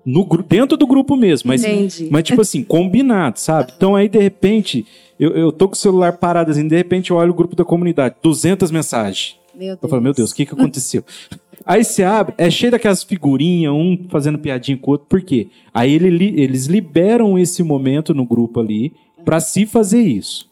No, 0.05 0.27
dentro 0.47 0.77
do 0.77 0.85
grupo 0.85 1.15
mesmo, 1.15 1.47
mas 1.47 1.63
Entendi. 1.63 2.07
mas, 2.11 2.23
tipo 2.23 2.41
assim, 2.41 2.63
combinado, 2.63 3.39
sabe? 3.39 3.73
Então 3.75 3.95
aí, 3.95 4.07
de 4.07 4.19
repente, 4.19 4.85
eu, 5.19 5.31
eu 5.31 5.51
tô 5.51 5.67
com 5.67 5.73
o 5.73 5.77
celular 5.77 6.13
parado 6.13 6.51
assim, 6.51 6.67
de 6.67 6.75
repente 6.75 7.11
eu 7.11 7.17
olho 7.17 7.31
o 7.31 7.33
grupo 7.35 7.55
da 7.55 7.65
comunidade, 7.65 8.15
200 8.21 8.71
mensagens. 8.71 9.37
Meu 9.53 9.69
Deus. 9.69 9.79
Eu 9.83 9.89
falo, 9.89 10.01
meu 10.01 10.13
Deus, 10.13 10.31
o 10.31 10.35
que 10.35 10.45
que 10.45 10.53
aconteceu? 10.53 11.03
aí 11.65 11.83
você 11.83 12.03
abre, 12.03 12.33
é 12.37 12.49
cheio 12.49 12.71
daquelas 12.71 13.03
figurinhas, 13.03 13.73
um 13.73 14.05
fazendo 14.09 14.39
piadinha 14.39 14.77
com 14.77 14.91
o 14.91 14.93
outro, 14.93 15.07
por 15.07 15.21
quê? 15.21 15.47
Aí 15.73 15.93
ele 15.93 16.41
eles 16.41 16.67
liberam 16.67 17.37
esse 17.37 17.63
momento 17.63 18.13
no 18.13 18.25
grupo 18.25 18.59
ali 18.59 18.93
pra 19.25 19.39
se 19.39 19.65
fazer 19.65 20.01
isso. 20.01 20.49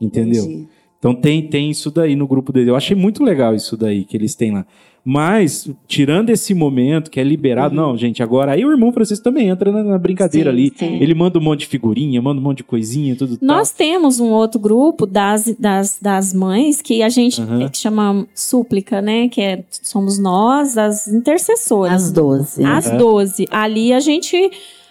Entendeu? 0.00 0.44
Entendi. 0.44 0.68
Então 0.98 1.14
tem, 1.16 1.48
tem 1.48 1.68
isso 1.68 1.90
daí 1.90 2.14
no 2.14 2.28
grupo 2.28 2.52
dele. 2.52 2.70
Eu 2.70 2.76
achei 2.76 2.96
muito 2.96 3.24
legal 3.24 3.54
isso 3.56 3.76
daí 3.76 4.04
que 4.04 4.16
eles 4.16 4.36
têm 4.36 4.52
lá. 4.52 4.64
Mas, 5.04 5.68
tirando 5.88 6.30
esse 6.30 6.54
momento 6.54 7.10
que 7.10 7.18
é 7.18 7.24
liberado, 7.24 7.74
não, 7.74 7.96
gente, 7.96 8.22
agora 8.22 8.52
aí 8.52 8.64
o 8.64 8.70
irmão 8.70 8.92
Francisco 8.92 9.24
também 9.24 9.48
entra 9.48 9.72
na, 9.72 9.82
na 9.82 9.98
brincadeira 9.98 10.50
Sim, 10.50 10.56
ali. 10.56 10.72
sim. 10.76 10.96
Ele 11.00 11.12
manda 11.12 11.38
um 11.40 11.42
monte 11.42 11.60
de 11.60 11.66
figurinha, 11.66 12.22
manda 12.22 12.40
um 12.40 12.44
monte 12.44 12.58
de 12.58 12.64
coisinha, 12.64 13.16
tudo 13.16 13.36
Nós 13.42 13.72
temos 13.72 14.20
um 14.20 14.28
outro 14.30 14.60
grupo 14.60 15.04
das, 15.04 15.52
das, 15.58 15.98
das 16.00 16.32
mães 16.32 16.80
que 16.80 17.02
a 17.02 17.08
gente 17.08 17.40
eh, 17.40 17.68
que 17.68 17.78
chama 17.78 18.26
súplica, 18.32 19.02
né? 19.02 19.28
Que 19.28 19.40
é, 19.40 19.64
somos 19.70 20.20
nós, 20.20 20.78
as 20.78 21.08
intercessoras. 21.08 22.04
Às 22.04 22.12
12. 22.12 22.64
Às 22.64 22.86
Aham. 22.86 22.96
12. 22.98 23.48
Ali 23.50 23.92
a 23.92 23.98
gente. 23.98 24.36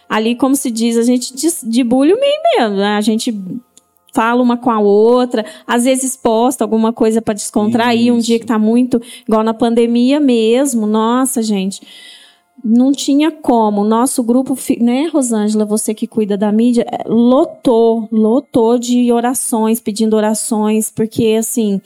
Ali, 0.09 0.35
como 0.35 0.57
se 0.57 0.69
diz, 0.69 0.97
a 0.97 1.03
gente 1.03 1.33
debulha 1.63 2.13
o 2.13 2.19
meio 2.19 2.41
mesmo. 2.57 2.75
né? 2.75 2.97
A 2.97 3.01
gente 3.01 3.33
fala 4.13 4.41
uma 4.41 4.57
com 4.57 4.69
a 4.69 4.79
outra, 4.79 5.45
às 5.65 5.85
vezes 5.85 6.15
posta 6.15 6.63
alguma 6.63 6.91
coisa 6.91 7.21
para 7.21 7.33
descontrair, 7.33 8.13
um 8.13 8.17
Isso. 8.17 8.27
dia 8.27 8.39
que 8.39 8.45
tá 8.45 8.59
muito, 8.59 9.01
igual 9.27 9.43
na 9.43 9.53
pandemia 9.53 10.19
mesmo. 10.19 10.85
Nossa, 10.85 11.41
gente, 11.41 11.81
não 12.63 12.91
tinha 12.91 13.31
como. 13.31 13.81
O 13.81 13.87
nosso 13.87 14.23
grupo, 14.23 14.55
né, 14.79 15.09
Rosângela, 15.11 15.65
você 15.65 15.93
que 15.93 16.07
cuida 16.07 16.37
da 16.37 16.51
mídia, 16.51 16.85
eh, 16.91 17.03
lotou, 17.07 18.07
lotou 18.11 18.77
de 18.77 19.11
orações, 19.11 19.79
pedindo 19.79 20.15
orações, 20.15 20.91
porque 20.91 21.35
assim, 21.39 21.81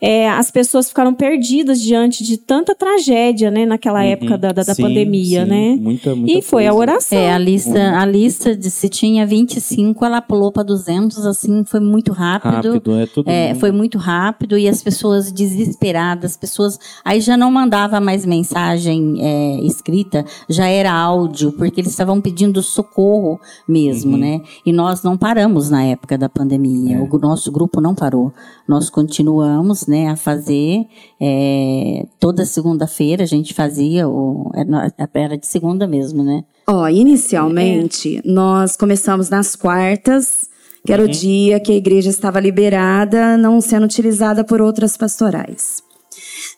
é, 0.00 0.28
as 0.30 0.50
pessoas 0.50 0.88
ficaram 0.88 1.14
perdidas 1.14 1.80
diante 1.80 2.22
de 2.24 2.36
tanta 2.36 2.74
tragédia, 2.74 3.50
né, 3.50 3.64
naquela 3.66 4.04
época 4.04 4.36
da, 4.38 4.52
da, 4.52 4.62
da 4.62 4.74
Sim, 4.74 4.82
pandemia, 4.82 5.44
sim, 5.44 5.50
né? 5.50 5.76
Muita, 5.80 6.14
muita 6.14 6.38
E 6.38 6.42
foi 6.42 6.66
a 6.66 6.70
coisa. 6.72 6.92
oração. 6.92 7.18
É, 7.18 7.32
a 7.32 7.38
lista, 7.38 7.98
a 7.98 8.04
lista 8.06 8.54
de 8.56 8.70
se 8.70 8.88
tinha 8.88 9.26
25, 9.26 10.04
ela 10.04 10.20
pulou 10.20 10.50
para 10.52 10.62
200, 10.62 11.26
assim, 11.26 11.64
foi 11.64 11.80
muito 11.80 12.12
rápido. 12.12 12.72
Rápido, 12.72 12.96
é 12.98 13.06
tudo. 13.06 13.30
É, 13.30 13.54
foi 13.54 13.70
muito 13.72 13.98
rápido 13.98 14.56
e 14.58 14.68
as 14.68 14.82
pessoas 14.82 15.32
desesperadas, 15.32 16.32
as 16.32 16.36
pessoas 16.36 16.78
aí 17.04 17.20
já 17.20 17.36
não 17.36 17.50
mandava 17.50 18.00
mais 18.00 18.24
mensagem 18.26 19.16
é, 19.20 19.60
escrita, 19.62 20.24
já 20.48 20.66
era 20.68 20.92
áudio, 20.92 21.52
porque 21.52 21.80
eles 21.80 21.90
estavam 21.90 22.20
pedindo 22.20 22.62
socorro 22.62 23.40
mesmo, 23.66 24.12
Uhum. 24.12 24.18
né? 24.18 24.40
E 24.66 24.72
nós 24.72 25.02
não 25.02 25.16
paramos 25.16 25.70
na 25.70 25.82
época 25.84 26.18
da 26.18 26.28
pandemia, 26.28 26.96
É. 26.96 27.00
o 27.00 27.18
nosso 27.18 27.50
grupo 27.50 27.80
não 27.80 27.94
parou. 27.94 28.32
Nós 28.68 28.90
continuamos, 28.90 29.73
né, 29.86 30.08
a 30.08 30.16
fazer 30.16 30.86
é, 31.20 32.06
toda 32.18 32.44
segunda-feira 32.44 33.24
a 33.24 33.26
gente 33.26 33.52
fazia 33.52 34.08
o 34.08 34.50
era 34.54 35.08
era 35.14 35.38
de 35.38 35.46
segunda 35.46 35.86
mesmo, 35.86 36.22
né? 36.22 36.44
Ó, 36.66 36.88
inicialmente, 36.88 38.22
nós 38.24 38.76
começamos 38.76 39.28
nas 39.28 39.54
quartas, 39.54 40.48
que 40.84 40.92
era 40.92 41.04
o 41.04 41.08
dia 41.08 41.60
que 41.60 41.72
a 41.72 41.76
igreja 41.76 42.08
estava 42.08 42.40
liberada, 42.40 43.36
não 43.36 43.60
sendo 43.60 43.84
utilizada 43.84 44.44
por 44.44 44.60
outras 44.60 44.96
pastorais. 44.96 45.83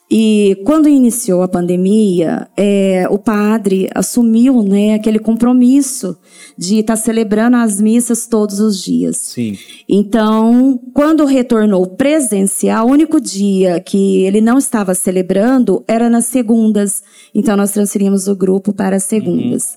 E 0.09 0.63
quando 0.65 0.89
iniciou 0.89 1.43
a 1.43 1.49
pandemia, 1.49 2.49
é, 2.57 3.07
o 3.11 3.19
padre 3.19 3.89
assumiu 3.93 4.63
né, 4.63 4.95
aquele 4.95 5.19
compromisso 5.19 6.17
de 6.57 6.79
estar 6.79 6.97
celebrando 6.97 7.57
as 7.57 7.81
missas 7.81 8.27
todos 8.27 8.61
os 8.61 8.81
dias. 8.81 9.17
Sim. 9.17 9.59
Então, 9.89 10.81
quando 10.95 11.25
retornou 11.25 11.87
presencial, 11.87 12.87
o 12.87 12.91
único 12.93 13.21
dia 13.21 13.81
que 13.81 14.23
ele 14.25 14.41
não 14.41 14.59
estava 14.59 14.95
celebrando 14.95 15.83
era 15.89 16.09
nas 16.09 16.27
segundas. 16.27 17.03
Então, 17.35 17.57
nós 17.57 17.73
transferimos 17.73 18.29
o 18.29 18.37
grupo 18.37 18.73
para 18.73 18.97
as 18.97 19.05
segundas. 19.05 19.77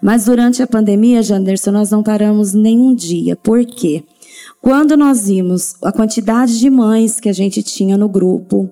Mas 0.00 0.26
durante 0.26 0.62
a 0.62 0.66
pandemia, 0.68 1.22
Janderson, 1.22 1.72
nós 1.72 1.90
não 1.90 2.02
paramos 2.02 2.54
nenhum 2.54 2.94
dia. 2.94 3.34
Por 3.34 3.64
quê? 3.64 4.04
Quando 4.64 4.96
nós 4.96 5.26
vimos 5.26 5.74
a 5.82 5.92
quantidade 5.92 6.58
de 6.58 6.70
mães 6.70 7.20
que 7.20 7.28
a 7.28 7.34
gente 7.34 7.62
tinha 7.62 7.98
no 7.98 8.08
grupo 8.08 8.70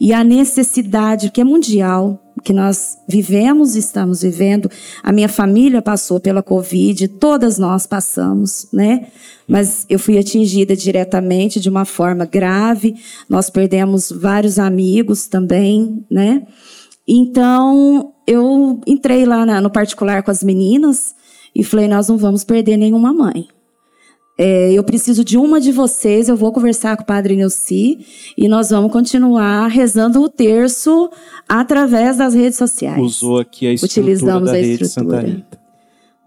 e 0.00 0.12
a 0.12 0.22
necessidade 0.22 1.32
que 1.32 1.40
é 1.40 1.44
mundial, 1.44 2.32
que 2.44 2.52
nós 2.52 2.96
vivemos 3.08 3.74
e 3.74 3.80
estamos 3.80 4.22
vivendo, 4.22 4.70
a 5.02 5.10
minha 5.10 5.28
família 5.28 5.82
passou 5.82 6.20
pela 6.20 6.44
Covid, 6.44 7.08
todas 7.08 7.58
nós 7.58 7.88
passamos, 7.88 8.68
né? 8.72 9.08
Mas 9.48 9.84
eu 9.90 9.98
fui 9.98 10.16
atingida 10.16 10.76
diretamente 10.76 11.58
de 11.58 11.68
uma 11.68 11.84
forma 11.84 12.24
grave, 12.24 12.94
nós 13.28 13.50
perdemos 13.50 14.12
vários 14.12 14.60
amigos 14.60 15.26
também, 15.26 16.06
né? 16.08 16.46
Então, 17.06 18.12
eu 18.28 18.80
entrei 18.86 19.24
lá 19.24 19.44
na- 19.44 19.60
no 19.60 19.70
particular 19.70 20.22
com 20.22 20.30
as 20.30 20.44
meninas 20.44 21.16
e 21.52 21.64
falei: 21.64 21.88
nós 21.88 22.06
não 22.06 22.16
vamos 22.16 22.44
perder 22.44 22.76
nenhuma 22.76 23.12
mãe. 23.12 23.48
É, 24.38 24.72
eu 24.72 24.82
preciso 24.82 25.22
de 25.22 25.36
uma 25.36 25.60
de 25.60 25.70
vocês, 25.70 26.28
eu 26.28 26.36
vou 26.36 26.52
conversar 26.52 26.96
com 26.96 27.02
o 27.02 27.06
Padre 27.06 27.36
Neuci 27.36 28.06
e 28.36 28.48
nós 28.48 28.70
vamos 28.70 28.90
continuar 28.90 29.66
rezando 29.66 30.22
o 30.22 30.28
terço 30.28 31.10
através 31.48 32.16
das 32.16 32.34
redes 32.34 32.56
sociais. 32.56 33.00
Usou 33.00 33.38
aqui 33.38 33.66
a 33.66 33.72
estrutura 33.72 34.00
Utilizamos 34.00 34.50
da 34.50 34.56
a 34.56 34.60
rede 34.60 34.84
estrutura. 34.84 35.16
Santa 35.20 35.30
Rita. 35.30 35.62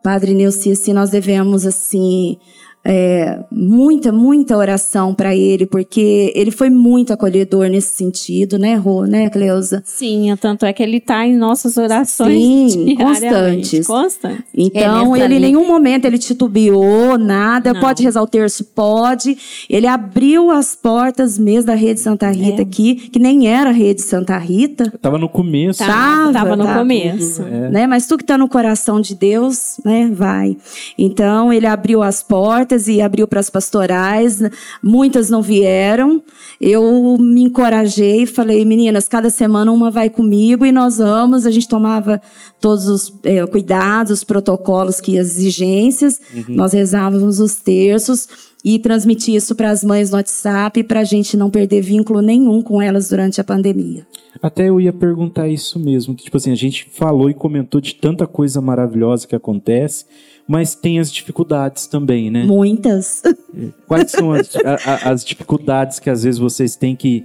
Padre 0.03 0.35
Neuci, 0.35 0.71
assim, 0.71 0.93
nós 0.93 1.09
devemos, 1.09 1.65
assim, 1.65 2.37
é, 2.85 3.39
muita, 3.51 4.11
muita 4.11 4.55
oração 4.55 5.13
para 5.15 5.35
ele, 5.35 5.65
porque 5.65 6.31
ele 6.35 6.51
foi 6.51 6.69
muito 6.69 7.11
acolhedor 7.11 7.67
nesse 7.67 7.95
sentido, 7.95 8.59
né, 8.59 8.75
Rô, 8.75 9.05
né, 9.05 9.27
Cleusa? 9.29 9.81
Sim, 9.83 10.35
tanto 10.39 10.65
é 10.65 10.71
que 10.71 10.83
ele 10.83 10.97
está 10.97 11.25
em 11.25 11.35
nossas 11.35 11.77
orações 11.77 12.73
Sim, 12.73 12.95
constantes. 13.01 13.87
Constantes. 13.87 14.43
Então, 14.53 15.11
nessa 15.13 15.25
ele 15.25 15.35
em 15.35 15.39
nenhum 15.39 15.67
momento 15.67 16.05
ele 16.05 16.19
titubeou, 16.19 17.17
nada. 17.17 17.73
Não. 17.73 17.81
Pode 17.81 18.03
rezar 18.03 18.21
o 18.21 18.27
terço? 18.27 18.63
Pode. 18.65 19.35
Ele 19.67 19.87
abriu 19.87 20.51
as 20.51 20.75
portas 20.75 21.39
mesmo 21.39 21.67
da 21.67 21.75
Rede 21.75 21.99
Santa 21.99 22.29
Rita 22.29 22.61
É. 22.61 22.65
aqui, 22.65 22.95
que 22.95 23.17
nem 23.17 23.47
era 23.47 23.69
a 23.69 23.73
Rede 23.73 24.01
Santa 24.01 24.37
Rita, 24.37 24.93
Tava 25.01 25.17
no 25.17 25.29
começo. 25.29 25.79
Tava, 25.79 26.33
tava 26.33 26.55
no 26.55 26.65
tá. 26.65 26.77
começo. 26.77 27.41
É. 27.41 27.69
né? 27.69 27.87
Mas 27.87 28.05
tu 28.07 28.17
que 28.17 28.23
tá 28.23 28.37
no 28.37 28.47
coração 28.47 29.01
de 29.01 29.15
Deus, 29.15 29.77
né, 29.83 30.09
vai. 30.11 30.55
Então, 30.97 31.51
ele 31.51 31.65
abriu 31.65 32.03
as 32.03 32.21
portas 32.21 32.74
e 32.87 33.01
abriu 33.01 33.27
para 33.27 33.39
as 33.39 33.49
pastorais. 33.49 34.41
Muitas 34.81 35.29
não 35.29 35.41
vieram. 35.41 36.21
Eu 36.59 37.17
me 37.19 37.41
encorajei 37.41 38.23
e 38.23 38.27
falei, 38.27 38.63
meninas, 38.65 39.07
cada 39.07 39.29
semana 39.29 39.71
uma 39.71 39.89
vai 39.89 40.09
comigo 40.09 40.65
e 40.65 40.71
nós 40.71 40.97
vamos. 40.97 41.45
A 41.45 41.51
gente 41.51 41.67
tomava 41.67 42.21
todos 42.59 42.87
os 42.87 43.13
eh, 43.23 43.45
cuidados, 43.47 44.11
os 44.11 44.23
protocolos, 44.23 45.01
que 45.01 45.17
as 45.17 45.37
exigências. 45.37 46.19
Nós 46.47 46.73
rezávamos 46.73 47.39
os 47.39 47.55
terços 47.55 48.27
e 48.65 48.79
transmitia 48.79 49.37
isso 49.37 49.53
para 49.53 49.69
as 49.69 49.83
mães 49.83 50.09
no 50.09 50.17
WhatsApp 50.17 50.83
para 50.83 51.01
a 51.01 51.03
gente 51.03 51.37
não 51.37 51.51
perder 51.51 51.81
vínculo 51.81 52.19
nenhum 52.19 52.63
com 52.63 52.81
elas 52.81 53.09
durante 53.09 53.39
a 53.39 53.43
pandemia. 53.43 54.07
Até 54.41 54.69
eu 54.69 54.81
ia 54.81 54.91
perguntar 54.91 55.47
isso 55.47 55.77
mesmo, 55.79 56.15
que 56.15 56.23
tipo 56.23 56.35
assim, 56.35 56.51
a 56.51 56.55
gente 56.55 56.89
falou 56.91 57.29
e 57.29 57.33
comentou 57.35 57.79
de 57.79 57.93
tanta 57.93 58.25
coisa 58.25 58.59
maravilhosa 58.59 59.27
que 59.27 59.35
acontece, 59.35 60.05
mas 60.47 60.75
tem 60.75 60.99
as 60.99 61.11
dificuldades 61.11 61.87
também, 61.87 62.29
né? 62.29 62.43
Muitas. 62.43 63.21
Quais 63.87 64.11
são 64.11 64.31
as, 64.31 64.55
a- 64.55 65.09
as 65.11 65.23
dificuldades 65.25 65.99
que 65.99 66.09
às 66.09 66.23
vezes 66.23 66.39
vocês 66.39 66.75
têm 66.75 66.95
que 66.95 67.23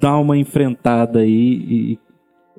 dar 0.00 0.18
uma 0.18 0.36
enfrentada 0.36 1.20
aí 1.20 1.28
e 1.32 1.98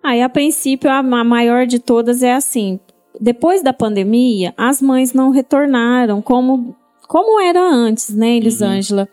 Aí, 0.01 0.21
a 0.21 0.29
princípio, 0.29 0.89
a 0.89 1.03
ma- 1.03 1.25
maior 1.25 1.67
de 1.67 1.77
todas 1.77 2.23
é 2.23 2.33
assim: 2.33 2.79
depois 3.19 3.61
da 3.61 3.73
pandemia, 3.73 4.53
as 4.57 4.81
mães 4.81 5.11
não 5.13 5.29
retornaram 5.29 6.21
como, 6.21 6.73
como 7.05 7.37
era 7.41 7.61
antes, 7.61 8.09
né, 8.15 8.37
Elisângela? 8.37 9.09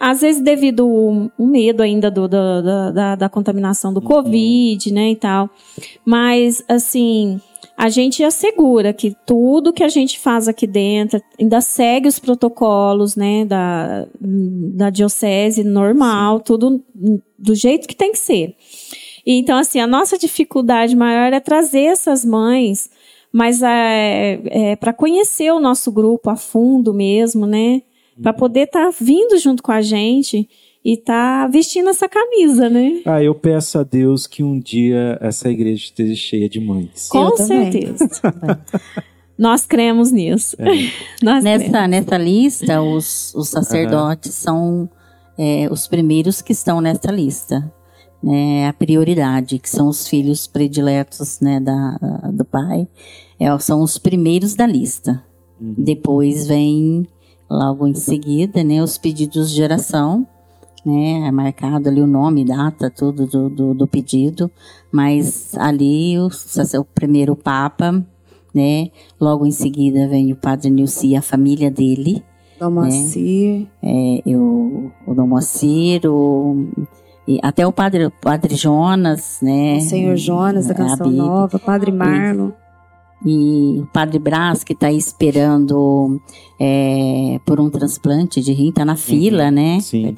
Às 0.00 0.20
vezes, 0.22 0.42
devido 0.42 0.84
o 0.86 1.46
medo 1.46 1.80
ainda 1.80 2.10
do, 2.10 2.26
da, 2.26 2.60
da, 2.60 2.90
da- 2.90 3.14
da 3.14 3.28
contaminação 3.28 3.94
do 3.94 4.02
Covid, 4.02 4.92
né, 4.92 5.12
e 5.12 5.16
tal. 5.16 5.48
Mas, 6.04 6.62
assim, 6.68 7.40
a 7.76 7.90
gente 7.90 8.24
assegura 8.24 8.92
que 8.92 9.14
tudo 9.26 9.72
que 9.72 9.84
a 9.84 9.88
gente 9.88 10.18
faz 10.18 10.48
aqui 10.48 10.66
dentro 10.66 11.20
ainda 11.38 11.60
segue 11.60 12.08
os 12.08 12.18
protocolos, 12.18 13.16
né, 13.16 13.44
da, 13.44 14.06
da 14.18 14.88
diocese 14.88 15.62
normal, 15.62 16.40
tudo 16.40 16.82
do 17.38 17.54
jeito 17.54 17.86
que 17.86 17.94
tem 17.94 18.12
que 18.12 18.18
ser. 18.18 18.56
Então, 19.26 19.58
assim, 19.58 19.78
a 19.78 19.86
nossa 19.86 20.16
dificuldade 20.16 20.96
maior 20.96 21.32
é 21.32 21.40
trazer 21.40 21.84
essas 21.84 22.24
mães, 22.24 22.88
mas 23.30 23.62
é, 23.62 24.40
é, 24.46 24.76
para 24.76 24.94
conhecer 24.94 25.52
o 25.52 25.60
nosso 25.60 25.92
grupo 25.92 26.30
a 26.30 26.36
fundo 26.36 26.94
mesmo, 26.94 27.44
né? 27.44 27.82
Para 28.22 28.32
poder 28.32 28.60
estar 28.60 28.90
vindo 28.98 29.36
junto 29.36 29.62
com 29.62 29.72
a 29.72 29.82
gente 29.82 30.48
e 30.86 30.92
estar 30.92 31.50
vestindo 31.50 31.88
essa 31.88 32.08
camisa, 32.08 32.70
né? 32.70 33.02
Ah, 33.04 33.20
eu 33.20 33.34
peço 33.34 33.76
a 33.76 33.82
Deus 33.82 34.24
que 34.24 34.44
um 34.44 34.56
dia 34.56 35.18
essa 35.20 35.50
igreja 35.50 35.86
esteja 35.86 36.14
cheia 36.14 36.48
de 36.48 36.60
mães. 36.60 37.08
Com 37.08 37.32
também. 37.32 37.72
certeza. 37.72 38.08
Nós 39.36 39.66
cremos 39.66 40.12
nisso. 40.12 40.56
Nós 41.20 41.42
cremos. 41.42 41.62
Nessa, 41.64 41.88
nessa 41.88 42.16
lista, 42.16 42.80
os, 42.80 43.34
os 43.34 43.48
sacerdotes 43.48 44.32
são 44.34 44.88
é, 45.36 45.66
os 45.72 45.88
primeiros 45.88 46.40
que 46.40 46.52
estão 46.52 46.80
nessa 46.80 47.10
lista. 47.10 47.68
Né, 48.22 48.68
a 48.68 48.72
prioridade, 48.72 49.58
que 49.58 49.68
são 49.68 49.88
os 49.88 50.06
filhos 50.06 50.46
prediletos 50.46 51.40
né, 51.40 51.58
da, 51.60 51.96
do 52.32 52.44
pai, 52.44 52.88
é, 53.40 53.58
são 53.58 53.82
os 53.82 53.98
primeiros 53.98 54.54
da 54.54 54.66
lista. 54.66 55.22
Depois 55.60 56.46
vem, 56.46 57.06
logo 57.50 57.88
em 57.88 57.94
seguida, 57.94 58.62
né, 58.62 58.82
os 58.82 58.96
pedidos 58.96 59.52
de 59.52 59.62
oração, 59.62 60.26
né, 60.86 61.26
é 61.26 61.32
marcado 61.32 61.88
ali 61.88 62.00
o 62.00 62.06
nome, 62.06 62.44
data, 62.44 62.88
tudo 62.88 63.26
do, 63.26 63.50
do, 63.50 63.74
do 63.74 63.86
pedido, 63.88 64.48
mas 64.92 65.52
ali 65.58 66.16
o, 66.16 66.28
o 66.28 66.84
primeiro 66.84 67.34
Papa, 67.34 68.06
né, 68.54 68.90
logo 69.20 69.44
em 69.44 69.50
seguida 69.50 70.06
vem 70.06 70.32
o 70.32 70.36
Padre 70.36 70.70
Nilce 70.70 71.08
e 71.08 71.16
a 71.16 71.22
família 71.22 71.70
dele, 71.70 72.22
Dom 72.58 72.70
Moacir. 72.70 73.66
é, 73.82 74.22
eu, 74.24 74.92
o 75.06 75.14
Dom 75.14 75.26
Moacir, 75.26 76.02
o, 76.06 76.68
e 77.26 77.40
até 77.42 77.66
o 77.66 77.72
Padre, 77.72 78.06
o 78.06 78.10
padre 78.10 78.54
Jonas, 78.54 79.40
né, 79.42 79.78
O 79.78 79.80
Senhor 79.80 80.16
Jonas, 80.16 80.68
da 80.68 80.74
a 80.74 80.76
Canção. 80.76 81.10
Nova, 81.10 81.58
Padre 81.58 81.90
Marlon. 81.90 82.52
E 83.24 83.80
o 83.80 83.86
Padre 83.86 84.18
Brás, 84.18 84.62
que 84.62 84.74
está 84.74 84.92
esperando 84.92 86.20
é, 86.60 87.40
por 87.46 87.58
um 87.58 87.70
transplante 87.70 88.42
de 88.42 88.52
rim, 88.52 88.68
está 88.68 88.84
na 88.84 88.94
fila, 88.94 89.50
né? 89.50 89.80
Sim. 89.80 90.14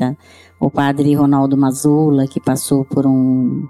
O 0.60 0.70
Padre 0.70 1.14
Ronaldo 1.14 1.56
Mazula, 1.56 2.26
que 2.26 2.40
passou 2.40 2.84
por 2.84 3.06
um. 3.06 3.66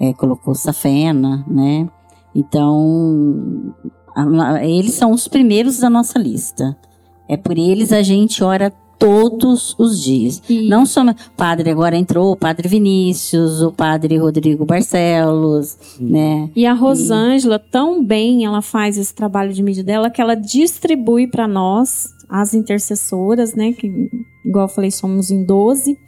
é, 0.00 0.12
colocou 0.14 0.54
safena, 0.54 1.44
né? 1.48 1.88
Então, 2.34 3.72
a- 4.16 4.54
a- 4.54 4.64
eles 4.66 4.94
são 4.94 5.12
os 5.12 5.28
primeiros 5.28 5.78
da 5.78 5.88
nossa 5.90 6.18
lista. 6.18 6.76
É 7.28 7.36
por 7.36 7.56
eles 7.56 7.92
a 7.92 8.02
gente 8.02 8.42
ora 8.42 8.72
todos 8.98 9.74
os 9.78 10.00
dias. 10.00 10.42
E- 10.48 10.68
Não 10.68 10.84
só 10.86 11.02
o 11.02 11.14
padre 11.36 11.70
agora 11.70 11.96
entrou, 11.96 12.32
o 12.32 12.36
padre 12.36 12.68
Vinícius, 12.68 13.60
o 13.62 13.72
padre 13.72 14.16
Rodrigo 14.16 14.64
Barcelos, 14.64 15.76
né? 16.00 16.50
E 16.54 16.66
a 16.66 16.72
Rosângela, 16.72 17.58
tão 17.58 18.04
bem 18.04 18.44
ela 18.44 18.62
faz 18.62 18.96
esse 18.98 19.14
trabalho 19.14 19.52
de 19.52 19.62
mídia 19.62 19.84
dela, 19.84 20.10
que 20.10 20.20
ela 20.20 20.34
distribui 20.34 21.26
para 21.26 21.46
nós, 21.48 22.08
as 22.32 22.54
intercessoras, 22.54 23.54
né? 23.54 23.74
Que, 23.74 23.92
igual 24.42 24.64
eu 24.64 24.68
falei, 24.68 24.90
somos 24.90 25.30
em 25.30 25.44
12. 25.44 25.98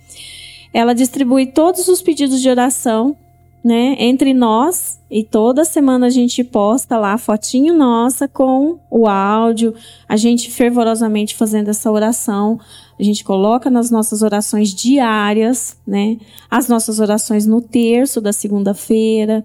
Ela 0.72 0.94
distribui 0.94 1.48
todos 1.48 1.86
os 1.86 2.00
pedidos 2.00 2.40
de 2.40 2.48
oração, 2.48 3.14
né? 3.62 3.94
Entre 3.98 4.32
nós. 4.32 4.98
E 5.10 5.22
toda 5.22 5.66
semana 5.66 6.06
a 6.06 6.10
gente 6.10 6.42
posta 6.42 6.96
lá 6.96 7.12
a 7.12 7.18
fotinho 7.18 7.74
nossa 7.74 8.26
com 8.26 8.78
o 8.90 9.06
áudio, 9.06 9.74
a 10.08 10.16
gente 10.16 10.50
fervorosamente 10.50 11.34
fazendo 11.34 11.68
essa 11.68 11.92
oração. 11.92 12.58
A 12.98 13.02
gente 13.02 13.22
coloca 13.22 13.68
nas 13.68 13.90
nossas 13.90 14.22
orações 14.22 14.74
diárias, 14.74 15.76
né? 15.86 16.16
As 16.50 16.68
nossas 16.68 17.00
orações 17.00 17.44
no 17.44 17.60
terço 17.60 18.18
da 18.18 18.32
segunda-feira. 18.32 19.44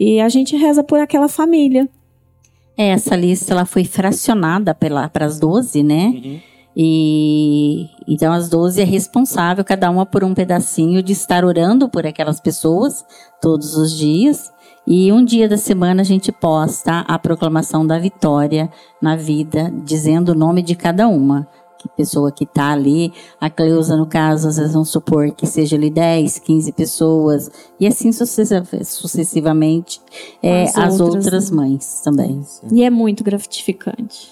E 0.00 0.20
a 0.20 0.28
gente 0.30 0.56
reza 0.56 0.82
por 0.82 0.98
aquela 0.98 1.28
família. 1.28 1.86
É, 2.76 2.88
Essa 2.88 3.16
lista 3.16 3.52
ela 3.52 3.64
foi 3.64 3.84
fracionada 3.84 4.74
para 4.74 5.24
as 5.24 5.38
12, 5.38 5.82
né? 5.82 6.06
Uhum. 6.06 6.40
E 6.76 7.88
então 8.06 8.32
as 8.32 8.48
12 8.48 8.80
é 8.80 8.84
responsável, 8.84 9.64
cada 9.64 9.88
uma 9.90 10.04
por 10.04 10.24
um 10.24 10.34
pedacinho, 10.34 11.02
de 11.02 11.12
estar 11.12 11.44
orando 11.44 11.88
por 11.88 12.04
aquelas 12.04 12.40
pessoas 12.40 13.04
todos 13.40 13.76
os 13.76 13.96
dias. 13.96 14.52
E 14.86 15.10
um 15.12 15.24
dia 15.24 15.48
da 15.48 15.56
semana 15.56 16.02
a 16.02 16.04
gente 16.04 16.30
posta 16.30 17.00
a 17.00 17.18
proclamação 17.18 17.86
da 17.86 17.98
vitória 17.98 18.68
na 19.00 19.16
vida, 19.16 19.72
dizendo 19.84 20.32
o 20.32 20.34
nome 20.34 20.62
de 20.62 20.74
cada 20.74 21.08
uma. 21.08 21.48
Que 21.78 21.88
pessoa 21.96 22.32
que 22.32 22.44
está 22.44 22.72
ali. 22.72 23.12
A 23.40 23.50
Cleusa, 23.50 23.94
no 23.96 24.06
caso, 24.06 24.48
às 24.48 24.56
vezes 24.56 24.72
vamos 24.72 24.88
supor 24.90 25.32
que 25.32 25.46
seja 25.46 25.76
ali 25.76 25.90
10, 25.90 26.38
15 26.38 26.72
pessoas. 26.72 27.50
E 27.78 27.86
assim 27.86 28.10
sucessiva- 28.10 28.64
sucessivamente. 28.84 30.00
É, 30.42 30.62
As 30.64 30.78
as, 30.78 31.00
outras, 31.00 31.24
outras, 31.26 31.50
né? 31.50 31.56
mães 31.56 32.00
também. 32.02 32.40
E 32.72 32.82
é 32.82 32.88
muito 32.90 33.22
gratificante. 33.22 34.28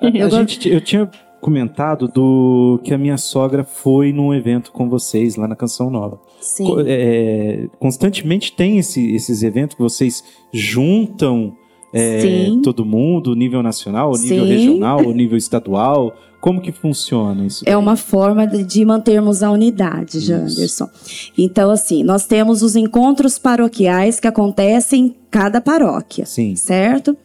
A 0.00 0.28
gente, 0.28 0.68
eu 0.68 0.80
tinha 0.80 1.08
comentado 1.40 2.08
do 2.08 2.80
que 2.82 2.92
a 2.92 2.98
minha 2.98 3.16
sogra 3.16 3.62
foi 3.62 4.12
num 4.12 4.34
evento 4.34 4.72
com 4.72 4.88
vocês 4.88 5.36
lá 5.36 5.46
na 5.46 5.54
Canção 5.54 5.88
Nova. 5.90 6.18
Sim. 6.40 6.64
Co- 6.66 6.80
é, 6.84 7.68
constantemente 7.78 8.50
tem 8.52 8.78
esse- 8.78 9.14
esses 9.14 9.44
eventos 9.44 9.76
que 9.76 9.82
vocês 9.82 10.24
juntam 10.52 11.54
é, 11.94 12.20
Sim. 12.20 12.60
todo 12.62 12.84
mundo, 12.84 13.34
nível 13.34 13.62
nacional, 13.62 14.12
nível 14.12 14.44
Sim. 14.44 14.50
regional, 14.50 15.00
nível 15.12 15.38
estadual. 15.38 16.12
Como 16.40 16.60
que 16.60 16.70
funciona 16.70 17.44
isso? 17.44 17.64
É 17.66 17.76
uma 17.76 17.96
forma 17.96 18.46
de, 18.46 18.84
mantermos 18.84 19.42
a 19.42 19.50
unidade. 19.50 20.20
Janderson. 20.20 20.88
Então, 21.36 21.70
assim, 21.70 22.04
nós 22.04 22.26
temos 22.26 22.62
os 22.62 22.76
encontros 22.76 23.38
paroquiais 23.38 24.20
que 24.20 24.28
acontecem 24.28 25.06
em 25.06 25.16
cada 25.30 25.60
paróquia, 25.60 26.24
Sim. 26.24 26.54
certo? 26.54 27.16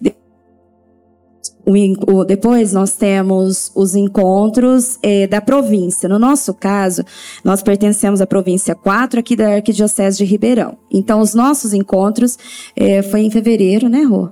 De- 0.00 0.14
o 2.06 2.24
depois 2.24 2.74
nós 2.74 2.92
temos 2.92 3.72
os 3.74 3.94
encontros 3.94 4.98
eh, 5.02 5.26
da 5.26 5.40
província. 5.40 6.08
No 6.08 6.18
nosso 6.18 6.52
caso, 6.52 7.02
nós 7.42 7.62
pertencemos 7.62 8.20
à 8.20 8.26
província 8.26 8.74
4 8.74 9.18
aqui 9.18 9.34
da 9.34 9.54
Arquidiocese 9.54 10.18
de 10.18 10.24
Ribeirão. 10.24 10.76
Então, 10.92 11.20
os 11.20 11.34
nossos 11.34 11.72
encontros 11.72 12.38
eh, 12.76 13.02
foi 13.02 13.22
em 13.22 13.30
fevereiro, 13.30 13.88
né, 13.88 14.02
Rô? 14.02 14.28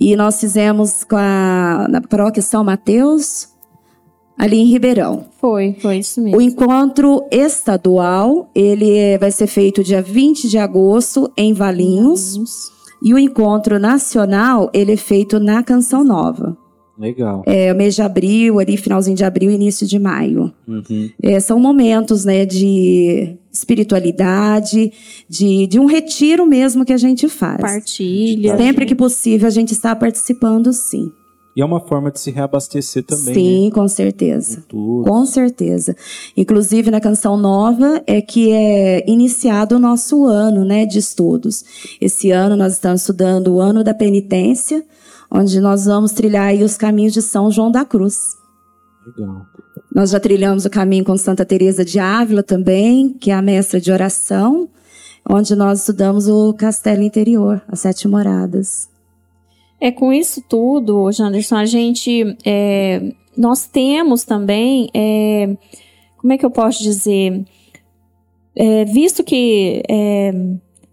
E 0.00 0.14
nós 0.16 0.38
fizemos 0.40 1.02
com 1.04 1.16
a, 1.16 1.86
na 1.90 2.00
paróquia 2.00 2.42
São 2.42 2.62
Mateus, 2.62 3.48
ali 4.38 4.58
em 4.58 4.66
Ribeirão. 4.66 5.24
Foi, 5.40 5.76
foi 5.80 5.98
isso 5.98 6.20
O 6.20 6.24
mesmo. 6.24 6.40
encontro 6.40 7.24
estadual, 7.30 8.48
ele 8.54 8.96
é- 8.96 9.18
vai 9.18 9.30
ser 9.32 9.46
feito 9.48 9.82
dia 9.82 10.00
20 10.00 10.48
de 10.48 10.58
agosto 10.58 11.30
em 11.36 11.52
Valinhos. 11.52 12.36
E 13.02 13.12
o 13.14 13.18
encontro 13.18 13.78
nacional, 13.78 14.70
ele 14.72 14.92
é 14.92 14.96
feito 14.96 15.38
na 15.38 15.62
Canção 15.62 16.02
Nova. 16.04 16.56
Legal. 16.98 17.44
É 17.46 17.72
o 17.72 17.76
mês 17.76 17.94
de 17.94 18.02
abril, 18.02 18.58
ali 18.58 18.76
finalzinho 18.76 19.16
de 19.16 19.24
abril, 19.24 19.52
início 19.52 19.86
de 19.86 20.00
maio. 20.00 20.52
Uhum. 20.66 21.08
É, 21.22 21.38
são 21.38 21.60
momentos, 21.60 22.24
né, 22.24 22.44
de 22.44 23.36
espiritualidade, 23.58 24.92
de, 25.28 25.66
de 25.66 25.78
um 25.78 25.86
retiro 25.86 26.46
mesmo 26.46 26.84
que 26.84 26.92
a 26.92 26.96
gente 26.96 27.28
faz. 27.28 27.60
Partilha. 27.60 28.56
Sempre 28.56 28.86
que 28.86 28.94
possível, 28.94 29.46
a 29.46 29.50
gente 29.50 29.72
está 29.72 29.94
participando, 29.94 30.72
sim. 30.72 31.12
E 31.56 31.60
é 31.60 31.64
uma 31.64 31.80
forma 31.80 32.08
de 32.12 32.20
se 32.20 32.30
reabastecer 32.30 33.02
também. 33.04 33.34
sim, 33.34 33.64
Né? 33.64 33.70
com 33.72 33.88
certeza. 33.88 34.64
Com 34.70 35.26
certeza. 35.26 35.96
Inclusive 36.36 36.88
na 36.88 37.00
canção 37.00 37.36
nova 37.36 38.00
é 38.06 38.20
que 38.20 38.52
é 38.52 39.04
iniciado 39.10 39.74
o 39.74 39.78
nosso 39.80 40.24
ano, 40.24 40.64
né, 40.64 40.86
de 40.86 41.00
estudos. 41.00 41.64
Esse 42.00 42.30
ano 42.30 42.56
nós 42.56 42.74
estamos 42.74 43.00
estudando 43.00 43.48
o 43.48 43.60
ano 43.60 43.82
da 43.82 43.92
penitência, 43.92 44.84
onde 45.28 45.60
nós 45.60 45.86
vamos 45.86 46.12
trilhar 46.12 46.46
aí 46.46 46.62
os 46.62 46.76
caminhos 46.76 47.12
de 47.12 47.22
São 47.22 47.50
João 47.50 47.72
da 47.72 47.84
Cruz. 47.84 48.36
Legal. 49.04 49.42
Nós 49.98 50.10
já 50.10 50.20
trilhamos 50.20 50.64
o 50.64 50.70
caminho 50.70 51.04
com 51.04 51.16
Santa 51.16 51.44
Teresa 51.44 51.84
de 51.84 51.98
Ávila 51.98 52.40
também, 52.40 53.12
que 53.14 53.32
é 53.32 53.34
a 53.34 53.42
mestra 53.42 53.80
de 53.80 53.90
oração, 53.90 54.68
onde 55.28 55.56
nós 55.56 55.80
estudamos 55.80 56.28
o 56.28 56.54
castelo 56.54 57.02
interior, 57.02 57.60
as 57.66 57.80
sete 57.80 58.06
moradas. 58.06 58.88
É 59.80 59.90
com 59.90 60.12
isso 60.12 60.40
tudo, 60.48 61.10
Janderson, 61.10 61.56
a 61.56 61.66
gente. 61.66 62.36
é, 62.46 63.12
nós 63.36 63.66
temos 63.66 64.22
também. 64.22 64.88
é, 64.94 65.56
como 66.16 66.32
é 66.32 66.38
que 66.38 66.46
eu 66.46 66.50
posso 66.52 66.80
dizer? 66.80 67.44
É, 68.54 68.84
visto 68.84 69.24
que 69.24 69.82
é, 69.90 70.32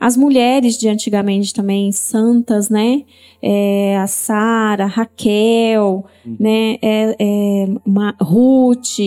as 0.08 0.16
mulheres 0.16 0.78
de 0.78 0.88
antigamente 0.88 1.52
também, 1.54 1.92
santas, 1.92 2.70
né? 2.70 3.04
É, 3.42 3.98
a 3.98 4.06
Sara, 4.08 4.86
Raquel, 4.86 6.06
né? 6.40 6.78
É, 6.82 7.16
é, 7.20 7.68
Ma- 7.86 8.16
Ruth, 8.22 9.00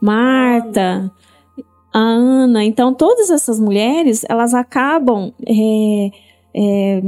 Marta, 0.00 1.10
a 1.92 1.98
Ana. 1.98 2.64
Então, 2.64 2.94
todas 2.94 3.30
essas 3.30 3.58
mulheres, 3.58 4.24
elas 4.28 4.54
acabam. 4.54 5.32
é, 5.46 6.10
é, 6.54 7.02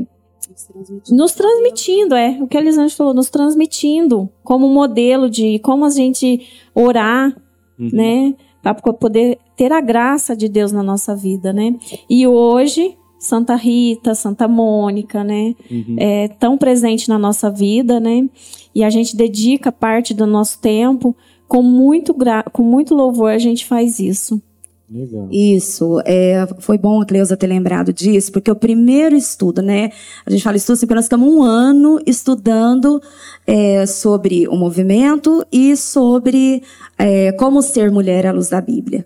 nos 1.10 1.32
transmitindo, 1.34 2.14
é 2.14 2.38
o 2.40 2.46
que 2.46 2.56
a 2.56 2.60
Elisângela 2.60 2.96
falou, 2.96 3.14
nos 3.14 3.30
transmitindo 3.30 4.28
como 4.42 4.68
modelo 4.68 5.28
de 5.30 5.58
como 5.60 5.84
a 5.84 5.90
gente 5.90 6.46
orar, 6.74 7.34
Uhum. 7.78 7.90
né, 7.92 8.34
para 8.62 8.74
poder 8.74 9.38
ter 9.56 9.70
a 9.70 9.80
graça 9.82 10.34
de 10.34 10.48
Deus 10.48 10.72
na 10.72 10.82
nossa 10.82 11.14
vida, 11.14 11.52
né? 11.52 11.74
E 12.08 12.26
hoje 12.26 12.96
Santa 13.26 13.54
Rita, 13.56 14.14
Santa 14.14 14.46
Mônica, 14.48 15.22
né, 15.24 15.54
Uhum. 15.70 15.96
é 15.98 16.28
tão 16.28 16.56
presente 16.56 17.08
na 17.08 17.18
nossa 17.18 17.50
vida, 17.50 17.98
né? 18.00 18.28
E 18.74 18.84
a 18.84 18.90
gente 18.90 19.16
dedica 19.16 19.70
parte 19.72 20.14
do 20.14 20.26
nosso 20.26 20.58
tempo 20.60 21.14
com 21.48 21.62
muito 21.62 22.12
gra 22.14 22.42
com 22.52 22.62
muito 22.62 22.94
louvor 22.94 23.30
a 23.30 23.38
gente 23.38 23.64
faz 23.64 23.98
isso. 23.98 24.40
Legal. 24.88 25.28
Isso, 25.32 26.00
é, 26.04 26.46
foi 26.60 26.78
bom 26.78 27.00
a 27.00 27.04
Cleusa 27.06 27.36
ter 27.36 27.48
lembrado 27.48 27.92
disso, 27.92 28.30
porque 28.30 28.48
o 28.50 28.54
primeiro 28.54 29.16
estudo, 29.16 29.60
né? 29.60 29.90
A 30.24 30.30
gente 30.30 30.44
fala 30.44 30.56
estudo 30.56 30.74
assim, 30.74 30.86
porque 30.86 30.94
nós 30.94 31.06
ficamos 31.06 31.28
um 31.28 31.42
ano 31.42 31.98
estudando 32.06 33.02
é, 33.44 33.84
sobre 33.84 34.46
o 34.46 34.54
movimento 34.54 35.44
e 35.50 35.76
sobre 35.76 36.62
é, 36.96 37.32
como 37.32 37.62
ser 37.62 37.90
mulher 37.90 38.26
à 38.26 38.32
luz 38.32 38.48
da 38.48 38.60
Bíblia. 38.60 39.04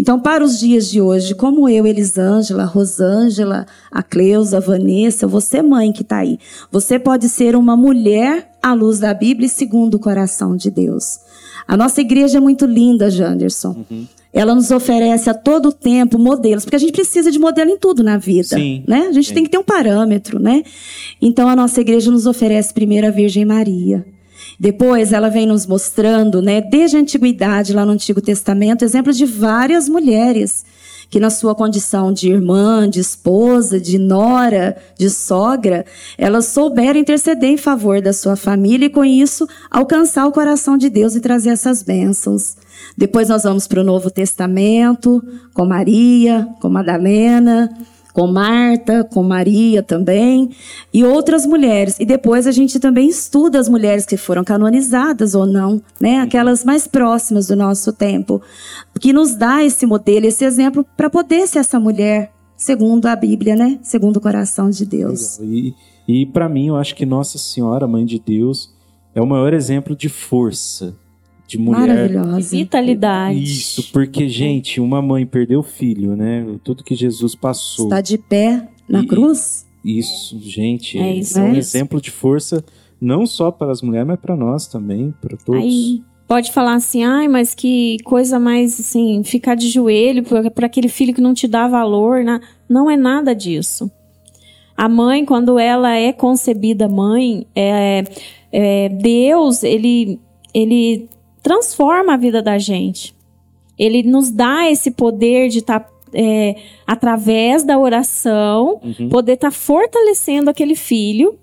Então, 0.00 0.18
para 0.18 0.42
os 0.42 0.58
dias 0.58 0.90
de 0.90 0.98
hoje, 0.98 1.34
como 1.34 1.68
eu, 1.68 1.86
Elisângela, 1.86 2.64
Rosângela, 2.64 3.66
a 3.90 4.02
Cleusa, 4.02 4.56
a 4.56 4.60
Vanessa, 4.60 5.26
você 5.26 5.60
mãe 5.60 5.92
que 5.92 6.00
está 6.00 6.20
aí, 6.20 6.38
você 6.72 6.98
pode 6.98 7.28
ser 7.28 7.54
uma 7.54 7.76
mulher 7.76 8.50
à 8.62 8.72
luz 8.72 8.98
da 8.98 9.12
Bíblia 9.12 9.44
e 9.44 9.50
segundo 9.50 9.96
o 9.96 9.98
coração 9.98 10.56
de 10.56 10.70
Deus. 10.70 11.20
A 11.68 11.76
nossa 11.76 12.00
igreja 12.00 12.38
é 12.38 12.40
muito 12.40 12.64
linda, 12.64 13.10
Janderson. 13.10 13.84
Ela 14.32 14.54
nos 14.54 14.70
oferece 14.70 15.28
a 15.28 15.34
todo 15.34 15.70
tempo 15.70 16.18
modelos, 16.18 16.64
porque 16.64 16.76
a 16.76 16.80
gente 16.80 16.92
precisa 16.92 17.30
de 17.30 17.38
modelo 17.38 17.70
em 17.70 17.76
tudo 17.76 18.02
na 18.02 18.16
vida, 18.16 18.56
Sim. 18.56 18.82
né? 18.88 19.08
A 19.08 19.12
gente 19.12 19.34
tem 19.34 19.44
que 19.44 19.50
ter 19.50 19.58
um 19.58 19.62
parâmetro, 19.62 20.38
né? 20.38 20.62
Então 21.20 21.46
a 21.46 21.54
nossa 21.54 21.78
igreja 21.78 22.10
nos 22.10 22.24
oferece 22.24 22.72
primeiro 22.72 23.06
a 23.06 23.10
Virgem 23.10 23.44
Maria. 23.44 24.02
Depois 24.60 25.10
ela 25.10 25.30
vem 25.30 25.46
nos 25.46 25.64
mostrando, 25.64 26.42
né, 26.42 26.60
desde 26.60 26.98
a 26.98 27.00
antiguidade, 27.00 27.72
lá 27.72 27.86
no 27.86 27.92
Antigo 27.92 28.20
Testamento, 28.20 28.84
exemplos 28.84 29.16
de 29.16 29.24
várias 29.24 29.88
mulheres 29.88 30.66
que 31.08 31.18
na 31.18 31.28
sua 31.28 31.56
condição 31.56 32.12
de 32.12 32.30
irmã, 32.30 32.88
de 32.88 33.00
esposa, 33.00 33.80
de 33.80 33.98
nora, 33.98 34.76
de 34.96 35.10
sogra, 35.10 35.84
elas 36.16 36.46
souberam 36.46 37.00
interceder 37.00 37.50
em 37.50 37.56
favor 37.56 38.00
da 38.00 38.12
sua 38.12 38.36
família 38.36 38.86
e 38.86 38.90
com 38.90 39.04
isso 39.04 39.48
alcançar 39.68 40.24
o 40.26 40.32
coração 40.32 40.78
de 40.78 40.88
Deus 40.88 41.16
e 41.16 41.20
trazer 41.20 41.50
essas 41.50 41.82
bênçãos. 41.82 42.56
Depois 42.96 43.28
nós 43.28 43.42
vamos 43.42 43.66
para 43.66 43.80
o 43.80 43.84
Novo 43.84 44.08
Testamento, 44.08 45.20
com 45.52 45.64
Maria, 45.64 46.46
com 46.60 46.68
Madalena, 46.68 47.68
com 48.12 48.26
Marta, 48.26 49.04
com 49.04 49.22
Maria 49.22 49.82
também, 49.82 50.50
e 50.92 51.04
outras 51.04 51.46
mulheres. 51.46 51.98
E 51.98 52.04
depois 52.04 52.46
a 52.46 52.52
gente 52.52 52.78
também 52.78 53.08
estuda 53.08 53.58
as 53.58 53.68
mulheres 53.68 54.06
que 54.06 54.16
foram 54.16 54.44
canonizadas 54.44 55.34
ou 55.34 55.46
não, 55.46 55.80
né? 56.00 56.18
Aquelas 56.18 56.64
mais 56.64 56.86
próximas 56.86 57.46
do 57.46 57.56
nosso 57.56 57.92
tempo, 57.92 58.40
que 59.00 59.12
nos 59.12 59.34
dá 59.34 59.64
esse 59.64 59.86
modelo, 59.86 60.26
esse 60.26 60.44
exemplo 60.44 60.84
para 60.96 61.10
poder 61.10 61.46
ser 61.46 61.60
essa 61.60 61.78
mulher 61.78 62.32
segundo 62.56 63.06
a 63.06 63.16
Bíblia, 63.16 63.56
né? 63.56 63.78
Segundo 63.82 64.18
o 64.18 64.20
coração 64.20 64.68
de 64.68 64.84
Deus. 64.84 65.38
E, 65.38 65.74
e 66.06 66.26
para 66.26 66.48
mim, 66.48 66.68
eu 66.68 66.76
acho 66.76 66.94
que 66.94 67.06
Nossa 67.06 67.38
Senhora, 67.38 67.86
Mãe 67.86 68.04
de 68.04 68.18
Deus, 68.18 68.70
é 69.14 69.20
o 69.20 69.26
maior 69.26 69.54
exemplo 69.54 69.96
de 69.96 70.08
força 70.08 70.94
de 71.50 71.58
mulher. 71.58 71.80
Maravilhosa. 71.88 72.56
Vitalidade. 72.56 73.42
Isso, 73.42 73.90
porque, 73.92 74.28
gente, 74.28 74.80
uma 74.80 75.02
mãe 75.02 75.26
perdeu 75.26 75.60
o 75.60 75.64
filho, 75.64 76.14
né? 76.14 76.46
Tudo 76.62 76.84
que 76.84 76.94
Jesus 76.94 77.34
passou. 77.34 77.86
Está 77.86 78.00
de 78.00 78.16
pé 78.16 78.68
na 78.88 79.00
E- 79.00 79.06
cruz? 79.06 79.66
Isso, 79.84 80.38
gente, 80.40 80.98
É 80.98 81.02
é, 81.10 81.14
isso 81.16 81.38
um 81.40 81.44
mesmo. 81.44 81.56
exemplo 81.58 82.00
de 82.00 82.10
força, 82.10 82.62
não 83.00 83.26
só 83.26 83.50
para 83.50 83.72
as 83.72 83.80
mulheres, 83.82 84.06
mas 84.06 84.20
para 84.20 84.36
nós 84.36 84.66
também, 84.66 85.12
para 85.20 85.36
todos. 85.38 85.62
Aí 85.62 86.02
pode 86.28 86.52
falar 86.52 86.74
assim, 86.74 87.02
ai, 87.02 87.26
mas 87.26 87.54
que 87.54 87.96
coisa 88.04 88.38
mais 88.38 88.78
assim, 88.78 89.22
ficar 89.24 89.54
de 89.56 89.68
joelho 89.70 90.22
por, 90.22 90.48
por 90.50 90.64
aquele 90.64 90.88
filho 90.88 91.12
que 91.14 91.20
não 91.20 91.32
te 91.34 91.48
dá 91.48 91.66
valor, 91.66 92.22
né? 92.22 92.40
não 92.68 92.88
é 92.90 92.96
nada 92.96 93.34
disso. 93.34 93.90
A 94.76 94.88
mãe, 94.88 95.24
quando 95.24 95.58
ela 95.58 95.94
é 95.96 96.12
concebida 96.12 96.86
mãe, 96.88 97.46
é, 97.56 98.04
é, 98.52 98.88
Deus, 98.90 99.62
ele, 99.62 100.20
ele 100.54 101.08
transforma 101.42 102.14
a 102.14 102.16
vida 102.16 102.42
da 102.42 102.58
gente. 102.58 103.14
Ele 103.78 104.02
nos 104.02 104.30
dá 104.30 104.70
esse 104.70 104.90
poder 104.90 105.48
de 105.48 105.58
estar, 105.60 105.88
através 106.86 107.62
da 107.62 107.78
oração, 107.78 108.80
Uhum. 108.82 109.08
poder 109.08 109.32
estar 109.34 109.50
fortalecendo 109.50 110.50
aquele 110.50 110.74
filho. 110.74 111.38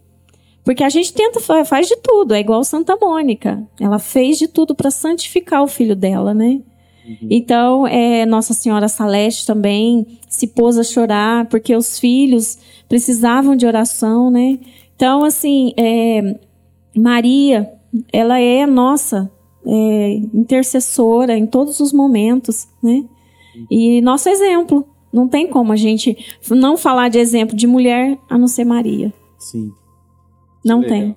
Porque 0.63 0.83
a 0.83 0.89
gente 0.89 1.13
tenta, 1.13 1.39
fa- 1.39 1.63
faz 1.63 1.87
de 1.87 1.95
tudo, 1.95 2.33
é 2.33 2.39
igual 2.41 2.61
Santa 2.63 2.97
Mônica. 2.99 3.63
Ela 3.79 3.99
fez 3.99 4.37
de 4.37 4.47
tudo 4.47 4.75
para 4.75 4.91
santificar 4.91 5.63
o 5.63 5.67
filho 5.67 5.95
dela, 5.95 6.33
né? 6.33 6.59
Então, 7.29 7.87
é, 7.87 8.25
Nossa 8.25 8.53
Senhora 8.53 8.89
Saleste 8.89 9.47
também 9.47 10.19
se 10.27 10.45
pôs 10.45 10.77
a 10.77 10.83
chorar, 10.83 11.45
porque 11.45 11.73
os 11.73 11.97
filhos 11.97 12.57
precisavam 12.89 13.55
de 13.55 13.65
oração, 13.65 14.29
né? 14.29 14.59
Então, 14.93 15.23
assim, 15.23 15.71
é, 15.77 16.35
Maria, 16.93 17.71
ela 18.11 18.39
é 18.41 18.63
a 18.63 18.67
nossa 18.67 19.31
é, 19.65 20.13
intercessora 20.33 21.37
em 21.37 21.45
todos 21.45 21.79
os 21.79 21.91
momentos, 21.93 22.67
né? 22.81 23.03
E 23.71 24.01
nosso 24.01 24.29
exemplo. 24.29 24.87
Não 25.11 25.27
tem 25.27 25.47
como 25.47 25.71
a 25.71 25.75
gente 25.77 26.17
não 26.51 26.77
falar 26.77 27.09
de 27.09 27.17
exemplo 27.17 27.55
de 27.55 27.65
mulher 27.65 28.17
a 28.29 28.37
não 28.37 28.47
ser 28.47 28.65
Maria. 28.65 29.11
Sim. 29.39 29.71
Não 30.63 30.81
Legal. 30.81 30.97
tem. 30.99 31.15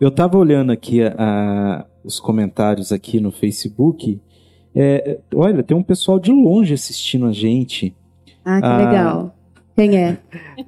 Eu 0.00 0.10
tava 0.10 0.38
olhando 0.38 0.70
aqui 0.70 1.02
a- 1.02 1.14
a- 1.18 1.84
os 2.04 2.20
comentários 2.20 2.92
aqui 2.92 3.18
no 3.20 3.32
Facebook. 3.32 4.20
É, 4.74 5.18
olha, 5.34 5.62
tem 5.64 5.76
um 5.76 5.82
pessoal 5.82 6.18
de 6.20 6.30
longe 6.30 6.72
assistindo 6.72 7.26
a 7.26 7.32
gente. 7.32 7.94
Ah, 8.44 8.60
que 8.60 8.66
Ah. 8.66 8.76
legal. 8.76 9.34
Quem 9.74 9.96
é? 9.98 10.18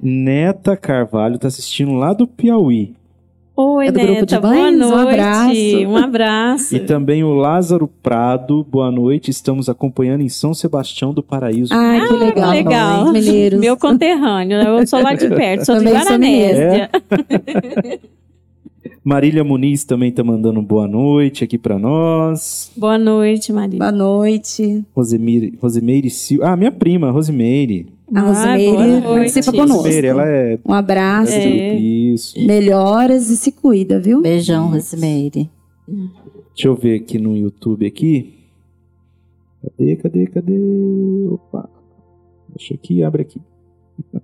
Neta 0.01 0.75
Carvalho 0.77 1.39
tá 1.39 1.47
assistindo 1.47 1.93
lá 1.93 2.13
do 2.13 2.27
Piauí. 2.27 2.93
Oi, 3.55 3.87
É 3.87 3.91
do 3.91 3.99
grupo 3.99 4.13
de 4.25 4.35
Neta, 4.35 4.39
boa 4.39 4.53
mães? 4.53 4.73
Um 4.75 4.77
noite. 4.77 5.09
abraço. 5.09 5.87
Um 5.87 5.97
abraço. 5.97 6.75
E 6.75 6.79
também 6.79 7.23
o 7.23 7.33
Lázaro 7.33 7.87
Prado, 8.01 8.63
boa 8.63 8.89
noite. 8.89 9.29
Estamos 9.29 9.67
acompanhando 9.67 10.21
em 10.21 10.29
São 10.29 10.53
Sebastião 10.53 11.13
do 11.13 11.21
Paraíso. 11.21 11.73
Ah, 11.73 11.99
que 12.07 12.13
legal. 12.13 12.49
legal. 12.49 13.03
Nós, 13.05 13.11
Mineiros. 13.13 13.59
Meu 13.59 13.75
conterrâneo, 13.77 14.57
eu 14.57 14.87
sou 14.87 15.01
lá 15.03 15.13
de 15.13 15.27
perto, 15.29 15.65
sou 15.65 15.75
de 15.75 15.83
Também 15.83 15.99
sou 15.99 16.09
Guaranésia. 16.09 16.89
Marília 19.03 19.43
Muniz 19.43 19.83
também 19.83 20.11
tá 20.11 20.23
mandando 20.23 20.61
boa 20.61 20.87
noite 20.87 21.43
aqui 21.43 21.57
pra 21.57 21.79
nós. 21.79 22.71
Boa 22.77 22.99
noite, 22.99 23.51
Maria. 23.51 23.79
Boa 23.79 23.91
noite. 23.91 24.85
Rosemire, 24.95 25.57
Rosemeire 25.59 26.09
Silva. 26.09 26.49
Ah, 26.49 26.55
minha 26.55 26.71
prima, 26.71 27.09
Rosemeire. 27.09 27.87
A 28.13 28.19
Ah, 28.19 28.27
Rosemeire 28.27 29.01
participa 29.01 29.51
conosco. 29.51 29.77
Rosemeire, 29.77 30.07
ela 30.07 30.27
é 30.27 30.59
Um 30.63 30.73
abraço. 30.73 31.31
É. 31.33 31.73
isso. 31.75 32.45
Melhoras 32.45 33.29
e 33.31 33.37
se 33.37 33.51
cuida, 33.51 33.99
viu? 33.99 34.21
Beijão, 34.21 34.69
Rosimeire. 34.69 35.49
Deixa 36.53 36.67
eu 36.67 36.75
ver 36.75 36.99
aqui 37.01 37.17
no 37.17 37.35
YouTube 37.35 37.85
aqui. 37.87 38.35
Cadê, 39.63 39.95
cadê, 39.95 40.27
cadê? 40.27 41.27
Opa. 41.31 41.67
Deixa 42.55 42.75
aqui, 42.75 43.01
abre 43.03 43.23
aqui. 43.23 43.41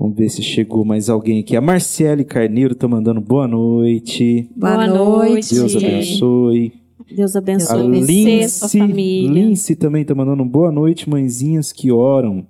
Vamos 0.00 0.16
ver 0.16 0.30
se 0.30 0.42
chegou 0.42 0.82
mais 0.82 1.10
alguém 1.10 1.40
aqui. 1.40 1.54
A 1.54 1.60
Marcele 1.60 2.24
Carneiro 2.24 2.74
tá 2.74 2.88
mandando 2.88 3.20
boa 3.20 3.46
noite. 3.46 4.48
Boa, 4.56 4.72
Boa 4.74 4.86
noite. 4.86 5.54
Deus 5.54 5.76
abençoe. 5.76 6.72
Deus 7.14 7.36
A 7.36 7.38
abençoe 7.38 8.00
você, 8.00 8.48
sua 8.48 8.66
Lince, 8.68 8.78
família. 8.78 9.30
Lince 9.30 9.76
também 9.76 10.02
tá 10.02 10.14
mandando 10.14 10.42
boa 10.42 10.72
noite, 10.72 11.10
mãezinhas 11.10 11.70
que 11.70 11.92
oram. 11.92 12.46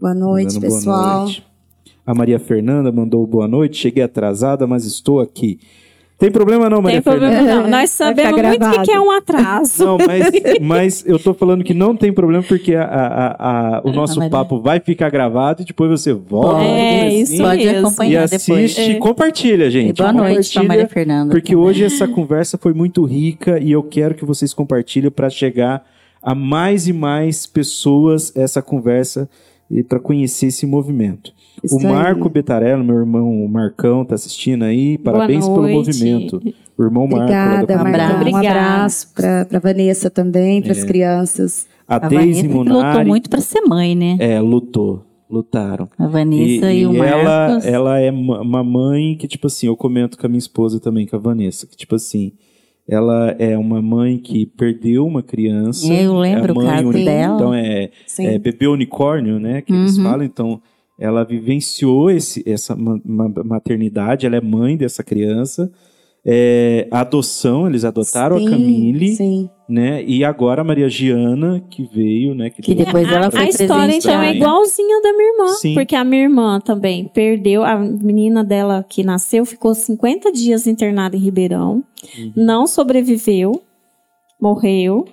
Boa 0.00 0.14
noite, 0.14 0.54
Mandando 0.54 0.66
boa 0.66 0.78
pessoal. 0.78 1.22
noite. 1.24 1.44
A 2.06 2.14
Maria 2.14 2.38
Fernanda 2.38 2.90
mandou 2.90 3.26
boa 3.26 3.46
noite. 3.46 3.76
Cheguei 3.76 4.02
atrasada, 4.02 4.66
mas 4.66 4.86
estou 4.86 5.20
aqui. 5.20 5.60
Tem 6.18 6.30
problema 6.30 6.70
não, 6.70 6.80
Maria 6.80 7.02
Tem 7.02 7.12
problema 7.12 7.34
Fernanda? 7.34 7.54
não. 7.54 7.62
Nós 7.62 7.70
Vai 7.72 7.86
sabemos 7.88 8.30
ficar 8.36 8.46
muito 8.46 8.48
o 8.48 8.52
que 8.52 8.58
gravado. 8.58 8.84
que 8.84 8.92
é 8.92 9.00
um 9.00 9.10
atraso. 9.10 9.84
Não, 9.84 9.98
mas, 9.98 10.30
mas 10.62 11.04
eu 11.04 11.18
tô 11.18 11.34
falando 11.34 11.64
que 11.64 11.74
não 11.74 11.96
tem 11.96 12.12
problema 12.12 12.44
porque 12.44 12.76
a- 12.76 12.84
a- 12.84 13.76
a- 13.78 13.82
o 13.84 13.90
nosso 13.90 14.16
Maria. 14.20 14.30
papo 14.30 14.60
vai 14.60 14.78
ficar 14.78 15.10
gravado 15.10 15.62
e 15.62 15.64
depois 15.64 15.90
você 15.90 16.12
volta. 16.12 16.62
É, 16.62 17.12
isso 17.12 17.42
Pode 17.42 17.56
mesmo. 17.64 17.72
E 17.72 17.78
acompanhar 17.80 18.28
depois. 18.28 18.42
assiste, 18.70 18.80
É. 18.92 18.94
compartilha, 18.94 19.64
E 19.64 19.70
gente. 19.70 19.96
boa 19.98 20.12
noite 20.12 20.52
pra 20.54 20.62
Maria 20.62 20.88
Fernanda. 20.88 21.30
Porque 21.32 21.54
também. 21.54 21.66
hoje 21.68 21.84
essa 21.84 22.06
conversa 22.06 22.56
foi 22.56 22.72
muito 22.72 23.04
rica 23.04 23.58
e 23.60 23.72
eu 23.72 23.82
quero 23.82 24.14
que 24.14 24.24
vocês 24.24 24.54
compartilhem 24.54 25.10
para 25.10 25.28
chegar 25.28 25.84
a 26.22 26.36
mais 26.36 26.86
e 26.86 26.92
mais 26.92 27.46
pessoas 27.46 28.32
essa 28.36 28.62
conversa 28.62 29.28
e 29.72 29.82
para 29.82 29.98
conhecer 29.98 30.46
esse 30.46 30.66
movimento. 30.66 31.32
Isso 31.64 31.76
o 31.76 31.82
Marco 31.82 32.24
aí. 32.26 32.30
Betarello, 32.30 32.84
meu 32.84 32.96
irmão 32.96 33.44
o 33.44 33.48
Marcão, 33.48 34.04
tá 34.04 34.14
assistindo 34.14 34.64
aí. 34.64 34.98
Parabéns 34.98 35.46
pelo 35.48 35.68
movimento. 35.68 36.42
O 36.76 36.82
irmão 36.82 37.06
Marco. 37.06 37.22
Obrigada, 37.24 37.66
comunidade. 37.78 37.98
Marcão. 37.98 38.16
Um 38.16 38.20
Obrigada. 38.36 38.60
abraço 38.60 39.12
para 39.14 39.44
pra 39.46 39.58
Vanessa 39.58 40.10
também, 40.10 40.60
para 40.62 40.72
as 40.72 40.82
É. 40.82 40.86
crianças. 40.86 41.66
A, 41.88 41.96
A 41.96 42.08
Deise 42.08 42.42
que 42.42 42.48
lutou 42.48 42.74
Munari. 42.74 43.08
muito 43.08 43.28
pra 43.30 43.40
ser 43.40 43.60
mãe, 43.62 43.94
né? 43.94 44.16
É, 44.20 44.40
lutou. 44.40 45.04
Lutaram. 45.30 45.88
A 45.98 46.06
Vanessa 46.06 46.70
e, 46.72 46.86
o 46.86 47.02
ela, 47.02 47.48
Marcos. 47.48 47.64
ela 47.66 47.98
é 47.98 48.10
ma- 48.10 48.40
uma 48.42 48.62
mãe 48.62 49.16
que, 49.16 49.26
tipo 49.26 49.46
assim, 49.46 49.66
eu 49.66 49.76
comento 49.76 50.18
com 50.18 50.26
a 50.26 50.28
minha 50.28 50.38
esposa 50.38 50.78
também, 50.78 51.06
com 51.06 51.16
a 51.16 51.18
Vanessa, 51.18 51.66
que, 51.66 51.74
tipo 51.76 51.94
assim, 51.94 52.32
ela 52.88 53.34
é 53.38 53.56
uma 53.56 53.80
mãe 53.80 54.18
que 54.18 54.44
perdeu 54.46 55.06
uma 55.06 55.22
criança. 55.22 55.92
Eu 55.92 56.18
lembro 56.18 56.50
é 56.50 56.52
o 56.52 56.56
mãe 56.56 56.66
caso 56.66 56.88
uni- 56.88 57.04
dela. 57.04 57.34
Então, 57.36 57.54
é, 57.54 57.90
Sim. 58.06 58.26
é 58.26 58.38
bebê 58.38 58.66
unicórnio, 58.66 59.38
né, 59.38 59.62
que 59.62 59.72
eles 59.72 59.96
Uhum. 59.96 60.04
falam. 60.04 60.24
Então, 60.24 60.60
ela 60.98 61.24
vivenciou 61.24 62.10
esse, 62.10 62.42
essa 62.48 62.76
ma- 62.76 63.00
ma- 63.04 63.32
maternidade, 63.44 64.26
ela 64.26 64.36
é 64.36 64.40
mãe 64.40 64.76
dessa 64.76 65.02
criança. 65.02 65.70
É, 66.24 66.86
a 66.90 67.00
adoção, 67.00 67.66
eles 67.66 67.84
adotaram 67.84 68.38
Sim, 68.38 68.46
a 68.46 68.50
Camille, 68.50 69.08
Sim. 69.16 69.50
né? 69.68 70.04
E 70.04 70.22
agora 70.24 70.60
a 70.60 70.64
Maria 70.64 70.88
Giana, 70.88 71.60
que 71.68 71.82
veio, 71.92 72.32
né? 72.32 72.48
Que 72.48 72.74
deu- 72.74 72.86
depois 72.86 73.10
ela 73.10 73.26
a, 73.26 73.30
foi 73.30 73.40
a 73.40 73.48
história, 73.48 73.96
então, 73.96 74.22
é 74.22 74.36
igualzinha 74.36 75.02
da 75.02 75.12
minha 75.12 75.32
irmã. 75.32 75.48
Sim. 75.54 75.74
Porque 75.74 75.96
a 75.96 76.04
minha 76.04 76.22
irmã 76.22 76.60
também 76.60 77.10
perdeu. 77.12 77.64
A 77.64 77.76
menina 77.76 78.44
dela 78.44 78.86
que 78.88 79.02
nasceu 79.02 79.44
ficou 79.44 79.74
50 79.74 80.30
dias 80.30 80.68
internada 80.68 81.16
em 81.16 81.20
Ribeirão. 81.20 81.82
Uhum. 82.16 82.32
Não 82.36 82.66
sobreviveu. 82.68 83.60
Morreu. 84.40 85.04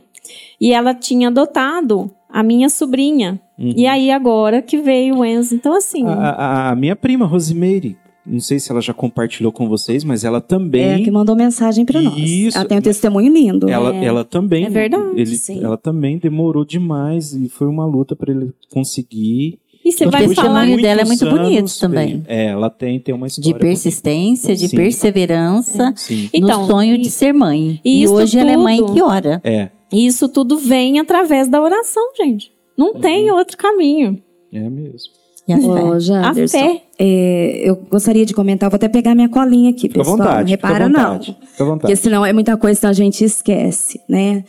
E 0.61 0.73
ela 0.73 0.93
tinha 0.93 1.29
adotado 1.29 2.11
a 2.29 2.43
minha 2.43 2.69
sobrinha. 2.69 3.39
Uhum. 3.57 3.73
E 3.75 3.87
aí, 3.87 4.11
agora 4.11 4.61
que 4.61 4.77
veio 4.77 5.17
o 5.17 5.25
Enzo. 5.25 5.55
Então, 5.55 5.73
assim. 5.75 6.05
A, 6.05 6.11
a- 6.13 6.69
a 6.71 6.75
minha 6.75 6.95
prima, 6.95 7.25
Rosimeire, 7.25 7.97
não 8.25 8.39
sei 8.39 8.59
se 8.59 8.71
ela 8.71 8.81
já 8.81 8.93
compartilhou 8.93 9.51
com 9.51 9.67
vocês, 9.67 10.03
mas 10.03 10.23
ela 10.23 10.37
É, 10.37 10.41
também. 10.41 11.03
que 11.03 11.09
mandou 11.11 11.35
mensagem 11.35 11.85
para 11.85 12.01
nós. 12.01 12.17
Isso. 12.17 12.57
Ela 12.57 12.65
tem 12.67 12.77
um 12.77 12.81
testemunho 12.81 13.31
lindo. 13.33 13.69
ela, 13.69 13.95
É. 13.95 14.05
ela 14.05 14.23
também. 14.23 14.65
É 14.65 14.69
verdade, 14.69 15.19
ele- 15.19 15.35
sim. 15.35 15.63
Ela 15.63 15.77
também 15.77 16.17
demorou 16.17 16.63
demais 16.65 17.33
e 17.33 17.49
foi 17.49 17.67
uma 17.67 17.85
luta 17.85 18.15
para 18.15 18.31
ele 18.31 18.51
conseguir. 18.71 19.59
e 19.83 19.91
você 19.93 20.05
vai 20.05 20.27
de 20.27 20.35
falar. 20.35 20.59
testemunho 20.61 20.81
dela 20.81 21.01
é 21.01 21.05
muito 21.05 21.25
bonito 21.29 21.79
também. 21.79 22.21
É, 22.27 22.47
ela 22.47 22.69
tem, 22.69 22.99
tem 22.99 23.15
uma 23.15 23.27
De 23.27 23.31
história. 23.39 23.57
persistência, 23.59 24.55
de 24.55 24.67
Sim. 24.67 24.75
perseverança, 24.75 25.93
Sim. 25.95 26.29
Então, 26.33 26.61
no 26.61 26.67
sonho 26.67 26.95
e- 26.95 27.01
de 27.01 27.09
ser 27.09 27.33
mãe. 27.33 27.79
e 27.83 28.01
E, 28.01 28.03
isso 28.03 28.13
hoje 28.13 28.37
ela 28.37 28.51
é 28.51 28.57
mãe 28.57 28.77
tudo- 28.77 28.93
que 28.93 29.01
ora. 29.01 29.41
É. 29.43 29.69
E 29.91 30.05
isso 30.05 30.27
tudo 30.29 30.57
vem 30.57 30.99
através 30.99 31.47
da 31.47 31.61
oração, 31.61 32.03
gente. 32.15 32.51
Não 32.77 32.93
tem 32.93 33.31
outro 33.31 33.57
caminho. 33.57 34.21
É 34.53 34.69
mesmo. 34.69 35.11
E 35.49 35.53
a 35.53 35.57
fé? 35.57 35.63
Ô, 35.67 35.93
A 36.23 36.33
fé. 36.47 36.81
é, 36.99 37.61
eu 37.69 37.75
gostaria 37.89 38.25
de 38.25 38.33
comentar, 38.33 38.69
vou 38.69 38.75
até 38.75 38.87
pegar 38.87 39.15
minha 39.15 39.29
colinha 39.29 39.71
aqui, 39.71 39.87
Fica 39.87 39.95
à 40.01 40.03
pessoal. 40.03 40.17
vontade. 40.17 40.43
não 40.43 40.49
repara, 40.49 40.73
fica 40.73 40.85
à 40.85 40.89
não. 40.89 41.11
vontade. 41.13 41.37
Fica 41.51 41.63
à 41.63 41.65
vontade. 41.67 41.81
Porque 41.81 41.95
senão 41.95 42.25
é 42.25 42.31
muita 42.33 42.55
coisa 42.57 42.79
que 42.79 42.85
a 42.85 42.93
gente 42.93 43.23
esquece, 43.23 43.99
né? 44.07 44.43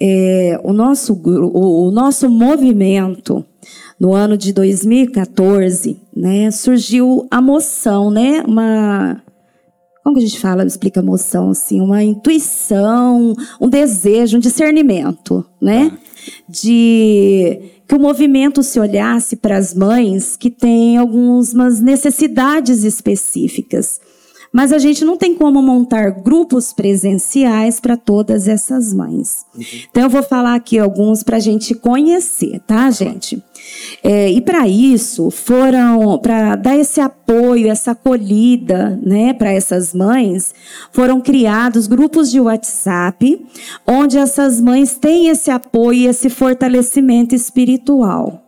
É, 0.00 0.60
o, 0.62 0.72
nosso, 0.72 1.12
o, 1.12 1.88
o 1.88 1.90
nosso 1.90 2.30
movimento, 2.30 3.44
no 4.00 4.14
ano 4.14 4.36
de 4.36 4.52
2014, 4.52 5.96
né, 6.16 6.50
surgiu 6.50 7.26
a 7.30 7.40
moção, 7.40 8.10
né? 8.10 8.42
Uma. 8.46 9.20
Como 10.04 10.16
que 10.16 10.22
a 10.24 10.26
gente 10.26 10.40
fala, 10.40 10.64
explica 10.64 11.02
moção, 11.02 11.50
assim? 11.50 11.80
Uma 11.80 12.02
intuição, 12.02 13.34
um 13.60 13.68
desejo, 13.68 14.36
um 14.38 14.40
discernimento, 14.40 15.44
né? 15.60 15.92
De 16.48 17.60
que 17.88 17.94
o 17.94 17.98
movimento 17.98 18.62
se 18.62 18.78
olhasse 18.78 19.34
para 19.34 19.56
as 19.56 19.72
mães 19.72 20.36
que 20.36 20.50
têm 20.50 20.98
algumas 20.98 21.80
necessidades 21.80 22.84
específicas. 22.84 23.98
Mas 24.52 24.72
a 24.72 24.78
gente 24.78 25.04
não 25.04 25.16
tem 25.16 25.34
como 25.34 25.60
montar 25.62 26.10
grupos 26.10 26.72
presenciais 26.72 27.80
para 27.80 27.96
todas 27.96 28.48
essas 28.48 28.94
mães. 28.94 29.44
Então 29.90 30.04
eu 30.04 30.10
vou 30.10 30.22
falar 30.22 30.54
aqui 30.54 30.78
alguns 30.78 31.22
para 31.22 31.36
a 31.36 31.40
gente 31.40 31.74
conhecer, 31.74 32.60
tá, 32.66 32.90
gente? 32.90 33.42
É, 34.02 34.30
e 34.30 34.40
para 34.40 34.66
isso 34.68 35.30
foram 35.30 36.18
para 36.18 36.56
dar 36.56 36.76
esse 36.76 37.00
apoio, 37.00 37.68
essa 37.68 37.90
acolhida, 37.90 38.98
né, 39.02 39.32
para 39.34 39.52
essas 39.52 39.92
mães, 39.92 40.54
foram 40.92 41.20
criados 41.20 41.86
grupos 41.86 42.30
de 42.30 42.40
WhatsApp, 42.40 43.46
onde 43.86 44.16
essas 44.16 44.60
mães 44.60 44.96
têm 44.96 45.28
esse 45.28 45.50
apoio 45.50 46.00
e 46.00 46.06
esse 46.06 46.30
fortalecimento 46.30 47.34
espiritual. 47.34 48.47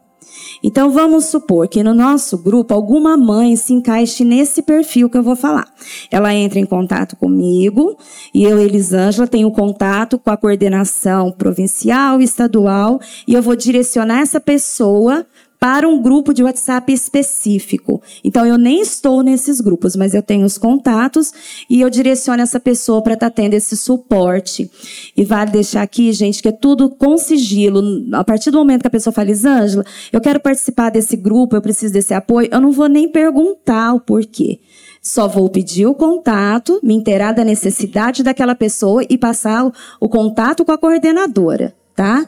Então 0.63 0.91
vamos 0.91 1.27
supor 1.27 1.69
que 1.69 1.83
no 1.83 1.95
nosso 1.95 2.37
grupo 2.39 2.75
alguma 2.75 3.17
mãe 3.17 3.57
se 3.57 3.73
encaixe 3.73 4.25
nesse 4.25 4.63
perfil 4.63 5.09
que 5.09 5.17
eu 5.17 5.23
vou 5.23 5.37
falar. 5.37 5.67
Ela 6.11 6.35
entra 6.35 6.59
em 6.59 6.67
contato 6.67 7.17
comigo 7.17 7.97
e 8.35 8.45
eu, 8.45 8.59
Elisângela, 8.59 9.27
tenho 9.27 9.51
contato 9.51 10.19
com 10.19 10.31
a 10.31 10.37
coordenação 10.37 11.33
provincial, 11.33 12.21
estadual 12.21 13.01
e 13.27 13.35
eu 13.35 13.43
vou 13.43 13.57
direcionar 13.57 14.21
essa 14.21 14.41
pessoa 14.41 15.27
para 15.61 15.87
um 15.87 16.01
grupo 16.01 16.33
de 16.33 16.43
WhatsApp 16.43 16.91
específico. 16.91 18.01
Então, 18.25 18.47
eu 18.47 18.57
nem 18.57 18.81
estou 18.81 19.23
nesses 19.23 19.61
grupos, 19.61 19.95
mas 19.95 20.15
eu 20.15 20.23
tenho 20.23 20.47
os 20.47 20.57
contatos 20.57 21.35
e 21.69 21.83
eu 21.83 21.91
direciono 21.91 22.43
essa 22.43 22.59
pessoa 22.59 23.03
para 23.03 23.13
estar 23.13 23.29
tendo 23.29 23.53
esse 23.53 23.77
suporte. 23.77 24.71
E 25.15 25.23
vale 25.23 25.51
deixar 25.51 25.83
aqui, 25.83 26.11
gente, 26.15 26.41
que 26.41 26.49
é 26.49 26.53
tudo 26.53 26.89
com 26.89 27.19
sigilo. 27.19 27.83
A 28.15 28.25
partir 28.25 28.51
do 28.51 28.57
momento 28.57 28.81
que 28.81 28.87
a 28.87 28.91
pessoa 28.91 29.13
fala, 29.13 29.29
Elisângela, 29.29 29.85
eu 30.11 30.19
quero 30.19 30.41
participar 30.41 30.89
desse 30.89 31.15
grupo, 31.15 31.55
eu 31.55 31.61
preciso 31.61 31.93
desse 31.93 32.15
apoio, 32.15 32.49
eu 32.51 32.61
não 32.61 32.73
vou 32.73 32.89
nem 32.89 33.07
perguntar 33.07 33.93
o 33.93 34.01
porquê. 34.01 34.61
Só 35.03 35.29
vou 35.29 35.51
pedir 35.51 35.85
o 35.85 35.95
contato, 35.95 36.81
me 36.83 36.95
inteirar 36.95 37.33
da 37.33 37.45
necessidade 37.45 38.23
daquela 38.23 38.55
pessoa 38.55 39.05
e 39.11 39.19
passar 39.19 39.67
o, 39.67 39.73
o 40.01 40.09
contato 40.09 40.65
com 40.65 40.73
a 40.73 40.79
coordenadora, 40.79 41.75
tá? 41.95 42.25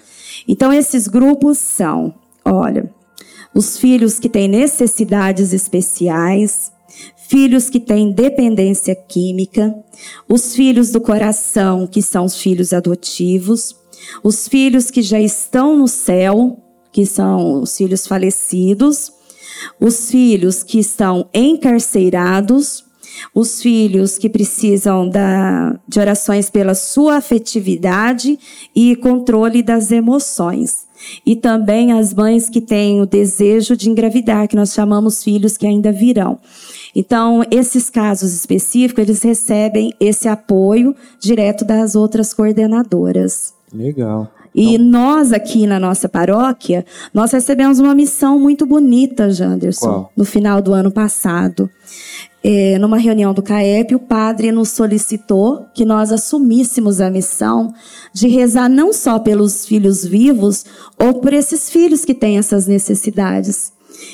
Então, 0.46 0.70
esses 0.70 1.08
grupos 1.08 1.56
são, 1.56 2.14
olha, 2.44 2.90
os 3.54 3.78
filhos 3.78 4.18
que 4.18 4.28
têm 4.28 4.48
necessidades 4.48 5.52
especiais, 5.52 6.72
filhos 7.16 7.70
que 7.70 7.80
têm 7.80 8.12
dependência 8.12 8.94
química, 8.94 9.74
os 10.28 10.54
filhos 10.54 10.90
do 10.90 11.00
coração, 11.00 11.86
que 11.86 12.02
são 12.02 12.24
os 12.24 12.36
filhos 12.36 12.72
adotivos, 12.72 13.76
os 14.22 14.48
filhos 14.48 14.90
que 14.90 15.02
já 15.02 15.20
estão 15.20 15.76
no 15.76 15.88
céu, 15.88 16.58
que 16.90 17.06
são 17.06 17.62
os 17.62 17.76
filhos 17.76 18.06
falecidos, 18.06 19.12
os 19.80 20.10
filhos 20.10 20.62
que 20.62 20.78
estão 20.78 21.28
encarcerados, 21.32 22.84
os 23.34 23.60
filhos 23.60 24.18
que 24.18 24.28
precisam 24.28 25.08
da, 25.08 25.78
de 25.86 26.00
orações 26.00 26.50
pela 26.50 26.74
sua 26.74 27.16
afetividade 27.16 28.38
e 28.74 28.96
controle 28.96 29.62
das 29.62 29.90
emoções. 29.90 30.86
E 31.24 31.36
também 31.36 31.92
as 31.92 32.12
mães 32.12 32.48
que 32.48 32.60
têm 32.60 33.00
o 33.00 33.06
desejo 33.06 33.76
de 33.76 33.90
engravidar, 33.90 34.48
que 34.48 34.56
nós 34.56 34.72
chamamos 34.72 35.22
filhos 35.22 35.56
que 35.56 35.66
ainda 35.66 35.92
virão. 35.92 36.38
Então, 36.94 37.42
esses 37.50 37.88
casos 37.88 38.34
específicos, 38.34 39.02
eles 39.02 39.22
recebem 39.22 39.94
esse 39.98 40.28
apoio 40.28 40.94
direto 41.18 41.64
das 41.64 41.94
outras 41.94 42.34
coordenadoras. 42.34 43.54
Legal. 43.72 44.30
E 44.54 44.76
nós 44.76 45.32
aqui 45.32 45.66
na 45.66 45.80
nossa 45.80 46.08
paróquia, 46.08 46.84
nós 47.12 47.32
recebemos 47.32 47.78
uma 47.78 47.94
missão 47.94 48.38
muito 48.38 48.66
bonita, 48.66 49.30
Janderson, 49.30 49.86
Qual? 49.86 50.12
no 50.16 50.24
final 50.24 50.60
do 50.60 50.72
ano 50.72 50.90
passado. 50.90 51.70
É, 52.44 52.76
numa 52.78 52.98
reunião 52.98 53.32
do 53.32 53.40
CAEP, 53.40 53.94
o 53.94 54.00
padre 54.00 54.50
nos 54.50 54.70
solicitou 54.70 55.64
que 55.72 55.84
nós 55.84 56.10
assumíssemos 56.10 57.00
a 57.00 57.08
missão 57.08 57.72
de 58.12 58.26
rezar 58.26 58.68
não 58.68 58.92
só 58.92 59.18
pelos 59.18 59.64
filhos 59.64 60.04
vivos, 60.04 60.64
ou 60.98 61.14
por 61.14 61.32
esses 61.32 61.70
filhos 61.70 62.04
que 62.04 62.12
têm 62.12 62.38
essas 62.38 62.66
necessidades. 62.66 63.72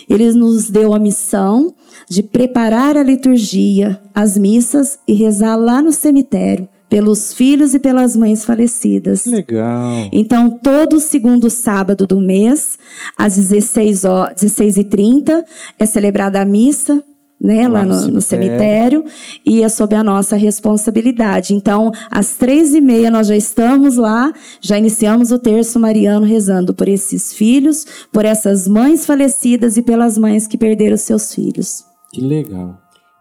Ele 0.08 0.30
nos 0.32 0.68
deu 0.68 0.92
a 0.92 0.98
missão 0.98 1.74
de 2.08 2.22
preparar 2.22 2.96
a 2.96 3.02
liturgia, 3.02 4.00
as 4.14 4.36
missas 4.36 4.98
e 5.08 5.14
rezar 5.14 5.56
lá 5.56 5.80
no 5.80 5.92
cemitério, 5.92 6.68
pelos 6.88 7.32
filhos 7.34 7.74
e 7.74 7.78
pelas 7.78 8.16
mães 8.16 8.44
falecidas. 8.44 9.22
Que 9.22 9.30
legal. 9.30 10.08
Então, 10.12 10.50
todo 10.50 10.98
segundo 11.00 11.50
sábado 11.50 12.06
do 12.06 12.20
mês, 12.20 12.78
às 13.16 13.36
16 13.36 14.04
horas, 14.04 14.36
16h30, 14.40 15.44
é 15.78 15.86
celebrada 15.86 16.40
a 16.40 16.44
missa, 16.44 17.02
né, 17.40 17.68
Lá 17.68 17.80
lá, 17.80 17.84
no 17.84 17.94
no, 17.94 18.08
no 18.14 18.20
cemitério. 18.20 19.02
cemitério, 19.02 19.04
e 19.46 19.62
é 19.62 19.68
sob 19.68 19.94
a 19.94 20.02
nossa 20.02 20.34
responsabilidade. 20.34 21.54
Então, 21.54 21.92
às 22.10 22.34
três 22.34 22.74
e 22.74 22.80
meia 22.80 23.10
nós 23.10 23.28
já 23.28 23.36
estamos 23.36 23.96
lá, 23.96 24.32
já 24.60 24.76
iniciamos 24.76 25.30
o 25.30 25.38
terço 25.38 25.78
mariano 25.78 26.26
rezando 26.26 26.74
por 26.74 26.88
esses 26.88 27.32
filhos, 27.32 27.86
por 28.12 28.24
essas 28.24 28.66
mães 28.66 29.06
falecidas 29.06 29.76
e 29.76 29.82
pelas 29.82 30.18
mães 30.18 30.48
que 30.48 30.58
perderam 30.58 30.96
seus 30.96 31.32
filhos. 31.32 31.84
Que 32.12 32.20
legal. 32.20 32.76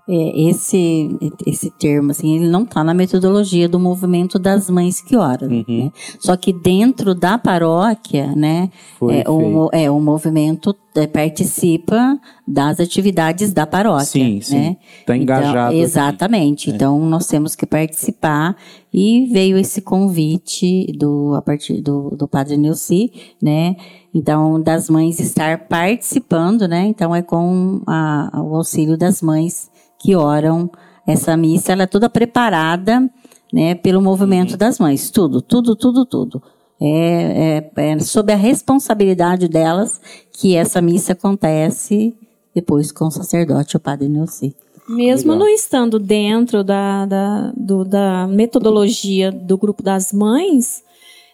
É, 0.09 0.49
esse, 0.49 1.09
esse 1.45 1.69
termo, 1.71 2.11
assim, 2.11 2.37
ele 2.37 2.47
não 2.47 2.63
está 2.63 2.81
na 2.81 2.93
metodologia 2.93 3.67
do 3.67 3.77
movimento 3.77 4.39
das 4.39 4.69
mães 4.69 5.01
que 5.01 5.17
oram. 5.17 5.49
Uhum. 5.49 5.65
Né? 5.67 5.91
Só 6.17 6.37
que 6.37 6.53
dentro 6.53 7.13
da 7.13 7.37
paróquia, 7.37 8.33
né, 8.33 8.69
Foi 8.97 9.17
é, 9.17 9.29
o, 9.29 9.69
é, 9.73 9.91
o 9.91 9.99
movimento 9.99 10.73
é, 10.95 11.05
participa 11.07 12.17
das 12.47 12.79
atividades 12.79 13.51
da 13.51 13.67
paróquia. 13.67 14.05
Sim, 14.05 14.39
sim. 14.41 14.55
Né? 14.55 14.77
Tá 15.05 15.17
engajado 15.17 15.71
aqui. 15.71 15.79
exatamente. 15.79 16.69
Então, 16.69 16.97
nós 16.99 17.27
temos 17.27 17.53
que 17.53 17.65
participar 17.65 18.55
e 18.93 19.25
veio 19.25 19.57
esse 19.57 19.81
convite 19.81 20.87
do, 20.97 21.33
a 21.35 21.41
partir 21.41 21.81
do, 21.81 22.11
do 22.11 22.27
padre 22.29 22.55
Nilci, 22.55 23.11
né? 23.41 23.75
Então, 24.13 24.59
das 24.61 24.89
mães 24.89 25.19
estar 25.19 25.67
participando, 25.67 26.65
né? 26.65 26.85
Então, 26.87 27.13
é 27.13 27.21
com 27.21 27.81
a- 27.85 28.31
o 28.41 28.55
auxílio 28.55 28.97
das 28.97 29.21
mães 29.21 29.69
que 29.99 30.15
oram 30.15 30.69
essa 31.07 31.35
missa. 31.37 31.71
Ela 31.71 31.83
é 31.83 31.87
toda 31.87 32.09
preparada, 32.09 33.09
né? 33.53 33.75
Pelo 33.75 34.01
movimento 34.01 34.51
Uhum. 34.51 34.57
das 34.57 34.79
mães. 34.79 35.09
Tudo, 35.09 35.41
tudo, 35.41 35.75
tudo, 35.75 36.05
tudo. 36.05 36.41
É, 36.79 37.71
é, 37.75 37.91
é 37.93 37.99
sob 37.99 38.31
a 38.31 38.35
responsabilidade 38.35 39.47
delas 39.47 39.99
que 40.31 40.55
essa 40.55 40.79
missa 40.81 41.13
acontece 41.13 42.15
depois 42.53 42.91
com 42.91 43.05
o 43.05 43.11
sacerdote, 43.11 43.77
o 43.77 43.79
padre 43.79 44.07
Nilci. 44.07 44.55
Mesmo 44.89 45.31
Legal. 45.33 45.47
não 45.47 45.53
estando 45.53 45.99
dentro 45.99 46.63
da, 46.63 47.05
da, 47.05 47.51
do- 47.57 47.83
da 47.83 48.25
metodologia 48.27 49.31
do 49.31 49.57
grupo 49.57 49.83
das 49.83 50.13
mães, 50.13 50.81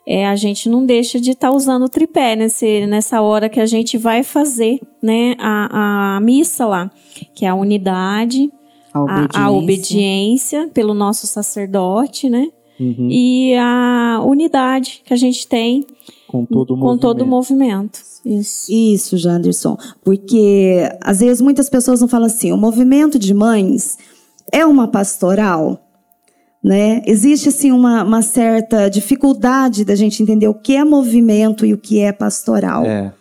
é, 0.05 0.27
a 0.27 0.35
gente 0.35 0.67
não 0.69 0.85
deixa 0.85 1.19
de 1.19 1.31
estar 1.31 1.51
usando 1.51 1.84
o 1.84 1.89
tripé 1.89 2.35
nesse, 2.35 2.85
nessa 2.85 3.21
hora 3.21 3.49
que 3.49 3.59
a 3.59 3.65
gente 3.65 3.97
vai 3.97 4.23
fazer 4.23 4.80
né, 5.01 5.35
a, 5.39 6.17
a 6.17 6.19
missa 6.19 6.65
lá, 6.65 6.91
que 7.34 7.45
é 7.45 7.49
a 7.49 7.55
unidade, 7.55 8.51
A 8.93 8.99
a, 8.99 9.45
a 9.45 9.51
obediência 9.51 10.69
pelo 10.73 10.93
nosso 10.93 11.25
sacerdote, 11.25 12.30
né? 12.30 12.49
Uhum. 12.80 13.07
E 13.09 13.55
a 13.55 14.21
unidade 14.25 15.01
que 15.05 15.13
a 15.13 15.17
gente 15.17 15.47
tem 15.47 15.85
Com 16.27 16.45
todo 16.45 16.73
o 16.73 16.80
com 16.80 16.97
todo 16.97 17.21
o 17.21 17.25
movimento. 17.27 17.99
movimento. 17.99 18.13
Isso. 18.25 18.71
Isso, 18.71 19.17
Janderson. 19.17 19.77
Porque 20.03 20.89
às 21.01 21.19
vezes 21.19 21.41
muitas 21.41 21.69
pessoas 21.69 22.01
não 22.01 22.07
falam 22.07 22.25
assim: 22.25 22.51
o 22.51 22.57
movimento 22.57 23.19
de 23.19 23.34
mães 23.34 23.97
é 24.51 24.65
uma 24.65 24.88
pastoral. 24.88 25.82
Né? 26.64 27.02
Existe 27.06 27.49
assim 27.49 27.72
uma, 27.72 28.03
uma 28.03 28.22
certa 28.22 28.88
dificuldade 28.90 29.84
da 29.84 29.95
gente 29.95 30.23
entender 30.23 30.48
o 30.48 30.53
que 30.53 30.76
é 30.76 30.84
movimento 30.85 31.65
e 31.65 31.73
o 31.73 31.77
que 31.77 31.99
é 31.99 32.11
pastoral. 32.14 32.85
É. 32.85 33.11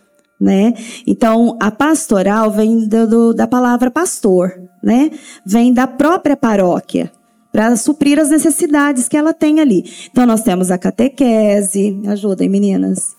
né? 0.40 0.74
Então, 1.06 1.56
a 1.60 1.70
pastoral 1.70 2.51
vem 2.52 2.86
do, 2.86 3.06
do- 3.09 3.35
da 3.35 3.47
palavra 3.48 3.90
pastor, 3.90 4.52
né? 4.82 5.10
Vem 5.44 5.73
da 5.73 5.86
própria 5.89 6.36
paróquia 6.36 7.10
para 7.52 7.74
suprir 7.77 8.19
as 8.19 8.31
necessidades 8.31 9.09
que 9.09 9.16
ela 9.16 9.35
tem 9.35 9.60
ali. 9.60 9.85
Então, 10.10 10.24
nós 10.24 10.43
temos 10.43 10.70
a 10.70 10.78
catequese, 10.78 12.01
ajudem, 12.06 12.48
meninas. 12.48 13.14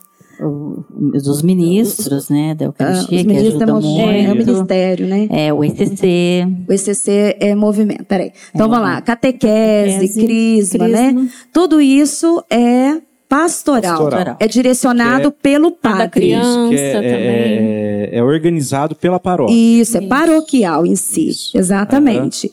O- 0.45 0.84
dos 1.24 1.41
ministros, 1.41 2.30
né, 2.30 2.56
da 2.56 2.65
Ah, 2.65 2.68
Eucaristia, 2.68 3.18
os 3.18 3.22
que 3.24 3.28
ministros 3.28 3.61
ajuda 3.61 3.72
é, 3.72 3.74
movi- 3.74 3.88
é, 4.02 4.24
é 4.24 4.32
o 4.32 4.36
muito. 4.36 4.52
ministério, 4.52 5.07
né? 5.07 5.28
É, 5.30 5.53
o 5.53 5.64
ECC, 5.64 6.48
O 6.68 6.74
ECC 6.74 7.38
é 7.40 7.56
movimento. 7.56 8.06
Peraí. 8.06 8.32
Então 8.53 8.70
vamos 8.70 8.84
lá. 8.86 9.02
Catequese, 9.02 9.94
Catequese, 9.94 10.22
crisma, 10.26 10.88
né? 10.88 11.11
crisma. 11.14 11.30
Tudo 11.53 11.82
isso 11.82 12.44
é 12.49 12.98
pastoral. 13.30 13.98
Pastoral. 13.98 14.38
É 14.40 14.48
direcionado 14.48 15.32
pelo 15.32 15.72
Cada 15.72 15.95
padre. 15.98 16.10
criança 16.11 16.70
que 16.70 16.76
é, 16.76 16.94
também. 16.94 17.07
é, 17.10 18.10
é 18.14 18.24
organizado 18.24 18.95
pela 18.95 19.20
paróquia. 19.20 19.53
Isso, 19.56 19.98
é 19.98 20.02
Isso. 20.02 20.10
paroquial 20.10 20.86
em 20.86 20.95
si. 20.95 21.30
Isso. 21.30 21.57
Exatamente. 21.57 22.52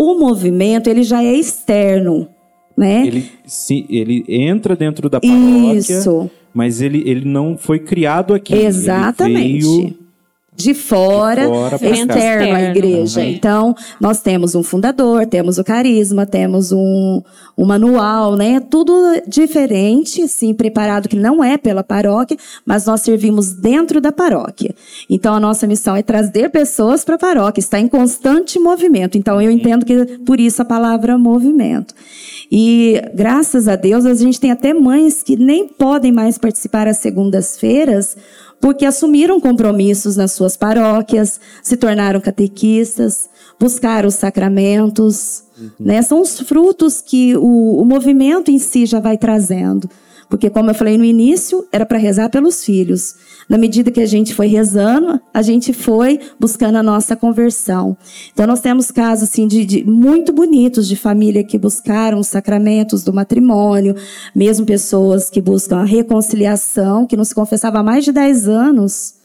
O 0.00 0.14
movimento, 0.14 0.88
ele 0.88 1.02
já 1.02 1.22
é 1.22 1.34
externo, 1.34 2.28
né? 2.76 3.06
Ele, 3.06 3.30
se, 3.44 3.84
ele 3.90 4.24
entra 4.28 4.76
dentro 4.76 5.10
da 5.10 5.20
paróquia, 5.20 5.74
Isso. 5.74 6.30
Mas 6.52 6.80
ele, 6.80 7.02
ele 7.06 7.24
não 7.24 7.56
foi 7.56 7.78
criado 7.78 8.34
aqui. 8.34 8.54
Ele 8.54 8.66
Exatamente. 8.66 9.60
veio 9.62 9.98
De 10.56 10.74
fora, 10.74 11.42
de 11.42 11.48
fora 11.48 11.76
externo 11.76 12.54
à 12.54 12.62
igreja. 12.62 13.20
Uhum. 13.20 13.26
Então, 13.26 13.74
nós 14.00 14.20
temos 14.20 14.54
um 14.54 14.62
fundador, 14.62 15.24
temos 15.24 15.58
o 15.58 15.64
carisma, 15.64 16.26
temos 16.26 16.70
um, 16.70 17.22
um 17.56 17.64
manual, 17.64 18.36
né? 18.36 18.60
Tudo 18.60 18.92
diferente, 19.26 20.22
assim, 20.22 20.52
preparado 20.52 21.08
que 21.08 21.16
não 21.16 21.42
é 21.42 21.56
pela 21.56 21.82
paróquia, 21.82 22.36
mas 22.66 22.84
nós 22.84 23.00
servimos 23.00 23.52
dentro 23.52 24.00
da 24.00 24.12
paróquia. 24.12 24.74
Então, 25.08 25.34
a 25.34 25.40
nossa 25.40 25.66
missão 25.66 25.96
é 25.96 26.02
trazer 26.02 26.50
pessoas 26.50 27.04
para 27.04 27.14
a 27.14 27.18
paróquia, 27.18 27.60
está 27.60 27.80
em 27.80 27.88
constante 27.88 28.58
movimento. 28.58 29.16
Então, 29.16 29.40
eu 29.40 29.50
entendo 29.50 29.86
que 29.86 30.18
por 30.26 30.38
isso 30.38 30.60
a 30.60 30.64
palavra 30.64 31.16
movimento. 31.16 31.94
E 32.50 33.00
graças 33.14 33.68
a 33.68 33.76
Deus, 33.76 34.04
a 34.04 34.14
gente 34.14 34.40
tem 34.40 34.50
até 34.50 34.74
mães 34.74 35.22
que 35.22 35.36
nem 35.36 35.68
podem 35.68 36.10
mais 36.10 36.36
participar 36.36 36.88
às 36.88 36.96
segundas-feiras, 36.98 38.16
porque 38.60 38.84
assumiram 38.84 39.40
compromissos 39.40 40.16
nas 40.16 40.32
suas 40.32 40.56
paróquias, 40.56 41.40
se 41.62 41.76
tornaram 41.76 42.20
catequistas, 42.20 43.30
buscaram 43.58 44.08
os 44.08 44.14
sacramentos. 44.14 45.44
Né? 45.78 46.02
São 46.02 46.20
os 46.20 46.40
frutos 46.40 47.00
que 47.00 47.36
o, 47.36 47.80
o 47.80 47.84
movimento 47.84 48.50
em 48.50 48.58
si 48.58 48.86
já 48.86 49.00
vai 49.00 49.16
trazendo. 49.16 49.88
Porque, 50.30 50.48
como 50.48 50.70
eu 50.70 50.74
falei 50.74 50.96
no 50.96 51.04
início, 51.04 51.66
era 51.72 51.84
para 51.84 51.98
rezar 51.98 52.30
pelos 52.30 52.64
filhos. 52.64 53.16
Na 53.48 53.58
medida 53.58 53.90
que 53.90 54.00
a 54.00 54.06
gente 54.06 54.32
foi 54.32 54.46
rezando, 54.46 55.20
a 55.34 55.42
gente 55.42 55.72
foi 55.72 56.20
buscando 56.38 56.76
a 56.76 56.82
nossa 56.84 57.16
conversão. 57.16 57.96
Então, 58.32 58.46
nós 58.46 58.60
temos 58.60 58.92
casos 58.92 59.28
assim, 59.28 59.48
de, 59.48 59.66
de 59.66 59.84
muito 59.84 60.32
bonitos 60.32 60.86
de 60.86 60.94
família 60.94 61.42
que 61.42 61.58
buscaram 61.58 62.20
os 62.20 62.28
sacramentos 62.28 63.02
do 63.02 63.12
matrimônio, 63.12 63.96
mesmo 64.32 64.64
pessoas 64.64 65.28
que 65.28 65.40
buscam 65.40 65.78
a 65.78 65.84
reconciliação, 65.84 67.06
que 67.06 67.16
não 67.16 67.24
se 67.24 67.34
confessava 67.34 67.80
há 67.80 67.82
mais 67.82 68.04
de 68.04 68.12
10 68.12 68.48
anos. 68.48 69.19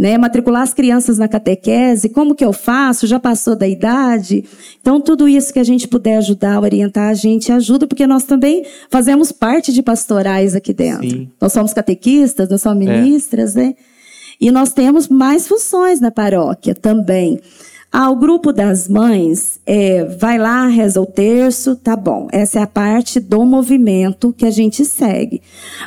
Né, 0.00 0.16
matricular 0.16 0.62
as 0.62 0.72
crianças 0.72 1.18
na 1.18 1.28
catequese, 1.28 2.08
como 2.08 2.34
que 2.34 2.42
eu 2.42 2.54
faço? 2.54 3.06
Já 3.06 3.20
passou 3.20 3.54
da 3.54 3.68
idade? 3.68 4.46
Então, 4.80 4.98
tudo 4.98 5.28
isso 5.28 5.52
que 5.52 5.58
a 5.58 5.64
gente 5.64 5.86
puder 5.86 6.16
ajudar, 6.16 6.58
orientar, 6.58 7.10
a 7.10 7.14
gente 7.14 7.52
ajuda, 7.52 7.86
porque 7.86 8.06
nós 8.06 8.24
também 8.24 8.64
fazemos 8.88 9.30
parte 9.30 9.70
de 9.74 9.82
pastorais 9.82 10.56
aqui 10.56 10.72
dentro. 10.72 11.06
Sim. 11.06 11.28
Nós 11.38 11.52
somos 11.52 11.74
catequistas, 11.74 12.48
nós 12.48 12.62
somos 12.62 12.86
É. 12.86 12.98
ministras, 13.02 13.54
né? 13.54 13.74
E 14.40 14.50
nós 14.50 14.72
temos 14.72 15.06
mais 15.06 15.46
funções 15.46 16.00
na 16.00 16.10
paróquia 16.10 16.74
também. 16.74 17.38
Ah, 17.92 18.08
o 18.08 18.16
grupo 18.16 18.52
das 18.54 18.88
mães 18.88 19.60
é, 19.66 20.04
vai 20.04 20.38
lá, 20.38 20.66
reza 20.66 20.98
o 20.98 21.04
terço, 21.04 21.76
tá 21.76 21.94
bom. 21.94 22.26
Essa 22.32 22.60
é 22.60 22.62
a 22.62 22.66
parte 22.66 23.20
do 23.20 23.44
movimento 23.44 24.32
que 24.32 24.46
a 24.46 24.50
gente 24.50 24.82
segue. 24.82 25.42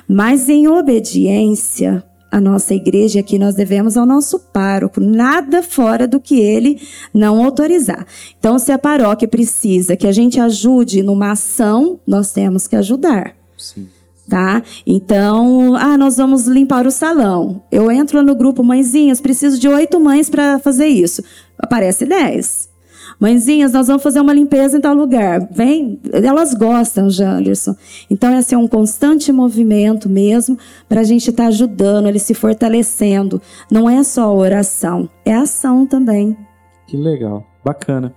Mas 0.08 0.50
em 0.50 0.68
obediência, 0.68 2.04
a 2.34 2.42
nossa 2.42 2.74
igreja 2.74 3.20
aqui 3.20 3.38
nós 3.38 3.54
devemos 3.54 3.96
ao 3.96 4.08
nosso 4.08 4.40
pároco, 4.40 5.00
nada 5.00 5.62
fora 5.62 6.08
do 6.08 6.20
que 6.20 6.40
ele 6.40 6.82
não 7.14 7.46
autorizar. 7.46 8.08
Então, 8.40 8.58
se 8.58 8.72
a 8.72 8.80
paróquia 8.80 9.28
precisa 9.28 9.96
que 9.96 10.08
a 10.08 10.12
gente 10.12 10.40
ajude 10.40 11.04
numa 11.04 11.34
ação, 11.34 12.00
nós 12.08 12.32
temos 12.32 12.68
que 12.68 12.76
ajudar 12.76 13.36
Sim. 13.56 13.88
tá? 14.28 14.64
Então, 14.84 15.76
ah, 15.76 15.96
nós 15.96 16.18
vamos 16.18 16.48
limpar 16.48 16.88
o 16.88 16.92
salão. 16.92 17.62
Eu 17.72 17.92
entro 17.92 18.24
no 18.24 18.34
grupo 18.34 18.64
Mãezinhas, 18.64 19.22
preciso 19.22 19.60
de 19.60 19.68
oito 19.68 20.00
mães 20.00 20.28
para 20.28 20.58
fazer 20.58 20.88
isso. 20.88 21.24
Aparece 21.56 22.04
dez. 22.04 22.68
Mãezinhas, 23.24 23.72
nós 23.72 23.88
vamos 23.88 24.04
fazer 24.04 24.20
uma 24.20 24.34
limpeza 24.34 24.78
em 24.78 24.82
tal 24.82 24.94
lugar. 24.94 25.48
Vem, 25.50 25.98
elas 26.12 26.54
gostam, 26.54 27.10
Janderson. 27.10 27.74
Então, 28.12 28.38
esse 28.38 28.54
é 28.54 28.58
um 28.58 28.68
constante 28.68 29.32
movimento 29.32 30.10
mesmo 30.10 30.58
para 30.90 31.00
a 31.00 31.04
gente 31.06 31.30
estar 31.30 31.46
ajudando, 31.46 32.10
ele 32.10 32.20
se 32.20 32.34
fortalecendo. 32.34 33.42
Não 33.72 33.90
é 33.90 34.04
só 34.04 34.24
a 34.24 34.34
oração, 34.34 35.10
é 35.24 35.34
a 35.34 35.44
ação 35.44 35.86
também. 35.86 36.36
Que 36.86 36.98
legal, 36.98 37.48
bacana. 37.64 38.14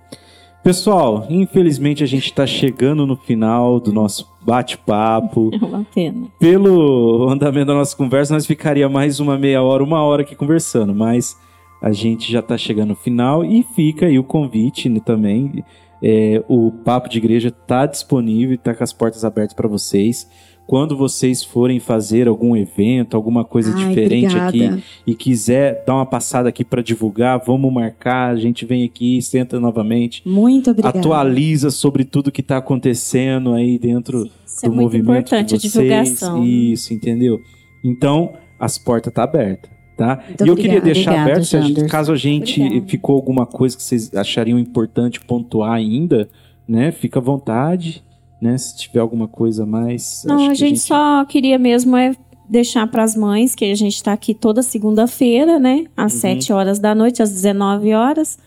Pessoal, 0.61 1.25
infelizmente 1.29 2.03
a 2.03 2.07
gente 2.07 2.25
está 2.25 2.45
chegando 2.45 3.07
no 3.07 3.15
final 3.15 3.79
do 3.79 3.93
nosso 3.93 4.29
bate-papo. 4.41 5.51
É 5.55 5.65
uma 5.65 5.85
pena. 5.95 6.27
Pelo 6.37 7.29
andamento 7.29 7.67
da 7.67 7.73
nossa 7.73 7.95
conversa, 7.95 8.33
nós 8.33 8.45
ficaria 8.45 8.89
mais 8.89 9.21
uma 9.21 9.37
meia 9.37 9.63
hora, 9.63 9.81
uma 9.81 10.01
hora 10.01 10.23
aqui 10.23 10.35
conversando, 10.35 10.93
mas 10.93 11.37
a 11.81 11.91
gente 11.91 12.31
já 12.31 12.39
está 12.39 12.57
chegando 12.57 12.89
no 12.89 12.95
final 12.95 13.43
e 13.45 13.63
fica 13.75 14.05
aí 14.07 14.17
o 14.17 14.23
convite 14.23 14.89
né, 14.89 14.99
também. 15.03 15.63
É, 16.01 16.43
o 16.47 16.71
Papo 16.71 17.09
de 17.09 17.17
Igreja 17.17 17.47
está 17.49 17.85
disponível, 17.85 18.55
está 18.55 18.73
com 18.73 18.83
as 18.83 18.93
portas 18.93 19.23
abertas 19.25 19.53
para 19.53 19.67
vocês. 19.67 20.27
Quando 20.67 20.97
vocês 20.97 21.45
forem 21.45 21.79
fazer 21.79 22.27
algum 22.27 22.53
evento, 22.55 23.15
alguma 23.15 23.45
coisa 23.45 23.73
Ai, 23.73 23.87
diferente 23.87 24.35
obrigada. 24.35 24.75
aqui 24.75 24.83
e 25.07 25.15
quiser 25.15 25.83
dar 25.87 25.95
uma 25.95 26.05
passada 26.05 26.49
aqui 26.49 26.65
para 26.65 26.81
divulgar, 26.83 27.41
vamos 27.45 27.71
marcar. 27.71 28.31
A 28.31 28.35
gente 28.35 28.65
vem 28.65 28.83
aqui, 28.83 29.21
senta 29.21 29.61
novamente, 29.61 30.21
Muito 30.25 30.69
obrigada. 30.71 30.99
atualiza 30.99 31.71
sobre 31.71 32.03
tudo 32.03 32.31
que 32.33 32.41
está 32.41 32.57
acontecendo 32.57 33.53
aí 33.53 33.79
dentro 33.79 34.29
Isso 34.45 34.65
é 34.65 34.69
do 34.69 34.75
muito 34.75 34.83
movimento 34.83 35.27
importante, 35.27 35.55
a 35.55 35.57
de 35.57 35.69
vocês. 35.69 35.83
divulgação. 35.83 36.43
Isso, 36.43 36.93
entendeu? 36.93 37.39
Então, 37.81 38.33
as 38.59 38.77
portas 38.77 39.13
tá 39.13 39.23
abertas, 39.23 39.71
tá? 39.97 40.23
Muito 40.27 40.45
e 40.45 40.47
eu 40.47 40.55
queria 40.55 40.77
obrigada. 40.77 40.85
deixar 40.85 41.11
Obrigada, 41.11 41.31
aberto, 41.31 41.45
se 41.45 41.57
a 41.57 41.61
gente- 41.61 41.69
Janderson. 41.69 41.89
caso 41.91 42.11
a 42.13 42.15
gente 42.15 42.61
Obrigada. 42.61 42.87
ficou 42.87 43.15
alguma 43.15 43.45
coisa 43.45 43.75
que 43.75 43.83
vocês 43.83 44.13
achariam 44.15 44.57
importante 44.59 45.19
pontuar 45.19 45.73
ainda, 45.73 46.29
né? 46.67 46.91
Fica 46.91 47.19
à 47.19 47.21
vontade, 47.21 48.03
né? 48.41 48.57
Se 48.57 48.77
tiver 48.77 48.99
alguma 48.99 49.27
coisa 49.27 49.63
a 49.63 49.65
mais. 49.65 50.23
Não, 50.27 50.45
a 50.45 50.49
que 50.49 50.55
gente, 50.55 50.79
só 50.79 51.25
queria 51.25 51.57
mesmo 51.57 51.97
é 51.97 52.15
deixar 52.49 52.87
para 52.87 53.03
as 53.03 53.15
mães 53.15 53.53
que 53.55 53.65
a 53.65 53.75
gente 53.75 53.95
está 53.95 54.13
aqui 54.13 54.33
toda 54.33 54.61
segunda-feira, 54.63 55.59
né? 55.59 55.85
Às 55.97 56.13
Uhum. 56.13 56.19
7 56.19 56.53
horas 56.53 56.79
da 56.79 56.95
noite, 56.95 57.21
às 57.21 57.29
19 57.31 57.93
horas. 57.93 58.37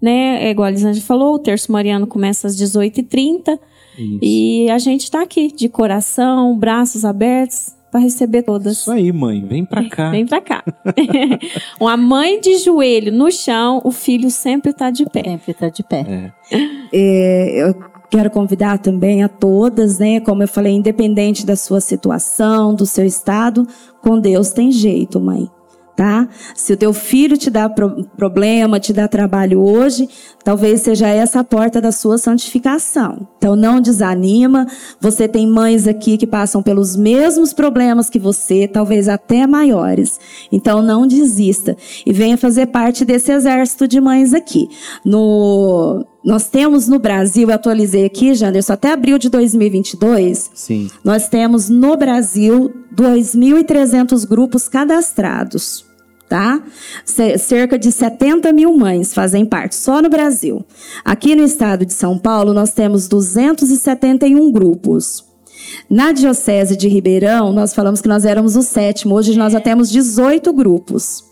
Né? 0.00 0.44
É 0.46 0.50
igual 0.50 0.66
a 0.66 0.70
Elisângela 0.70 1.04
falou, 1.06 1.34
o 1.34 1.38
terço 1.38 1.72
mariano 1.72 2.06
começa 2.06 2.46
às 2.46 2.56
18h30. 2.56 3.58
Isso. 3.98 4.18
E 4.22 4.68
a 4.70 4.78
gente 4.78 5.04
está 5.04 5.22
aqui 5.22 5.50
de 5.54 5.68
coração, 5.68 6.58
braços 6.58 7.04
abertos 7.04 7.72
para 7.94 8.00
receber 8.00 8.42
todas. 8.42 8.78
Isso 8.78 8.90
aí, 8.90 9.12
mãe, 9.12 9.40
vem 9.40 9.64
pra 9.64 9.86
cá. 9.88 10.10
Vem 10.10 10.26
pra 10.26 10.40
cá. 10.40 10.64
Uma 11.78 11.96
mãe 11.96 12.40
de 12.40 12.58
joelho 12.58 13.12
no 13.12 13.30
chão, 13.30 13.80
o 13.84 13.92
filho 13.92 14.32
sempre 14.32 14.72
tá 14.72 14.90
de 14.90 15.04
pé. 15.04 15.22
sempre 15.22 15.54
tá 15.54 15.68
de 15.68 15.84
pé. 15.84 16.32
É. 16.50 16.58
É, 16.92 17.62
eu 17.62 17.74
quero 18.10 18.30
convidar 18.30 18.78
também 18.78 19.22
a 19.22 19.28
todas, 19.28 20.00
né? 20.00 20.18
Como 20.18 20.42
eu 20.42 20.48
falei, 20.48 20.72
independente 20.72 21.46
da 21.46 21.54
sua 21.54 21.80
situação, 21.80 22.74
do 22.74 22.84
seu 22.84 23.06
estado, 23.06 23.64
com 24.02 24.18
Deus 24.18 24.50
tem 24.50 24.72
jeito, 24.72 25.20
mãe. 25.20 25.48
Tá? 25.96 26.28
Se 26.56 26.72
o 26.72 26.76
teu 26.76 26.92
filho 26.92 27.36
te 27.38 27.48
dá 27.48 27.68
pro- 27.68 28.04
problema, 28.16 28.80
te 28.80 28.92
dá 28.92 29.06
trabalho 29.06 29.60
hoje, 29.60 30.08
talvez 30.42 30.80
seja 30.80 31.06
essa 31.06 31.38
a 31.38 31.44
porta 31.44 31.80
da 31.80 31.92
sua 31.92 32.18
santificação. 32.18 33.28
Então 33.38 33.54
não 33.54 33.80
desanima. 33.80 34.66
Você 35.00 35.28
tem 35.28 35.46
mães 35.46 35.86
aqui 35.86 36.16
que 36.18 36.26
passam 36.26 36.64
pelos 36.64 36.96
mesmos 36.96 37.52
problemas 37.52 38.10
que 38.10 38.18
você, 38.18 38.66
talvez 38.66 39.08
até 39.08 39.46
maiores. 39.46 40.18
Então 40.50 40.82
não 40.82 41.06
desista 41.06 41.76
e 42.04 42.12
venha 42.12 42.36
fazer 42.36 42.66
parte 42.66 43.04
desse 43.04 43.30
exército 43.30 43.86
de 43.86 44.00
mães 44.00 44.34
aqui. 44.34 44.68
No 45.04 46.04
nós 46.24 46.48
temos 46.48 46.88
no 46.88 46.98
Brasil, 46.98 47.50
eu 47.50 47.54
atualizei 47.54 48.06
aqui, 48.06 48.34
Janderson, 48.34 48.72
até 48.72 48.90
abril 48.92 49.18
de 49.18 49.28
2022, 49.28 50.50
Sim. 50.54 50.88
nós 51.04 51.28
temos 51.28 51.68
no 51.68 51.98
Brasil 51.98 52.72
2.300 52.96 54.26
grupos 54.26 54.66
cadastrados, 54.66 55.83
tá? 56.28 56.62
Ce- 57.04 57.38
Cerca 57.38 57.78
de 57.78 57.90
70 57.92 58.52
mil 58.52 58.76
mães 58.76 59.12
fazem 59.14 59.44
parte, 59.44 59.74
só 59.76 60.00
no 60.02 60.08
Brasil. 60.08 60.64
Aqui 61.04 61.34
no 61.36 61.44
estado 61.44 61.84
de 61.86 61.92
São 61.92 62.18
Paulo, 62.18 62.52
nós 62.52 62.72
temos 62.72 63.06
271 63.08 64.50
grupos. 64.52 65.24
Na 65.88 66.12
Diocese 66.12 66.76
de 66.76 66.88
Ribeirão, 66.88 67.52
nós 67.52 67.74
falamos 67.74 68.00
que 68.00 68.08
nós 68.08 68.24
éramos 68.24 68.54
o 68.56 68.62
sétimo, 68.62 69.14
hoje 69.14 69.36
nós 69.36 69.52
já 69.52 69.60
temos 69.60 69.90
18 69.90 70.52
grupos. 70.52 71.24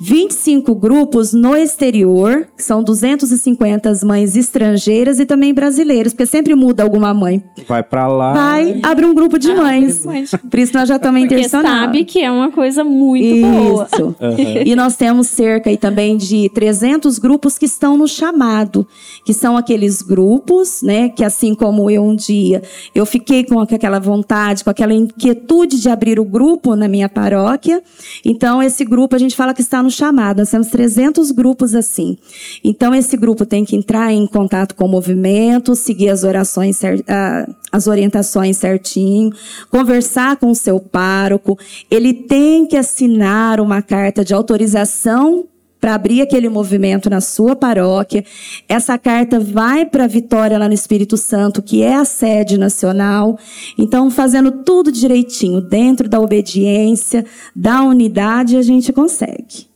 25 0.00 0.74
grupos 0.74 1.32
no 1.32 1.56
exterior, 1.56 2.48
que 2.56 2.62
são 2.62 2.82
250 2.82 3.92
mães 4.04 4.36
estrangeiras 4.36 5.18
e 5.18 5.26
também 5.26 5.54
brasileiras, 5.54 6.12
porque 6.12 6.26
sempre 6.26 6.54
muda 6.54 6.82
alguma 6.82 7.12
mãe. 7.14 7.42
Vai 7.68 7.82
pra 7.82 8.06
lá. 8.08 8.32
Vai, 8.32 8.80
abre 8.82 9.04
um 9.06 9.14
grupo 9.14 9.38
de 9.38 9.52
mães. 9.54 10.04
Por 10.50 10.58
isso 10.58 10.72
nós 10.74 10.88
já 10.88 10.96
estamos 10.96 11.20
Porque 11.20 11.34
intencionando. 11.34 11.68
sabe 11.68 12.04
que 12.04 12.20
é 12.20 12.30
uma 12.30 12.50
coisa 12.50 12.82
muito 12.84 13.46
boa. 13.46 13.88
Isso. 13.92 14.16
E 14.64 14.74
nós 14.74 14.96
temos 14.96 15.28
cerca 15.28 15.70
aí 15.70 15.76
também 15.76 16.16
de 16.16 16.48
300 16.50 17.18
grupos 17.18 17.58
que 17.58 17.66
estão 17.66 17.96
no 17.96 18.08
chamado, 18.08 18.86
que 19.24 19.32
são 19.32 19.56
aqueles 19.56 20.02
grupos, 20.02 20.82
né, 20.82 21.08
que 21.08 21.24
assim 21.24 21.54
como 21.54 21.90
eu 21.90 22.02
um 22.02 22.14
dia, 22.16 22.62
eu 22.94 23.04
fiquei 23.06 23.44
com 23.44 23.60
aquela 23.60 23.98
vontade, 23.98 24.64
com 24.64 24.70
aquela 24.70 24.92
inquietude 24.92 25.80
de 25.80 25.88
abrir 25.88 26.18
o 26.18 26.24
grupo 26.24 26.74
na 26.74 26.88
minha 26.88 27.08
paróquia. 27.08 27.82
Então 28.24 28.62
esse 28.62 28.84
grupo 28.84 29.14
a 29.14 29.18
gente 29.18 29.36
fala 29.36 29.54
que 29.54 29.60
está 29.60 29.81
no 29.82 29.90
chamado. 29.90 30.38
Nós 30.38 30.50
temos 30.50 30.68
300 30.68 31.30
grupos 31.30 31.74
assim. 31.74 32.16
Então 32.62 32.94
esse 32.94 33.16
grupo 33.16 33.44
tem 33.44 33.64
que 33.64 33.76
entrar 33.76 34.12
em 34.12 34.26
contato 34.26 34.74
com 34.74 34.84
o 34.84 34.88
movimento, 34.88 35.74
seguir 35.74 36.10
as 36.10 36.24
orações 36.24 36.80
ah, 37.08 37.46
as 37.72 37.86
orientações 37.86 38.58
certinho, 38.58 39.32
conversar 39.70 40.36
com 40.36 40.50
o 40.50 40.54
seu 40.54 40.78
pároco, 40.78 41.58
ele 41.90 42.12
tem 42.12 42.66
que 42.66 42.76
assinar 42.76 43.60
uma 43.60 43.80
carta 43.80 44.22
de 44.22 44.34
autorização 44.34 45.46
para 45.80 45.94
abrir 45.94 46.20
aquele 46.20 46.48
movimento 46.48 47.10
na 47.10 47.20
sua 47.20 47.56
paróquia. 47.56 48.24
Essa 48.68 48.96
carta 48.96 49.40
vai 49.40 49.84
para 49.84 50.06
Vitória 50.06 50.56
lá 50.56 50.68
no 50.68 50.74
Espírito 50.74 51.16
Santo, 51.16 51.60
que 51.60 51.82
é 51.82 51.96
a 51.96 52.04
sede 52.04 52.56
nacional. 52.56 53.36
Então, 53.76 54.08
fazendo 54.08 54.62
tudo 54.62 54.92
direitinho, 54.92 55.60
dentro 55.60 56.08
da 56.08 56.20
obediência, 56.20 57.24
da 57.56 57.82
unidade, 57.82 58.56
a 58.56 58.62
gente 58.62 58.92
consegue. 58.92 59.71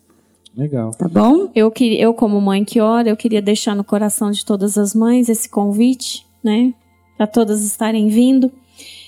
Legal. 0.57 0.93
Tá 0.93 1.07
bom? 1.07 1.51
Eu, 1.55 1.73
eu, 1.99 2.15
como 2.15 2.41
mãe 2.41 2.65
que 2.65 2.81
ora, 2.81 3.09
eu 3.11 3.17
queria 3.17 3.43
deixar 3.43 3.75
no 3.77 3.85
coração 3.85 4.31
de 4.31 4.45
todas 4.45 4.79
as 4.79 4.95
mães 4.95 5.29
esse 5.29 5.49
convite, 5.49 6.25
né? 6.43 6.73
Para 7.17 7.27
todas 7.27 7.63
estarem 7.65 8.09
vindo 8.09 8.51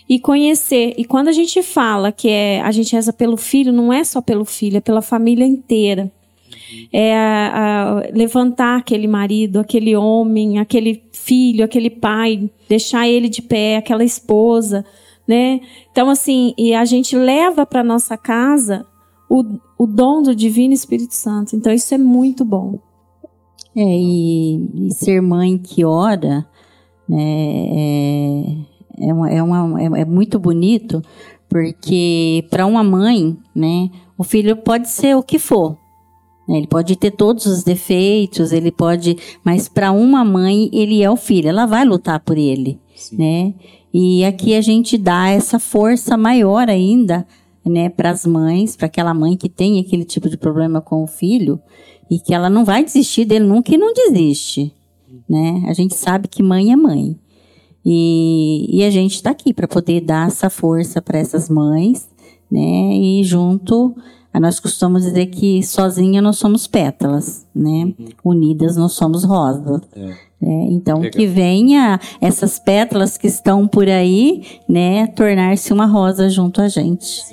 e 0.09 0.19
conhecer. 0.19 0.95
E 0.99 1.05
quando 1.05 1.29
a 1.29 1.33
gente 1.33 1.63
fala 1.63 2.13
que 2.13 2.29
é, 2.29 2.61
a 2.61 2.71
gente 2.71 2.93
reza 2.95 3.13
pelo 3.13 3.37
filho, 3.37 3.73
não 3.73 3.93
é 3.93 4.05
só 4.05 4.21
pelo 4.21 4.45
filho, 4.45 4.77
é 4.77 4.81
pela 4.81 5.01
família 5.03 5.45
inteira. 5.47 6.11
É 6.93 7.15
a- 7.17 7.53
a- 7.99 8.03
levantar 8.13 8.79
aquele 8.79 9.07
marido, 9.07 9.59
aquele 9.59 9.95
homem, 9.97 10.59
aquele 10.59 11.03
filho, 11.13 11.65
aquele 11.65 11.89
pai, 11.91 12.51
deixar 12.69 13.09
ele 13.09 13.29
de 13.29 13.41
pé, 13.43 13.77
aquela 13.77 14.05
esposa, 14.05 14.85
né? 15.27 15.61
Então, 15.91 16.09
assim, 16.11 16.55
e 16.59 16.75
a 16.75 16.85
gente 16.85 17.17
leva 17.17 17.65
para 17.67 17.83
nossa 17.85 18.17
casa 18.19 18.87
o, 19.29 19.45
o 19.79 19.87
dom 19.87 20.23
do 20.23 20.35
Divino 20.35 20.73
Espírito 20.75 21.15
Santo. 21.15 21.55
Então, 21.55 21.73
isso 21.73 21.95
é 21.95 21.99
muito 21.99 22.45
bom. 22.45 22.79
É, 23.77 23.83
e, 23.83 24.89
e 24.89 24.91
ser 24.95 25.21
mãe 25.21 25.57
que 25.59 25.85
ora, 25.85 26.47
né, 27.09 27.19
é, 27.21 28.57
é, 29.09 29.15
uma, 29.15 29.31
é, 29.31 29.43
uma- 29.43 29.81
é- 29.83 30.01
é 30.01 30.05
muito 30.05 30.39
bonito, 30.39 31.03
porque 31.49 32.45
para 32.51 32.67
uma 32.67 32.83
mãe, 32.83 33.37
né, 33.55 33.91
o 34.17 34.25
filho 34.25 34.57
pode 34.57 34.89
ser 34.89 35.17
o 35.17 35.23
que 35.23 35.39
for. 35.39 35.77
né, 36.49 36.57
Ele 36.59 36.67
pode 36.67 36.97
ter 36.97 37.11
todos 37.13 37.47
os 37.47 37.63
defeitos, 37.63 38.53
ele 38.53 38.73
pode, 38.73 39.17
mas 39.45 39.69
para 39.69 39.93
uma 39.93 40.25
mãe 40.25 40.69
ele 40.73 41.03
é 41.03 41.11
o 41.11 41.17
filho, 41.17 41.49
ela 41.49 41.67
vai 41.67 41.85
lutar 41.85 42.19
por 42.21 42.37
ele, 42.39 42.81
né? 43.13 43.55
E 43.93 44.25
aqui 44.25 44.55
a 44.55 44.61
gente 44.61 44.97
dá 44.99 45.29
essa 45.29 45.59
força 45.59 46.17
maior 46.17 46.69
ainda, 46.69 47.27
né, 47.69 47.89
para 47.89 48.11
as 48.11 48.25
mães, 48.25 48.77
para 48.77 48.87
aquela 48.87 49.15
mãe 49.15 49.37
que 49.37 49.49
tem 49.49 49.79
aquele 49.81 50.05
tipo 50.05 50.29
de 50.29 50.37
problema 50.37 50.81
com 50.81 51.03
o 51.03 51.07
filho 51.07 51.61
e 52.11 52.19
que 52.19 52.35
ela 52.35 52.49
não 52.49 52.65
vai 52.65 52.85
desistir 52.85 53.25
dele 53.25 53.45
nunca 53.45 53.75
e 53.75 53.79
não 53.79 53.93
desiste, 53.93 54.73
né? 55.29 55.65
A 55.67 55.73
gente 55.73 55.95
sabe 55.95 56.27
que 56.29 56.43
mãe 56.43 56.73
é 56.73 56.77
mãe. 56.77 57.19
E, 57.85 58.69
e 58.71 58.85
a 58.85 58.91
gente 58.91 59.15
está 59.15 59.31
aqui 59.31 59.53
para 59.53 59.69
poder 59.69 60.01
dar 60.01 60.29
essa 60.29 60.51
força 60.51 61.01
para 61.01 61.19
essas 61.19 61.49
mães, 61.49 62.09
né? 62.51 62.95
E 62.95 63.23
junto, 63.25 63.95
nós 64.35 64.61
costumamos 64.61 65.03
dizer 65.05 65.27
que 65.27 65.63
sozinha 65.63 66.23
nós 66.23 66.37
somos 66.39 66.67
pétalas, 66.67 67.45
né? 67.55 67.93
Unidas 68.25 68.77
nós 68.77 68.93
somos 68.93 69.25
rosas. 69.25 69.81
É, 70.41 70.47
então, 70.71 70.99
Legal. 70.99 71.11
que 71.11 71.27
venha 71.27 71.99
essas 72.21 72.61
pétalas 72.61 73.17
que 73.19 73.27
estão 73.27 73.67
por 73.67 73.89
aí, 73.89 74.45
né, 74.69 75.09
tornar-se 75.09 75.73
uma 75.73 75.85
rosa 75.87 76.31
junto 76.31 76.61
a 76.61 76.69
gente. 76.69 77.25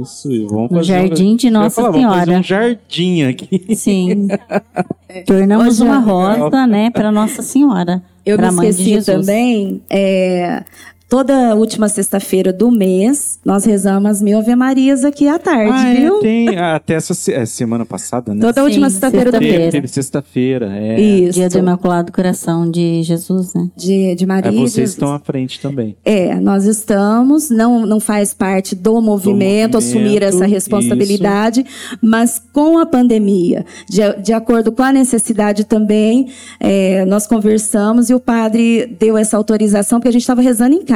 Isso, 0.00 0.32
e 0.32 0.46
vamos 0.46 0.70
No 0.70 0.78
fazer 0.78 0.80
um- 0.80 0.82
jardim 1.08 1.36
de 1.36 1.50
Nossa 1.50 1.82
falar, 1.82 1.90
Vamos 1.92 2.06
fazer 2.06 2.24
Senhora. 2.24 2.40
um 2.40 2.42
jardim 2.42 3.22
aqui. 3.24 3.76
Sim. 3.76 4.28
Tornamos 5.26 5.80
uma 5.80 5.96
é- 5.96 5.98
rosa, 5.98 6.66
né, 6.66 6.90
para 6.90 7.12
Nossa 7.12 7.42
Senhora. 7.42 8.02
Eu 8.24 8.38
me 8.38 8.50
mãe 8.50 8.66
de 8.66 8.70
esqueci 8.70 8.90
Jesus. 8.90 9.26
também. 9.26 9.82
é, 9.90 10.64
toda 11.08 11.54
última 11.54 11.88
sexta-feira 11.88 12.52
do 12.52 12.70
mês, 12.70 13.38
nós 13.44 13.64
rezamos 13.64 14.10
as 14.10 14.22
mil 14.22 14.38
Ave 14.38 14.54
Marias 14.56 15.04
aqui 15.04 15.28
à 15.28 15.38
tarde, 15.38 15.70
Ah, 15.72 15.88
é, 15.88 16.00
viu? 16.00 16.20
tem. 16.20 16.56
Até 16.58 16.94
essa 16.94 17.14
se- 17.14 17.32
é, 17.32 17.46
semana 17.46 17.84
passada, 17.86 18.34
né? 18.34 18.40
Toda 18.40 18.60
Sim, 18.60 18.66
última 18.66 18.90
sexta-feira 18.90 19.30
do 19.30 19.34
sexta-feira. 19.38 19.58
mês. 19.58 19.70
Teve, 19.72 19.82
teve 19.82 19.88
sexta-feira. 19.92 20.76
É. 20.76 21.00
Isso. 21.00 21.32
Dia 21.38 21.48
do 21.48 21.58
Imaculado 21.58 22.10
Coração 22.12 22.70
de 22.70 23.02
Jesus, 23.02 23.54
né? 23.54 23.68
De, 23.76 24.14
de 24.14 24.26
Maria. 24.26 24.50
E 24.50 24.54
vocês 24.56 24.72
Jesus. 24.72 24.90
estão 24.90 25.12
à 25.14 25.18
frente 25.18 25.60
também. 25.60 25.96
É, 26.04 26.34
nós 26.40 26.64
estamos, 26.64 27.50
não, 27.50 27.86
não 27.86 28.00
faz 28.00 28.34
parte 28.34 28.74
do 28.74 29.00
movimento, 29.00 29.16
movimento, 29.16 29.78
assumir 29.78 30.22
essa 30.22 30.46
responsabilidade, 30.46 31.64
mas 32.02 32.40
com 32.52 32.78
a 32.78 32.86
pandemia, 32.86 33.64
de, 33.88 34.00
de 34.22 34.32
acordo 34.32 34.72
com 34.72 34.82
a 34.82 34.92
necessidade 34.92 35.64
também, 35.64 36.28
é, 36.60 37.04
nós 37.04 37.26
conversamos 37.26 38.10
e 38.10 38.14
o 38.14 38.20
padre 38.20 38.96
deu 38.98 39.16
essa 39.16 39.36
autorização, 39.36 39.98
porque 39.98 40.08
a 40.08 40.12
gente 40.12 40.22
estava 40.22 40.40
rezando 40.42 40.74
em 40.74 40.82
casa. 40.84 40.95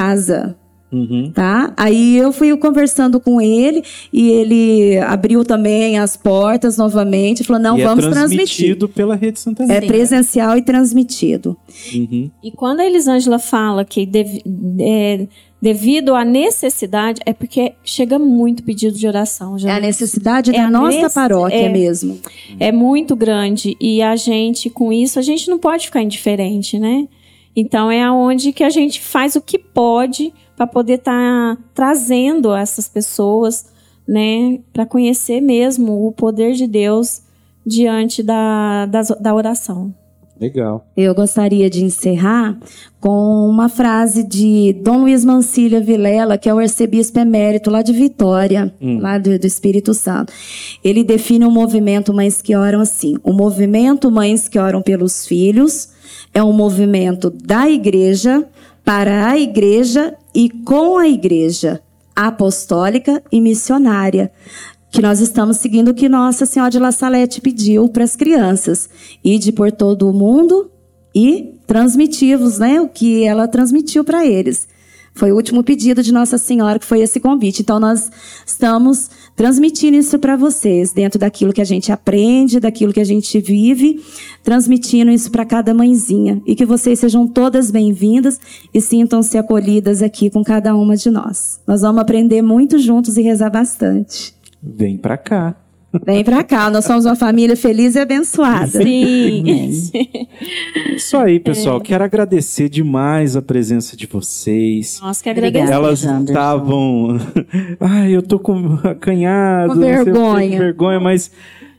Uhum. 0.93 1.31
Tá? 1.32 1.72
Aí 1.77 2.16
eu 2.16 2.32
fui 2.32 2.56
conversando 2.56 3.20
com 3.20 3.40
ele 3.40 3.81
e 4.12 4.28
ele 4.28 4.98
abriu 4.98 5.44
também 5.44 5.97
as 6.01 6.16
portas 6.16 6.77
novamente 6.77 7.44
falou: 7.44 7.62
não, 7.62 7.78
e 7.78 7.82
vamos 7.85 8.05
é 8.06 8.10
transmitir. 8.10 8.47
transmitido 8.47 8.89
pela 8.89 9.14
Rede 9.14 9.39
Santa 9.39 9.62
É 9.72 9.81
presencial 9.81 10.59
e 10.59 10.62
transmitido. 10.62 11.56
Uhum. 11.94 12.28
E 12.43 12.51
quando 12.51 12.81
a 12.81 12.86
Elisângela 12.86 13.39
fala 13.39 13.85
que 13.85 14.05
devi- 14.05 14.43
é, 14.81 15.28
devido 15.62 16.12
à 16.16 16.24
necessidade, 16.24 17.20
é 17.24 17.32
porque 17.32 17.74
chega 17.85 18.18
muito 18.18 18.64
pedido 18.64 18.98
de 18.98 19.06
oração. 19.06 19.55
É 19.55 19.59
Já. 19.60 19.77
a 19.77 19.81
necessidade 19.81 20.51
É 20.51 20.55
da 20.55 20.64
a 20.66 20.70
nossa 20.72 21.02
nece- 21.02 21.14
paróquia 21.14 21.55
é. 21.55 21.68
mesmo. 21.68 22.18
é 22.59 22.72
muito 22.72 23.14
grande 23.14 23.77
e 23.81 24.02
a 24.02 24.16
gente 24.16 24.68
com 24.68 24.93
isso 24.93 25.20
a 25.20 25.22
gente 25.22 25.48
não 25.48 25.59
pode 25.60 25.86
ficar 25.86 26.02
indiferente, 26.02 26.81
né? 26.81 27.06
Então 27.61 27.91
é 27.91 28.03
aonde 28.03 28.53
que 28.53 28.65
a 28.65 28.70
gente 28.70 29.01
faz 29.01 29.37
o 29.37 29.41
que 29.41 29.59
pode 29.59 30.32
para 30.57 30.66
poder 30.66 30.95
estar 30.95 31.57
trazendo 31.74 32.55
essas 32.55 32.89
pessoas, 32.89 33.66
né, 34.07 34.59
para 34.73 34.87
conhecer 34.87 35.41
mesmo 35.41 36.07
o 36.07 36.12
poder 36.12 36.53
de 36.55 36.66
Deus 36.66 37.23
diante 37.66 38.23
da, 38.23 38.87
das- 38.87 39.15
da 39.20 39.35
oração. 39.35 39.95
Legal. 40.41 40.87
Eu 40.97 41.15
gostaria 41.15 41.69
de 41.69 41.85
encerrar 41.85 42.59
com 42.99 43.47
uma 43.47 43.69
frase 43.69 44.23
de 44.27 44.73
Dom 44.82 45.03
Luiz 45.03 45.23
Mancilha 45.23 45.82
Vilela, 45.82 46.39
que 46.39 46.49
é 46.49 46.55
o 46.55 46.59
arcebispo 46.59 47.19
emérito 47.19 47.70
lá 47.70 47.82
de 47.82 47.93
Vitória, 47.93 48.73
lá 49.01 49.19
do, 49.19 49.39
do 49.39 49.47
Espírito 49.47 49.93
Santo. 49.93 50.32
Ele 50.82 51.05
define 51.05 51.45
o 51.45 51.51
movimento 51.51 52.15
Mães 52.15 52.41
que 52.41 52.57
Oram 52.57 52.81
assim: 52.81 53.16
o 53.23 53.35
movimento 53.35 54.11
Mães 54.11 54.49
que 54.49 54.59
Oram 54.59 54.81
pelos 54.81 55.27
Filhos 55.27 55.91
é 56.32 56.43
um 56.43 56.53
movimento 56.53 57.31
da 57.31 57.69
igreja 57.69 58.47
para 58.85 59.28
a 59.28 59.39
igreja 59.39 60.16
e 60.35 60.49
com 60.49 60.99
a 60.99 61.09
igreja 61.09 61.81
apostólica 62.15 63.23
e 63.31 63.41
missionária 63.41 64.32
que 64.91 65.01
nós 65.01 65.20
estamos 65.20 65.59
seguindo 65.59 65.89
o 65.89 65.95
que 65.95 66.09
Nossa 66.09 66.45
Senhora 66.45 66.70
de 66.70 66.78
La 66.78 66.91
Salete 66.91 67.41
pediu 67.41 67.89
para 67.89 68.03
as 68.03 68.16
crianças. 68.16 68.91
Ide 69.23 69.53
por 69.53 69.70
todo 69.70 70.09
o 70.09 70.12
mundo 70.12 70.70
e 71.15 71.55
transmitivos, 71.66 72.59
né? 72.59 72.81
O 72.81 72.89
que 72.89 73.23
ela 73.23 73.47
transmitiu 73.47 74.03
para 74.03 74.27
eles. 74.27 74.66
Foi 75.15 75.31
o 75.31 75.37
último 75.37 75.62
pedido 75.62 76.03
de 76.03 76.12
Nossa 76.12 76.39
Senhora, 76.39 76.78
que 76.78 76.85
foi 76.85 77.01
esse 77.01 77.20
convite. 77.20 77.62
Então, 77.62 77.78
nós 77.78 78.11
estamos 78.45 79.11
transmitindo 79.40 79.96
isso 79.96 80.18
para 80.18 80.36
vocês, 80.36 80.92
dentro 80.92 81.18
daquilo 81.18 81.50
que 81.50 81.62
a 81.62 81.64
gente 81.64 81.90
aprende, 81.90 82.60
daquilo 82.60 82.92
que 82.92 83.00
a 83.00 83.04
gente 83.04 83.40
vive, 83.40 83.98
transmitindo 84.44 85.10
isso 85.10 85.30
para 85.30 85.46
cada 85.46 85.72
mãezinha. 85.72 86.42
E 86.46 86.54
que 86.54 86.66
vocês 86.66 86.98
sejam 86.98 87.26
todas 87.26 87.70
bem-vindas 87.70 88.38
e 88.74 88.82
sintam-se 88.82 89.38
acolhidas 89.38 90.02
aqui 90.02 90.28
com 90.28 90.44
cada 90.44 90.76
uma 90.76 90.94
de 90.94 91.10
nós. 91.10 91.58
Nós 91.66 91.80
vamos 91.80 92.02
aprender 92.02 92.42
muito 92.42 92.78
juntos 92.78 93.16
e 93.16 93.22
rezar 93.22 93.48
bastante. 93.48 94.34
Vem 94.62 94.98
pra 94.98 95.16
cá. 95.16 95.56
Vem 96.04 96.22
pra 96.22 96.44
cá, 96.44 96.70
nós 96.70 96.84
somos 96.84 97.04
uma 97.04 97.16
família 97.16 97.56
feliz 97.56 97.96
e 97.96 97.98
abençoada. 97.98 98.82
Sim. 98.82 99.90
Isso 100.94 101.16
aí, 101.16 101.40
pessoal. 101.40 101.80
Quero 101.80 102.04
agradecer 102.04 102.68
demais 102.68 103.34
a 103.36 103.42
presença 103.42 103.96
de 103.96 104.06
vocês. 104.06 105.00
Nós 105.02 105.20
que 105.20 105.28
agradecemos. 105.28 105.70
Elas 105.70 106.02
estavam. 106.04 107.18
Ai, 107.80 108.12
eu 108.12 108.22
tô 108.22 108.38
com 108.38 108.78
acanhado. 108.84 109.74
Com 109.74 109.80
sei 109.80 109.90
vergonha. 109.90 110.50
com 110.50 110.58
vergonha, 110.58 111.00
mas 111.00 111.30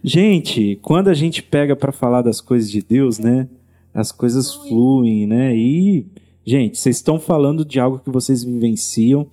Gente, 0.04 0.80
quando 0.82 1.10
a 1.10 1.14
gente 1.14 1.44
pega 1.44 1.76
para 1.76 1.92
falar 1.92 2.24
das 2.24 2.42
coisas 2.42 2.72
de 2.72 2.82
Deus, 2.82 3.20
né? 3.20 3.48
As 3.94 4.12
coisas 4.12 4.52
fluem, 4.52 5.28
né? 5.28 5.56
E, 5.56 6.08
gente, 6.44 6.78
vocês 6.78 6.96
estão 6.96 7.20
falando 7.20 7.64
de 7.64 7.80
algo 7.80 8.00
que 8.00 8.10
vocês 8.10 8.44
vivenciam, 8.44 9.28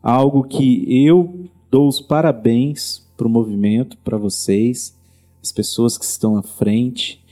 algo 0.00 0.44
que 0.44 0.84
eu 1.04 1.46
dou 1.68 1.88
os 1.88 2.00
parabéns 2.00 3.03
pro 3.16 3.28
movimento, 3.28 3.96
para 4.04 4.16
vocês, 4.16 4.94
as 5.42 5.52
pessoas 5.52 5.98
que 5.98 6.04
estão 6.04 6.36
à 6.36 6.42
frente. 6.42 7.22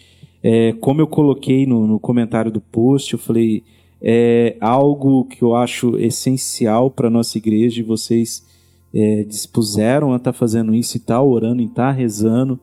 É, 0.43 0.73
como 0.75 1.01
eu 1.01 1.07
coloquei 1.07 1.67
no, 1.67 1.87
no 1.87 2.01
comentário 2.01 2.51
do 2.51 2.61
post, 2.61 3.13
eu 3.13 3.19
falei, 3.19 3.63
é 4.01 4.57
algo 4.61 5.25
que 5.25 5.43
eu 5.43 5.55
acho 5.55 5.97
essencial 5.99 6.91
para 6.91 7.09
nossa 7.09 7.39
igreja 7.39 7.81
e 7.81 7.85
vocês 7.85 8.45
é, 8.93 9.25
dispuseram 9.25 10.13
a 10.13 10.17
estar 10.17 10.33
tá 10.33 10.39
fazendo 10.39 10.75
isso 10.75 10.97
e 10.97 10.99
estar 10.99 11.15
tá 11.15 11.23
orando 11.23 11.63
e 11.63 11.67
estar 11.67 11.89
tá 11.89 11.93
rezando. 11.93 12.59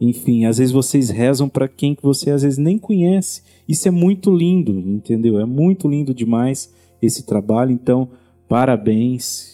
Enfim, 0.00 0.44
às 0.44 0.58
vezes 0.58 0.72
vocês 0.72 1.10
rezam 1.10 1.48
para 1.48 1.68
quem 1.68 1.94
que 1.94 2.02
você 2.02 2.30
às 2.30 2.42
vezes 2.42 2.58
nem 2.58 2.76
conhece. 2.76 3.42
Isso 3.68 3.88
é 3.88 3.90
muito 3.90 4.34
lindo, 4.34 4.72
entendeu? 4.72 5.40
É 5.40 5.44
muito 5.44 5.88
lindo 5.88 6.12
demais 6.12 6.72
esse 7.00 7.24
trabalho. 7.24 7.70
Então, 7.70 8.08
parabéns. 8.48 9.51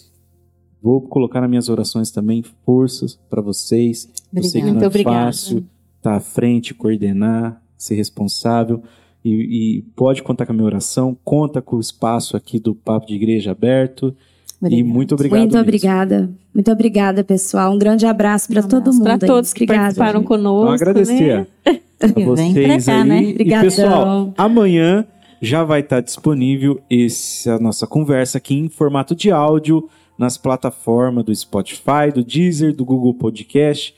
Vou 0.83 1.01
colocar 1.01 1.41
nas 1.41 1.51
minhas 1.51 1.69
orações 1.69 2.11
também 2.11 2.43
forças 2.65 3.19
para 3.29 3.43
vocês. 3.43 4.09
Obrigada. 4.31 4.47
Eu 4.47 4.51
sei 4.51 4.61
que 4.61 4.67
não 4.67 4.75
muito 4.75 4.85
é 4.85 4.87
obrigada. 4.87 5.17
fácil 5.27 5.65
estar 5.97 6.15
à 6.15 6.21
frente, 6.21 6.73
coordenar, 6.75 7.61
ser 7.77 7.95
responsável. 7.97 8.83
E, 9.25 9.31
e, 9.79 9.83
pode 9.97 10.23
contar 10.23 10.47
com 10.47 10.53
a 10.53 10.55
minha 10.55 10.65
oração, 10.67 11.17
conta 11.25 11.61
com 11.61 11.77
o 11.77 11.81
espaço 11.81 12.37
aqui 12.37 12.59
do 12.61 12.75
Papo 12.75 13.07
de 13.09 13.15
Igreja 13.15 13.51
aberto. 13.51 14.15
Obrigada. 14.61 14.81
E 14.81 14.85
muito 14.85 15.15
obrigado. 15.15 15.39
Muito 15.41 15.53
mesmo. 15.53 15.63
obrigada. 15.63 16.31
Muito 16.55 16.71
obrigada, 16.73 17.25
pessoal. 17.25 17.73
Um 17.75 17.79
grande 17.79 18.07
abraço 18.07 18.49
para 18.49 18.65
Um 18.65 18.69
todo 18.69 18.93
mundo. 18.93 19.03
Para 19.03 19.19
todos 19.19 19.53
que 19.53 19.65
Obrigada, 19.65 19.83
participaram 19.83 20.21
gente. 20.21 20.29
conosco. 20.29 20.63
Então 20.63 20.75
agradecer 20.75 21.47
Né? 21.67 21.81
a 22.01 22.07
vocês 22.25 22.87
cá, 22.87 23.03
aí. 23.03 23.09
né? 23.09 23.23
E 23.23 23.33
Obrigadão. 23.33 23.65
pessoal, 23.65 24.35
amanhã 24.39 25.05
já 25.43 25.63
vai 25.65 25.81
estar 25.81 26.01
disponível 26.01 26.81
esse, 26.91 27.49
a 27.51 27.59
nossa 27.59 27.87
conversa 27.87 28.39
aqui 28.39 28.55
em 28.57 28.69
formato 28.69 29.15
de 29.15 29.31
áudio 29.31 29.89
nas 30.19 30.37
plataformas 30.37 31.25
do 31.25 31.35
Spotify, 31.35 32.11
do 32.13 32.25
Deezer, 32.25 32.75
do 32.75 32.85
Google 32.85 33.15
Podcast. 33.15 33.95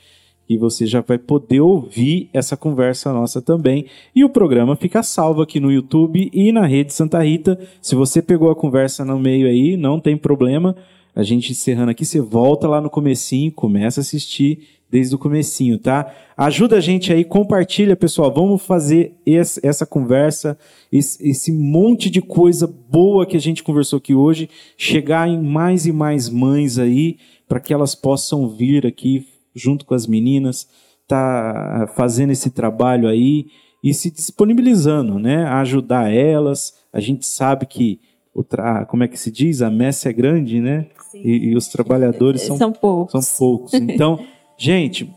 E 0.47 0.57
você 0.57 0.85
já 0.85 1.01
vai 1.01 1.17
poder 1.17 1.61
ouvir 1.61 2.29
essa 2.33 2.55
conversa 2.55 3.11
nossa 3.11 3.41
também. 3.41 3.85
E 4.13 4.23
o 4.23 4.29
programa 4.29 4.75
fica 4.75 5.01
salvo 5.01 5.41
aqui 5.41 5.59
no 5.59 5.71
YouTube 5.71 6.29
e 6.31 6.51
na 6.51 6.65
rede 6.65 6.93
Santa 6.93 7.23
Rita. 7.23 7.57
Se 7.81 7.95
você 7.95 8.21
pegou 8.21 8.51
a 8.51 8.55
conversa 8.55 9.03
no 9.03 9.17
meio 9.17 9.47
aí, 9.47 9.77
não 9.77 9.99
tem 9.99 10.17
problema. 10.17 10.75
A 11.15 11.23
gente 11.23 11.51
encerrando 11.51 11.91
aqui, 11.91 12.05
você 12.05 12.21
volta 12.21 12.67
lá 12.67 12.79
no 12.79 12.89
comecinho, 12.89 13.51
começa 13.51 13.99
a 13.99 14.03
assistir 14.03 14.81
desde 14.91 15.15
o 15.15 15.17
comecinho, 15.17 15.79
tá? 15.79 16.13
Ajuda 16.35 16.75
a 16.75 16.81
gente 16.81 17.13
aí, 17.13 17.23
compartilha, 17.23 17.95
pessoal. 17.95 18.33
Vamos 18.33 18.61
fazer 18.61 19.15
esse, 19.25 19.65
essa 19.65 19.85
conversa, 19.85 20.57
esse, 20.91 21.29
esse, 21.29 21.51
monte 21.51 22.09
de 22.09 22.21
coisa 22.21 22.67
boa 22.67 23.25
que 23.25 23.37
a 23.37 23.39
gente 23.39 23.63
conversou 23.63 23.97
aqui 23.97 24.13
hoje, 24.13 24.49
chegar 24.75 25.29
em 25.29 25.41
mais 25.41 25.85
e 25.85 25.93
mais 25.93 26.27
mães 26.27 26.77
aí, 26.77 27.17
para 27.47 27.61
que 27.61 27.73
elas 27.73 27.95
possam 27.95 28.49
vir 28.49 28.85
aqui 28.85 29.25
junto 29.55 29.85
com 29.85 29.93
as 29.93 30.05
meninas, 30.05 30.67
tá 31.07 31.89
fazendo 31.95 32.31
esse 32.31 32.49
trabalho 32.49 33.07
aí 33.07 33.47
e 33.83 33.93
se 33.93 34.11
disponibilizando, 34.11 35.17
né? 35.17 35.45
A 35.45 35.61
ajudar 35.61 36.11
elas. 36.11 36.73
A 36.91 36.99
gente 36.99 37.25
sabe 37.25 37.65
que 37.65 37.99
o 38.33 38.43
como 38.87 39.03
é 39.03 39.07
que 39.07 39.19
se 39.19 39.31
diz? 39.31 39.61
A 39.61 39.69
messe 39.69 40.07
é 40.07 40.13
grande, 40.13 40.59
né? 40.59 40.87
E, 41.13 41.49
e, 41.49 41.55
os 41.55 41.67
trabalhadores 41.67 42.41
são, 42.41 42.57
são 42.57 42.71
poucos. 42.71 43.25
São 43.25 43.37
poucos. 43.37 43.73
Então, 43.73 44.19
gente, 44.57 45.13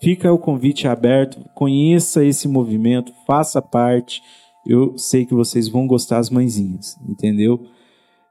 fica 0.00 0.32
o 0.32 0.38
convite 0.38 0.86
aberto, 0.86 1.44
conheça 1.54 2.24
esse 2.24 2.48
movimento, 2.48 3.12
faça 3.26 3.60
parte. 3.60 4.22
Eu 4.66 4.96
sei 4.96 5.26
que 5.26 5.34
vocês 5.34 5.68
vão 5.68 5.86
gostar 5.86 6.18
as 6.18 6.30
mãezinhas, 6.30 6.96
entendeu? 7.08 7.60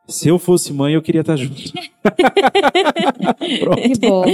Se 0.08 0.28
eu 0.28 0.38
fosse 0.38 0.74
mãe, 0.74 0.94
eu 0.94 1.02
queria 1.02 1.22
estar 1.22 1.36
junto. 1.38 1.56
que 1.64 1.72
bom. 4.02 4.26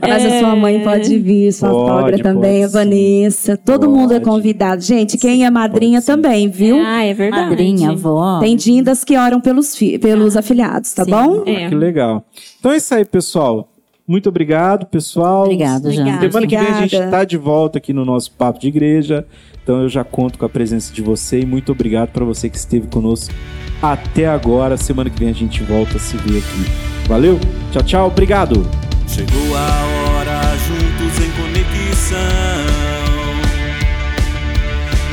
Mas 0.00 0.24
a 0.24 0.38
sua 0.40 0.56
mãe 0.56 0.82
pode 0.82 1.16
vir, 1.18 1.52
sua 1.52 1.70
Pode, 1.70 1.88
sogra 1.88 2.18
também, 2.22 2.62
pode 2.62 2.64
a. 2.64 2.68
Vanessa. 2.80 3.56
Todo 3.56 3.88
mundo 3.88 4.12
é 4.12 4.20
Pode. 4.20 4.30
convidado. 4.30 4.82
Gente, 4.82 5.16
quem 5.16 5.44
é 5.44 5.50
madrinha 5.50 6.00
Pode 6.00 6.06
também, 6.06 6.48
viu? 6.48 6.78
Ah, 6.84 7.04
é 7.04 7.14
verdade. 7.14 7.50
Madrinha, 7.50 7.90
avó. 7.90 8.40
Tem 8.40 8.56
dindas 8.56 9.04
que 9.04 9.16
oram 9.16 9.40
pelos, 9.40 9.76
fi- 9.76 9.98
pelos 9.98 10.36
afiliados, 10.36 10.92
tá 10.92 11.04
Sim. 11.04 11.10
bom? 11.12 11.42
É. 11.46 11.68
Que 11.68 11.74
legal. 11.74 12.24
Então 12.58 12.72
é 12.72 12.76
isso 12.76 12.94
aí, 12.94 13.04
pessoal. 13.04 13.68
Muito 14.06 14.28
obrigado, 14.28 14.86
pessoal. 14.86 15.44
Obrigada, 15.44 15.90
Jana. 15.90 16.20
Semana 16.20 16.46
que 16.46 16.56
vem 16.56 16.68
a 16.68 16.80
gente 16.80 16.94
está 16.94 17.24
de 17.24 17.36
volta 17.36 17.78
aqui 17.78 17.92
no 17.92 18.04
nosso 18.04 18.30
Papo 18.32 18.60
de 18.60 18.68
Igreja. 18.68 19.26
Então 19.62 19.82
eu 19.82 19.88
já 19.88 20.04
conto 20.04 20.38
com 20.38 20.44
a 20.44 20.48
presença 20.48 20.94
de 20.94 21.02
você 21.02 21.40
e 21.40 21.46
muito 21.46 21.72
obrigado 21.72 22.10
para 22.10 22.24
você 22.24 22.48
que 22.48 22.56
esteve 22.56 22.86
conosco 22.86 23.34
até 23.82 24.28
agora. 24.28 24.76
Semana 24.76 25.10
que 25.10 25.18
vem 25.18 25.28
a 25.28 25.34
gente 25.34 25.60
volta 25.64 25.96
a 25.96 26.00
se 26.00 26.16
ver 26.18 26.38
aqui. 26.38 27.08
Valeu? 27.08 27.40
Tchau, 27.72 27.82
tchau. 27.82 28.06
Obrigado. 28.06 28.64
Chegou 29.08 29.56
a 29.56 30.18
hora 30.18 30.40
juntos 30.66 31.24
em 31.24 31.30
conexão. 31.32 32.16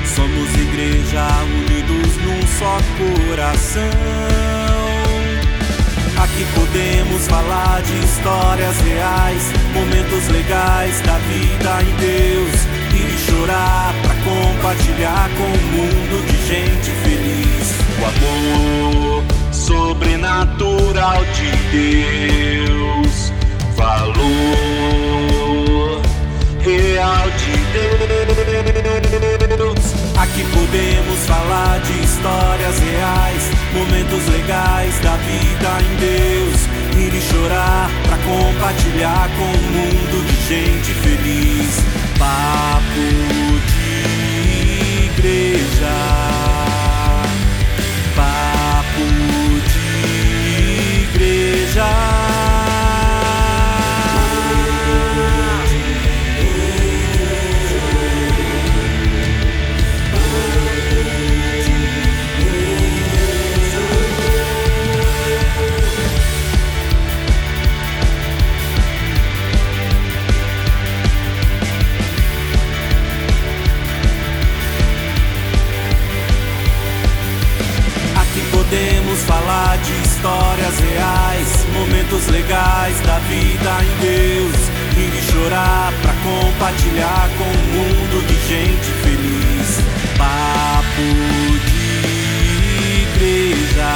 Somos 0.06 0.54
igreja 0.54 1.26
unidos 1.44 2.18
num 2.24 2.48
só 2.48 2.78
coração. 3.28 4.83
Aqui 6.24 6.46
podemos 6.56 7.28
falar 7.28 7.82
de 7.82 8.00
histórias 8.00 8.80
reais, 8.80 9.44
momentos 9.74 10.30
legais 10.30 11.02
da 11.02 11.18
vida 11.18 11.82
em 11.82 11.94
Deus. 11.98 12.64
E 12.96 12.98
chorar 13.30 13.94
pra 14.02 14.16
compartilhar 14.24 15.30
com 15.38 15.44
o 15.44 15.58
mundo 15.76 16.26
de 16.26 16.38
gente 16.48 16.92
feliz. 17.04 17.76
O 18.00 18.06
amor 18.06 19.22
sobrenatural 19.52 21.26
de 21.26 21.52
Deus, 22.68 23.34
valor 23.76 24.14
real 26.64 27.30
de 27.32 27.52
Deus. 27.52 27.63
Aqui 30.24 30.44
podemos 30.54 31.26
falar 31.26 31.80
de 31.80 32.04
histórias 32.04 32.80
reais, 32.80 33.52
momentos 33.74 34.28
legais 34.28 35.00
da 35.00 35.16
vida 35.18 35.82
em 35.82 35.96
Deus. 35.98 36.68
Rir 36.96 37.14
e 37.14 37.22
chorar 37.22 37.90
pra 38.04 38.18
compartilhar 38.18 39.28
com 39.38 39.44
o 39.44 39.62
mundo 39.72 40.26
de 40.28 40.36
gente 40.48 40.94
feliz. 40.94 41.84
Papo 42.20 43.06
de 43.68 43.90
igreja. 45.06 45.96
Papo 48.16 49.06
de 49.68 49.90
igreja. 51.16 52.33
Podemos 79.14 79.24
falar 79.24 79.78
de 79.78 79.94
histórias 80.02 80.80
reais, 80.80 81.66
momentos 81.74 82.28
legais 82.28 83.00
da 83.02 83.20
vida 83.20 83.72
em 83.84 83.96
Deus. 84.02 84.56
E 84.96 85.32
chorar 85.32 85.94
pra 86.02 86.14
compartilhar 86.24 87.30
com 87.38 87.44
o 87.44 87.58
mundo 87.74 88.26
de 88.28 88.36
gente 88.48 88.92
feliz. 89.04 89.82
Papo 90.18 91.08
de 91.66 91.84
igreja. 93.02 93.94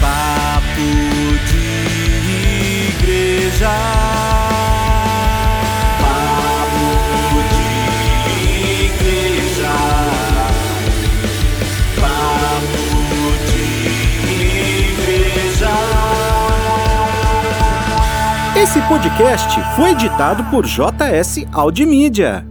Papo 0.00 0.88
de 1.50 1.66
igreja. 2.90 4.25
Esse 18.76 18.88
podcast 18.88 19.58
foi 19.74 19.92
editado 19.92 20.44
por 20.50 20.66
JS 20.66 21.46
Audimídia. 21.50 22.46